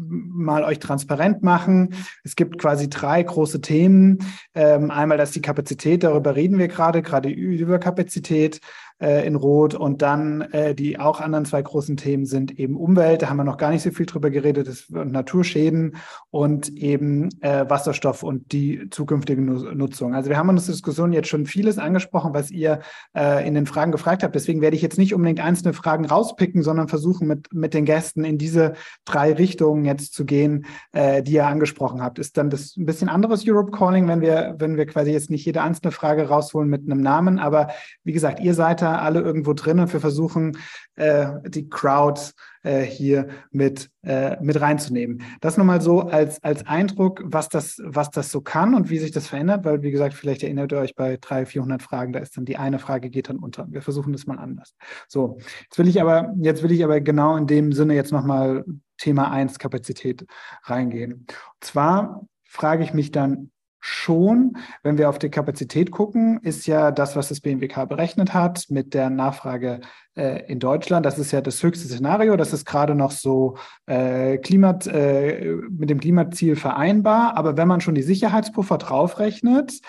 mal 0.08 0.64
euch 0.64 0.78
transparent 0.78 1.42
machen. 1.42 1.94
Es 2.24 2.36
gibt 2.36 2.58
quasi 2.58 2.88
drei 2.88 3.22
große 3.22 3.60
Themen. 3.60 4.18
Ähm, 4.54 4.90
einmal, 4.90 5.18
dass 5.18 5.32
die 5.32 5.42
Kapazität, 5.42 6.02
darüber 6.02 6.34
reden 6.36 6.58
wir 6.58 6.68
gerade, 6.68 7.02
gerade 7.02 7.28
die 7.28 7.34
Überkapazität 7.34 8.60
äh, 9.00 9.26
in 9.26 9.36
Rot. 9.36 9.74
Und 9.74 10.02
dann 10.02 10.42
äh, 10.52 10.74
die 10.74 10.98
auch 10.98 11.20
anderen 11.20 11.44
zwei 11.44 11.62
großen 11.62 11.96
Themen 11.96 12.26
sind 12.26 12.58
eben 12.58 12.76
Umwelt, 12.76 13.22
da 13.22 13.30
haben 13.30 13.36
wir 13.36 13.44
noch 13.44 13.56
gar 13.56 13.70
nicht 13.70 13.82
so 13.82 13.90
viel 13.90 14.06
drüber 14.06 14.30
geredet, 14.30 14.68
das, 14.68 14.86
Naturschäden 14.88 15.96
und 16.30 16.68
eben 16.76 17.28
äh, 17.40 17.68
Wasserstoff 17.68 18.22
und 18.22 18.52
die 18.52 18.88
zukünftige 18.90 19.40
Nutzung. 19.40 20.14
Also 20.14 20.30
wir 20.30 20.36
haben 20.36 20.50
in 20.50 20.56
der 20.56 20.64
Diskussion 20.64 21.12
jetzt 21.12 21.28
schon 21.28 21.46
vieles 21.46 21.78
angesprochen, 21.78 22.34
was 22.34 22.50
ihr 22.50 22.80
äh, 23.16 23.46
in 23.46 23.54
den 23.54 23.66
Fragen 23.66 23.92
gefragt 23.92 24.22
habt. 24.22 24.34
Deswegen 24.34 24.60
werde 24.60 24.76
ich 24.76 24.82
jetzt 24.82 24.98
nicht 24.98 25.14
unbedingt 25.14 25.40
einzelne 25.40 25.72
Fragen 25.72 26.04
rauspicken, 26.04 26.62
sondern 26.62 26.88
versuchen 26.88 27.28
mit, 27.28 27.52
mit 27.52 27.74
den 27.74 27.84
Gästen 27.84 28.24
in 28.24 28.38
diese 28.38 28.74
drei 29.04 29.32
Richtungen 29.32 29.84
jetzt 29.84 30.14
zu 30.14 30.24
gehen, 30.24 30.66
äh, 30.92 31.22
die 31.22 31.32
ihr 31.32 31.46
angesprochen 31.46 32.02
habt. 32.02 32.18
Ist 32.18 32.36
dann 32.36 32.50
das 32.50 32.76
ein 32.76 32.86
bisschen 32.86 33.08
anderes 33.08 33.46
Europe 33.46 33.70
Calling, 33.70 34.08
wenn 34.08 34.20
wir, 34.20 34.56
wenn 34.58 34.76
wir 34.76 34.86
quasi 34.86 35.12
jetzt 35.12 35.30
nicht 35.30 35.44
jede 35.44 35.62
einzelne 35.62 35.92
Frage 35.92 36.28
rausholen 36.28 36.68
mit 36.68 36.82
einem 36.82 37.00
Namen. 37.00 37.38
Aber 37.38 37.68
wie 38.04 38.12
gesagt, 38.12 38.40
ihr 38.40 38.54
seid 38.54 38.82
da 38.82 38.87
alle 38.96 39.20
irgendwo 39.20 39.52
drin 39.52 39.80
und 39.80 39.92
wir 39.92 40.00
versuchen, 40.00 40.56
äh, 40.96 41.28
die 41.46 41.68
Crowd 41.68 42.20
äh, 42.62 42.82
hier 42.82 43.28
mit, 43.50 43.90
äh, 44.02 44.36
mit 44.42 44.60
reinzunehmen. 44.60 45.22
Das 45.40 45.56
nochmal 45.56 45.80
so 45.80 46.00
als, 46.02 46.42
als 46.42 46.66
Eindruck, 46.66 47.22
was 47.24 47.48
das, 47.48 47.80
was 47.84 48.10
das 48.10 48.30
so 48.30 48.40
kann 48.40 48.74
und 48.74 48.90
wie 48.90 48.98
sich 48.98 49.10
das 49.10 49.28
verändert, 49.28 49.64
weil, 49.64 49.82
wie 49.82 49.90
gesagt, 49.90 50.14
vielleicht 50.14 50.42
erinnert 50.42 50.72
ihr 50.72 50.78
euch 50.78 50.94
bei 50.94 51.16
300, 51.20 51.48
400 51.48 51.82
Fragen, 51.82 52.12
da 52.12 52.18
ist 52.18 52.36
dann 52.36 52.44
die 52.44 52.56
eine 52.56 52.78
Frage 52.78 53.10
geht 53.10 53.28
dann 53.28 53.38
unter. 53.38 53.66
Wir 53.70 53.82
versuchen 53.82 54.12
das 54.12 54.26
mal 54.26 54.38
anders. 54.38 54.74
So, 55.06 55.38
jetzt 55.62 55.78
will 55.78 55.88
ich 55.88 56.00
aber, 56.00 56.34
jetzt 56.40 56.62
will 56.62 56.72
ich 56.72 56.84
aber 56.84 57.00
genau 57.00 57.36
in 57.36 57.46
dem 57.46 57.72
Sinne 57.72 57.94
jetzt 57.94 58.12
nochmal 58.12 58.64
Thema 58.98 59.30
1 59.30 59.58
Kapazität 59.58 60.26
reingehen. 60.64 61.12
Und 61.12 61.34
zwar 61.60 62.26
frage 62.44 62.82
ich 62.82 62.92
mich 62.92 63.12
dann 63.12 63.50
schon. 63.88 64.56
Wenn 64.82 64.98
wir 64.98 65.08
auf 65.08 65.18
die 65.18 65.30
Kapazität 65.30 65.90
gucken, 65.90 66.38
ist 66.42 66.66
ja 66.66 66.90
das, 66.90 67.16
was 67.16 67.28
das 67.28 67.40
BMWK 67.40 67.88
berechnet 67.88 68.34
hat 68.34 68.66
mit 68.68 68.94
der 68.94 69.10
Nachfrage 69.10 69.80
äh, 70.14 70.44
in 70.50 70.58
Deutschland, 70.58 71.06
das 71.06 71.18
ist 71.18 71.32
ja 71.32 71.40
das 71.40 71.62
höchste 71.62 71.88
Szenario. 71.88 72.36
Das 72.36 72.52
ist 72.52 72.66
gerade 72.66 72.94
noch 72.94 73.10
so 73.10 73.56
äh, 73.86 74.38
Klimat, 74.38 74.86
äh, 74.86 75.56
mit 75.70 75.90
dem 75.90 76.00
Klimaziel 76.00 76.56
vereinbar. 76.56 77.36
Aber 77.36 77.56
wenn 77.56 77.68
man 77.68 77.80
schon 77.80 77.94
die 77.94 78.02
Sicherheitspuffer 78.02 78.78
draufrechnet, 78.78 79.80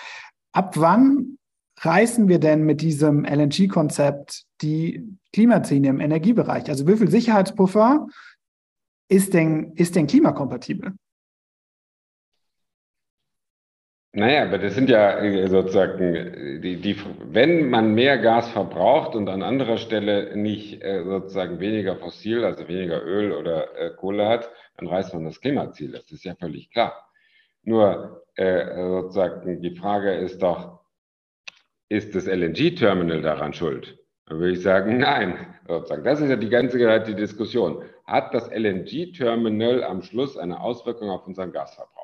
ab 0.52 0.76
wann 0.76 1.38
reißen 1.80 2.28
wir 2.28 2.38
denn 2.38 2.62
mit 2.62 2.80
diesem 2.80 3.24
LNG-Konzept 3.24 4.44
die 4.62 5.16
Klimaziele 5.32 5.88
im 5.88 6.00
Energiebereich? 6.00 6.68
Also 6.68 6.86
wie 6.86 6.96
viel 6.96 7.10
Sicherheitspuffer 7.10 8.06
ist 9.08 9.34
denn, 9.34 9.72
ist 9.74 9.96
denn 9.96 10.06
klimakompatibel? 10.06 10.94
Naja, 14.12 14.42
aber 14.42 14.58
das 14.58 14.74
sind 14.74 14.90
ja 14.90 15.20
äh, 15.20 15.48
sozusagen, 15.48 16.14
äh, 16.14 16.58
die, 16.58 16.80
die, 16.80 16.96
wenn 17.22 17.70
man 17.70 17.94
mehr 17.94 18.18
Gas 18.18 18.50
verbraucht 18.50 19.14
und 19.14 19.28
an 19.28 19.42
anderer 19.42 19.76
Stelle 19.78 20.36
nicht 20.36 20.82
äh, 20.82 21.04
sozusagen 21.04 21.60
weniger 21.60 21.94
fossil, 21.96 22.44
also 22.44 22.66
weniger 22.66 23.04
Öl 23.04 23.30
oder 23.32 23.90
Kohle 23.96 24.28
hat, 24.28 24.50
dann 24.78 24.88
reißt 24.88 25.14
man 25.14 25.24
das 25.24 25.40
Klimaziel. 25.40 25.92
Das 25.92 26.10
ist 26.10 26.24
ja 26.24 26.34
völlig 26.34 26.70
klar. 26.70 27.08
Nur 27.62 28.24
äh, 28.34 28.74
sozusagen 28.74 29.60
die 29.62 29.76
Frage 29.76 30.12
ist 30.14 30.42
doch, 30.42 30.80
ist 31.88 32.14
das 32.14 32.26
LNG-Terminal 32.26 33.22
daran 33.22 33.52
schuld? 33.52 33.96
Dann 34.26 34.38
würde 34.38 34.52
ich 34.52 34.62
sagen, 34.62 34.98
nein. 34.98 35.36
Sozusagen. 35.68 36.02
Das 36.02 36.20
ist 36.20 36.30
ja 36.30 36.36
die 36.36 36.48
ganze 36.48 36.78
die 37.04 37.14
Diskussion. 37.14 37.84
Hat 38.06 38.34
das 38.34 38.50
LNG-Terminal 38.50 39.84
am 39.84 40.02
Schluss 40.02 40.36
eine 40.36 40.60
Auswirkung 40.60 41.10
auf 41.10 41.26
unseren 41.28 41.52
Gasverbrauch? 41.52 41.99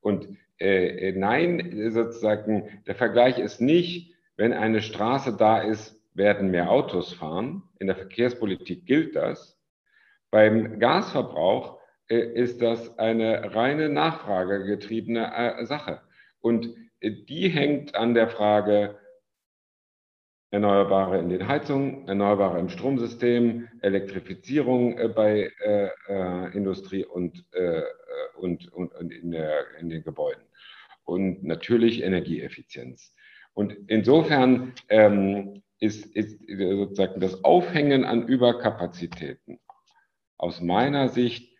Und 0.00 0.28
äh, 0.60 1.08
äh, 1.08 1.12
nein, 1.12 1.90
sozusagen, 1.90 2.82
der 2.86 2.94
Vergleich 2.94 3.38
ist 3.38 3.60
nicht, 3.60 4.14
wenn 4.36 4.52
eine 4.52 4.82
Straße 4.82 5.36
da 5.36 5.58
ist, 5.58 6.00
werden 6.14 6.50
mehr 6.50 6.70
Autos 6.70 7.12
fahren. 7.12 7.62
In 7.78 7.86
der 7.86 7.96
Verkehrspolitik 7.96 8.86
gilt 8.86 9.16
das. 9.16 9.58
Beim 10.30 10.78
Gasverbrauch 10.78 11.78
äh, 12.08 12.18
ist 12.18 12.60
das 12.60 12.98
eine 12.98 13.54
reine 13.54 13.88
nachfragegetriebene 13.88 15.32
äh, 15.34 15.64
Sache. 15.66 16.00
Und 16.40 16.74
äh, 17.00 17.10
die 17.10 17.48
hängt 17.48 17.94
an 17.94 18.14
der 18.14 18.28
Frage, 18.28 18.98
Erneuerbare 20.50 21.18
in 21.18 21.28
den 21.28 21.46
Heizungen, 21.46 22.08
Erneuerbare 22.08 22.58
im 22.58 22.70
Stromsystem, 22.70 23.68
Elektrifizierung 23.82 24.98
äh, 24.98 25.08
bei 25.08 25.52
äh, 25.60 25.90
äh, 26.08 26.56
Industrie 26.56 27.04
und, 27.04 27.44
und, 28.38 28.72
und, 28.72 28.94
und 28.94 29.12
in, 29.12 29.32
der, 29.32 29.76
in 29.78 29.90
den 29.90 30.02
Gebäuden 30.02 30.42
und 31.04 31.42
natürlich 31.42 32.02
Energieeffizienz. 32.02 33.14
Und 33.52 33.76
insofern 33.88 34.74
ähm, 34.88 35.62
ist, 35.80 36.06
ist 36.14 36.38
sozusagen 36.48 37.20
das 37.20 37.44
Aufhängen 37.44 38.04
an 38.04 38.26
Überkapazitäten 38.26 39.58
aus 40.36 40.60
meiner 40.60 41.08
Sicht 41.08 41.56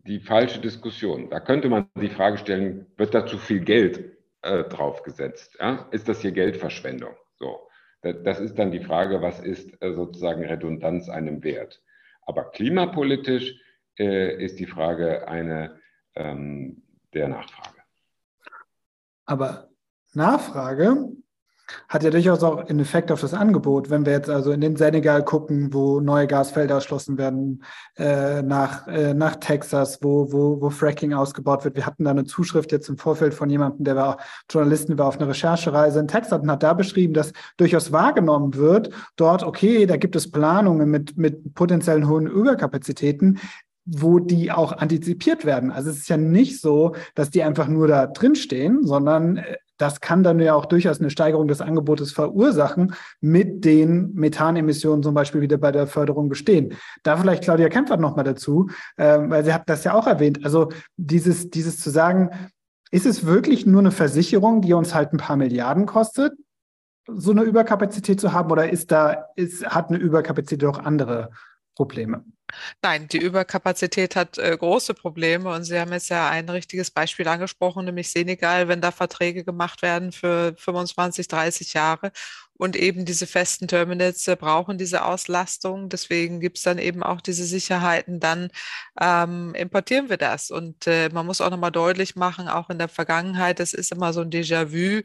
die 0.00 0.20
falsche 0.20 0.60
Diskussion. 0.60 1.30
Da 1.30 1.40
könnte 1.40 1.68
man 1.68 1.88
die 1.96 2.08
Frage 2.08 2.38
stellen, 2.38 2.86
wird 2.96 3.14
da 3.14 3.26
zu 3.26 3.38
viel 3.38 3.60
Geld 3.60 4.16
äh, 4.42 4.64
draufgesetzt? 4.64 5.56
Ja? 5.58 5.88
Ist 5.90 6.08
das 6.08 6.20
hier 6.20 6.32
Geldverschwendung? 6.32 7.14
So. 7.38 7.65
Das 8.02 8.40
ist 8.40 8.58
dann 8.58 8.70
die 8.70 8.84
Frage, 8.84 9.20
was 9.22 9.40
ist 9.40 9.82
äh, 9.82 9.92
sozusagen 9.92 10.44
Redundanz 10.44 11.08
einem 11.08 11.42
Wert? 11.42 11.82
Aber 12.22 12.50
klimapolitisch 12.50 13.60
äh, 13.98 14.44
ist 14.44 14.58
die 14.58 14.66
Frage 14.66 15.26
eine 15.28 15.80
ähm, 16.14 16.82
der 17.14 17.28
Nachfrage. 17.28 17.80
Aber 19.24 19.70
Nachfrage 20.12 21.12
hat 21.88 22.02
ja 22.02 22.10
durchaus 22.10 22.42
auch 22.42 22.58
einen 22.58 22.80
Effekt 22.80 23.10
auf 23.10 23.20
das 23.20 23.34
Angebot. 23.34 23.90
Wenn 23.90 24.06
wir 24.06 24.12
jetzt 24.12 24.30
also 24.30 24.52
in 24.52 24.60
den 24.60 24.76
Senegal 24.76 25.24
gucken, 25.24 25.72
wo 25.72 26.00
neue 26.00 26.26
Gasfelder 26.26 26.76
erschlossen 26.76 27.18
werden, 27.18 27.62
äh, 27.96 28.42
nach, 28.42 28.86
äh, 28.86 29.14
nach 29.14 29.36
Texas, 29.36 29.98
wo, 30.02 30.32
wo, 30.32 30.60
wo 30.60 30.70
Fracking 30.70 31.12
ausgebaut 31.12 31.64
wird. 31.64 31.76
Wir 31.76 31.86
hatten 31.86 32.04
da 32.04 32.10
eine 32.10 32.24
Zuschrift 32.24 32.72
jetzt 32.72 32.88
im 32.88 32.98
Vorfeld 32.98 33.34
von 33.34 33.50
jemandem, 33.50 33.84
der 33.84 33.96
war 33.96 34.18
Journalisten, 34.50 34.98
war 34.98 35.06
auf 35.06 35.18
einer 35.18 35.28
Recherchereise 35.28 36.00
in 36.00 36.08
Texas 36.08 36.40
und 36.40 36.50
hat 36.50 36.62
da 36.62 36.72
beschrieben, 36.72 37.14
dass 37.14 37.32
durchaus 37.56 37.92
wahrgenommen 37.92 38.54
wird, 38.54 38.90
dort, 39.16 39.42
okay, 39.42 39.86
da 39.86 39.96
gibt 39.96 40.16
es 40.16 40.30
Planungen 40.30 40.90
mit, 40.90 41.16
mit 41.16 41.54
potenziellen 41.54 42.08
hohen 42.08 42.26
Überkapazitäten 42.26 43.38
wo 43.86 44.18
die 44.18 44.50
auch 44.50 44.72
antizipiert 44.72 45.44
werden. 45.44 45.70
Also 45.70 45.90
es 45.90 45.98
ist 45.98 46.08
ja 46.08 46.16
nicht 46.16 46.60
so, 46.60 46.96
dass 47.14 47.30
die 47.30 47.44
einfach 47.44 47.68
nur 47.68 47.86
da 47.86 48.08
drinstehen, 48.08 48.84
sondern 48.84 49.36
äh, 49.36 49.56
das 49.78 50.00
kann 50.00 50.22
dann 50.22 50.40
ja 50.40 50.54
auch 50.54 50.66
durchaus 50.66 51.00
eine 51.00 51.10
Steigerung 51.10 51.48
des 51.48 51.60
Angebotes 51.60 52.12
verursachen, 52.12 52.94
mit 53.20 53.64
den 53.64 54.12
Methanemissionen 54.14 55.02
zum 55.02 55.14
Beispiel 55.14 55.40
wieder 55.40 55.58
bei 55.58 55.72
der 55.72 55.86
Förderung 55.86 56.28
bestehen. 56.28 56.74
Da 57.02 57.16
vielleicht 57.16 57.44
Claudia 57.44 57.68
Kempfert 57.68 58.00
nochmal 58.00 58.24
dazu, 58.24 58.68
äh, 58.96 59.18
weil 59.20 59.44
sie 59.44 59.52
hat 59.52 59.68
das 59.68 59.84
ja 59.84 59.94
auch 59.94 60.06
erwähnt. 60.06 60.44
Also 60.44 60.70
dieses, 60.96 61.50
dieses 61.50 61.78
zu 61.80 61.90
sagen, 61.90 62.30
ist 62.90 63.06
es 63.06 63.26
wirklich 63.26 63.66
nur 63.66 63.80
eine 63.80 63.90
Versicherung, 63.90 64.62
die 64.62 64.72
uns 64.72 64.94
halt 64.94 65.12
ein 65.12 65.18
paar 65.18 65.36
Milliarden 65.36 65.86
kostet, 65.86 66.32
so 67.08 67.30
eine 67.30 67.42
Überkapazität 67.42 68.20
zu 68.20 68.32
haben, 68.32 68.50
oder 68.50 68.70
ist 68.70 68.90
da, 68.90 69.26
ist, 69.36 69.66
hat 69.66 69.90
eine 69.90 69.98
Überkapazität 69.98 70.64
auch 70.64 70.78
andere 70.78 71.30
Probleme? 71.76 72.24
Nein, 72.82 73.08
die 73.08 73.18
Überkapazität 73.18 74.16
hat 74.16 74.38
äh, 74.38 74.56
große 74.56 74.94
Probleme 74.94 75.52
und 75.52 75.64
Sie 75.64 75.78
haben 75.78 75.92
jetzt 75.92 76.08
ja 76.08 76.28
ein 76.30 76.48
richtiges 76.48 76.90
Beispiel 76.90 77.28
angesprochen, 77.28 77.84
nämlich 77.84 78.10
Senegal, 78.10 78.68
wenn 78.68 78.80
da 78.80 78.92
Verträge 78.92 79.44
gemacht 79.44 79.82
werden 79.82 80.12
für 80.12 80.54
25, 80.56 81.28
30 81.28 81.74
Jahre 81.74 82.12
und 82.58 82.76
eben 82.76 83.04
diese 83.04 83.26
festen 83.26 83.68
Terminals 83.68 84.26
äh, 84.28 84.36
brauchen 84.36 84.78
diese 84.78 85.04
Auslastung. 85.04 85.88
Deswegen 85.88 86.40
gibt 86.40 86.56
es 86.58 86.64
dann 86.64 86.78
eben 86.78 87.02
auch 87.02 87.20
diese 87.20 87.44
Sicherheiten. 87.44 88.20
Dann 88.20 88.50
ähm, 89.00 89.54
importieren 89.54 90.08
wir 90.08 90.16
das. 90.16 90.50
Und 90.50 90.86
äh, 90.86 91.08
man 91.10 91.26
muss 91.26 91.40
auch 91.40 91.50
nochmal 91.50 91.72
deutlich 91.72 92.16
machen, 92.16 92.48
auch 92.48 92.70
in 92.70 92.78
der 92.78 92.88
Vergangenheit, 92.88 93.60
das 93.60 93.74
ist 93.74 93.92
immer 93.92 94.12
so 94.12 94.22
ein 94.22 94.30
Déjà-vu. 94.30 95.02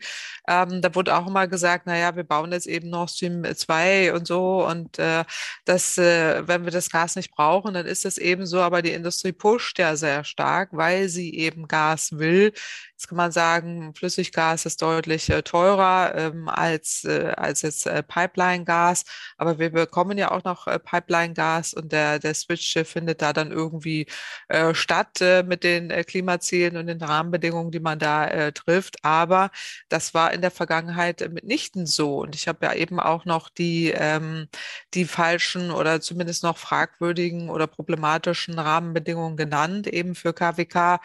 Ähm, 0.48 0.82
da 0.82 0.96
wurde 0.96 1.16
auch 1.16 1.28
immer 1.28 1.48
gesagt, 1.48 1.88
naja, 1.88 2.16
wir 2.16 2.24
bauen 2.24 2.52
jetzt 2.52 2.68
eben 2.68 2.90
Nord 2.90 3.12
Stream 3.12 3.44
2 3.44 4.14
und 4.14 4.28
so. 4.28 4.66
Und 4.66 4.98
äh, 5.00 5.26
das, 5.66 5.98
äh, 5.98 6.48
wenn 6.48 6.64
wir 6.66 6.72
das 6.72 6.90
Gas 6.90 7.16
nicht 7.16 7.32
brauchen, 7.32 7.74
dann 7.74 7.86
ist 7.86 8.06
das 8.06 8.18
eben 8.18 8.46
so. 8.46 8.62
Aber 8.62 8.82
die 8.82 8.94
Industrie 8.94 9.34
pusht 9.34 9.80
ja 9.80 9.96
sehr 9.96 10.24
stark, 10.24 10.70
weil 10.72 11.10
sie 11.10 11.36
eben 11.36 11.68
Gas 11.68 12.18
will. 12.18 12.54
Jetzt 13.02 13.08
kann 13.08 13.18
man 13.18 13.32
sagen, 13.32 13.96
Flüssiggas 13.96 14.68
ist 14.68 14.80
deutlich 14.84 15.28
äh, 15.32 15.42
teurer 15.42 16.14
ähm, 16.16 16.48
als, 16.48 17.04
äh, 17.04 17.34
als 17.36 17.64
jetzt 17.64 17.88
äh, 17.88 18.04
Pipeline-Gas, 18.04 19.06
aber 19.38 19.58
wir 19.58 19.72
bekommen 19.72 20.20
ja 20.20 20.30
auch 20.30 20.44
noch 20.44 20.68
äh, 20.68 20.78
Pipeline-Gas 20.78 21.74
und 21.74 21.92
der, 21.92 22.20
der 22.20 22.36
Switch 22.36 22.76
äh, 22.76 22.86
findet 22.86 23.24
da 23.24 23.34
dann 23.34 23.52
irgendwie 23.52 24.06
äh, 24.50 24.76
statt 24.76 25.20
mit 25.48 25.64
den 25.64 25.90
Klimazielen 26.06 26.78
und 26.78 26.86
den 26.86 27.02
Rahmenbedingungen, 27.02 27.72
die 27.72 27.80
man 27.80 27.98
da 27.98 28.52
trifft. 28.52 29.04
Aber 29.04 29.50
das 29.90 30.14
war 30.14 30.32
in 30.32 30.42
der 30.42 30.52
Vergangenheit 30.52 31.28
mitnichten 31.32 31.86
so. 31.88 32.20
Und 32.20 32.36
ich 32.36 32.48
habe 32.48 32.66
ja 32.66 32.74
eben 32.74 33.00
auch 33.00 33.26
noch 33.26 33.50
die, 33.50 33.92
ähm, 33.96 34.48
die 34.94 35.06
falschen 35.06 35.72
oder 35.72 36.02
zumindest 36.02 36.44
noch 36.44 36.58
fragwürdigen 36.58 37.50
oder 37.50 37.68
problematischen 37.68 38.60
Rahmenbedingungen 38.60 39.38
genannt, 39.38 39.88
eben 39.88 40.16
für 40.16 40.34
KWK 40.34 41.00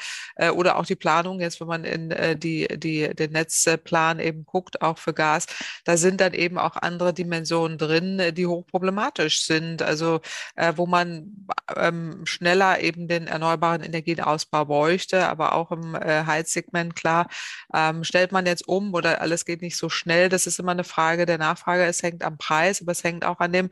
oder 0.55 0.77
auch 0.77 0.87
die 0.87 0.97
Planung 0.97 1.41
jetzt, 1.41 1.61
wenn 1.61 1.69
man 1.69 1.85
in 1.85 2.11
äh, 2.11 2.37
die, 2.37 2.67
die, 2.79 3.15
den 3.15 3.33
Netzplan 3.33 4.21
eben 4.21 4.45
guckt, 4.45 4.83
auch 4.83 4.99
für 4.99 5.15
Gas, 5.15 5.47
da 5.85 5.97
sind 5.97 6.21
dann 6.21 6.35
eben 6.35 6.59
auch 6.59 6.77
andere 6.77 7.13
Dimensionen 7.13 7.79
drin, 7.79 8.19
äh, 8.19 8.33
die 8.33 8.47
hochproblematisch 8.47 9.43
sind. 9.43 9.83
Also 9.83 10.21
äh, 10.57 10.73
wo 10.77 10.87
man 10.87 11.47
ähm, 11.77 12.25
schneller 12.25 12.81
eben 12.81 13.09
den 13.09 13.27
erneuerbaren 13.27 13.83
Energienausbau 13.83 14.65
bräuchte, 14.65 15.29
aber 15.29 15.55
auch 15.55 15.73
im 15.73 15.95
äh, 15.95 16.25
Heizsegment, 16.25 16.97
klar, 16.97 17.29
ähm, 17.75 18.05
stellt 18.05 18.33
man 18.33 18.47
jetzt 18.47 18.67
um 18.69 18.95
oder 18.95 19.21
alles 19.21 19.45
geht 19.45 19.63
nicht 19.63 19.77
so 19.77 19.89
schnell. 19.89 20.29
Das 20.29 20.47
ist 20.47 20.59
immer 20.59 20.73
eine 20.73 20.85
Frage 20.85 21.27
der 21.27 21.39
Nachfrage. 21.39 21.85
Es 21.85 22.03
hängt 22.03 22.23
am 22.23 22.39
Preis, 22.39 22.83
aber 22.83 22.93
es 22.93 23.05
hängt 23.05 23.25
auch 23.25 23.41
an 23.41 23.53
dem 23.53 23.71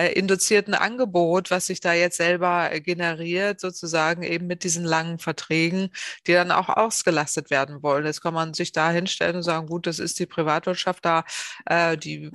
äh, 0.00 0.12
induzierten 0.12 0.74
Angebot, 0.74 1.50
was 1.50 1.66
sich 1.66 1.80
da 1.80 1.92
jetzt 1.92 2.16
selber 2.16 2.72
äh, 2.72 2.80
generiert, 2.80 3.60
sozusagen 3.60 4.22
eben 4.22 4.46
mit 4.46 4.64
diesen 4.64 4.84
langen 4.84 5.18
Verträgen, 5.18 5.90
die 6.26 6.32
dann 6.32 6.50
auch 6.50 6.68
ausgelastet 6.68 7.50
werden 7.50 7.82
wollen. 7.82 8.06
Jetzt 8.06 8.22
kann 8.22 8.34
man 8.34 8.54
sich 8.54 8.72
da 8.72 8.90
hinstellen 8.90 9.36
und 9.36 9.42
sagen, 9.42 9.66
gut, 9.66 9.86
das 9.86 9.98
ist 9.98 10.18
die 10.18 10.26
Privatwirtschaft 10.26 11.04
da, 11.04 11.24
äh, 11.66 11.96
die, 11.96 12.30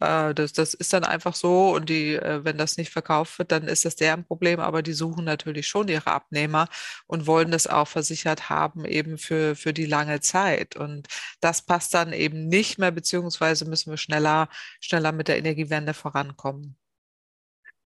äh, 0.00 0.34
das, 0.34 0.52
das 0.52 0.74
ist 0.74 0.92
dann 0.92 1.04
einfach 1.04 1.34
so 1.34 1.74
und 1.74 1.88
die, 1.88 2.14
äh, 2.14 2.44
wenn 2.44 2.58
das 2.58 2.76
nicht 2.76 2.90
verkauft 2.90 3.38
wird, 3.38 3.52
dann 3.52 3.68
ist 3.68 3.84
das 3.84 3.96
deren 3.96 4.24
Problem, 4.24 4.60
aber 4.60 4.82
die 4.82 4.92
suchen 4.92 5.24
natürlich 5.24 5.68
schon 5.68 5.88
ihre 5.88 6.10
Abnehmer 6.10 6.68
und 7.06 7.26
wollen 7.26 7.50
das 7.50 7.66
auch 7.66 7.88
versichert 7.88 8.50
haben, 8.50 8.84
eben 8.84 9.18
für, 9.18 9.56
für 9.56 9.72
die 9.72 9.86
lange 9.86 10.20
Zeit. 10.20 10.76
Und 10.76 11.08
das 11.40 11.62
passt 11.62 11.94
dann 11.94 12.12
eben 12.12 12.48
nicht 12.48 12.78
mehr, 12.78 12.90
beziehungsweise 12.90 13.64
müssen 13.66 13.90
wir 13.90 13.98
schneller, 13.98 14.48
schneller 14.80 15.12
mit 15.12 15.28
der 15.28 15.38
Energiewende 15.38 15.94
vorankommen. 15.94 16.76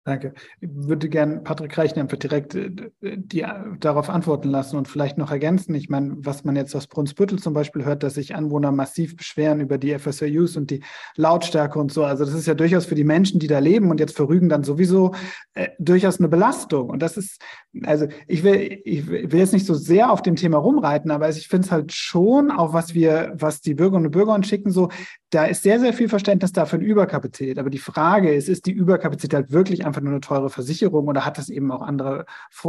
Danke. 0.04 0.34
Ich 0.60 0.68
würde 0.72 1.08
gerne 1.08 1.42
Patrick 1.42 1.78
Reichen 1.78 2.00
einfach 2.00 2.16
direkt 2.16 2.56
äh, 2.56 2.70
die, 3.00 3.46
darauf 3.78 4.10
antworten 4.10 4.50
lassen 4.50 4.76
und 4.76 4.88
vielleicht 4.88 5.16
noch 5.16 5.30
ergänzen. 5.30 5.76
Ich 5.76 5.88
meine, 5.88 6.16
was 6.18 6.42
man 6.42 6.56
jetzt 6.56 6.74
aus 6.74 6.88
Brunsbüttel 6.88 7.38
zum 7.38 7.54
Beispiel 7.54 7.84
hört, 7.84 8.02
dass 8.02 8.14
sich 8.14 8.34
Anwohner 8.34 8.72
massiv 8.72 9.16
beschweren 9.16 9.60
über 9.60 9.78
die 9.78 9.96
FSRUs 9.96 10.56
und 10.56 10.70
die 10.72 10.82
Lautstärke 11.14 11.78
und 11.78 11.92
so. 11.92 12.04
Also 12.04 12.24
das 12.24 12.34
ist 12.34 12.48
ja 12.48 12.54
durchaus 12.54 12.84
für 12.84 12.96
die 12.96 13.04
Menschen, 13.04 13.38
die 13.38 13.46
da 13.46 13.60
leben 13.60 13.90
und 13.90 14.00
jetzt 14.00 14.16
für 14.16 14.28
Rügen 14.28 14.48
dann 14.48 14.64
sowieso 14.64 15.14
äh, 15.54 15.68
durchaus 15.78 16.18
eine 16.18 16.28
Belastung. 16.28 16.90
Und 16.90 17.00
das 17.00 17.16
ist, 17.16 17.40
also 17.84 18.08
ich 18.26 18.42
will, 18.42 18.80
ich 18.84 19.06
will 19.06 19.38
jetzt 19.38 19.52
nicht 19.52 19.66
so 19.66 19.74
sehr 19.74 20.10
auf 20.10 20.20
dem 20.20 20.34
Thema 20.34 20.58
rumreiten, 20.58 21.12
aber 21.12 21.28
ich 21.28 21.46
finde 21.46 21.66
es 21.66 21.70
halt 21.70 21.92
schon, 21.92 22.50
auch 22.50 22.72
was 22.72 22.92
wir, 22.92 23.34
was 23.36 23.60
die 23.60 23.74
Bürgerinnen 23.74 24.06
und 24.06 24.12
Bürger 24.12 24.34
uns 24.34 24.48
schicken, 24.48 24.72
so, 24.72 24.88
da 25.32 25.46
ist 25.46 25.62
sehr, 25.62 25.80
sehr 25.80 25.94
viel 25.94 26.10
Verständnis 26.10 26.52
da 26.52 26.66
für 26.66 26.76
eine 26.76 26.84
Überkapazität. 26.84 27.58
Aber 27.58 27.70
die 27.70 27.78
Frage 27.78 28.34
ist, 28.34 28.50
ist 28.50 28.66
die 28.66 28.72
Überkapazität 28.72 29.34
halt 29.34 29.50
wirklich 29.50 29.86
einfach 29.86 30.02
nur 30.02 30.12
eine 30.12 30.20
teure 30.20 30.50
Versicherung 30.50 31.08
oder 31.08 31.24
hat 31.24 31.38
das 31.38 31.48
eben 31.48 31.72
auch 31.72 31.80
andere 31.80 32.26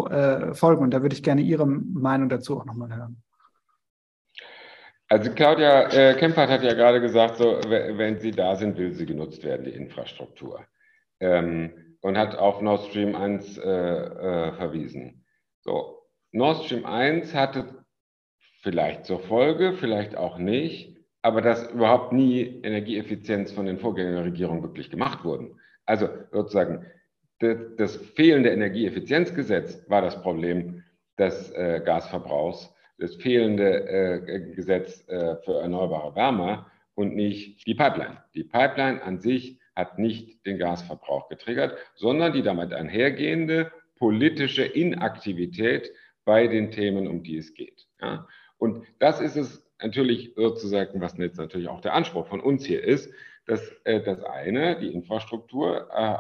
äh, 0.10 0.54
Folgen? 0.54 0.82
Und 0.82 0.92
da 0.92 1.02
würde 1.02 1.14
ich 1.14 1.24
gerne 1.24 1.42
Ihre 1.42 1.68
Meinung 1.68 2.30
dazu 2.30 2.58
auch 2.58 2.66
nochmal 2.66 2.96
hören. 2.96 3.22
Also 5.10 5.32
Claudia 5.32 5.90
äh, 5.92 6.16
Kempert 6.16 6.50
hat 6.50 6.64
ja 6.64 6.74
gerade 6.74 7.02
gesagt, 7.02 7.36
so, 7.36 7.60
wenn 7.68 8.20
sie 8.20 8.32
da 8.32 8.56
sind, 8.56 8.78
will 8.78 8.94
sie 8.94 9.06
genutzt 9.06 9.44
werden, 9.44 9.66
die 9.66 9.72
Infrastruktur. 9.72 10.66
Ähm, 11.20 11.98
und 12.00 12.18
hat 12.18 12.36
auf 12.36 12.62
Nord 12.62 12.88
Stream 12.88 13.14
1 13.14 13.58
äh, 13.58 13.70
äh, 13.70 14.54
verwiesen. 14.54 15.26
So, 15.62 16.08
Nord 16.32 16.64
Stream 16.64 16.86
1 16.86 17.36
hatte 17.36 17.84
vielleicht 18.62 19.06
zur 19.06 19.20
Folge, 19.20 19.74
vielleicht 19.74 20.16
auch 20.16 20.38
nicht, 20.38 20.93
aber 21.24 21.42
dass 21.42 21.72
überhaupt 21.72 22.12
nie 22.12 22.60
Energieeffizienz 22.64 23.52
von 23.52 23.66
den 23.66 23.80
Vorgängerregierungen 23.80 24.62
wirklich 24.62 24.92
gemacht 24.92 25.24
wurden. 25.24 25.60
Also 25.86 26.10
sozusagen 26.32 26.86
das 27.40 27.98
fehlende 27.98 28.50
Energieeffizienzgesetz 28.50 29.84
war 29.90 30.02
das 30.02 30.22
Problem 30.22 30.84
des 31.18 31.52
äh, 31.52 31.82
Gasverbrauchs, 31.84 32.74
das 32.98 33.16
fehlende 33.16 33.88
äh, 33.88 34.54
Gesetz 34.54 35.08
äh, 35.08 35.38
für 35.44 35.60
erneuerbare 35.60 36.16
Wärme 36.16 36.66
und 36.96 37.16
nicht 37.16 37.66
die 37.68 37.76
Pipeline. 37.76 38.24
Die 38.36 38.44
Pipeline 38.44 39.02
an 39.02 39.20
sich 39.20 39.60
hat 39.76 40.00
nicht 40.00 40.46
den 40.46 40.58
Gasverbrauch 40.58 41.30
getriggert, 41.30 41.78
sondern 41.96 42.34
die 42.34 42.44
damit 42.44 42.74
einhergehende 42.74 43.72
politische 43.98 44.64
Inaktivität 44.64 45.92
bei 46.26 46.48
den 46.48 46.72
Themen, 46.72 47.08
um 47.08 47.24
die 47.24 47.38
es 47.38 47.54
geht. 47.54 47.88
Ja? 48.02 48.28
Und 48.58 48.86
das 49.00 49.20
ist 49.20 49.36
es 49.36 49.63
natürlich 49.84 50.34
sozusagen, 50.36 51.02
was 51.02 51.18
jetzt 51.18 51.38
natürlich 51.38 51.68
auch 51.68 51.82
der 51.82 51.94
Anspruch 51.94 52.28
von 52.28 52.40
uns 52.40 52.66
hier 52.66 52.84
ist, 52.84 53.12
dass 53.46 53.62
äh, 53.84 54.02
das 54.02 54.24
eine, 54.24 54.80
die 54.80 54.94
Infrastruktur, 54.94 55.90
äh, 55.94 56.18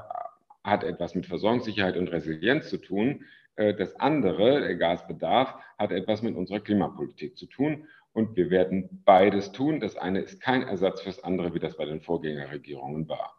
hat 0.63 0.83
etwas 0.83 1.15
mit 1.15 1.25
Versorgungssicherheit 1.25 1.97
und 1.97 2.07
Resilienz 2.09 2.69
zu 2.69 2.77
tun. 2.77 3.25
Äh, 3.55 3.73
das 3.73 3.95
andere, 3.99 4.61
der 4.61 4.75
Gasbedarf, 4.75 5.55
hat 5.77 5.91
etwas 5.91 6.21
mit 6.21 6.35
unserer 6.35 6.59
Klimapolitik 6.59 7.37
zu 7.37 7.45
tun. 7.45 7.87
Und 8.13 8.35
wir 8.35 8.49
werden 8.49 9.01
beides 9.05 9.51
tun. 9.51 9.79
Das 9.79 9.97
eine 9.97 10.19
ist 10.19 10.39
kein 10.39 10.61
Ersatz 10.61 11.01
fürs 11.01 11.23
andere, 11.23 11.53
wie 11.53 11.59
das 11.59 11.75
bei 11.75 11.85
den 11.85 12.01
Vorgängerregierungen 12.01 13.09
war. 13.09 13.35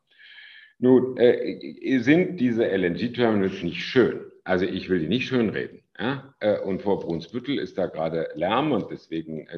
Nun, 0.78 1.16
äh, 1.16 1.98
sind 2.00 2.40
diese 2.40 2.66
LNG-Terminals 2.66 3.62
nicht 3.62 3.82
schön? 3.84 4.20
Also 4.42 4.66
ich 4.66 4.88
will 4.88 4.98
die 4.98 5.08
nicht 5.08 5.28
schönreden. 5.28 5.83
Ja? 5.98 6.34
Äh, 6.40 6.58
und 6.60 6.82
vor 6.82 7.00
Brunsbüttel 7.00 7.58
ist 7.58 7.78
da 7.78 7.86
gerade 7.86 8.28
Lärm 8.34 8.72
und 8.72 8.90
deswegen 8.90 9.48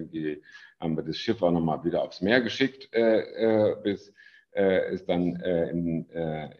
haben 0.80 0.96
wir 0.96 1.02
das 1.02 1.16
Schiff 1.16 1.42
auch 1.42 1.50
nochmal 1.50 1.84
wieder 1.84 2.02
aufs 2.02 2.20
Meer 2.20 2.40
geschickt, 2.40 2.92
äh, 2.92 3.70
äh, 3.70 3.76
bis 3.82 4.12
es 4.58 5.04
dann 5.04 5.36
im, 5.36 6.06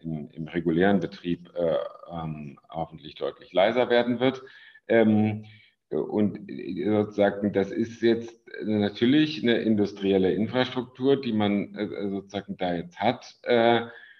im, 0.03 0.29
im, 0.31 0.47
regulären 0.49 0.99
Betrieb 0.99 1.51
ähm, 1.57 2.59
hoffentlich 2.69 3.15
deutlich 3.15 3.53
leiser 3.53 3.89
werden 3.89 4.19
wird. 4.19 4.43
Ähm, 4.87 5.45
und 5.89 6.47
sozusagen, 6.47 7.53
das 7.53 7.71
ist 7.71 8.03
jetzt 8.03 8.39
natürlich 8.63 9.41
eine 9.41 9.57
industrielle 9.61 10.31
Infrastruktur, 10.31 11.19
die 11.19 11.33
man 11.33 11.73
sozusagen 12.11 12.55
da 12.57 12.75
jetzt 12.75 12.99
hat, 12.99 13.33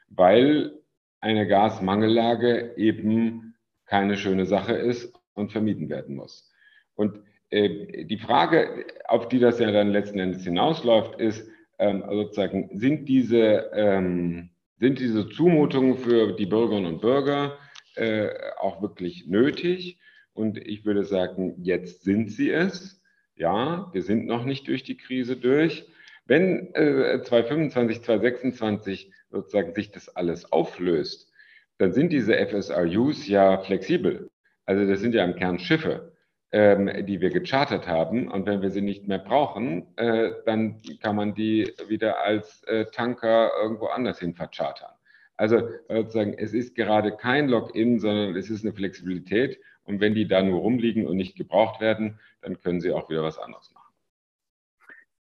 weil 0.10 0.72
eine 1.20 1.46
Gasmangellage 1.46 2.74
eben 2.78 3.54
keine 3.86 4.18
schöne 4.18 4.48
Sache 4.48 4.74
ist 4.74 5.17
und 5.38 5.52
vermieden 5.52 5.90
werden 5.90 6.16
muss. 6.16 6.52
Und 6.96 7.20
äh, 7.50 8.06
die 8.06 8.18
Frage, 8.18 8.86
auf 9.08 9.30
die 9.30 9.40
das 9.40 9.60
ja 9.60 9.72
dann 9.72 9.92
letzten 9.92 10.20
Endes 10.20 10.44
hinausläuft, 10.44 11.20
ist 11.20 11.50
ähm, 11.80 12.04
also 12.04 12.24
sozusagen, 12.24 12.70
sind 12.74 13.08
diese, 13.08 13.72
ähm, 13.74 14.50
sind 14.80 15.00
diese 15.00 15.30
Zumutungen 15.30 15.98
für 15.98 16.34
die 16.34 16.46
Bürgerinnen 16.46 16.94
und 16.94 17.02
Bürger 17.02 17.58
äh, 17.96 18.30
auch 18.58 18.82
wirklich 18.82 19.28
nötig? 19.28 20.00
Und 20.34 20.58
ich 20.58 20.86
würde 20.86 21.04
sagen, 21.04 21.56
jetzt 21.64 22.04
sind 22.04 22.32
sie 22.32 22.52
es. 22.52 23.02
Ja, 23.36 23.90
wir 23.94 24.02
sind 24.02 24.26
noch 24.26 24.46
nicht 24.46 24.68
durch 24.68 24.84
die 24.84 24.98
Krise 24.98 25.38
durch. 25.38 25.88
Wenn 26.26 26.74
äh, 26.76 27.22
2025, 27.24 28.04
2026 28.04 29.12
sozusagen 29.30 29.74
sich 29.74 29.92
das 29.92 30.10
alles 30.10 30.52
auflöst, 30.52 31.32
dann 31.78 31.94
sind 31.94 32.12
diese 32.12 32.36
FSRUs 32.36 33.28
ja 33.28 33.60
flexibel. 33.60 34.30
Also 34.68 34.86
das 34.86 35.00
sind 35.00 35.16
ja 35.16 35.24
im 35.24 35.36
Kern 35.36 35.58
Schiffe, 35.58 36.12
ähm, 36.52 37.06
die 37.08 37.22
wir 37.22 37.32
gechartert 37.32 37.88
haben. 37.88 38.30
Und 38.30 38.46
wenn 38.46 38.62
wir 38.62 38.70
sie 38.70 38.82
nicht 38.82 39.08
mehr 39.08 39.18
brauchen, 39.18 39.88
äh, 39.98 40.32
dann 40.46 40.82
kann 41.02 41.16
man 41.16 41.34
die 41.34 41.74
wieder 41.88 42.22
als 42.22 42.64
äh, 42.66 42.86
Tanker 42.92 43.50
irgendwo 43.62 43.88
anders 43.88 44.20
hin 44.20 44.36
verchartern. 44.36 44.92
Also 45.38 45.70
sozusagen, 45.88 46.34
es 46.34 46.54
ist 46.54 46.76
gerade 46.76 47.16
kein 47.16 47.48
Login, 47.48 48.00
sondern 48.00 48.36
es 48.36 48.50
ist 48.50 48.66
eine 48.66 48.74
Flexibilität. 48.74 49.60
Und 49.84 50.02
wenn 50.02 50.16
die 50.16 50.28
da 50.28 50.42
nur 50.42 50.60
rumliegen 50.60 51.06
und 51.08 51.16
nicht 51.16 51.38
gebraucht 51.38 51.80
werden, 51.80 52.20
dann 52.42 52.60
können 52.60 52.82
sie 52.82 52.92
auch 52.92 53.10
wieder 53.10 53.24
was 53.24 53.38
anderes 53.38 53.72
machen. 53.72 53.77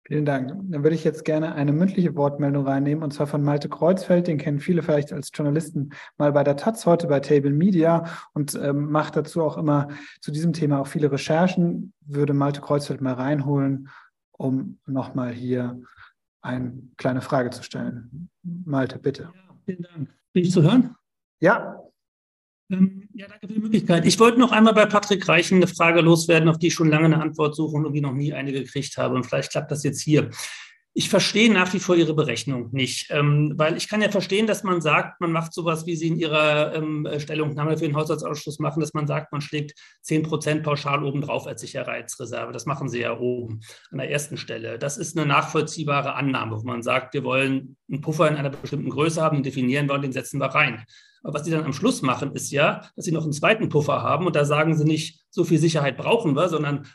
Vielen 0.06 0.26
Dank. 0.26 0.50
Dann 0.50 0.84
würde 0.84 0.96
ich 0.96 1.06
jetzt 1.06 1.24
gerne 1.24 1.56
eine 1.56 1.72
mündliche 1.72 2.14
Wortmeldung 2.16 2.68
reinnehmen, 2.68 3.04
und 3.04 3.14
zwar 3.14 3.26
von 3.26 3.42
Malte 3.42 3.70
Kreuzfeld. 3.70 4.28
Den 4.28 4.38
kennen 4.38 4.60
viele 4.60 4.84
vielleicht 4.84 5.14
als 5.14 5.32
Journalisten 5.34 5.92
mal 6.18 6.34
bei 6.34 6.44
der 6.44 6.58
Taz, 6.58 6.86
heute 6.86 7.08
bei 7.08 7.22
Table 7.22 7.52
Media 7.52 8.06
und 8.34 8.54
ähm, 8.56 8.92
macht 8.92 9.16
dazu 9.16 9.42
auch 9.42 9.58
immer 9.58 9.88
zu 10.20 10.32
diesem 10.32 10.52
Thema 10.52 10.82
auch 10.82 10.88
viele 10.88 11.10
Recherchen. 11.10 11.94
Würde 12.02 12.34
Malte 12.34 12.60
Kreuzfeld 12.60 13.00
mal 13.00 13.14
reinholen, 13.14 13.88
um 14.34 14.80
nochmal 14.86 15.32
hier 15.32 15.82
eine 16.42 16.74
kleine 16.98 17.22
Frage 17.22 17.52
zu 17.52 17.64
stellen. 17.64 18.30
Malte, 18.44 19.00
bitte. 19.00 19.24
Ja, 19.34 19.56
vielen 19.66 19.84
Dank. 19.84 20.10
Bin 20.34 20.44
ich 20.44 20.52
zu 20.52 20.64
hören? 20.64 20.96
Ja. 21.40 21.80
Ähm, 22.74 23.10
ja, 23.14 23.28
danke 23.28 23.48
für 23.48 23.54
die 23.54 23.60
Möglichkeit. 23.60 24.06
Ich 24.06 24.20
wollte 24.20 24.40
noch 24.40 24.52
einmal 24.52 24.74
bei 24.74 24.86
Patrick 24.86 25.28
Reichen 25.28 25.58
eine 25.58 25.68
Frage 25.68 26.02
loswerden, 26.02 26.50
auf 26.50 26.58
die 26.58 26.68
ich 26.68 26.74
schon 26.74 26.90
lange 26.90 27.06
eine 27.06 27.22
Antwort 27.22 27.56
suche 27.56 27.76
und 27.76 27.84
irgendwie 27.84 28.02
noch 28.02 28.14
nie 28.14 28.34
eine 28.34 28.52
gekriegt 28.52 28.98
habe. 28.98 29.16
Und 29.16 29.26
vielleicht 29.26 29.52
klappt 29.52 29.72
das 29.72 29.84
jetzt 29.84 30.02
hier. 30.02 30.30
Ich 30.96 31.10
verstehe 31.10 31.52
nach 31.52 31.74
wie 31.74 31.80
vor 31.80 31.96
Ihre 31.96 32.14
Berechnung 32.14 32.70
nicht, 32.72 33.08
ähm, 33.10 33.54
weil 33.56 33.78
ich 33.78 33.90
kann 33.90 34.04
ja 34.04 34.12
verstehen, 34.12 34.46
dass 34.46 34.64
man 34.64 34.80
sagt, 34.80 35.22
man 35.22 35.32
macht 35.32 35.52
sowas, 35.52 35.88
wie 35.88 35.96
Sie 35.96 36.08
in 36.08 36.20
Ihrer 36.20 36.76
ähm, 36.76 37.08
Stellungnahme 37.18 37.78
für 37.78 37.86
den 37.86 37.96
Haushaltsausschuss 37.96 38.60
machen, 38.60 38.80
dass 38.80 38.94
man 38.94 39.08
sagt, 39.08 39.32
man 39.32 39.42
schlägt 39.42 39.74
10 40.04 40.22
Prozent 40.22 40.62
pauschal 40.62 41.04
obendrauf 41.04 41.48
als 41.48 41.62
Sicherheitsreserve. 41.62 42.54
Das 42.54 42.68
machen 42.68 42.90
Sie 42.90 43.00
ja 43.00 43.18
oben 43.18 43.62
an 43.90 43.98
der 43.98 44.12
ersten 44.12 44.38
Stelle. 44.38 44.78
Das 44.78 45.00
ist 45.00 45.18
eine 45.18 45.26
nachvollziehbare 45.26 46.14
Annahme, 46.14 46.62
wo 46.62 46.64
man 46.64 46.84
sagt, 46.84 47.16
wir 47.16 47.24
wollen 47.24 47.76
einen 47.92 48.02
Puffer 48.02 48.28
in 48.30 48.36
einer 48.36 48.52
bestimmten 48.52 48.92
Größe 48.92 49.20
haben, 49.20 49.42
definieren 49.42 49.90
wir 49.90 49.96
und 49.96 50.04
den 50.04 50.14
setzen 50.14 50.40
wir 50.40 50.48
rein. 50.48 50.86
Aber 51.24 51.34
was 51.34 51.46
sie 51.46 51.52
dann 51.52 51.64
am 51.64 51.74
Schluss 51.74 52.02
machen, 52.02 52.34
ist 52.34 52.52
ja, 52.52 52.90
dass 52.96 53.06
sie 53.06 53.12
noch 53.12 53.24
einen 53.24 53.34
zweiten 53.34 53.70
Puffer 53.70 54.04
haben 54.04 54.28
und 54.28 54.36
da 54.36 54.46
sagen 54.46 54.78
sie 54.78 54.84
nicht, 54.84 55.22
so 55.30 55.44
viel 55.44 55.58
Sicherheit 55.58 55.98
brauchen 55.98 56.36
wir, 56.36 56.50
sondern 56.50 56.86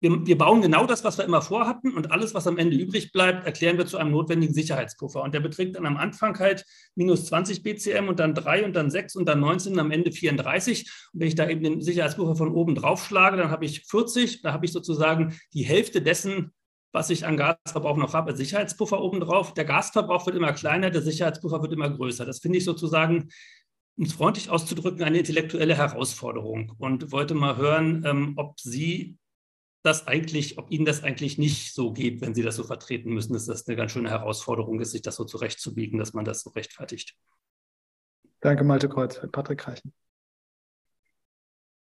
wir, 0.00 0.26
wir, 0.26 0.38
bauen 0.38 0.62
genau 0.62 0.86
das, 0.86 1.02
was 1.02 1.18
wir 1.18 1.24
immer 1.24 1.42
vorhatten 1.42 1.92
und 1.94 2.12
alles, 2.12 2.34
was 2.34 2.46
am 2.46 2.58
Ende 2.58 2.76
übrig 2.76 3.10
bleibt, 3.10 3.44
erklären 3.44 3.78
wir 3.78 3.86
zu 3.86 3.98
einem 3.98 4.12
notwendigen 4.12 4.54
Sicherheitspuffer. 4.54 5.22
Und 5.22 5.34
der 5.34 5.40
beträgt 5.40 5.74
dann 5.74 5.86
am 5.86 5.96
Anfang 5.96 6.38
halt 6.38 6.64
minus 6.94 7.26
20 7.26 7.62
BCM 7.62 8.08
und 8.08 8.20
dann 8.20 8.34
3 8.34 8.64
und 8.64 8.76
dann 8.76 8.90
6 8.90 9.16
und 9.16 9.28
dann 9.28 9.40
19 9.40 9.72
und 9.72 9.78
am 9.80 9.90
Ende 9.90 10.12
34. 10.12 10.88
Und 11.12 11.20
wenn 11.20 11.28
ich 11.28 11.34
da 11.34 11.48
eben 11.48 11.64
den 11.64 11.80
Sicherheitspuffer 11.80 12.36
von 12.36 12.52
oben 12.52 12.76
drauf 12.76 13.04
schlage, 13.04 13.36
dann 13.36 13.50
habe 13.50 13.64
ich 13.64 13.86
40, 13.86 14.42
da 14.42 14.52
habe 14.52 14.66
ich 14.66 14.72
sozusagen 14.72 15.34
die 15.52 15.64
Hälfte 15.64 16.00
dessen, 16.00 16.52
was 16.92 17.10
ich 17.10 17.26
an 17.26 17.36
Gasverbrauch 17.36 17.96
noch 17.96 18.14
habe, 18.14 18.30
als 18.30 18.38
Sicherheitspuffer 18.38 19.00
obendrauf. 19.00 19.52
Der 19.54 19.64
Gasverbrauch 19.64 20.26
wird 20.26 20.36
immer 20.36 20.52
kleiner, 20.52 20.90
der 20.90 21.02
Sicherheitspuffer 21.02 21.60
wird 21.60 21.72
immer 21.72 21.90
größer. 21.90 22.24
Das 22.24 22.38
finde 22.38 22.58
ich 22.58 22.64
sozusagen 22.64 23.28
um 23.98 24.04
es 24.04 24.12
freundlich 24.12 24.48
auszudrücken, 24.48 25.02
eine 25.02 25.18
intellektuelle 25.18 25.76
Herausforderung 25.76 26.72
und 26.78 27.10
wollte 27.10 27.34
mal 27.34 27.56
hören, 27.56 28.04
ähm, 28.06 28.34
ob 28.36 28.60
Sie 28.60 29.18
das 29.82 30.06
eigentlich, 30.06 30.56
ob 30.58 30.70
Ihnen 30.70 30.84
das 30.84 31.02
eigentlich 31.02 31.36
nicht 31.36 31.74
so 31.74 31.92
geht, 31.92 32.20
wenn 32.20 32.34
Sie 32.34 32.42
das 32.42 32.56
so 32.56 32.62
vertreten 32.62 33.12
müssen, 33.12 33.32
dass 33.32 33.46
das 33.46 33.66
eine 33.66 33.76
ganz 33.76 33.92
schöne 33.92 34.10
Herausforderung 34.10 34.80
ist, 34.80 34.92
sich 34.92 35.02
das 35.02 35.16
so 35.16 35.24
zurechtzubiegen, 35.24 35.98
dass 35.98 36.14
man 36.14 36.24
das 36.24 36.42
so 36.42 36.50
rechtfertigt. 36.50 37.14
Danke, 38.40 38.62
Malte 38.62 38.88
Kreuz, 38.88 39.20
Patrick 39.32 39.66
Reichen. 39.66 39.92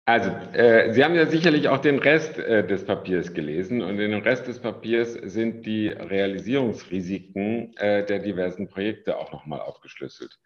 Also, 0.06 0.32
äh, 0.54 0.92
Sie 0.94 1.04
haben 1.04 1.14
ja 1.14 1.28
sicherlich 1.28 1.70
auch 1.70 1.78
den 1.78 2.00
Rest 2.00 2.40
äh, 2.40 2.66
des 2.66 2.84
Papiers 2.84 3.34
gelesen 3.34 3.84
und 3.84 4.00
in 4.00 4.10
dem 4.10 4.22
Rest 4.22 4.48
des 4.48 4.60
Papiers 4.60 5.14
sind 5.14 5.68
die 5.68 5.90
Realisierungsrisiken 5.90 7.78
äh, 7.78 8.04
der 8.04 8.20
diversen 8.20 8.68
Projekte 8.68 9.18
auch 9.18 9.32
nochmal 9.32 9.60
aufgeschlüsselt. 9.60 10.40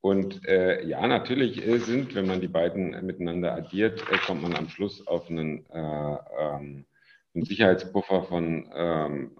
Und 0.00 0.46
äh, 0.46 0.84
ja, 0.86 1.06
natürlich 1.06 1.66
äh, 1.66 1.78
sind, 1.78 2.14
wenn 2.14 2.26
man 2.26 2.40
die 2.40 2.48
beiden 2.48 3.04
miteinander 3.04 3.54
addiert, 3.54 4.00
äh, 4.10 4.16
kommt 4.26 4.42
man 4.42 4.54
am 4.54 4.68
Schluss 4.68 5.06
auf 5.06 5.28
einen, 5.28 5.66
äh, 5.70 6.16
ähm, 6.38 6.86
einen 7.34 7.44
Sicherheitspuffer 7.44 8.22
von 8.22 8.70
ähm, 8.74 9.36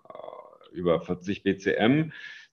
über 0.73 1.01
40 1.01 1.43
BCM. 1.43 2.13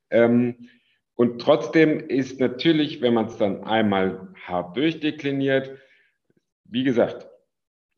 Ähm, 0.09 0.69
und 1.15 1.41
trotzdem 1.41 1.99
ist 1.99 2.39
natürlich, 2.39 3.01
wenn 3.01 3.13
man 3.13 3.25
es 3.25 3.37
dann 3.37 3.63
einmal 3.63 4.33
hart 4.45 4.77
durchdekliniert, 4.77 5.71
wie 6.63 6.83
gesagt, 6.83 7.26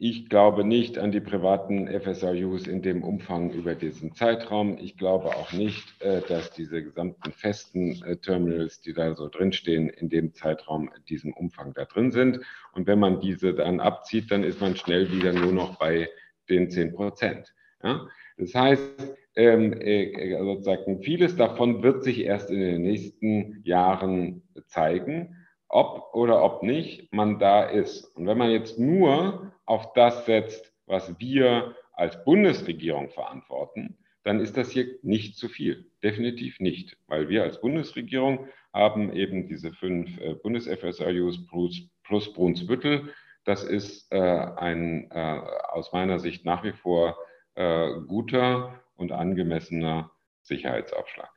ich 0.02 0.30
glaube 0.30 0.64
nicht 0.64 0.98
an 0.98 1.12
die 1.12 1.20
privaten 1.20 1.88
FSRUs 1.88 2.68
in 2.68 2.82
dem 2.82 3.04
Umfang 3.04 3.52
über 3.52 3.76
diesen 3.76 4.14
Zeitraum. 4.16 4.78
Ich 4.80 4.98
glaube 4.98 5.28
auch 5.36 5.52
nicht, 5.52 6.02
äh, 6.02 6.22
dass 6.22 6.52
diese 6.52 6.82
gesamten 6.82 7.34
festen 7.34 8.02
äh, 8.06 8.16
Terminals, 8.16 8.80
die 8.80 8.94
da 8.94 9.14
so 9.14 9.28
drinstehen, 9.28 9.90
in 9.90 10.08
dem 10.08 10.34
Zeitraum 10.34 10.90
diesem 11.10 11.34
Umfang 11.34 11.74
da 11.74 11.84
drin 11.84 12.12
sind. 12.12 12.40
Und 12.72 12.88
wenn 12.88 12.98
man 12.98 13.20
diese 13.20 13.54
dann 13.54 13.82
abzieht, 13.82 14.32
dann 14.32 14.46
ist 14.46 14.62
man 14.62 14.78
schnell 14.78 15.12
wieder 15.12 15.34
nur 15.34 15.52
noch 15.52 15.78
bei 15.78 16.10
den 16.48 16.70
10 16.70 16.94
Prozent. 16.94 17.54
Ja? 17.84 18.08
Das 18.38 18.56
heißt, 18.56 19.18
ähm, 19.36 19.74
äh, 19.74 20.38
sozusagen 20.40 21.04
vieles 21.04 21.36
davon 21.36 21.84
wird 21.84 22.06
sich 22.06 22.22
erst 22.22 22.50
in 22.52 22.62
den 22.62 22.84
nächsten 22.84 23.62
Jahren 23.66 24.44
zeigen, 24.68 25.39
ob 25.70 26.14
oder 26.14 26.44
ob 26.44 26.64
nicht 26.64 27.14
man 27.14 27.40
da 27.40 27.64
ist. 27.64 28.16
Und 28.16 28.28
wenn 28.28 28.38
man 28.38 28.52
jetzt 28.52 28.80
nur 28.80 29.54
auf 29.66 29.94
das 29.94 30.26
setzt, 30.26 30.74
was 30.88 31.20
wir 31.20 31.76
als 31.94 32.24
Bundesregierung 32.26 33.10
verantworten, 33.10 33.98
dann 34.24 34.40
ist 34.40 34.58
das 34.58 34.72
hier 34.72 34.88
nicht 35.02 35.38
zu 35.38 35.48
viel. 35.48 35.92
Definitiv 36.04 36.60
nicht, 36.60 36.98
weil 37.08 37.30
wir 37.30 37.44
als 37.44 37.62
Bundesregierung 37.62 38.48
haben 38.74 39.14
eben 39.14 39.48
diese 39.48 39.72
fünf 39.72 40.20
äh, 40.20 40.34
Bundes-FSRUs 40.36 41.48
plus, 41.48 41.90
plus 42.04 42.34
Brunsbüttel. 42.34 43.14
Das 43.46 43.64
ist 43.64 44.12
äh, 44.12 44.20
ein 44.20 45.10
äh, 45.12 45.42
aus 45.70 45.94
meiner 45.94 46.20
Sicht 46.20 46.46
nach 46.46 46.64
wie 46.64 46.74
vor 46.74 47.18
äh, 47.56 47.90
guter 48.08 48.82
und 48.96 49.12
angemessener 49.12 50.12
Sicherheitsaufschlag. 50.42 51.32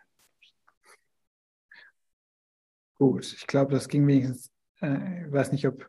Gut, 3.02 3.34
ich 3.36 3.48
glaube, 3.48 3.72
das 3.72 3.88
ging 3.88 4.06
wenigstens, 4.06 4.52
äh, 4.80 5.26
ich 5.26 5.32
weiß 5.32 5.50
nicht, 5.50 5.66
ob 5.66 5.88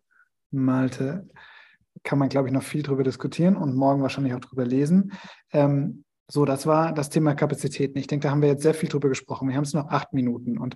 Malte 0.50 1.30
kann 2.02 2.18
man, 2.18 2.28
glaube 2.28 2.48
ich, 2.48 2.54
noch 2.56 2.64
viel 2.64 2.82
darüber 2.82 3.04
diskutieren 3.04 3.56
und 3.56 3.76
morgen 3.76 4.02
wahrscheinlich 4.02 4.34
auch 4.34 4.40
darüber 4.40 4.66
lesen. 4.66 5.12
Ähm, 5.52 6.06
so, 6.28 6.44
das 6.44 6.66
war 6.66 6.92
das 6.92 7.12
Thema 7.12 7.36
Kapazitäten. 7.36 8.00
Ich 8.00 8.08
denke, 8.08 8.24
da 8.24 8.32
haben 8.32 8.42
wir 8.42 8.50
jetzt 8.50 8.64
sehr 8.64 8.74
viel 8.74 8.90
drüber 8.90 9.10
gesprochen. 9.10 9.48
Wir 9.48 9.56
haben 9.56 9.64
es 9.64 9.76
noch 9.76 9.90
acht 9.90 10.12
Minuten. 10.14 10.58
Und 10.58 10.76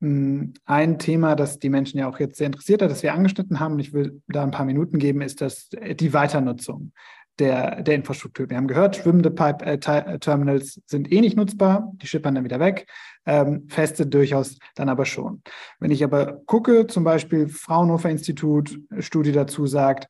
mh, 0.00 0.08
hm, 0.08 0.54
ein 0.64 0.98
Thema, 0.98 1.36
das 1.36 1.58
die 1.58 1.68
Menschen 1.68 1.98
ja 1.98 2.08
auch 2.08 2.20
jetzt 2.20 2.38
sehr 2.38 2.46
interessiert 2.46 2.80
hat, 2.80 2.90
das 2.90 3.02
wir 3.02 3.12
angeschnitten 3.12 3.60
haben, 3.60 3.74
und 3.74 3.80
ich 3.80 3.92
will 3.92 4.22
da 4.28 4.44
ein 4.44 4.52
paar 4.52 4.64
Minuten 4.64 4.98
geben, 4.98 5.20
ist 5.20 5.42
das, 5.42 5.68
äh, 5.72 5.94
die 5.94 6.14
Weiternutzung 6.14 6.92
der, 7.38 7.82
der 7.82 7.94
Infrastruktur. 7.94 8.48
Wir 8.48 8.56
haben 8.56 8.68
gehört, 8.68 8.96
schwimmende 8.96 9.30
Pipe-Terminals 9.30 10.76
äh, 10.76 10.80
sind 10.86 11.12
eh 11.12 11.20
nicht 11.20 11.36
nutzbar, 11.36 11.92
die 11.96 12.06
schippern 12.06 12.34
dann 12.34 12.44
wieder 12.44 12.60
weg, 12.60 12.86
ähm, 13.26 13.66
feste 13.68 14.06
durchaus 14.06 14.58
dann 14.74 14.88
aber 14.88 15.04
schon. 15.04 15.42
Wenn 15.78 15.90
ich 15.90 16.02
aber 16.02 16.40
gucke, 16.46 16.86
zum 16.86 17.04
Beispiel 17.04 17.48
Fraunhofer 17.48 18.10
Institut, 18.10 18.78
Studie 19.00 19.32
dazu 19.32 19.66
sagt, 19.66 20.08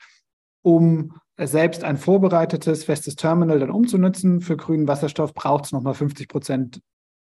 um 0.62 1.12
selbst 1.38 1.84
ein 1.84 1.96
vorbereitetes 1.96 2.84
festes 2.84 3.16
Terminal 3.16 3.58
dann 3.58 3.70
umzunutzen 3.70 4.40
für 4.40 4.56
grünen 4.56 4.88
Wasserstoff, 4.88 5.34
braucht 5.34 5.66
es 5.66 5.72
nochmal 5.72 5.94
50 5.94 6.28
Prozent 6.28 6.80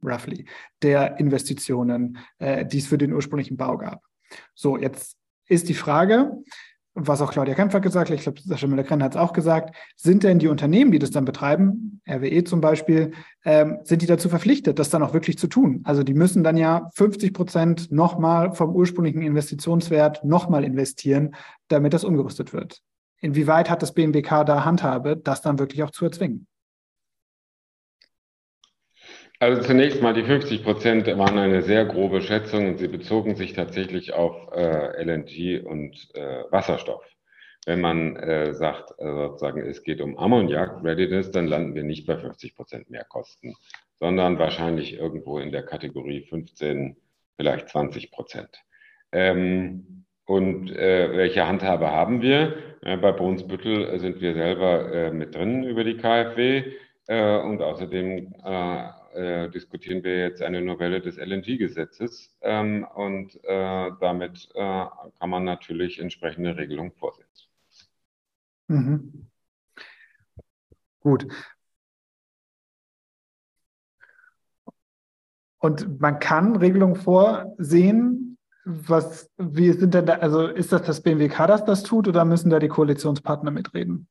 roughly 0.03 0.45
der 0.81 1.19
Investitionen, 1.19 2.19
äh, 2.37 2.65
die 2.65 2.77
es 2.77 2.87
für 2.87 2.97
den 2.97 3.13
ursprünglichen 3.13 3.57
Bau 3.57 3.77
gab. 3.77 4.03
So, 4.53 4.77
jetzt 4.77 5.17
ist 5.47 5.69
die 5.69 5.73
Frage, 5.73 6.31
was 6.99 7.21
auch 7.21 7.31
Claudia 7.31 7.53
Kempfer 7.53 7.79
gesagt 7.79 8.09
hat, 8.09 8.17
ich 8.17 8.23
glaube, 8.23 8.41
Sascha 8.41 8.65
Müller-Krenn 8.67 9.03
hat 9.03 9.13
es 9.13 9.17
auch 9.17 9.31
gesagt, 9.31 9.75
sind 9.95 10.23
denn 10.23 10.39
die 10.39 10.47
Unternehmen, 10.47 10.91
die 10.91 10.99
das 10.99 11.11
dann 11.11 11.25
betreiben, 11.25 12.01
RWE 12.09 12.43
zum 12.43 12.59
Beispiel, 12.59 13.11
ähm, 13.45 13.77
sind 13.83 14.01
die 14.01 14.07
dazu 14.07 14.29
verpflichtet, 14.29 14.79
das 14.79 14.89
dann 14.89 15.03
auch 15.03 15.13
wirklich 15.13 15.37
zu 15.37 15.47
tun? 15.47 15.81
Also 15.83 16.01
die 16.01 16.15
müssen 16.15 16.43
dann 16.43 16.57
ja 16.57 16.89
50 16.95 17.33
Prozent 17.33 17.91
nochmal 17.91 18.53
vom 18.53 18.75
ursprünglichen 18.75 19.21
Investitionswert 19.21 20.23
nochmal 20.23 20.63
investieren, 20.63 21.35
damit 21.67 21.93
das 21.93 22.03
umgerüstet 22.03 22.51
wird. 22.51 22.81
Inwieweit 23.19 23.69
hat 23.69 23.81
das 23.81 23.93
BMWK 23.93 24.43
da 24.43 24.65
Handhabe, 24.65 25.17
das 25.17 25.41
dann 25.41 25.59
wirklich 25.59 25.83
auch 25.83 25.91
zu 25.91 26.05
erzwingen? 26.05 26.47
Also 29.39 29.61
zunächst 29.61 30.01
mal 30.01 30.15
die 30.15 30.23
50 30.23 30.63
Prozent 30.63 31.05
waren 31.05 31.37
eine 31.37 31.61
sehr 31.61 31.85
grobe 31.85 32.21
Schätzung 32.21 32.69
und 32.69 32.79
sie 32.79 32.87
bezogen 32.87 33.35
sich 33.35 33.53
tatsächlich 33.53 34.13
auf 34.13 34.51
äh, 34.51 35.03
LNG 35.03 35.63
und 35.63 36.09
äh, 36.15 36.43
Wasserstoff. 36.49 37.03
Wenn 37.67 37.79
man 37.79 38.15
äh, 38.15 38.55
sagt, 38.55 38.91
äh, 38.97 39.05
sozusagen, 39.05 39.61
es 39.61 39.83
geht 39.83 40.01
um 40.01 40.17
Ammoniak-Readiness, 40.17 41.29
dann 41.29 41.45
landen 41.45 41.75
wir 41.75 41.83
nicht 41.83 42.07
bei 42.07 42.17
50 42.17 42.55
Prozent 42.55 42.89
mehr 42.89 43.03
Kosten, 43.03 43.53
sondern 43.99 44.39
wahrscheinlich 44.39 44.97
irgendwo 44.97 45.37
in 45.37 45.51
der 45.51 45.63
Kategorie 45.63 46.23
15, 46.23 46.97
vielleicht 47.35 47.69
20 47.69 48.09
Prozent. 48.09 48.49
Ähm, 49.11 50.05
und 50.25 50.71
äh, 50.71 51.15
welche 51.15 51.47
Handhabe 51.47 51.91
haben 51.91 52.23
wir? 52.23 52.55
Äh, 52.81 52.97
bei 52.97 53.11
Brunsbüttel 53.11 53.99
sind 53.99 54.19
wir 54.19 54.33
selber 54.33 54.91
äh, 54.91 55.11
mit 55.11 55.35
drin 55.35 55.63
über 55.63 55.83
die 55.83 55.97
KfW 55.97 56.63
äh, 57.07 57.37
und 57.37 57.61
außerdem 57.61 58.33
äh, 59.17 59.45
äh, 59.45 59.49
diskutieren 59.49 60.03
wir 60.03 60.19
jetzt 60.19 60.41
eine 60.41 60.61
Novelle 60.61 61.01
des 61.01 61.17
LNG-Gesetzes 61.17 62.35
ähm, 62.41 62.85
und 62.95 63.39
damit 63.43 64.49
kann 64.53 65.29
man 65.29 65.43
natürlich 65.43 65.99
entsprechende 65.99 66.55
Regelungen 66.55 66.91
vorsetzen. 66.91 67.47
Mhm. 68.67 69.27
Gut. 70.99 71.27
Und 75.59 75.99
man 75.99 76.19
kann 76.19 76.55
Regelungen 76.55 76.95
vorsehen, 76.95 78.37
was, 78.65 79.31
wie 79.37 79.71
sind 79.71 79.93
denn 79.93 80.05
da, 80.05 80.15
also 80.15 80.47
ist 80.47 80.71
das 80.71 80.83
das 80.83 81.01
BMWK, 81.01 81.47
das 81.47 81.65
das 81.65 81.83
tut, 81.83 82.07
oder 82.07 82.25
müssen 82.25 82.49
da 82.49 82.59
die 82.59 82.67
Koalitionspartner 82.67 83.51
mitreden? 83.51 84.07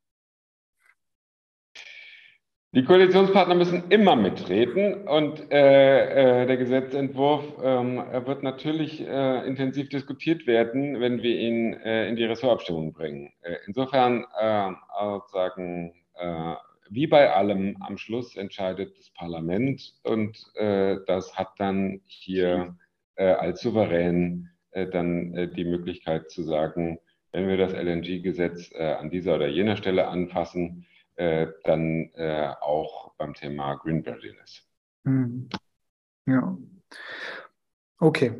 Die 2.77 2.85
Koalitionspartner 2.85 3.55
müssen 3.55 3.85
immer 3.89 4.17
mitreden 4.17 5.09
und 5.09 5.51
äh, 5.51 6.43
äh, 6.43 6.47
der 6.47 6.59
Gesetzentwurf 6.59 7.43
ähm, 7.65 8.05
wird 8.27 8.43
natürlich 8.43 9.01
äh, 9.01 9.47
intensiv 9.47 9.89
diskutiert 9.89 10.47
werden, 10.47 11.01
wenn 11.01 11.23
wir 11.23 11.41
ihn 11.41 11.73
äh, 11.73 12.07
in 12.07 12.17
die 12.17 12.27
Ressortabstimmung 12.27 12.93
bringen. 12.93 13.33
Äh, 13.41 13.57
insofern 13.67 14.27
äh, 14.39 14.73
sagen, 15.33 15.95
wie 16.89 17.07
bei 17.07 17.33
allem, 17.33 17.77
am 17.81 17.99
Schluss 17.99 18.37
entscheidet 18.37 18.97
das 18.97 19.11
Parlament 19.11 19.93
und 20.03 20.39
das 20.55 21.37
hat 21.37 21.49
dann 21.59 22.01
hier 22.07 22.75
äh, 23.17 23.25
als 23.33 23.61
souverän 23.61 24.51
äh, 24.71 24.87
dann 24.87 25.35
äh, 25.35 25.49
die 25.49 25.65
Möglichkeit 25.65 26.31
zu 26.31 26.43
sagen, 26.43 26.99
wenn 27.33 27.49
wir 27.49 27.57
das 27.57 27.75
LNG-Gesetz 27.75 28.73
an 28.73 29.11
dieser 29.11 29.35
oder 29.35 29.49
jener 29.49 29.77
Stelle 29.77 30.09
anfassen, 30.09 30.87
dann 31.17 32.11
auch 32.61 33.15
beim 33.17 33.35
Thema 33.35 33.77
Green 33.77 34.03
Readiness. 34.05 34.67
Hm. 35.05 35.49
Ja. 36.27 36.57
Okay, 37.99 38.35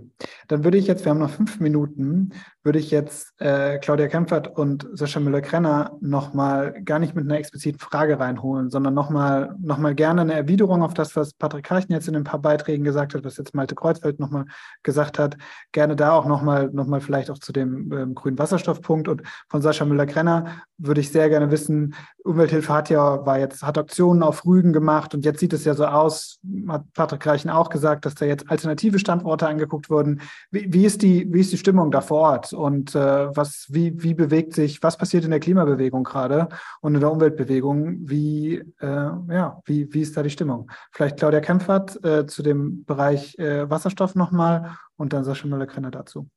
dann 0.49 0.65
würde 0.65 0.77
ich 0.77 0.87
jetzt, 0.87 1.07
wir 1.07 1.11
haben 1.11 1.19
noch 1.19 1.31
fünf 1.31 1.61
Minuten, 1.61 2.35
würde 2.63 2.79
ich 2.79 2.91
jetzt 2.91 3.33
äh, 3.41 3.79
Claudia 3.79 4.07
Kempfert 4.07 4.49
und 4.59 4.87
Sascha 4.93 5.19
Müller-Krenner 5.19 5.97
nochmal 6.01 6.83
gar 6.83 6.99
nicht 6.99 7.15
mit 7.15 7.25
einer 7.25 7.39
expliziten 7.39 7.79
Frage 7.79 8.21
reinholen, 8.21 8.69
sondern 8.69 8.93
nochmal 8.93 9.55
noch 9.59 9.79
mal 9.79 9.95
gerne 9.95 10.21
eine 10.21 10.35
Erwiderung 10.35 10.83
auf 10.83 10.93
das, 10.93 11.17
was 11.17 11.33
Patrick 11.33 11.65
Karchen 11.65 11.93
jetzt 11.93 12.07
in 12.07 12.17
ein 12.17 12.25
paar 12.25 12.41
Beiträgen 12.41 12.85
gesagt 12.85 13.15
hat, 13.15 13.25
was 13.25 13.39
jetzt 13.39 13.55
Malte 13.55 13.75
Kreuzfeld 13.75 14.21
nochmal 14.21 14.45
gesagt 14.83 15.19
hat. 15.19 15.39
Gerne 15.73 15.97
da 15.97 16.13
auch 16.13 16.27
nochmal 16.27 16.69
noch 16.71 16.87
mal 16.87 17.01
vielleicht 17.01 17.31
auch 17.31 17.39
zu 17.39 17.53
dem 17.53 17.91
ähm, 17.93 18.15
grünen 18.15 18.39
Wasserstoffpunkt. 18.39 19.09
Und 19.09 19.23
von 19.49 19.63
Sascha 19.63 19.87
Müller-Krenner 19.87 20.63
würde 20.77 21.01
ich 21.01 21.11
sehr 21.11 21.31
gerne 21.31 21.51
wissen, 21.51 21.95
Umwelthilfe 22.25 22.73
hat 22.73 22.91
ja, 22.91 23.25
war 23.25 23.39
jetzt, 23.39 23.63
hat 23.63 23.79
Aktionen 23.79 24.23
auf 24.23 24.45
Rügen 24.45 24.73
gemacht 24.73 25.15
und 25.15 25.25
jetzt 25.25 25.41
sieht 25.41 25.53
es 25.53 25.65
ja 25.65 25.75
so 25.75 25.87
aus, 25.87 26.41
hat 26.69 26.85
Patrick 26.93 27.25
Reichen 27.25 27.51
auch 27.51 27.71
gesagt, 27.71 28.05
dass 28.05 28.17
da 28.17 28.27
jetzt 28.27 28.51
alternative 28.51 28.99
Standorte 28.99 29.46
angeguckt 29.47 29.91
wurden. 29.91 30.21
Wie, 30.51 30.73
wie, 30.73 30.85
ist, 30.85 31.03
die, 31.03 31.33
wie 31.33 31.41
ist 31.41 31.53
die 31.53 31.59
Stimmung 31.59 31.91
da 31.91 32.01
vor 32.01 32.21
Ort 32.21 32.53
und 32.53 32.95
äh, 32.95 33.37
was, 33.37 33.67
wie, 33.69 34.03
wie 34.03 34.15
bewegt 34.15 34.55
sich, 34.55 34.83
was 34.83 34.97
passiert 34.97 35.25
in 35.25 35.31
der 35.31 35.41
Klimabewegung 35.41 36.05
gerade 36.05 36.49
und 36.81 36.95
in 36.95 37.01
der 37.01 37.13
Umweltbewegung? 37.13 38.09
Wie, 38.09 38.57
äh, 38.81 38.87
ja, 38.87 39.61
wie, 39.65 39.93
wie 39.93 40.01
ist 40.01 40.17
da 40.17 40.23
die 40.23 40.31
Stimmung? 40.31 40.71
Vielleicht 40.93 41.19
Claudia 41.19 41.41
Kempfert 41.41 42.03
äh, 42.05 42.27
zu 42.27 42.43
dem 42.43 42.85
Bereich 42.85 43.39
äh, 43.39 43.69
Wasserstoff 43.71 44.15
nochmal 44.15 44.77
und 44.97 45.13
dann 45.13 45.25
Sascha 45.25 45.47
Müller-Krenner 45.47 45.91
dazu. 45.91 46.29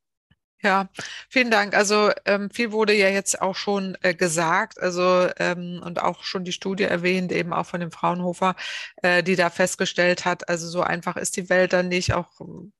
Ja, 0.62 0.90
vielen 1.30 1.50
Dank. 1.50 1.74
Also 1.74 2.10
ähm, 2.26 2.50
viel 2.50 2.70
wurde 2.70 2.92
ja 2.92 3.08
jetzt 3.08 3.40
auch 3.40 3.56
schon 3.56 3.96
äh, 4.02 4.14
gesagt, 4.14 4.78
also 4.78 5.26
ähm, 5.38 5.80
und 5.82 6.02
auch 6.02 6.22
schon 6.22 6.44
die 6.44 6.52
Studie 6.52 6.84
erwähnt, 6.84 7.32
eben 7.32 7.54
auch 7.54 7.64
von 7.64 7.80
dem 7.80 7.90
Fraunhofer, 7.90 8.56
äh, 9.02 9.22
die 9.22 9.36
da 9.36 9.48
festgestellt 9.48 10.26
hat, 10.26 10.50
also 10.50 10.68
so 10.68 10.82
einfach 10.82 11.16
ist 11.16 11.38
die 11.38 11.48
Welt 11.48 11.72
dann 11.72 11.88
nicht. 11.88 12.12
Auch 12.12 12.28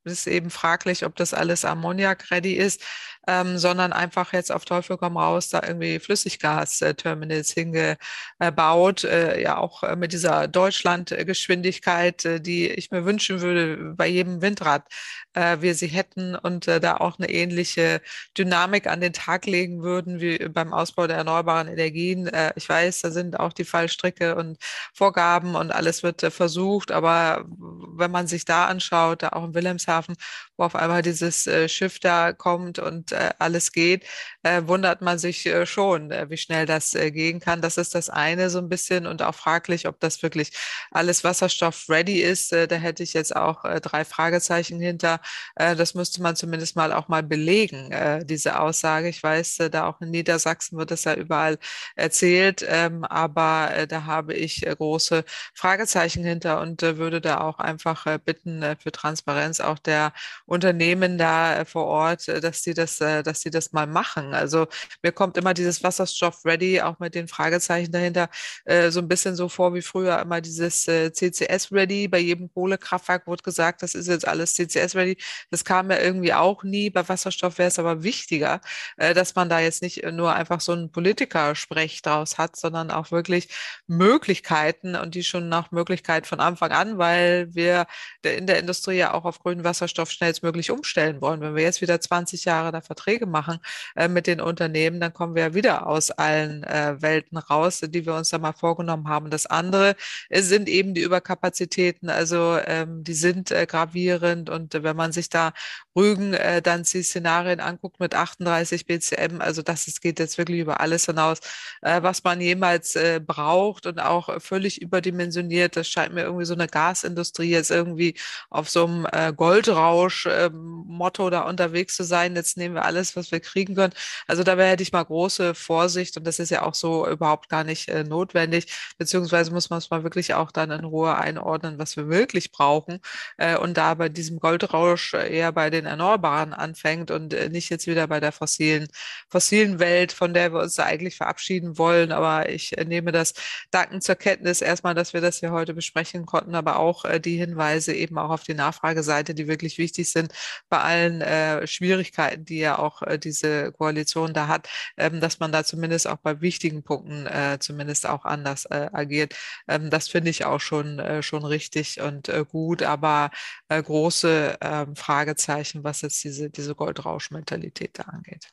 ist 0.03 0.27
eben 0.27 0.51
fraglich, 0.51 1.05
ob 1.05 1.15
das 1.15 1.33
alles 1.33 1.65
Ammoniak-ready 1.65 2.53
ist 2.53 2.83
ähm, 3.27 3.57
sondern 3.57 3.93
einfach 3.93 4.33
jetzt 4.33 4.51
auf 4.51 4.65
Teufel 4.65 4.97
komm 4.97 5.17
raus 5.17 5.49
da 5.49 5.61
irgendwie 5.65 5.99
Flüssiggas-Terminals 5.99 7.51
hingebaut, 7.51 9.03
äh, 9.03 9.41
ja 9.41 9.57
auch 9.57 9.83
äh, 9.83 9.95
mit 9.95 10.13
dieser 10.13 10.47
Deutschlandgeschwindigkeit, 10.47 12.25
äh, 12.25 12.41
die 12.41 12.67
ich 12.69 12.91
mir 12.91 13.05
wünschen 13.05 13.41
würde 13.41 13.93
bei 13.95 14.07
jedem 14.07 14.41
Windrad, 14.41 14.87
äh, 15.33 15.57
wir 15.61 15.75
sie 15.75 15.87
hätten 15.87 16.35
und 16.35 16.67
äh, 16.67 16.79
da 16.79 16.97
auch 16.97 17.19
eine 17.19 17.29
ähnliche 17.29 18.01
Dynamik 18.37 18.87
an 18.87 19.01
den 19.01 19.13
Tag 19.13 19.45
legen 19.45 19.83
würden 19.83 20.19
wie 20.19 20.37
beim 20.49 20.73
Ausbau 20.73 21.07
der 21.07 21.17
erneuerbaren 21.17 21.67
Energien. 21.67 22.27
Äh, 22.27 22.53
ich 22.55 22.67
weiß, 22.67 23.01
da 23.01 23.11
sind 23.11 23.39
auch 23.39 23.53
die 23.53 23.65
Fallstricke 23.65 24.35
und 24.35 24.57
Vorgaben 24.93 25.55
und 25.55 25.71
alles 25.71 26.03
wird 26.03 26.23
äh, 26.23 26.31
versucht, 26.31 26.91
aber 26.91 27.45
wenn 27.47 28.11
man 28.11 28.27
sich 28.27 28.45
da 28.45 28.65
anschaut, 28.65 29.23
da 29.23 29.29
auch 29.29 29.45
in 29.45 29.53
Wilhelmshaven, 29.53 30.15
wo 30.57 30.63
auf 30.63 30.75
einmal 30.75 31.01
dieses 31.01 31.47
äh, 31.47 31.69
Schiff 31.69 31.99
da 31.99 32.33
kommt 32.33 32.79
und 32.79 33.10
äh, 33.11 33.31
alles 33.39 33.71
geht, 33.71 34.05
äh, 34.43 34.63
wundert 34.65 35.01
man 35.01 35.19
sich 35.19 35.45
äh, 35.45 35.65
schon, 35.65 36.11
äh, 36.11 36.29
wie 36.29 36.37
schnell 36.37 36.65
das 36.65 36.95
äh, 36.95 37.11
gehen 37.11 37.39
kann. 37.39 37.61
Das 37.61 37.77
ist 37.77 37.95
das 37.95 38.09
eine 38.09 38.49
so 38.49 38.59
ein 38.59 38.69
bisschen 38.69 39.05
und 39.05 39.21
auch 39.21 39.35
fraglich, 39.35 39.87
ob 39.87 39.99
das 39.99 40.23
wirklich 40.23 40.51
alles 40.91 41.23
Wasserstoff-ready 41.23 42.21
ist. 42.21 42.53
Äh, 42.53 42.67
da 42.67 42.75
hätte 42.75 43.03
ich 43.03 43.13
jetzt 43.13 43.35
auch 43.35 43.63
drei 43.81 44.05
Fragezeichen 44.05 44.79
hinter. 44.79 45.19
Das 45.55 45.93
müsste 45.93 46.21
man 46.21 46.35
zumindest 46.35 46.75
mal 46.75 46.93
auch 46.93 47.07
mal 47.07 47.23
belegen, 47.23 47.93
diese 48.25 48.59
Aussage. 48.59 49.09
Ich 49.09 49.21
weiß, 49.21 49.57
da 49.71 49.85
auch 49.87 50.01
in 50.01 50.11
Niedersachsen 50.11 50.77
wird 50.77 50.91
das 50.91 51.03
ja 51.03 51.13
überall 51.15 51.57
erzählt, 51.95 52.65
ähm, 52.67 53.03
aber 53.03 53.85
da 53.87 54.05
habe 54.05 54.33
ich 54.33 54.61
große 54.61 55.23
Fragezeichen 55.53 56.23
hinter 56.23 56.61
und 56.61 56.81
würde 56.81 57.21
da 57.21 57.41
auch 57.41 57.59
einfach 57.59 58.17
bitten 58.19 58.63
für 58.79 58.91
Transparenz 58.91 59.59
auch 59.59 59.79
der 59.79 60.13
Unternehmen 60.45 61.17
da 61.17 61.65
vor 61.65 61.85
Ort, 61.85 62.27
dass 62.27 62.63
sie 62.63 62.73
das 62.73 63.00
dass 63.01 63.41
sie 63.41 63.49
das 63.49 63.73
mal 63.73 63.87
machen. 63.87 64.33
Also 64.33 64.67
mir 65.01 65.11
kommt 65.11 65.37
immer 65.37 65.53
dieses 65.53 65.83
Wasserstoff-Ready, 65.83 66.81
auch 66.81 66.99
mit 66.99 67.15
den 67.15 67.27
Fragezeichen 67.27 67.91
dahinter, 67.91 68.29
äh, 68.65 68.91
so 68.91 68.99
ein 68.99 69.07
bisschen 69.07 69.35
so 69.35 69.49
vor 69.49 69.73
wie 69.73 69.81
früher 69.81 70.19
immer 70.19 70.41
dieses 70.41 70.87
äh, 70.87 71.11
CCS-Ready. 71.11 72.07
Bei 72.07 72.19
jedem 72.19 72.51
Kohlekraftwerk 72.53 73.27
wurde 73.27 73.43
gesagt, 73.43 73.83
das 73.83 73.95
ist 73.95 74.07
jetzt 74.07 74.27
alles 74.27 74.55
CCS-Ready. 74.55 75.17
Das 75.49 75.65
kam 75.65 75.91
ja 75.91 75.99
irgendwie 75.99 76.33
auch 76.33 76.63
nie. 76.63 76.89
Bei 76.89 77.07
Wasserstoff 77.07 77.57
wäre 77.57 77.69
es 77.69 77.79
aber 77.79 78.03
wichtiger, 78.03 78.61
äh, 78.97 79.13
dass 79.13 79.35
man 79.35 79.49
da 79.49 79.59
jetzt 79.59 79.81
nicht 79.81 80.03
nur 80.11 80.33
einfach 80.33 80.61
so 80.61 80.71
einen 80.73 80.91
Politiker-Sprech 80.91 82.01
draus 82.01 82.37
hat, 82.37 82.55
sondern 82.55 82.91
auch 82.91 83.11
wirklich 83.11 83.49
Möglichkeiten 83.87 84.95
und 84.95 85.15
die 85.15 85.23
schon 85.23 85.49
nach 85.49 85.71
Möglichkeit 85.71 86.27
von 86.27 86.39
Anfang 86.39 86.71
an, 86.71 86.97
weil 86.97 87.53
wir 87.53 87.87
in 88.23 88.47
der 88.47 88.59
Industrie 88.59 88.97
ja 88.97 89.13
auch 89.13 89.25
auf 89.25 89.39
grünen 89.39 89.63
Wasserstoff 89.63 90.11
schnellstmöglich 90.11 90.71
umstellen 90.71 91.21
wollen. 91.21 91.41
Wenn 91.41 91.55
wir 91.55 91.63
jetzt 91.63 91.81
wieder 91.81 91.99
20 91.99 92.45
Jahre 92.45 92.71
da 92.71 92.81
Verträge 92.91 93.25
machen 93.25 93.59
äh, 93.95 94.07
mit 94.09 94.27
den 94.27 94.41
Unternehmen, 94.41 94.99
dann 94.99 95.13
kommen 95.13 95.35
wir 95.35 95.53
wieder 95.53 95.87
aus 95.87 96.11
allen 96.11 96.63
äh, 96.63 97.01
Welten 97.01 97.37
raus, 97.37 97.79
die 97.81 98.05
wir 98.05 98.15
uns 98.15 98.29
da 98.29 98.37
mal 98.37 98.51
vorgenommen 98.51 99.07
haben. 99.07 99.29
Das 99.29 99.45
andere 99.45 99.95
äh, 100.29 100.41
sind 100.41 100.67
eben 100.67 100.93
die 100.93 101.01
Überkapazitäten, 101.01 102.09
also 102.09 102.57
ähm, 102.65 103.03
die 103.03 103.13
sind 103.13 103.51
äh, 103.51 103.65
gravierend 103.65 104.49
und 104.49 104.75
äh, 104.75 104.83
wenn 104.83 104.97
man 104.97 105.13
sich 105.13 105.29
da 105.29 105.53
Rügen 105.95 106.33
äh, 106.33 106.61
dann 106.61 106.83
die 106.83 107.03
Szenarien 107.03 107.59
anguckt 107.59 107.99
mit 107.99 108.15
38 108.15 108.85
BCM, 108.85 109.41
also 109.41 109.61
das 109.61 109.87
es 109.87 110.01
geht 110.01 110.19
jetzt 110.19 110.37
wirklich 110.37 110.59
über 110.59 110.79
alles 110.81 111.05
hinaus, 111.05 111.39
äh, 111.81 112.01
was 112.01 112.23
man 112.23 112.41
jemals 112.41 112.95
äh, 112.95 113.19
braucht 113.25 113.85
und 113.85 113.99
auch 113.99 114.41
völlig 114.41 114.81
überdimensioniert. 114.81 115.75
Das 115.75 115.87
scheint 115.87 116.13
mir 116.13 116.23
irgendwie 116.23 116.45
so 116.45 116.53
eine 116.53 116.67
Gasindustrie 116.67 117.49
jetzt 117.49 117.71
irgendwie 117.71 118.15
auf 118.49 118.69
so 118.69 118.85
einem 118.85 119.07
äh, 119.11 119.33
Goldrausch-Motto 119.33 121.25
ähm, 121.25 121.31
da 121.31 121.41
unterwegs 121.41 121.95
zu 121.95 122.03
sein. 122.03 122.35
Jetzt 122.35 122.57
nehmen 122.57 122.75
wir 122.75 122.85
alles, 122.85 123.15
was 123.15 123.31
wir 123.31 123.39
kriegen 123.39 123.75
können. 123.75 123.93
Also 124.27 124.43
dabei 124.43 124.69
hätte 124.69 124.83
ich 124.83 124.91
mal 124.91 125.03
große 125.03 125.55
Vorsicht 125.55 126.17
und 126.17 126.25
das 126.25 126.39
ist 126.39 126.49
ja 126.51 126.63
auch 126.63 126.73
so 126.75 127.07
überhaupt 127.07 127.49
gar 127.49 127.63
nicht 127.63 127.89
äh, 127.89 128.03
notwendig, 128.03 128.67
beziehungsweise 128.97 129.51
muss 129.51 129.69
man 129.69 129.79
es 129.79 129.89
mal 129.89 130.03
wirklich 130.03 130.33
auch 130.33 130.51
dann 130.51 130.71
in 130.71 130.85
Ruhe 130.85 131.15
einordnen, 131.17 131.77
was 131.79 131.97
wir 131.97 132.09
wirklich 132.09 132.51
brauchen 132.51 132.99
äh, 133.37 133.57
und 133.57 133.77
da 133.77 133.93
bei 133.95 134.09
diesem 134.09 134.39
Goldrausch 134.39 135.13
eher 135.13 135.51
bei 135.51 135.69
den 135.69 135.80
den 135.81 135.87
Erneuerbaren 135.87 136.53
anfängt 136.53 137.11
und 137.11 137.33
äh, 137.33 137.49
nicht 137.49 137.69
jetzt 137.69 137.87
wieder 137.87 138.07
bei 138.07 138.19
der 138.19 138.31
fossilen, 138.31 138.87
fossilen 139.29 139.79
Welt, 139.79 140.11
von 140.11 140.33
der 140.33 140.53
wir 140.53 140.59
uns 140.61 140.79
eigentlich 140.79 141.17
verabschieden 141.17 141.77
wollen. 141.77 142.11
Aber 142.11 142.49
ich 142.49 142.77
äh, 142.77 142.85
nehme 142.85 143.11
das 143.11 143.33
dankend 143.71 144.03
zur 144.03 144.15
Kenntnis 144.15 144.61
erstmal, 144.61 144.95
dass 144.95 145.13
wir 145.13 145.21
das 145.21 145.39
hier 145.39 145.51
heute 145.51 145.73
besprechen 145.73 146.25
konnten, 146.25 146.55
aber 146.55 146.77
auch 146.77 147.05
äh, 147.05 147.19
die 147.19 147.37
Hinweise 147.37 147.93
eben 147.93 148.17
auch 148.17 148.29
auf 148.29 148.43
die 148.43 148.53
Nachfrageseite, 148.53 149.33
die 149.33 149.47
wirklich 149.47 149.77
wichtig 149.77 150.11
sind 150.11 150.33
bei 150.69 150.79
allen 150.79 151.67
Schwierigkeiten, 151.67 152.45
die 152.45 152.59
ja 152.59 152.77
auch 152.77 153.01
diese 153.17 153.71
Koalition 153.73 154.33
da 154.33 154.47
hat, 154.47 154.69
ähm, 154.97 155.19
dass 155.19 155.39
man 155.39 155.51
da 155.51 155.63
zumindest 155.63 156.07
auch 156.07 156.17
bei 156.17 156.41
wichtigen 156.41 156.83
Punkten 156.83 157.27
zumindest 157.59 158.07
auch 158.07 158.25
anders 158.25 158.69
agiert. 158.71 159.35
Ähm, 159.67 159.89
das 159.89 160.07
finde 160.07 160.29
ich 160.29 160.45
auch 160.45 160.59
schon, 160.59 161.01
schon 161.21 161.45
richtig 161.45 162.01
und 162.01 162.31
gut, 162.49 162.83
aber 162.83 163.31
große 163.69 164.57
äh, 164.59 164.85
Fragezeichen 164.95 165.70
erreichen, 165.71 165.83
was 165.83 166.01
jetzt 166.01 166.23
diese, 166.23 166.49
diese 166.49 166.75
Goldrausch-Mentalität 166.75 167.99
da 167.99 168.03
angeht. 168.03 168.49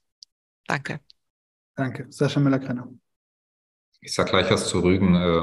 Danke. 0.66 1.00
Danke. 1.74 2.06
Sascha 2.10 2.40
Müller-Krenner. 2.40 2.88
Ich 4.00 4.14
sage 4.14 4.30
gleich 4.30 4.50
was 4.50 4.68
zu 4.68 4.80
Rügen, 4.80 5.16
äh, 5.16 5.42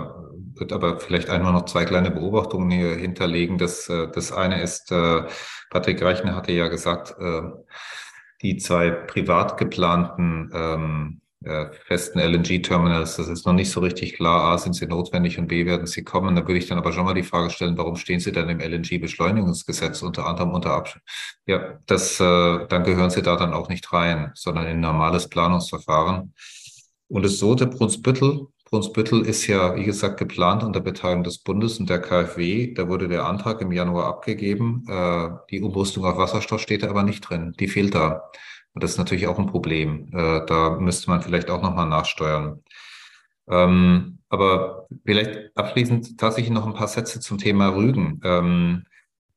wird 0.57 0.71
aber 0.71 0.99
vielleicht 0.99 1.29
einmal 1.29 1.51
noch 1.51 1.65
zwei 1.65 1.83
kleine 1.83 2.11
Beobachtungen 2.11 2.71
hier 2.71 2.95
hinterlegen. 2.95 3.57
Das, 3.57 3.89
äh, 3.89 4.07
das 4.11 4.31
eine 4.31 4.61
ist, 4.61 4.91
äh, 4.91 5.27
Patrick 5.69 6.01
Reichner 6.01 6.35
hatte 6.35 6.53
ja 6.53 6.69
gesagt, 6.69 7.15
äh, 7.19 7.41
die 8.41 8.57
zwei 8.57 8.91
privat 8.91 9.57
geplanten 9.57 10.49
ähm, 10.53 11.21
äh, 11.45 11.67
festen 11.85 12.19
LNG-Terminals. 12.19 13.17
Das 13.17 13.27
ist 13.27 13.45
noch 13.45 13.53
nicht 13.53 13.71
so 13.71 13.79
richtig 13.79 14.15
klar. 14.15 14.51
A, 14.51 14.57
sind 14.57 14.73
sie 14.73 14.87
notwendig 14.87 15.37
und 15.37 15.47
B, 15.47 15.65
werden 15.65 15.87
sie 15.87 16.03
kommen. 16.03 16.35
Da 16.35 16.41
würde 16.41 16.57
ich 16.57 16.67
dann 16.67 16.77
aber 16.77 16.91
schon 16.91 17.05
mal 17.05 17.13
die 17.13 17.23
Frage 17.23 17.49
stellen, 17.49 17.77
warum 17.77 17.95
stehen 17.95 18.19
sie 18.19 18.31
dann 18.31 18.49
im 18.49 18.59
LNG-Beschleunigungsgesetz 18.59 20.01
unter 20.01 20.25
anderem 20.25 20.51
unter 20.51 20.71
Abschluss? 20.71 21.03
Ja, 21.45 21.79
das, 21.85 22.19
äh, 22.19 22.67
dann 22.67 22.83
gehören 22.83 23.09
sie 23.09 23.21
da 23.21 23.35
dann 23.35 23.53
auch 23.53 23.69
nicht 23.69 23.91
rein, 23.93 24.31
sondern 24.35 24.67
in 24.67 24.79
normales 24.79 25.29
Planungsverfahren. 25.29 26.33
Und 27.07 27.23
das 27.23 27.37
Sote 27.37 27.67
Brunsbüttel, 27.67 28.47
Brunsbüttel 28.65 29.21
ist 29.21 29.45
ja, 29.45 29.75
wie 29.75 29.83
gesagt, 29.83 30.17
geplant 30.17 30.63
unter 30.63 30.81
Beteiligung 30.81 31.23
des 31.23 31.37
Bundes 31.37 31.79
und 31.79 31.89
der 31.89 32.01
KfW. 32.01 32.73
Da 32.73 32.89
wurde 32.89 33.07
der 33.07 33.25
Antrag 33.25 33.61
im 33.61 33.71
Januar 33.71 34.07
abgegeben. 34.07 34.83
Äh, 34.89 35.29
die 35.51 35.61
Umrüstung 35.61 36.03
auf 36.03 36.17
Wasserstoff 36.17 36.61
steht 36.61 36.83
da 36.83 36.89
aber 36.89 37.03
nicht 37.03 37.21
drin. 37.21 37.53
Die 37.59 37.67
fehlt 37.67 37.93
da. 37.93 38.23
Und 38.75 38.83
das 38.83 38.91
ist 38.91 38.97
natürlich 38.97 39.27
auch 39.27 39.39
ein 39.39 39.47
Problem. 39.47 40.09
Äh, 40.13 40.45
da 40.45 40.77
müsste 40.79 41.09
man 41.09 41.21
vielleicht 41.21 41.49
auch 41.49 41.61
nochmal 41.61 41.87
nachsteuern. 41.87 42.61
Ähm, 43.49 44.19
aber 44.29 44.87
vielleicht 45.05 45.55
abschließend 45.55 46.17
tatsächlich 46.17 46.53
noch 46.53 46.67
ein 46.67 46.73
paar 46.73 46.89
Sätze 46.89 47.21
zum 47.21 47.37
Thema 47.37 47.69
Rügen. 47.69 48.19
Ähm, 48.23 48.83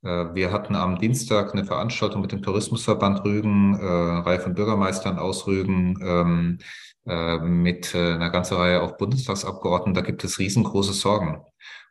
äh, 0.02 0.34
wir 0.34 0.50
hatten 0.50 0.74
am 0.74 0.98
Dienstag 0.98 1.52
eine 1.52 1.64
Veranstaltung 1.64 2.20
mit 2.20 2.32
dem 2.32 2.42
Tourismusverband 2.42 3.24
Rügen, 3.24 3.78
äh, 3.78 3.84
Reihe 3.84 4.40
von 4.40 4.54
Bürgermeistern 4.54 5.18
aus 5.18 5.46
Rügen, 5.46 5.98
ähm, 6.02 6.58
äh, 7.06 7.38
mit 7.38 7.94
äh, 7.94 8.14
einer 8.14 8.30
ganzen 8.30 8.56
Reihe 8.56 8.82
auch 8.82 8.96
Bundestagsabgeordneten. 8.96 9.94
Da 9.94 10.00
gibt 10.00 10.24
es 10.24 10.40
riesengroße 10.40 10.94
Sorgen. 10.94 11.42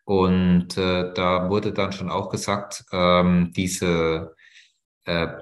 Und 0.04 0.78
äh, 0.78 1.14
da 1.14 1.50
wurde 1.50 1.72
dann 1.72 1.94
schon 1.94 2.10
auch 2.10 2.30
gesagt, 2.30 2.84
ähm, 2.92 3.52
diese 3.56 4.36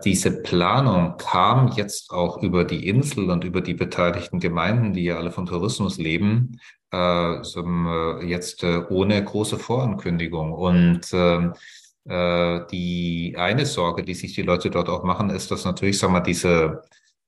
diese 0.04 0.44
Planung 0.44 1.18
kam 1.18 1.70
jetzt 1.70 2.12
auch 2.12 2.42
über 2.44 2.66
die 2.66 2.88
Insel 2.88 3.32
und 3.32 3.44
über 3.44 3.62
die 3.62 3.74
beteiligten 3.74 4.40
Gemeinden, 4.40 4.94
die 4.94 5.06
ja 5.06 5.18
alle 5.18 5.32
vom 5.32 5.48
Tourismus 5.48 5.98
leben, 5.98 6.60
äh, 6.94 7.36
äh, 7.38 8.26
jetzt 8.26 8.64
äh, 8.64 8.84
ohne 8.90 9.24
große 9.24 9.58
Vorankündigung. 9.58 10.52
Und 10.52 11.12
äh, 11.14 11.50
äh, 12.08 12.66
die 12.72 13.36
eine 13.38 13.66
Sorge, 13.66 14.04
die 14.04 14.14
sich 14.14 14.34
die 14.34 14.44
Leute 14.44 14.70
dort 14.70 14.90
auch 14.90 15.04
machen, 15.04 15.30
ist, 15.32 15.50
dass 15.50 15.66
natürlich, 15.66 15.98
sagen 15.98 16.14
wir, 16.14 16.22
diese 16.22 16.84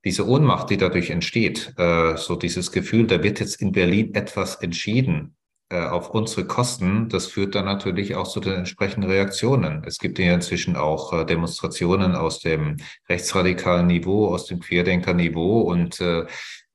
diese 0.05 0.27
Ohnmacht, 0.27 0.69
die 0.69 0.77
dadurch 0.77 1.09
entsteht, 1.09 1.73
äh, 1.77 2.15
so 2.15 2.35
dieses 2.35 2.71
Gefühl, 2.71 3.07
da 3.07 3.21
wird 3.23 3.39
jetzt 3.39 3.61
in 3.61 3.73
Berlin 3.73 4.13
etwas 4.15 4.55
entschieden, 4.55 5.35
äh, 5.69 5.81
auf 5.81 6.11
unsere 6.11 6.45
Kosten, 6.45 7.09
das 7.09 7.27
führt 7.27 7.55
dann 7.55 7.65
natürlich 7.65 8.15
auch 8.15 8.27
zu 8.27 8.39
den 8.39 8.53
entsprechenden 8.53 9.09
Reaktionen. 9.09 9.83
Es 9.85 9.97
gibt 9.97 10.19
ja 10.19 10.33
inzwischen 10.33 10.75
auch 10.75 11.13
äh, 11.13 11.25
Demonstrationen 11.25 12.15
aus 12.15 12.39
dem 12.39 12.77
rechtsradikalen 13.09 13.87
Niveau, 13.87 14.27
aus 14.33 14.45
dem 14.45 14.59
Querdenkerniveau 14.59 15.61
und 15.61 15.99
äh, 16.01 16.25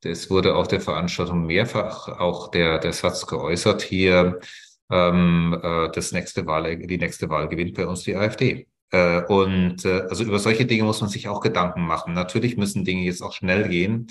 es 0.04 0.30
wurde 0.30 0.56
auch 0.56 0.66
der 0.66 0.80
Veranstaltung 0.80 1.46
mehrfach 1.46 2.08
auch 2.08 2.50
der, 2.50 2.78
der 2.80 2.92
Satz 2.92 3.26
geäußert 3.26 3.82
hier, 3.82 4.40
ähm, 4.90 5.58
äh, 5.62 5.88
das 5.90 6.12
nächste 6.12 6.46
Wahl, 6.46 6.76
die 6.76 6.98
nächste 6.98 7.30
Wahl 7.30 7.48
gewinnt 7.48 7.74
bei 7.74 7.86
uns 7.86 8.02
die 8.02 8.16
AfD. 8.16 8.66
Äh, 8.90 9.22
und 9.22 9.84
äh, 9.84 10.02
also 10.10 10.24
über 10.24 10.38
solche 10.38 10.66
Dinge 10.66 10.84
muss 10.84 11.00
man 11.00 11.10
sich 11.10 11.28
auch 11.28 11.40
Gedanken 11.40 11.82
machen. 11.82 12.12
Natürlich 12.12 12.56
müssen 12.56 12.84
Dinge 12.84 13.04
jetzt 13.04 13.22
auch 13.22 13.32
schnell 13.32 13.68
gehen. 13.68 14.08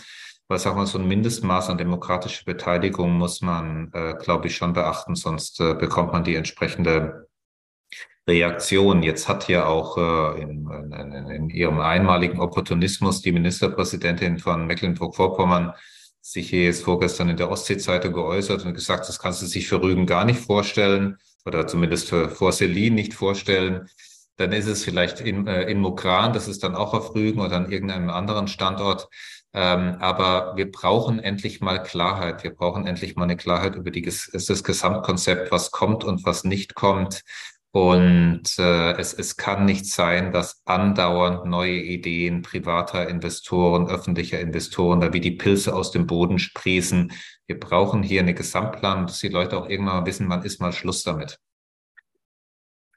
Aber 0.52 0.60
sagen 0.60 0.76
wir, 0.76 0.86
so 0.86 0.98
ein 0.98 1.08
Mindestmaß 1.08 1.70
an 1.70 1.78
demokratischer 1.78 2.44
Beteiligung 2.44 3.14
muss 3.14 3.40
man, 3.40 3.90
äh, 3.94 4.16
glaube 4.16 4.48
ich, 4.48 4.58
schon 4.58 4.74
beachten, 4.74 5.16
sonst 5.16 5.62
äh, 5.62 5.76
bekommt 5.76 6.12
man 6.12 6.26
die 6.26 6.36
entsprechende 6.36 7.30
Reaktion. 8.28 9.02
Jetzt 9.02 9.30
hat 9.30 9.48
ja 9.48 9.66
auch 9.68 9.98
äh, 9.98 10.42
in, 10.42 10.70
in, 10.70 11.30
in 11.30 11.50
ihrem 11.50 11.80
einmaligen 11.80 12.42
Opportunismus 12.42 13.22
die 13.22 13.32
Ministerpräsidentin 13.32 14.40
von 14.40 14.68
Mecklenburg-Vorpommern 14.68 15.74
sich 16.20 16.50
hier 16.50 16.66
jetzt 16.66 16.84
vorgestern 16.84 17.30
in 17.30 17.38
der 17.38 17.50
Ostsee-Zeitung 17.50 18.12
geäußert 18.12 18.66
und 18.66 18.74
gesagt, 18.74 19.08
das 19.08 19.20
kannst 19.20 19.42
du 19.42 19.46
sich 19.46 19.70
für 19.70 19.82
Rügen 19.82 20.06
gar 20.06 20.26
nicht 20.26 20.42
vorstellen 20.42 21.18
oder 21.46 21.66
zumindest 21.66 22.10
für, 22.10 22.30
vor 22.30 22.52
Selin 22.52 22.96
nicht 22.96 23.14
vorstellen. 23.14 23.88
Dann 24.36 24.52
ist 24.52 24.68
es 24.68 24.84
vielleicht 24.84 25.22
in, 25.22 25.48
äh, 25.48 25.64
in 25.72 25.80
Mukran, 25.80 26.34
das 26.34 26.50
ist 26.50 26.62
dann 26.62 26.76
auch 26.76 26.94
auf 26.94 27.16
Rügen 27.16 27.40
oder 27.40 27.56
an 27.56 27.72
irgendeinem 27.72 28.10
anderen 28.10 28.50
Standort. 28.50 29.08
Ähm, 29.54 29.98
aber 30.00 30.56
wir 30.56 30.72
brauchen 30.72 31.20
endlich 31.20 31.60
mal 31.60 31.84
Klarheit. 31.84 32.44
Wir 32.44 32.56
brauchen 32.56 32.88
endlich 32.88 33.16
mal 33.16 33.24
eine 33.24 33.38
Klarheit 33.38 33.76
über 33.76 33.92
die, 33.92 34.02
das 34.02 34.64
Gesamtkonzept, 34.64 35.52
was 35.52 35.72
kommt 35.72 36.04
und 36.04 36.26
was 36.26 36.44
nicht 36.44 36.76
kommt. 36.76 37.24
Und 37.74 38.60
äh, 38.60 38.92
es, 38.98 39.14
es 39.14 39.38
kann 39.38 39.64
nicht 39.64 39.86
sein, 39.86 40.34
dass 40.34 40.62
andauernd 40.66 41.46
neue 41.46 41.78
Ideen 41.78 42.42
privater 42.42 43.08
Investoren, 43.08 43.88
öffentlicher 43.88 44.42
Investoren 44.42 45.00
da 45.00 45.14
wie 45.14 45.22
die 45.22 45.32
Pilze 45.32 45.74
aus 45.74 45.92
dem 45.92 46.06
Boden 46.06 46.38
sprießen. 46.38 47.14
Wir 47.48 47.60
brauchen 47.60 48.04
hier 48.04 48.22
eine 48.22 48.34
Gesamtplanung, 48.34 49.08
dass 49.08 49.20
die 49.20 49.30
Leute 49.30 49.58
auch 49.58 49.70
irgendwann 49.70 50.00
mal 50.02 50.06
wissen, 50.06 50.30
wann 50.30 50.44
ist 50.44 50.60
mal 50.60 50.74
Schluss 50.74 51.04
damit. 51.04 51.40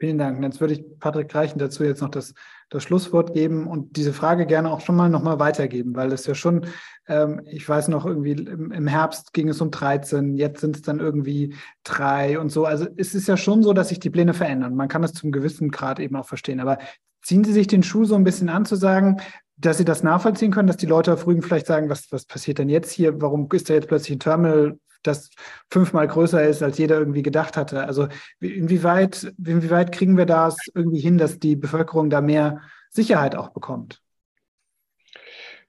Vielen 0.01 0.19
Dank. 0.19 0.43
jetzt 0.43 0.61
würde 0.61 0.75
ich 0.75 0.85
Patrick 0.99 1.33
Reichen 1.33 1.61
dazu 1.61 1.85
jetzt 1.85 2.03
noch 2.03 2.11
das, 2.11 2.35
das 2.71 2.83
Schlusswort 2.83 3.35
geben 3.35 3.67
und 3.67 3.97
diese 3.97 4.13
Frage 4.13 4.47
gerne 4.47 4.71
auch 4.71 4.81
schon 4.81 4.97
mal 4.97 5.09
nochmal 5.09 5.39
weitergeben, 5.39 5.95
weil 5.95 6.13
es 6.13 6.27
ja 6.27 6.35
schon, 6.35 6.67
ähm, 7.07 7.43
ich 7.47 7.69
weiß 7.69 7.89
noch, 7.89 8.07
irgendwie 8.07 8.33
im, 8.33 8.73
im, 8.73 8.87
Herbst 8.87 9.33
ging 9.33 9.49
es 9.49 9.61
um 9.61 9.71
13, 9.71 10.37
jetzt 10.37 10.61
sind 10.61 10.77
es 10.77 10.83
dann 10.83 11.01
irgendwie 11.01 11.55
drei 11.85 12.39
und 12.39 12.51
so. 12.51 12.65
Also 12.65 12.87
es 12.97 13.15
ist 13.15 13.29
ja 13.29 13.37
schon 13.37 13.63
so, 13.63 13.73
dass 13.73 13.89
sich 13.91 14.01
die 14.01 14.11
Pläne 14.11 14.35
verändern. 14.35 14.75
Man 14.75 14.89
kann 14.89 15.03
das 15.03 15.13
zum 15.13 15.33
gewissen 15.33 15.71
Grad 15.71 16.01
eben 16.01 16.17
auch 16.17 16.27
verstehen. 16.27 16.61
Aber 16.61 16.79
ziehen 17.23 17.45
Sie 17.45 17.53
sich 17.53 17.67
den 17.67 17.83
Schuh 17.83 18.05
so 18.05 18.15
ein 18.15 18.25
bisschen 18.25 18.49
an 18.49 18.65
zu 18.65 18.77
sagen, 18.77 19.21
dass 19.57 19.79
Sie 19.79 19.85
das 19.85 20.03
nachvollziehen 20.03 20.51
können, 20.51 20.67
dass 20.67 20.77
die 20.77 20.87
Leute 20.87 21.13
auf 21.13 21.27
Rügen 21.27 21.43
vielleicht 21.43 21.67
sagen, 21.67 21.89
was, 21.89 22.11
was 22.11 22.25
passiert 22.25 22.59
denn 22.59 22.69
jetzt 22.69 22.91
hier? 22.91 23.21
Warum 23.21 23.49
ist 23.53 23.71
da 23.71 23.75
jetzt 23.75 23.89
plötzlich 23.89 24.17
ein 24.17 24.21
Terminal 24.21 24.79
das 25.07 25.31
fünfmal 25.71 26.09
größer 26.09 26.43
ist, 26.43 26.63
als 26.63 26.79
jeder 26.79 26.99
irgendwie 26.99 27.23
gedacht 27.23 27.57
hatte. 27.57 27.85
Also 27.85 28.09
inwieweit, 28.41 29.33
inwieweit 29.39 29.93
kriegen 29.93 30.17
wir 30.17 30.27
das 30.27 30.57
irgendwie 30.75 31.01
hin, 31.01 31.19
dass 31.19 31.39
die 31.39 31.57
Bevölkerung 31.57 32.11
da 32.11 32.21
mehr 32.21 32.63
Sicherheit 32.91 33.37
auch 33.37 33.51
bekommt? 33.51 34.01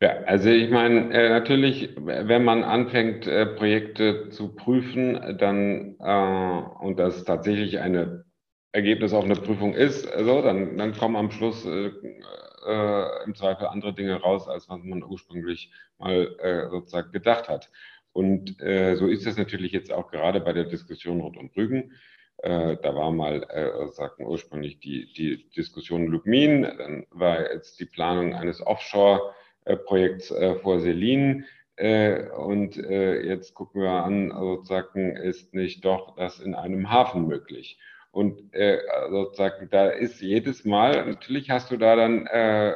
Ja, 0.02 0.18
also 0.26 0.50
ich 0.50 0.70
meine, 0.70 1.14
äh, 1.14 1.30
natürlich, 1.30 1.96
wenn 1.96 2.44
man 2.44 2.64
anfängt, 2.64 3.28
äh, 3.28 3.46
Projekte 3.46 4.30
zu 4.30 4.54
prüfen, 4.54 5.38
dann 5.38 5.96
äh, 6.00 6.84
und 6.84 7.00
das 7.00 7.24
tatsächlich 7.24 7.80
eine 7.80 8.26
Ergebnis 8.74 9.14
auf 9.14 9.24
eine 9.24 9.36
Prüfung 9.36 9.74
ist, 9.74 10.06
also, 10.12 10.42
dann, 10.42 10.78
dann 10.78 10.94
kommen 10.94 11.16
am 11.16 11.32
Schluss 11.32 11.66
äh, 11.66 11.92
äh, 12.68 13.24
im 13.26 13.36
Zweifel 13.36 13.68
andere 13.68 13.94
Dinge 13.94 14.16
raus, 14.16 14.48
als 14.50 14.68
was 14.68 14.84
man 14.84 15.02
ursprünglich 15.04 15.72
mal 15.98 16.36
äh, 16.40 16.70
sozusagen 16.70 17.12
gedacht 17.12 17.48
hat. 17.48 17.72
Und 18.16 18.62
äh, 18.62 18.96
so 18.96 19.08
ist 19.08 19.28
es 19.28 19.36
natürlich 19.36 19.74
jetzt 19.74 19.92
auch 19.92 20.10
gerade 20.10 20.40
bei 20.40 20.54
der 20.54 20.64
Diskussion 20.64 21.20
rund 21.20 21.36
um 21.36 21.52
Rügen. 21.54 21.92
Äh, 22.38 22.78
da 22.82 22.96
war 22.96 23.12
mal, 23.12 23.44
äh, 23.50 23.92
sagten 23.92 24.24
ursprünglich 24.24 24.80
die, 24.80 25.12
die 25.12 25.50
Diskussion 25.50 26.08
Lubmin, 26.08 26.62
dann 26.62 27.06
war 27.10 27.52
jetzt 27.52 27.78
die 27.82 27.86
Planung 27.86 28.34
eines 28.34 28.66
Offshore-Projekts 28.66 30.32
äh, 30.32 30.56
vor 30.56 30.80
Selin. 30.80 31.44
Äh, 31.76 32.30
und 32.30 32.78
äh, 32.78 33.22
jetzt 33.22 33.54
gucken 33.54 33.82
wir 33.82 33.90
an, 33.90 34.32
sozusagen, 34.32 35.18
ist 35.18 35.54
nicht 35.54 35.84
doch 35.84 36.16
das 36.16 36.40
in 36.40 36.56
einem 36.56 36.90
Hafen 36.90 37.28
möglich? 37.28 37.82
Und 38.12 38.54
äh, 38.54 38.80
sozusagen, 39.10 39.68
da 39.70 39.90
ist 39.90 40.22
jedes 40.22 40.64
Mal, 40.64 41.06
natürlich 41.06 41.50
hast 41.50 41.70
du 41.70 41.76
da 41.76 41.98
dann 41.98 42.28
äh, 42.28 42.72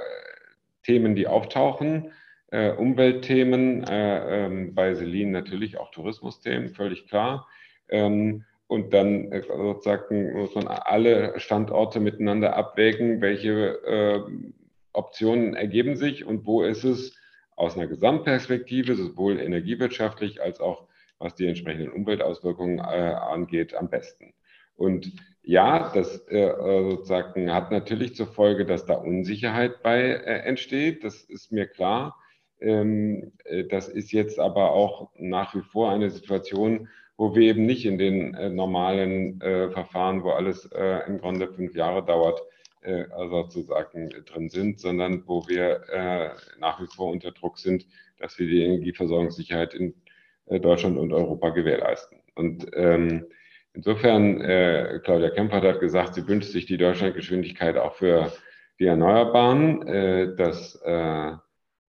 Themen, 0.84 1.16
die 1.16 1.28
auftauchen, 1.28 2.12
äh, 2.52 2.72
Umweltthemen, 2.72 3.84
äh, 3.84 4.46
ähm, 4.46 4.76
bei 4.76 4.94
Selin 4.96 5.32
natürlich 5.32 5.78
auch 5.78 5.92
Tourismusthemen, 5.92 6.70
völlig 6.70 7.08
klar. 7.08 7.48
Ähm, 7.90 8.46
und 8.68 8.94
dann 8.94 9.32
äh, 9.32 9.42
sozusagen 9.42 10.34
muss 10.34 10.56
man 10.56 10.68
alle 10.68 11.40
Standorte 11.40 12.00
miteinander 12.00 12.56
abwägen, 12.56 13.22
welche 13.22 13.52
äh, 13.86 14.22
Optionen 14.94 15.56
ergeben 15.56 15.96
sich 15.96 16.26
und 16.26 16.46
wo 16.46 16.64
ist 16.64 16.84
es 16.84 17.16
aus 17.56 17.76
einer 17.76 17.88
Gesamtperspektive, 17.88 18.96
sowohl 18.96 19.40
energiewirtschaftlich 19.40 20.42
als 20.42 20.60
auch 20.60 20.88
was 21.20 21.36
die 21.36 21.48
entsprechenden 21.48 21.92
Umweltauswirkungen 21.92 22.80
äh, 22.80 22.82
angeht, 22.82 23.74
am 23.76 23.90
besten. 23.90 24.34
Und 24.76 25.12
ja, 25.44 25.92
das 25.94 26.26
äh, 26.30 26.54
sozusagen 26.58 27.54
hat 27.54 27.72
natürlich 27.72 28.16
zur 28.16 28.28
Folge, 28.28 28.66
dass 28.66 28.86
da 28.86 28.94
Unsicherheit 28.94 29.84
bei 29.84 30.00
äh, 30.00 30.40
entsteht. 30.44 31.04
Das 31.04 31.24
ist 31.24 31.52
mir 31.52 31.68
klar. 31.68 32.18
Ähm, 32.62 33.32
äh, 33.46 33.66
das 33.66 33.88
ist 33.88 34.12
jetzt 34.12 34.40
aber 34.40 34.72
auch 34.72 35.10
nach 35.18 35.56
wie 35.56 35.62
vor 35.62 35.92
eine 35.92 36.10
Situation, 36.10 36.88
wo 37.18 37.36
wir 37.36 37.50
eben 37.50 37.66
nicht 37.66 37.86
in 37.86 37.98
den 37.98 38.34
äh, 38.34 38.50
normalen 38.50 39.42
äh, 39.42 39.70
Verfahren, 39.72 40.24
wo 40.24 40.30
alles 40.32 40.66
äh, 40.72 41.06
im 41.06 41.20
Grunde 41.20 41.52
fünf 41.52 41.76
Jahre 41.76 42.04
dauert, 42.04 42.42
äh, 42.82 43.04
also 43.12 43.44
sozusagen 43.44 44.10
drin 44.26 44.50
sind, 44.50 44.80
sondern 44.80 45.24
wo 45.28 45.46
wir 45.48 45.82
äh, 45.90 46.30
nach 46.60 46.82
wie 46.82 46.88
vor 46.88 47.12
unter 47.12 47.32
Druck 47.32 47.60
sind, 47.60 47.86
dass 48.20 48.40
wir 48.40 48.48
die 48.48 48.64
Energieversorgungssicherheit 48.64 49.74
in 49.74 49.94
Deutschland 50.62 50.98
und 50.98 51.14
Europa 51.14 51.50
gewährleisten. 51.52 52.22
Und 52.34 52.66
ähm, 52.74 53.28
insofern, 53.74 54.40
Claudia 55.04 55.30
Kempfert 55.30 55.64
hat 55.64 55.80
gesagt, 55.80 56.16
sie 56.16 56.28
wünscht 56.28 56.50
sich 56.50 56.66
die 56.66 56.78
Deutschlandgeschwindigkeit 56.78 57.78
auch 57.78 57.94
für 57.94 58.34
die 58.80 58.88
Erneuerbaren. 58.88 60.36
das 60.36 60.82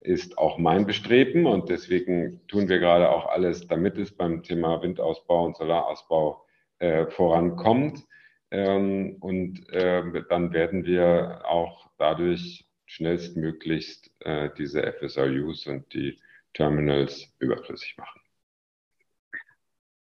ist 0.06 0.38
auch 0.38 0.58
mein 0.58 0.86
Bestreben 0.86 1.46
und 1.46 1.70
deswegen 1.70 2.46
tun 2.48 2.70
wir 2.70 2.80
gerade 2.80 3.10
auch 3.10 3.28
alles, 3.28 3.68
damit 3.68 3.98
es 3.98 4.12
beim 4.12 4.44
Thema 4.44 4.82
Windausbau 4.82 5.46
und 5.46 5.58
Solarausbau 5.58 6.46
äh, 6.80 7.08
vorankommt. 7.08 8.06
Ähm, 8.52 9.18
und 9.20 9.68
äh, 9.70 10.24
dann 10.30 10.54
werden 10.54 10.86
wir 10.86 11.42
auch 11.46 11.90
dadurch 11.98 12.66
schnellstmöglichst 12.86 14.12
äh, 14.20 14.50
diese 14.58 14.84
FSRUs 14.84 15.68
und 15.68 15.92
die 15.94 16.20
Terminals 16.54 17.34
überflüssig 17.40 17.98
machen. 17.98 18.22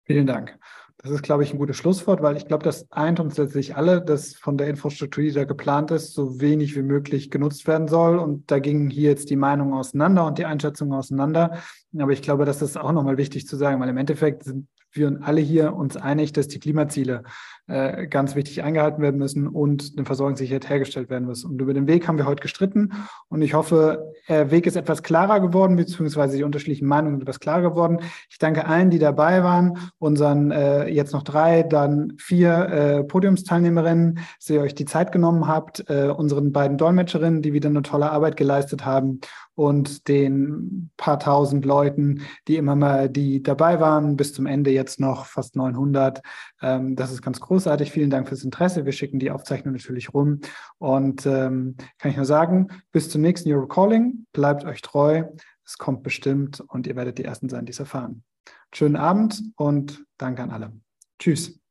Vielen 0.05 0.27
Dank. 0.27 0.59
Das 1.05 1.13
ist, 1.13 1.23
glaube 1.23 1.43
ich, 1.43 1.53
ein 1.53 1.59
gutes 1.59 1.77
Schlusswort, 1.77 2.23
weil 2.23 2.39
ich 2.39 2.47
glaube, 2.47 2.65
das 2.65 2.91
eint 2.91 3.21
uns 3.21 3.37
letztlich 3.37 3.77
alle, 3.77 4.01
dass 4.01 4.37
von 4.37 4.57
der 4.57 4.69
Infrastruktur, 4.69 5.23
die 5.23 5.33
da 5.33 5.45
geplant 5.45 5.91
ist, 5.91 6.15
so 6.15 6.41
wenig 6.41 6.75
wie 6.77 6.83
möglich 6.83 7.31
genutzt 7.31 7.67
werden 7.67 7.89
soll. 7.89 8.19
Und 8.19 8.51
da 8.51 8.59
gingen 8.59 8.89
hier 8.89 9.11
jetzt 9.11 9.29
die 9.29 9.37
Meinungen 9.37 9.75
auseinander 9.75 10.27
und 10.27 10.39
die 10.39 10.47
Einschätzungen 10.47 10.95
auseinander. 10.95 11.59
Aber 11.99 12.13
ich 12.13 12.23
glaube, 12.23 12.47
das 12.47 12.63
ist 12.63 12.79
auch 12.79 12.93
nochmal 12.93 13.19
wichtig 13.19 13.47
zu 13.47 13.57
sagen, 13.57 13.83
weil 13.83 13.91
im 13.91 13.99
Endeffekt 13.99 14.45
sind 14.45 14.67
wir 14.93 15.19
alle 15.21 15.43
hier 15.43 15.75
uns 15.75 15.99
einig, 15.99 16.33
dass 16.33 16.49
die 16.49 16.59
Klimaziele 16.59 17.25
äh, 17.67 18.07
ganz 18.07 18.35
wichtig 18.35 18.63
eingehalten 18.63 19.01
werden 19.03 19.19
müssen 19.19 19.49
und 19.49 19.93
eine 19.97 20.05
Versorgungssicherheit 20.05 20.69
hergestellt 20.69 21.09
werden 21.09 21.25
muss. 21.25 21.45
Und 21.45 21.61
über 21.63 21.73
den 21.73 21.87
Weg 21.87 22.07
haben 22.07 22.19
wir 22.19 22.27
heute 22.27 22.43
gestritten 22.43 22.93
und 23.29 23.41
ich 23.41 23.55
hoffe, 23.55 24.13
der 24.29 24.51
Weg 24.51 24.67
ist 24.67 24.77
etwas 24.77 25.03
klarer 25.03 25.41
geworden, 25.41 25.77
beziehungsweise 25.77 26.37
die 26.37 26.43
unterschiedlichen 26.43 26.87
Meinungen 26.87 27.17
sind 27.17 27.23
etwas 27.23 27.41
klarer 27.41 27.63
geworden. 27.63 28.01
Ich 28.31 28.39
danke 28.39 28.67
allen, 28.67 28.91
die 28.91 28.99
dabei 28.99 29.43
waren, 29.43 29.79
unseren 29.99 30.51
äh, 30.51 30.89
jetzt 30.89 31.13
noch 31.15 31.23
drei, 31.23 31.63
dann 31.63 32.13
vier 32.19 32.69
äh, 32.69 33.05
Podiumsteilnehmerinnen, 33.05 34.19
dass 34.39 34.51
ihr 34.51 34.61
euch 34.61 34.75
die 34.75 34.85
Zeit 34.85 35.11
genommen 35.11 35.49
habt, 35.49 35.89
äh, 35.89 36.09
unseren 36.09 36.53
beiden 36.53 36.77
Dolmetscherinnen, 36.77 37.41
die 37.41 37.55
wieder 37.55 37.71
eine 37.71 37.83
tolle 37.83 38.11
Arbeit 38.11 38.37
geleistet 38.37 38.85
haben 38.85 39.21
und 39.55 40.09
den 40.09 40.91
paar 40.97 41.19
tausend 41.19 41.65
Leuten, 41.65 42.23
die 42.49 42.57
immer 42.57 42.75
mal, 42.75 43.09
die 43.09 43.43
dabei 43.43 43.81
waren, 43.81 44.17
bis 44.17 44.33
zum 44.33 44.47
Ende 44.47 44.71
jetzt 44.71 45.01
noch 45.01 45.27
fast 45.27 45.57
900. 45.57 46.23
Ähm, 46.65 46.97
das 46.97 47.13
ist 47.13 47.21
ganz 47.21 47.41
großartig. 47.41 47.93
Vielen 47.93 48.09
Dank 48.09 48.27
fürs 48.27 48.43
Interesse. 48.43 48.87
Wir 48.87 48.93
schicken 48.93 49.19
die 49.19 49.31
Aufzeichnung 49.31 49.75
natürlich 49.75 50.15
rum 50.15 50.41
und 50.79 51.27
ähm, 51.27 51.77
kann 51.99 52.11
ich 52.11 52.17
nur 52.17 52.25
sagen, 52.25 52.69
bis 52.91 53.11
zum 53.11 53.21
nächsten 53.21 53.53
Euro 53.53 53.67
Calling. 53.67 54.27
Bleibt 54.33 54.65
euch 54.65 54.81
treu. 54.81 55.25
Es 55.67 55.77
kommt 55.77 56.03
bestimmt 56.03 56.61
und 56.61 56.87
ihr 56.87 56.97
werdet 56.97 57.19
die 57.19 57.25
Ersten 57.25 57.49
sein, 57.49 57.67
die 57.67 57.73
es 57.73 57.81
erfahren. 57.81 58.25
Schönen 58.73 58.97
Abend 58.97 59.43
und 59.57 60.05
danke 60.17 60.43
an 60.43 60.51
alle. 60.51 60.73
Tschüss. 61.19 61.64